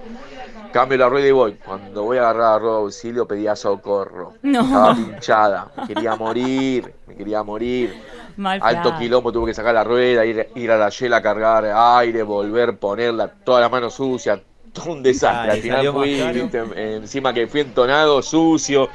Cambio 0.78 1.00
la 1.00 1.10
rueda 1.10 1.28
y 1.28 1.32
voy. 1.32 1.54
Cuando 1.66 2.04
voy 2.04 2.18
a 2.18 2.30
agarrar 2.30 2.52
la 2.54 2.60
rueda 2.60 2.74
de 2.76 2.82
auxilio 2.84 3.28
pedía 3.28 3.56
socorro. 3.56 4.34
No. 4.44 4.62
Estaba 4.62 4.94
pinchada, 4.96 5.72
me 5.76 5.88
quería 5.88 6.16
morir, 6.16 6.94
me 7.08 7.16
quería 7.16 7.42
morir. 7.42 8.00
Mal 8.36 8.60
Alto 8.62 8.96
quilombo, 8.96 9.32
tuve 9.32 9.48
que 9.48 9.54
sacar 9.56 9.74
la 9.74 9.84
rueda, 9.84 10.24
ir, 10.24 10.50
ir 10.54 10.70
a 10.72 10.78
la 10.78 10.90
yela 10.90 11.18
a 11.18 11.22
cargar 11.24 11.66
aire, 11.66 12.22
volver, 12.22 12.78
ponerla, 12.78 13.28
toda 13.28 13.60
la 13.62 13.70
mano 13.70 13.90
sucia, 13.90 14.40
todo 14.72 14.92
un 14.92 15.02
desastre. 15.02 15.50
Ah, 15.50 15.54
Al 15.56 15.62
final 15.62 15.92
fui, 15.92 16.22
viste, 16.32 16.64
encima 16.96 17.34
que 17.34 17.48
fui 17.48 17.62
entonado, 17.62 18.22
sucio, 18.22 18.88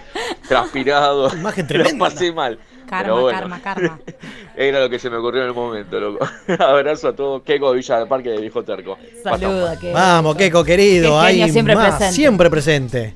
transpirado. 0.47 1.35
Imagen 1.35 1.65
Lo 1.69 1.69
tremenda. 1.69 2.05
pasé 2.05 2.31
mal. 2.33 2.61
Karma, 2.87 3.03
Pero 3.03 3.21
bueno, 3.23 3.39
karma, 3.39 3.63
karma. 3.63 4.01
era 4.57 4.81
lo 4.81 4.91
que 4.91 4.99
se 4.99 5.09
me 5.11 5.17
ocurrió 5.17 5.43
en 5.43 5.49
el 5.49 5.55
momento, 5.55 5.99
loco. 5.99 6.27
Abrazo 6.59 7.09
a 7.09 7.17
todos. 7.17 7.43
Keiko 7.43 7.71
de 7.71 7.77
Villa 7.79 7.99
del 7.99 8.09
Parque 8.09 8.31
de 8.31 8.41
Viejo 8.41 8.63
Terco. 8.63 8.99
Saluda, 9.23 9.79
que 9.79 9.93
Vamos, 9.93 10.37
Keiko 10.37 10.65
querido, 10.65 11.21
ahí 11.21 11.51
siempre 11.51 11.75
más, 11.75 11.97
presente. 11.97 12.15
siempre 12.15 12.51
presente. 12.51 13.15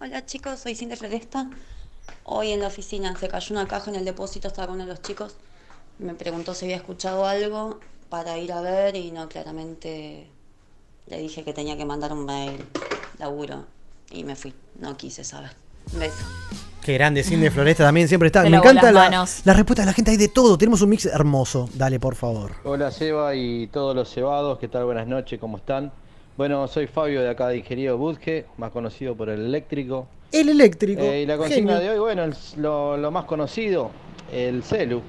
Hola 0.00 0.26
chicos, 0.26 0.60
soy 0.60 0.74
Cintia 0.74 0.96
Floresta. 0.96 1.48
Hoy 2.24 2.52
en 2.52 2.60
la 2.60 2.68
oficina 2.68 3.14
se 3.16 3.28
cayó 3.28 3.54
una 3.54 3.66
caja 3.66 3.90
en 3.90 3.96
el 3.96 4.04
depósito, 4.04 4.48
estaba 4.48 4.68
con 4.68 4.76
uno 4.76 4.84
de 4.86 4.90
los 4.90 5.02
chicos. 5.02 5.36
Me 5.98 6.14
preguntó 6.14 6.54
si 6.54 6.64
había 6.66 6.76
escuchado 6.76 7.26
algo 7.26 7.78
para 8.08 8.36
ir 8.38 8.52
a 8.52 8.60
ver 8.60 8.96
y 8.96 9.10
no, 9.12 9.28
claramente 9.28 10.26
le 11.06 11.18
dije 11.18 11.44
que 11.44 11.52
tenía 11.52 11.76
que 11.76 11.84
mandar 11.84 12.12
un 12.12 12.24
mail, 12.24 12.64
laburo, 13.18 13.66
y 14.10 14.24
me 14.24 14.36
fui. 14.36 14.54
No 14.78 14.96
quise 14.96 15.24
saber. 15.24 15.52
Un 15.92 16.00
beso. 16.00 16.24
Qué 16.84 16.94
grande, 16.94 17.22
Cindy 17.22 17.48
Floresta 17.48 17.84
también 17.84 18.08
siempre 18.08 18.26
está. 18.26 18.42
Se 18.42 18.50
Me 18.50 18.56
encanta 18.56 18.90
las 18.90 19.44
la, 19.46 19.52
la 19.52 19.56
respuesta 19.56 19.82
de 19.82 19.86
la 19.86 19.92
gente, 19.92 20.10
hay 20.10 20.16
de 20.16 20.28
todo. 20.28 20.58
Tenemos 20.58 20.82
un 20.82 20.88
mix 20.90 21.06
hermoso. 21.06 21.68
Dale, 21.74 22.00
por 22.00 22.16
favor. 22.16 22.52
Hola 22.64 22.90
Seba 22.90 23.34
y 23.36 23.68
todos 23.68 23.94
los 23.94 24.12
cebados, 24.12 24.58
¿qué 24.58 24.66
tal? 24.66 24.84
Buenas 24.84 25.06
noches, 25.06 25.38
¿cómo 25.38 25.58
están? 25.58 25.92
Bueno, 26.36 26.66
soy 26.66 26.88
Fabio 26.88 27.22
de 27.22 27.28
acá 27.30 27.48
de 27.48 27.58
Ingeniero 27.58 27.98
Budge, 27.98 28.46
más 28.56 28.72
conocido 28.72 29.14
por 29.14 29.28
el 29.28 29.40
eléctrico. 29.44 30.08
El 30.32 30.48
eléctrico. 30.48 31.02
Eh, 31.02 31.22
y 31.22 31.26
la 31.26 31.36
consigna 31.36 31.74
genio. 31.74 31.82
de 31.82 31.90
hoy, 31.90 31.98
bueno, 32.00 32.24
el- 32.24 32.34
lo, 32.56 32.96
lo 32.96 33.10
más 33.12 33.26
conocido, 33.26 33.90
el 34.32 34.64
celu. 34.64 35.02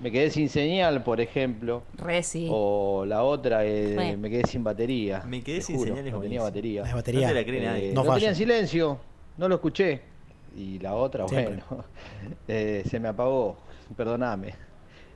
Me 0.00 0.10
quedé 0.10 0.30
sin 0.30 0.48
señal, 0.48 1.04
por 1.04 1.20
ejemplo. 1.20 1.82
Re, 1.98 2.22
sí. 2.22 2.48
O 2.50 3.04
la 3.06 3.22
otra, 3.22 3.64
eh, 3.66 4.16
me 4.18 4.30
quedé 4.30 4.44
sin 4.48 4.64
batería. 4.64 5.22
Me 5.28 5.42
quedé 5.42 5.60
sin 5.60 5.76
juro, 5.76 5.90
señal, 5.90 6.06
es 6.06 6.12
No 6.14 6.20
tenía 6.20 6.40
batería. 6.42 6.80
No 6.80 6.86
hay 6.88 6.94
batería. 6.94 7.20
No 7.20 7.28
te 7.28 7.34
la 7.34 7.44
cree 7.44 7.64
nadie. 7.64 7.90
Eh, 7.90 7.92
No 7.94 8.02
falla. 8.02 8.14
tenía 8.14 8.28
en 8.30 8.36
silencio, 8.36 8.98
no 9.36 9.46
lo 9.48 9.56
escuché. 9.56 10.00
Y 10.56 10.78
la 10.80 10.94
otra, 10.94 11.26
Siempre. 11.28 11.62
bueno, 11.68 11.84
eh, 12.48 12.82
se 12.88 12.98
me 13.00 13.08
apagó, 13.08 13.56
perdoname. 13.96 14.54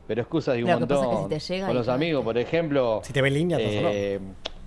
Pero 0.06 0.20
excusas 0.22 0.56
y 0.58 0.62
un 0.62 0.70
Lo 0.70 0.78
que 0.80 0.86
pasa 0.86 1.00
es 1.02 1.08
que 1.08 1.14
montón. 1.14 1.40
si 1.40 1.46
te 1.48 1.54
llega 1.54 1.66
Con 1.66 1.76
los 1.76 1.88
amigos, 1.88 2.24
por 2.24 2.36
ejemplo. 2.38 3.00
Si 3.04 3.12
te 3.12 3.22
ve 3.22 3.28
en 3.28 3.34
línea, 3.34 3.56
te 3.58 4.14
eh, 4.14 4.20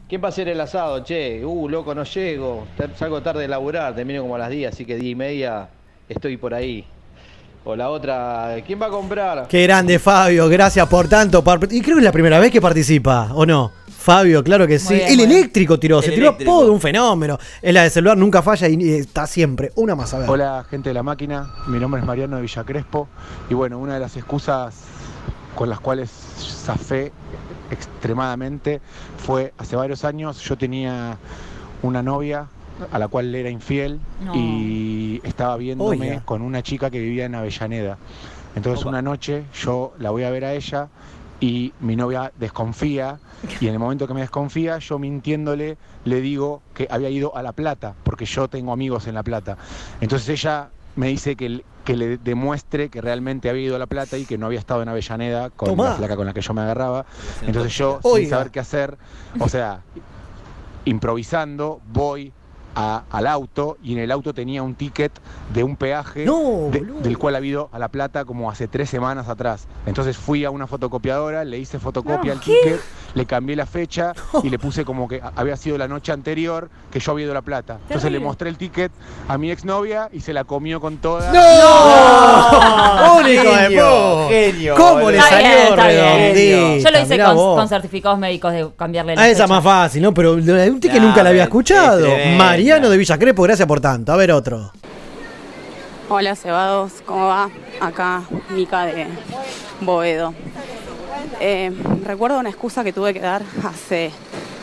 ¿Quién 0.09 0.21
va 0.21 0.27
a 0.27 0.29
hacer 0.29 0.47
el 0.47 0.59
asado? 0.59 1.03
Che, 1.03 1.43
uh, 1.45 1.69
loco, 1.69 1.93
no 1.93 2.03
llego. 2.03 2.65
Salgo 2.95 3.21
tarde 3.21 3.41
de 3.41 3.47
laburar, 3.47 3.93
termino 3.95 4.21
como 4.21 4.35
a 4.35 4.39
las 4.39 4.49
10, 4.49 4.73
así 4.73 4.85
que 4.85 4.95
10 4.95 5.11
y 5.11 5.15
media 5.15 5.69
estoy 6.09 6.37
por 6.37 6.53
ahí. 6.53 6.85
O 7.65 7.75
la 7.75 7.89
otra, 7.89 8.55
¿quién 8.65 8.81
va 8.81 8.85
a 8.85 8.89
comprar? 8.89 9.47
Qué 9.49 9.63
grande, 9.63 9.99
Fabio. 9.99 10.47
Gracias 10.47 10.87
por 10.87 11.07
tanto. 11.09 11.43
par- 11.43 11.59
Y 11.69 11.81
creo 11.81 11.95
que 11.97 11.99
es 11.99 12.05
la 12.05 12.13
primera 12.13 12.39
vez 12.39 12.49
que 12.51 12.61
participa, 12.61 13.31
¿o 13.35 13.45
no? 13.45 13.71
Fabio, 14.07 14.41
claro 14.41 14.65
que 14.65 14.79
sí. 14.79 14.93
bien, 14.93 15.07
el 15.09 15.19
eléctrico 15.19 15.77
tiró, 15.77 16.01
se 16.01 16.11
tiró 16.11 16.27
eléctrico. 16.27 16.49
todo 16.49 16.71
un 16.71 16.79
fenómeno. 16.79 17.37
Es 17.61 17.73
la 17.73 17.83
de 17.83 17.89
celular, 17.89 18.17
nunca 18.17 18.41
falla 18.41 18.69
y 18.69 18.89
está 18.91 19.27
siempre. 19.27 19.73
Una 19.75 19.95
más 19.95 20.13
a 20.13 20.19
ver. 20.19 20.29
Hola 20.29 20.65
gente 20.69 20.91
de 20.91 20.93
la 20.93 21.03
máquina, 21.03 21.51
mi 21.67 21.77
nombre 21.77 21.99
es 21.99 22.07
Mariano 22.07 22.37
de 22.37 22.41
Villa 22.43 22.63
Crespo 22.63 23.09
y 23.49 23.53
bueno, 23.53 23.77
una 23.79 23.95
de 23.95 23.99
las 23.99 24.15
excusas 24.15 24.75
con 25.55 25.69
las 25.69 25.81
cuales 25.81 26.09
zafé 26.09 27.11
extremadamente 27.69 28.79
fue 29.17 29.53
hace 29.57 29.75
varios 29.75 30.05
años 30.05 30.39
yo 30.39 30.57
tenía 30.57 31.17
una 31.81 32.01
novia 32.01 32.47
a 32.93 32.99
la 32.99 33.09
cual 33.09 33.29
le 33.33 33.41
era 33.41 33.49
infiel 33.49 33.99
No. 34.23 34.33
y 34.35 35.19
estaba 35.25 35.57
viéndome 35.57 36.21
con 36.23 36.43
una 36.43 36.63
chica 36.63 36.89
que 36.89 37.01
vivía 37.01 37.25
en 37.25 37.35
Avellaneda. 37.35 37.97
Entonces 38.55 38.85
una 38.85 39.01
noche 39.01 39.43
yo 39.61 39.95
la 39.99 40.11
voy 40.11 40.23
a 40.23 40.29
ver 40.29 40.45
a 40.45 40.53
ella 40.53 40.87
y 41.41 41.73
mi 41.81 41.97
novia 41.97 42.31
desconfía 42.39 43.19
y 43.59 43.67
en 43.67 43.73
el 43.73 43.79
momento 43.79 44.07
que 44.07 44.13
me 44.13 44.21
desconfía 44.21 44.79
yo 44.79 44.99
mintiéndole 44.99 45.77
le 46.05 46.21
digo 46.21 46.61
que 46.73 46.87
había 46.89 47.09
ido 47.09 47.35
a 47.35 47.43
La 47.43 47.51
Plata 47.53 47.93
porque 48.03 48.25
yo 48.25 48.47
tengo 48.47 48.71
amigos 48.73 49.07
en 49.07 49.15
La 49.15 49.23
Plata. 49.23 49.57
Entonces 50.01 50.27
ella 50.29 50.69
me 50.95 51.07
dice 51.07 51.35
que, 51.35 51.63
que 51.85 51.95
le 51.95 52.17
demuestre 52.17 52.89
que 52.89 53.01
realmente 53.01 53.49
había 53.49 53.63
ido 53.63 53.75
a 53.75 53.79
La 53.79 53.85
Plata 53.85 54.17
y 54.17 54.25
que 54.25 54.37
no 54.37 54.47
había 54.47 54.59
estado 54.59 54.81
en 54.81 54.89
Avellaneda 54.89 55.49
con 55.51 55.69
Tomá. 55.69 55.83
la 55.89 55.95
flaca 55.95 56.15
con 56.15 56.25
la 56.25 56.33
que 56.33 56.41
yo 56.41 56.53
me 56.53 56.61
agarraba. 56.61 57.05
Entonces 57.41 57.77
yo, 57.77 57.99
sin 58.03 58.29
saber 58.29 58.49
qué 58.51 58.59
hacer, 58.59 58.97
o 59.39 59.47
sea, 59.47 59.81
improvisando, 60.85 61.81
voy 61.91 62.33
a- 62.75 63.03
al 63.09 63.25
auto 63.25 63.77
y 63.81 63.93
en 63.93 63.99
el 63.99 64.11
auto 64.11 64.33
tenía 64.35 64.61
un 64.61 64.75
ticket 64.75 65.11
de 65.51 65.63
un 65.63 65.75
peaje 65.75 66.25
No, 66.25 66.69
de- 66.71 66.81
del 67.01 67.17
cual 67.17 67.33
ha 67.33 67.39
habido 67.39 67.69
a 67.71 67.79
La 67.79 67.87
Plata 67.87 68.23
como 68.23 68.51
hace 68.51 68.67
tres 68.67 68.89
semanas 68.89 69.27
atrás. 69.29 69.67
Entonces 69.87 70.15
fui 70.15 70.45
a 70.45 70.51
una 70.51 70.67
fotocopiadora, 70.67 71.43
le 71.43 71.57
hice 71.57 71.79
fotocopia 71.79 72.31
al 72.33 72.39
ticket, 72.39 72.79
le 73.15 73.25
cambié 73.25 73.55
la 73.55 73.65
fecha 73.65 74.13
y 74.43 74.49
le 74.49 74.59
puse 74.59 74.83
como 74.85 75.07
que 75.07 75.21
había 75.35 75.55
sido 75.57 75.77
la 75.77 75.87
noche 75.87 76.11
anterior 76.11 76.69
que 76.91 76.99
yo 76.99 77.11
había 77.11 77.23
ido 77.25 77.31
a 77.31 77.35
La 77.35 77.41
Plata. 77.41 77.77
Entonces 77.87 78.11
le 78.11 78.19
mostré 78.19 78.49
el 78.49 78.57
ticket 78.57 78.91
a 79.27 79.37
mi 79.37 79.51
exnovia 79.51 80.09
y 80.11 80.19
se 80.21 80.33
la 80.33 80.43
comió 80.43 80.79
con 80.79 80.97
toda. 80.97 81.31
¡No! 81.31 83.17
¡Único 83.17 83.43
de 83.51 83.57
Genio, 83.57 83.85
vos! 83.85 84.29
genio, 84.29 84.75
¿Cómo 84.75 84.97
le 84.97 85.03
boludo. 85.03 85.19
Está 85.23 85.37
bien, 85.37 85.51
salió 85.51 85.69
está 85.69 85.87
bien. 86.33 86.79
Yo 86.83 86.91
lo 86.91 86.99
hice 86.99 87.13
Mirá 87.13 87.25
con, 87.27 87.35
vos. 87.35 87.57
con 87.59 87.67
certificados 87.69 88.19
médicos 88.19 88.53
de 88.53 88.69
cambiarle 88.77 89.15
la 89.15 89.21
Ah, 89.21 89.29
esa 89.29 89.43
fecha. 89.43 89.53
más 89.55 89.63
fácil, 89.63 90.01
¿no? 90.01 90.13
Pero 90.13 90.35
de 90.35 90.69
un 90.69 90.79
ticket 90.79 90.99
Nah, 91.01 91.07
nunca 91.07 91.23
la 91.23 91.29
había 91.29 91.43
es 91.43 91.47
escuchado. 91.47 92.01
tremenda. 92.01 92.43
Mariano 92.43 92.89
de 92.89 92.97
Villa 92.97 93.17
Crespo, 93.17 93.43
gracias 93.43 93.67
por 93.67 93.79
tanto. 93.81 94.11
A 94.11 94.15
ver 94.17 94.31
otro. 94.31 94.71
Hola 96.09 96.35
Cebados, 96.35 96.93
¿cómo 97.05 97.27
va? 97.27 97.49
Acá 97.81 98.21
Mica 98.51 98.85
de 98.85 99.07
Boedo. 99.81 100.33
Eh, 101.39 101.71
recuerdo 102.03 102.39
una 102.39 102.49
excusa 102.49 102.83
que 102.83 102.93
tuve 102.93 103.13
que 103.13 103.19
dar 103.19 103.43
hace 103.63 104.11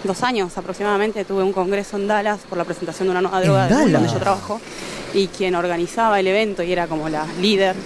dos 0.03 0.23
años 0.23 0.57
aproximadamente. 0.59 1.25
Tuve 1.25 1.43
un 1.43 1.53
congreso 1.53 1.97
en 1.97 2.09
Dallas 2.09 2.41
por 2.49 2.59
la 2.59 2.65
presentación 2.65 3.09
de 3.09 3.13
una 3.13 3.21
nueva 3.21 3.39
¿En 3.39 3.45
droga 3.45 3.67
de 3.69 3.93
donde 3.93 4.09
yo 4.09 4.19
trabajo 4.19 4.61
y 5.13 5.29
quien 5.29 5.55
organizaba 5.55 6.19
el 6.19 6.27
evento 6.27 6.63
y 6.63 6.73
era 6.73 6.87
como 6.87 7.09
la 7.09 7.27
líder 7.41 7.77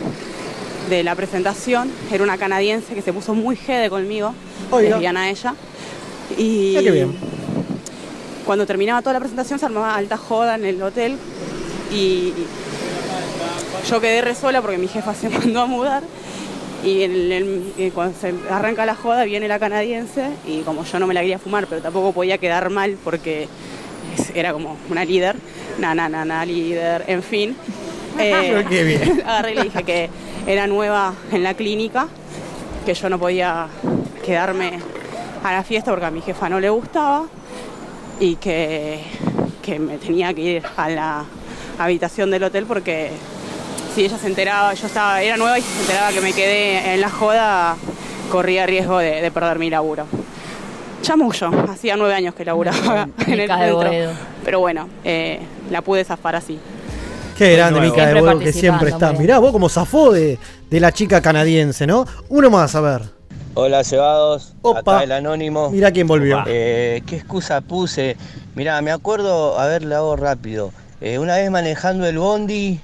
de 0.88 1.04
la 1.04 1.14
presentación 1.14 1.90
era 2.10 2.24
una 2.24 2.38
canadiense 2.38 2.94
que 2.94 3.02
se 3.02 3.12
puso 3.12 3.34
muy 3.34 3.56
jede 3.56 3.90
conmigo, 3.90 4.32
lesbiana 4.72 5.28
ella. 5.28 5.54
Y 6.36 6.74
qué 6.74 6.90
bien. 6.90 7.14
cuando 8.46 8.66
terminaba 8.66 9.02
toda 9.02 9.14
la 9.14 9.20
presentación 9.20 9.58
se 9.58 9.66
armaba 9.66 9.94
alta 9.94 10.16
joda 10.16 10.54
en 10.54 10.64
el 10.64 10.82
hotel 10.82 11.18
y 11.92 12.32
yo 13.88 14.00
quedé 14.00 14.22
re 14.22 14.34
sola 14.34 14.60
porque 14.62 14.78
mi 14.78 14.88
jefa 14.88 15.14
se 15.14 15.28
mandó 15.28 15.60
a 15.60 15.66
mudar 15.66 16.02
y 16.84 17.02
en 17.02 17.12
el- 17.32 17.72
eh, 17.78 17.90
cuando 17.94 18.18
se 18.18 18.32
arranca 18.50 18.86
la 18.86 18.94
joda 18.94 19.24
viene 19.24 19.48
la 19.48 19.58
canadiense 19.58 20.30
y 20.46 20.60
como 20.60 20.84
yo 20.84 20.98
no 20.98 21.06
me 21.06 21.14
la 21.14 21.20
quería 21.20 21.38
fumar 21.38 21.66
pero 21.66 21.80
tampoco 21.82 22.12
podía 22.12 22.38
quedar 22.38 22.70
mal 22.70 22.96
porque 23.02 23.48
era 24.34 24.52
como 24.52 24.76
una 24.90 25.04
líder, 25.04 25.36
na 25.78 25.94
na 25.94 26.08
na 26.08 26.24
na 26.24 26.44
líder, 26.44 27.04
en 27.06 27.22
fin. 27.22 27.56
Eh, 28.20 28.64
Qué 28.68 28.82
bien. 28.82 29.22
agarré 29.26 29.52
y 29.52 29.54
le 29.54 29.62
dije 29.64 29.82
que 29.84 30.10
era 30.44 30.66
nueva 30.66 31.14
en 31.30 31.44
la 31.44 31.54
clínica, 31.54 32.08
que 32.84 32.92
yo 32.92 33.08
no 33.08 33.16
podía 33.16 33.68
quedarme 34.26 34.80
a 35.44 35.52
la 35.52 35.62
fiesta 35.62 35.92
porque 35.92 36.06
a 36.06 36.10
mi 36.10 36.20
jefa 36.20 36.48
no 36.48 36.58
le 36.58 36.68
gustaba 36.68 37.26
y 38.18 38.34
que, 38.36 38.98
que 39.62 39.78
me 39.78 39.98
tenía 39.98 40.34
que 40.34 40.40
ir 40.40 40.62
a 40.76 40.88
la 40.90 41.24
habitación 41.78 42.32
del 42.32 42.42
hotel 42.42 42.64
porque 42.66 43.10
si 43.98 44.04
ella 44.04 44.16
se 44.16 44.28
enteraba, 44.28 44.72
yo 44.74 44.86
estaba, 44.86 45.20
era 45.22 45.36
nueva 45.36 45.58
y 45.58 45.62
si 45.62 45.72
se 45.72 45.80
enteraba 45.80 46.12
que 46.12 46.20
me 46.20 46.32
quedé 46.32 46.94
en 46.94 47.00
la 47.00 47.10
joda, 47.10 47.76
corría 48.30 48.64
riesgo 48.64 48.98
de, 48.98 49.20
de 49.20 49.30
perder 49.32 49.58
mi 49.58 49.70
laburo. 49.70 50.06
Chamullo, 51.02 51.50
hacía 51.68 51.96
nueve 51.96 52.14
años 52.14 52.32
que 52.36 52.44
laburaba 52.44 53.08
en 53.26 53.40
el 53.40 53.48
centro. 53.48 53.90
Pero 54.44 54.60
bueno, 54.60 54.88
eh, 55.02 55.40
la 55.72 55.82
pude 55.82 56.04
zafar 56.04 56.36
así. 56.36 56.60
Qué 57.36 57.56
grande. 57.56 57.80
Mica 57.80 58.06
de 58.06 58.20
Boedo, 58.20 58.38
que 58.38 58.52
siempre 58.52 58.90
está. 58.90 59.08
hombre. 59.08 59.22
Mirá, 59.24 59.40
vos 59.40 59.50
como 59.50 59.68
zafó 59.68 60.12
de, 60.12 60.38
de 60.70 60.78
la 60.78 60.92
chica 60.92 61.20
canadiense, 61.20 61.84
¿no? 61.84 62.06
Uno 62.28 62.50
más, 62.50 62.76
a 62.76 62.80
ver. 62.80 63.02
Hola 63.54 63.82
Cebados, 63.82 64.54
Opa. 64.62 64.78
acá 64.78 65.02
el 65.02 65.10
anónimo. 65.10 65.70
Mirá 65.70 65.90
quién 65.90 66.06
volvió. 66.06 66.44
Eh, 66.46 67.02
¿Qué 67.04 67.16
excusa 67.16 67.62
puse? 67.62 68.16
Mirá, 68.54 68.80
me 68.80 68.92
acuerdo, 68.92 69.58
a 69.58 69.66
ver, 69.66 69.82
la 69.82 69.96
hago 69.96 70.14
rápido. 70.14 70.70
Eh, 71.00 71.18
una 71.18 71.34
vez 71.34 71.50
manejando 71.50 72.06
el 72.06 72.18
bondi, 72.18 72.80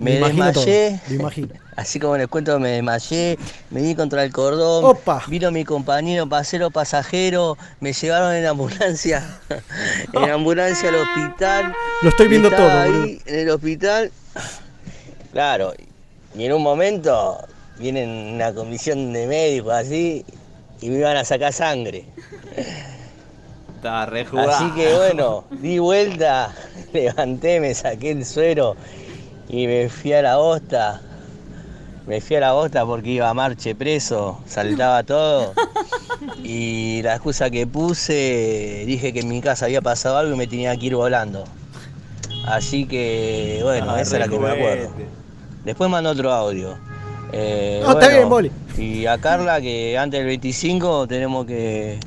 me, 0.00 0.16
imagino 0.16 0.52
todo, 0.52 0.64
desmayé. 0.64 1.00
imagino. 1.10 1.48
Así 1.76 2.00
como 2.00 2.16
les 2.16 2.28
cuento, 2.28 2.58
me 2.58 2.70
desmayé, 2.70 3.38
me 3.70 3.80
di 3.80 3.94
contra 3.94 4.24
el 4.24 4.32
cordón. 4.32 4.96
Vino 5.28 5.50
mi 5.50 5.64
compañero 5.64 6.28
pasero 6.28 6.70
pasajero, 6.70 7.56
me 7.80 7.92
llevaron 7.92 8.34
en 8.34 8.46
ambulancia, 8.46 9.38
en 10.12 10.30
ambulancia 10.30 10.88
al 10.88 10.96
hospital. 10.96 11.74
Lo 12.02 12.08
estoy 12.08 12.28
viendo 12.28 12.50
todo, 12.50 12.70
ahí 12.70 13.20
en 13.26 13.34
el 13.34 13.50
hospital. 13.50 14.10
Claro, 15.32 15.74
y 16.34 16.44
en 16.44 16.52
un 16.52 16.62
momento 16.62 17.38
vienen 17.78 18.34
una 18.34 18.52
comisión 18.52 19.12
de 19.12 19.26
médicos 19.26 19.72
así 19.72 20.24
y 20.80 20.90
me 20.90 20.98
iban 20.98 21.16
a 21.16 21.24
sacar 21.24 21.52
sangre. 21.52 22.04
Estaba 23.76 24.06
re 24.06 24.26
jugado. 24.26 24.50
Así 24.50 24.70
que 24.72 24.94
bueno, 24.94 25.44
di 25.50 25.78
vuelta, 25.78 26.54
levanté, 26.92 27.60
me 27.60 27.74
saqué 27.74 28.10
el 28.10 28.26
suero 28.26 28.76
y 29.50 29.66
me 29.66 29.88
fui 29.88 30.12
a 30.12 30.22
la 30.22 30.36
bosta. 30.36 31.00
Me 32.06 32.20
fui 32.20 32.36
a 32.36 32.40
la 32.40 32.52
bosta 32.52 32.84
porque 32.86 33.10
iba 33.10 33.28
a 33.28 33.34
marche 33.34 33.74
preso, 33.74 34.40
saltaba 34.46 35.02
todo. 35.04 35.52
Y 36.42 37.02
la 37.02 37.14
excusa 37.14 37.50
que 37.50 37.66
puse, 37.66 38.84
dije 38.86 39.12
que 39.12 39.20
en 39.20 39.28
mi 39.28 39.40
casa 39.40 39.66
había 39.66 39.80
pasado 39.80 40.16
algo 40.16 40.34
y 40.34 40.36
me 40.38 40.46
tenía 40.46 40.76
que 40.76 40.86
ir 40.86 40.94
volando. 40.96 41.44
Así 42.46 42.86
que, 42.86 43.60
bueno, 43.62 43.92
Ah, 43.92 44.00
esa 44.00 44.16
es 44.16 44.20
la 44.20 44.28
que 44.28 44.38
me 44.38 44.50
acuerdo. 44.50 44.90
Después 45.64 45.90
mandó 45.90 46.10
otro 46.10 46.32
audio. 46.32 46.76
Eh, 47.32 47.80
No, 47.84 47.92
está 47.92 48.08
bien, 48.08 48.28
Boli. 48.28 48.50
Y 48.78 49.06
a 49.06 49.18
Carla 49.18 49.60
que 49.60 49.96
antes 49.98 50.18
del 50.18 50.26
25 50.26 51.06
tenemos 51.06 51.46
que, 51.46 52.00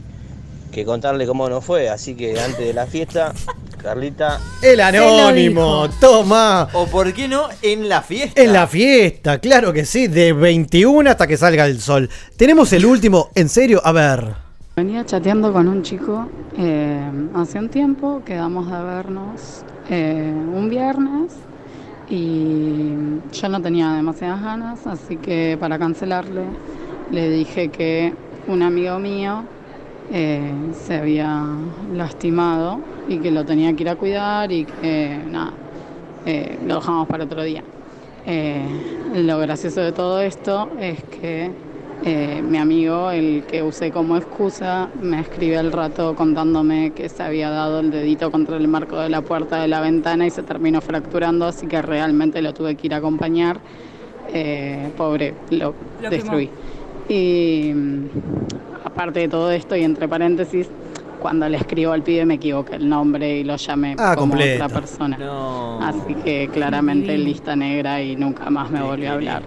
que 0.72 0.84
contarle 0.84 1.26
cómo 1.28 1.48
nos 1.48 1.64
fue. 1.64 1.88
Así 1.90 2.16
que 2.16 2.40
antes 2.40 2.60
de 2.66 2.74
la 2.74 2.88
fiesta, 2.88 3.32
Carlita. 3.84 4.40
El 4.62 4.80
anónimo, 4.80 5.90
toma. 6.00 6.70
O 6.74 6.88
por 6.88 7.14
qué 7.14 7.28
no 7.28 7.50
en 7.62 7.90
la 7.90 8.02
fiesta. 8.02 8.42
En 8.42 8.54
la 8.54 8.66
fiesta, 8.66 9.40
claro 9.40 9.74
que 9.74 9.86
sí, 9.86 10.08
de 10.08 10.32
21 10.32 11.10
hasta 11.10 11.28
que 11.28 11.36
salga 11.36 11.68
el 11.68 11.82
sol. 11.82 12.10
Tenemos 12.38 12.72
el 12.72 12.86
último, 12.86 13.30
en 13.36 13.50
serio, 13.50 13.82
a 13.84 13.92
ver. 13.92 14.36
Venía 14.76 15.06
chateando 15.06 15.52
con 15.54 15.68
un 15.68 15.84
chico 15.84 16.28
eh, 16.58 17.00
hace 17.36 17.60
un 17.60 17.70
tiempo, 17.70 18.24
quedamos 18.26 18.72
de 18.72 18.84
vernos 18.84 19.64
eh, 19.90 20.34
un 20.34 20.68
viernes 20.70 21.34
y 22.10 22.94
yo 23.32 23.50
no 23.50 23.62
tenía 23.62 23.92
demasiadas 23.92 24.42
ganas, 24.42 24.88
así 24.88 25.18
que 25.18 25.58
para 25.60 25.78
cancelarle 25.78 26.46
le 27.12 27.30
dije 27.30 27.70
que 27.70 28.16
un 28.48 28.64
amigo 28.64 28.98
mío 28.98 29.44
eh, 30.16 30.54
se 30.74 30.98
había 30.98 31.44
lastimado 31.92 32.80
y 33.10 33.18
que 33.18 33.32
lo 33.32 33.46
tenía 33.46 33.74
que 33.74 33.82
ir 33.82 33.90
a 33.90 33.96
cuidar 33.96 34.52
y 34.52 34.66
que 34.66 35.18
nada, 35.28 35.54
eh, 36.28 36.60
lo 36.68 36.76
dejamos 36.76 37.08
para 37.08 37.24
otro 37.24 37.42
día. 37.42 37.64
Eh, 38.28 38.64
lo 39.16 39.40
gracioso 39.40 39.82
de 39.82 39.92
todo 39.92 40.22
esto 40.22 40.70
es 40.80 41.04
que 41.06 41.50
mi 42.48 42.58
amigo, 42.58 43.10
el 43.10 43.44
que 43.48 43.64
usé 43.64 43.90
como 43.90 44.18
excusa, 44.18 44.90
me 45.02 45.22
escribe 45.22 45.58
al 45.58 45.72
rato 45.72 46.16
contándome 46.16 46.92
que 46.92 47.10
se 47.10 47.24
había 47.24 47.50
dado 47.50 47.80
el 47.80 47.90
dedito 47.90 48.30
contra 48.30 48.58
el 48.58 48.68
marco 48.68 48.98
de 49.00 49.10
la 49.10 49.22
puerta 49.22 49.62
de 49.62 49.70
la 49.70 49.80
ventana 49.80 50.28
y 50.28 50.30
se 50.30 50.44
terminó 50.44 50.82
fracturando, 50.82 51.48
así 51.48 51.66
que 51.66 51.82
realmente 51.82 52.42
lo 52.42 52.54
tuve 52.54 52.76
que 52.76 52.88
ir 52.88 52.94
a 52.94 52.98
acompañar. 52.98 53.62
Pobre, 54.98 55.34
lo, 55.50 55.74
Lo 56.02 56.10
destruí. 56.10 56.50
Y 57.08 57.74
aparte 58.84 59.22
de 59.22 59.28
todo 59.28 59.52
esto, 59.52 59.76
y 59.76 59.84
entre 59.84 60.08
paréntesis, 60.08 60.68
cuando 61.20 61.48
le 61.48 61.56
escribo 61.58 61.94
al 61.94 62.04
pibe 62.04 62.26
me 62.26 62.34
equivoqué 62.34 62.76
el 62.76 62.90
nombre 62.90 63.38
y 63.40 63.44
lo 63.46 63.56
llamé 63.56 63.96
Ah, 63.98 64.14
como 64.16 64.32
completo. 64.32 64.66
otra 64.66 64.80
persona. 64.82 65.18
No. 65.18 65.80
Así 65.82 66.16
que 66.16 66.50
claramente 66.52 67.18
lista 67.18 67.56
negra 67.56 68.02
y 68.02 68.16
nunca 68.18 68.50
más 68.50 68.70
me 68.70 68.82
volvió 68.82 69.12
a 69.12 69.14
hablar. 69.14 69.44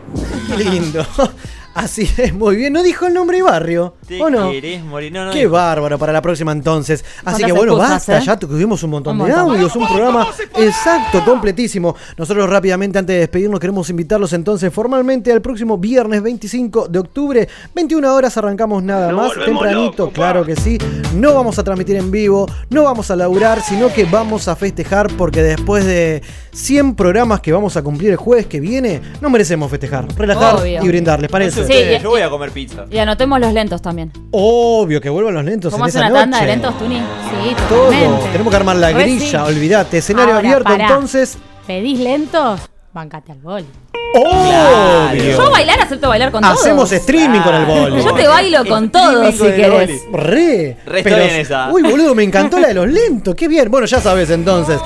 Qué 0.56 0.64
lindo. 0.64 1.04
Así 1.76 2.10
es, 2.16 2.32
muy 2.34 2.56
bien. 2.56 2.72
No 2.72 2.82
dijo 2.82 3.06
el 3.06 3.12
nombre 3.14 3.38
y 3.38 3.42
barrio. 3.42 3.94
Te 4.08 4.20
¿O 4.22 4.30
no? 4.30 4.50
querés 4.50 4.82
morir. 4.82 5.12
No, 5.12 5.26
no, 5.26 5.30
Qué 5.30 5.40
dijo. 5.40 5.52
bárbaro 5.52 5.98
para 5.98 6.12
la 6.12 6.22
próxima 6.22 6.50
entonces. 6.52 7.04
Así 7.18 7.22
¿Cuántas 7.22 7.46
que 7.46 7.52
bueno, 7.52 7.72
excusas, 7.74 7.90
basta, 7.90 8.18
eh? 8.18 8.22
ya 8.24 8.38
tuvimos 8.38 8.82
un 8.82 8.90
montón 8.90 9.20
Un 9.20 9.26
de 9.28 9.34
montón. 9.34 9.50
audios, 9.54 9.76
un 9.76 9.86
programa 9.86 10.26
exacto, 10.56 11.22
completísimo. 11.24 11.94
Nosotros 12.16 12.48
rápidamente 12.48 12.98
antes 12.98 13.14
de 13.14 13.20
despedirnos 13.20 13.60
queremos 13.60 13.88
invitarlos 13.90 14.32
entonces 14.32 14.72
formalmente 14.72 15.30
al 15.32 15.42
próximo 15.42 15.76
viernes 15.78 16.22
25 16.22 16.88
de 16.88 16.98
octubre, 16.98 17.48
21 17.74 18.14
horas 18.14 18.36
arrancamos 18.36 18.82
nada 18.82 19.12
más, 19.12 19.32
tempranito, 19.44 20.10
claro 20.10 20.44
que 20.44 20.56
sí. 20.56 20.78
No 21.14 21.34
vamos 21.34 21.58
a 21.58 21.64
transmitir 21.64 21.96
en 21.96 22.10
vivo, 22.10 22.46
no 22.70 22.84
vamos 22.84 23.10
a 23.10 23.16
laburar, 23.16 23.60
sino 23.62 23.92
que 23.92 24.04
vamos 24.04 24.48
a 24.48 24.56
festejar 24.56 25.08
porque 25.16 25.42
después 25.42 25.84
de 25.84 26.22
100 26.52 26.94
programas 26.94 27.40
que 27.40 27.52
vamos 27.52 27.76
a 27.76 27.82
cumplir 27.82 28.10
el 28.10 28.16
jueves 28.16 28.46
que 28.46 28.60
viene, 28.60 29.00
no 29.20 29.28
merecemos 29.30 29.70
festejar, 29.70 30.06
relajar 30.16 30.56
Obvio. 30.56 30.82
y 30.82 30.88
brindar, 30.88 31.20
¿les 31.20 31.30
parece? 31.30 31.65
Sí, 31.66 31.72
y- 31.74 31.98
Yo 32.02 32.10
voy 32.10 32.20
a 32.22 32.30
comer 32.30 32.50
pizza. 32.50 32.84
Y 32.90 32.98
anotemos 32.98 33.40
los 33.40 33.52
lentos 33.52 33.80
también. 33.82 34.12
Obvio 34.30 35.00
que 35.00 35.08
vuelvan 35.08 35.34
los 35.34 35.44
lentos 35.44 35.72
¿Cómo 35.72 35.84
en 35.84 35.88
hace 35.90 35.98
esa 35.98 36.08
una 36.08 36.20
tanda 36.20 36.40
de 36.40 36.46
lentos, 36.46 36.78
Tuni? 36.78 36.96
Sí, 36.96 37.54
Todo. 37.68 37.84
totalmente. 37.84 38.26
Tenemos 38.32 38.50
que 38.50 38.56
armar 38.56 38.76
la 38.76 38.90
Re 38.92 39.02
grilla, 39.04 39.44
sí. 39.46 39.52
olvídate. 39.52 39.98
Escenario 39.98 40.34
Ahora, 40.34 40.48
abierto, 40.48 40.64
pará. 40.70 40.86
entonces. 40.88 41.38
¿Pedís 41.66 41.98
lentos? 42.00 42.60
Bancate 42.92 43.32
al 43.32 43.38
boli. 43.38 43.66
Obvio. 44.14 45.36
Yo 45.36 45.50
bailar, 45.50 45.80
acepto 45.80 46.08
bailar 46.08 46.30
con 46.32 46.42
todos. 46.42 46.60
Hacemos 46.60 46.90
streaming 46.92 47.40
con 47.40 47.54
el 47.54 47.66
boli. 47.66 48.02
Yo 48.02 48.14
te 48.14 48.26
bailo 48.26 48.64
con 48.64 48.90
todos 48.90 49.34
si 49.34 49.42
querés. 49.44 50.02
Re. 50.12 50.76
Re 50.86 50.98
está 51.00 51.16
bien 51.16 51.30
esa. 51.40 51.70
Uy, 51.70 51.82
boludo, 51.82 52.14
me 52.14 52.22
encantó 52.22 52.58
la 52.58 52.68
de 52.68 52.74
los 52.74 52.86
lentos. 52.88 53.34
Qué 53.34 53.48
bien. 53.48 53.70
Bueno, 53.70 53.86
ya 53.86 54.00
sabes 54.00 54.30
entonces. 54.30 54.80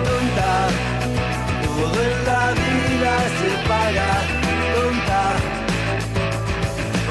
Tonta, 0.31 0.69
todo 1.65 2.03
en 2.03 2.25
la 2.25 2.51
vida 2.51 3.13
se 3.37 3.49
paga. 3.67 4.09
Tonta, 4.75 5.21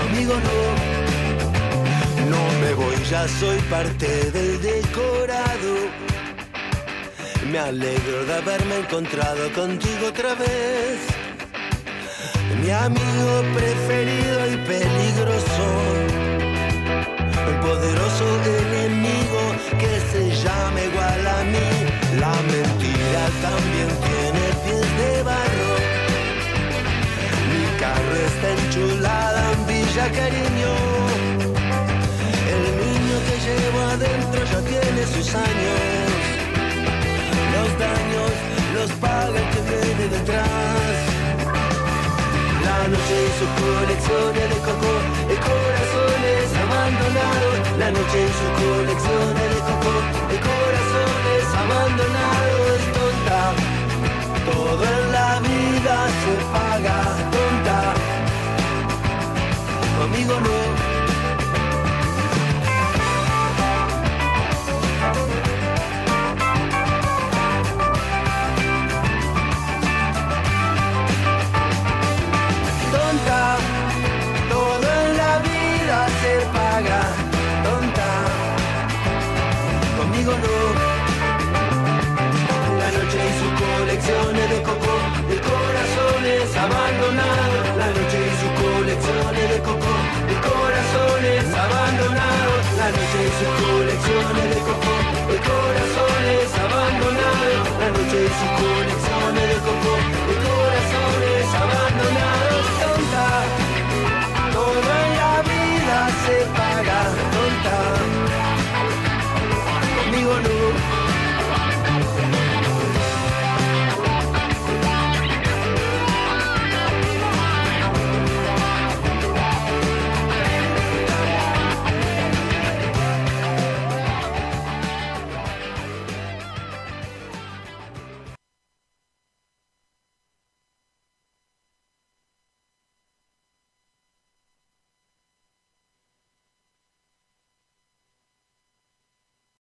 amigo 0.08 0.34
no. 0.34 0.60
No 2.30 2.42
me 2.60 2.70
voy, 2.74 2.96
ya 3.10 3.28
soy 3.28 3.58
parte 3.68 4.30
del 4.30 4.62
decorado. 4.62 5.72
Me 7.50 7.58
alegro 7.58 8.24
de 8.24 8.34
haberme 8.34 8.78
encontrado 8.78 9.52
contigo 9.52 10.06
otra 10.08 10.34
vez. 10.34 11.00
Mi 12.62 12.70
amigo 12.70 13.42
preferido 13.54 14.46
y 14.52 14.56
peligroso. 14.66 15.66
El 17.48 17.56
poderoso 17.60 18.26
enemigo 18.44 19.40
que 19.78 20.00
se 20.12 20.30
llama 20.42 20.80
igual 20.80 21.26
a 21.26 21.44
mí. 21.44 21.90
La 22.18 22.32
también 23.18 23.88
tiene 24.06 24.44
pies 24.64 24.88
de 24.98 25.22
barro. 25.22 25.72
Mi 27.50 27.64
carro 27.78 28.14
está 28.30 28.48
enchulada 28.62 29.52
en 29.52 29.66
Villa 29.66 30.06
Cariño. 30.18 30.72
El 32.54 32.62
niño 32.82 33.16
que 33.26 33.36
llevo 33.46 33.80
adentro 33.94 34.40
ya 34.52 34.60
tiene 34.72 35.02
sus 35.06 35.34
años. 35.34 35.80
Los 37.54 37.70
daños 37.78 38.32
los 38.74 38.90
paga 39.00 39.38
el 39.42 39.48
que 39.52 39.60
viene 39.70 40.04
detrás. 40.16 40.96
La 42.64 42.78
noche 42.88 43.16
y 43.26 43.30
sus 43.38 43.50
colecciones 43.62 44.46
de 44.54 44.58
coco, 44.66 44.92
de 45.28 45.36
corazones 45.48 46.46
abandonados. 46.64 47.58
La 47.78 47.90
noche 47.90 48.18
y 48.22 48.32
sus 48.38 48.52
colecciones 48.62 49.48
de 49.54 49.60
coco, 49.68 49.92
de 50.30 50.38
corazones 50.46 51.44
abandonados. 51.58 52.99
Todo 54.46 54.84
en 54.84 55.12
la 55.12 55.40
vida 55.40 55.96
se 56.20 56.34
paga. 56.52 56.96
Tonta, 57.32 57.94
conmigo 59.98 60.40
no. 60.40 60.89
la 92.90 92.96
noche 92.96 93.20
y 93.22 93.30
sus 93.38 93.52
colecciones 93.66 94.54
de 94.54 94.60
cojón, 94.62 95.04
el 95.30 95.40
corazón 95.40 96.22
es 96.42 96.50
abandonado, 96.58 97.54
la 97.78 97.88
noche 97.90 98.18
y 98.18 98.28
sus 98.28 98.50
conexiones. 98.58 99.09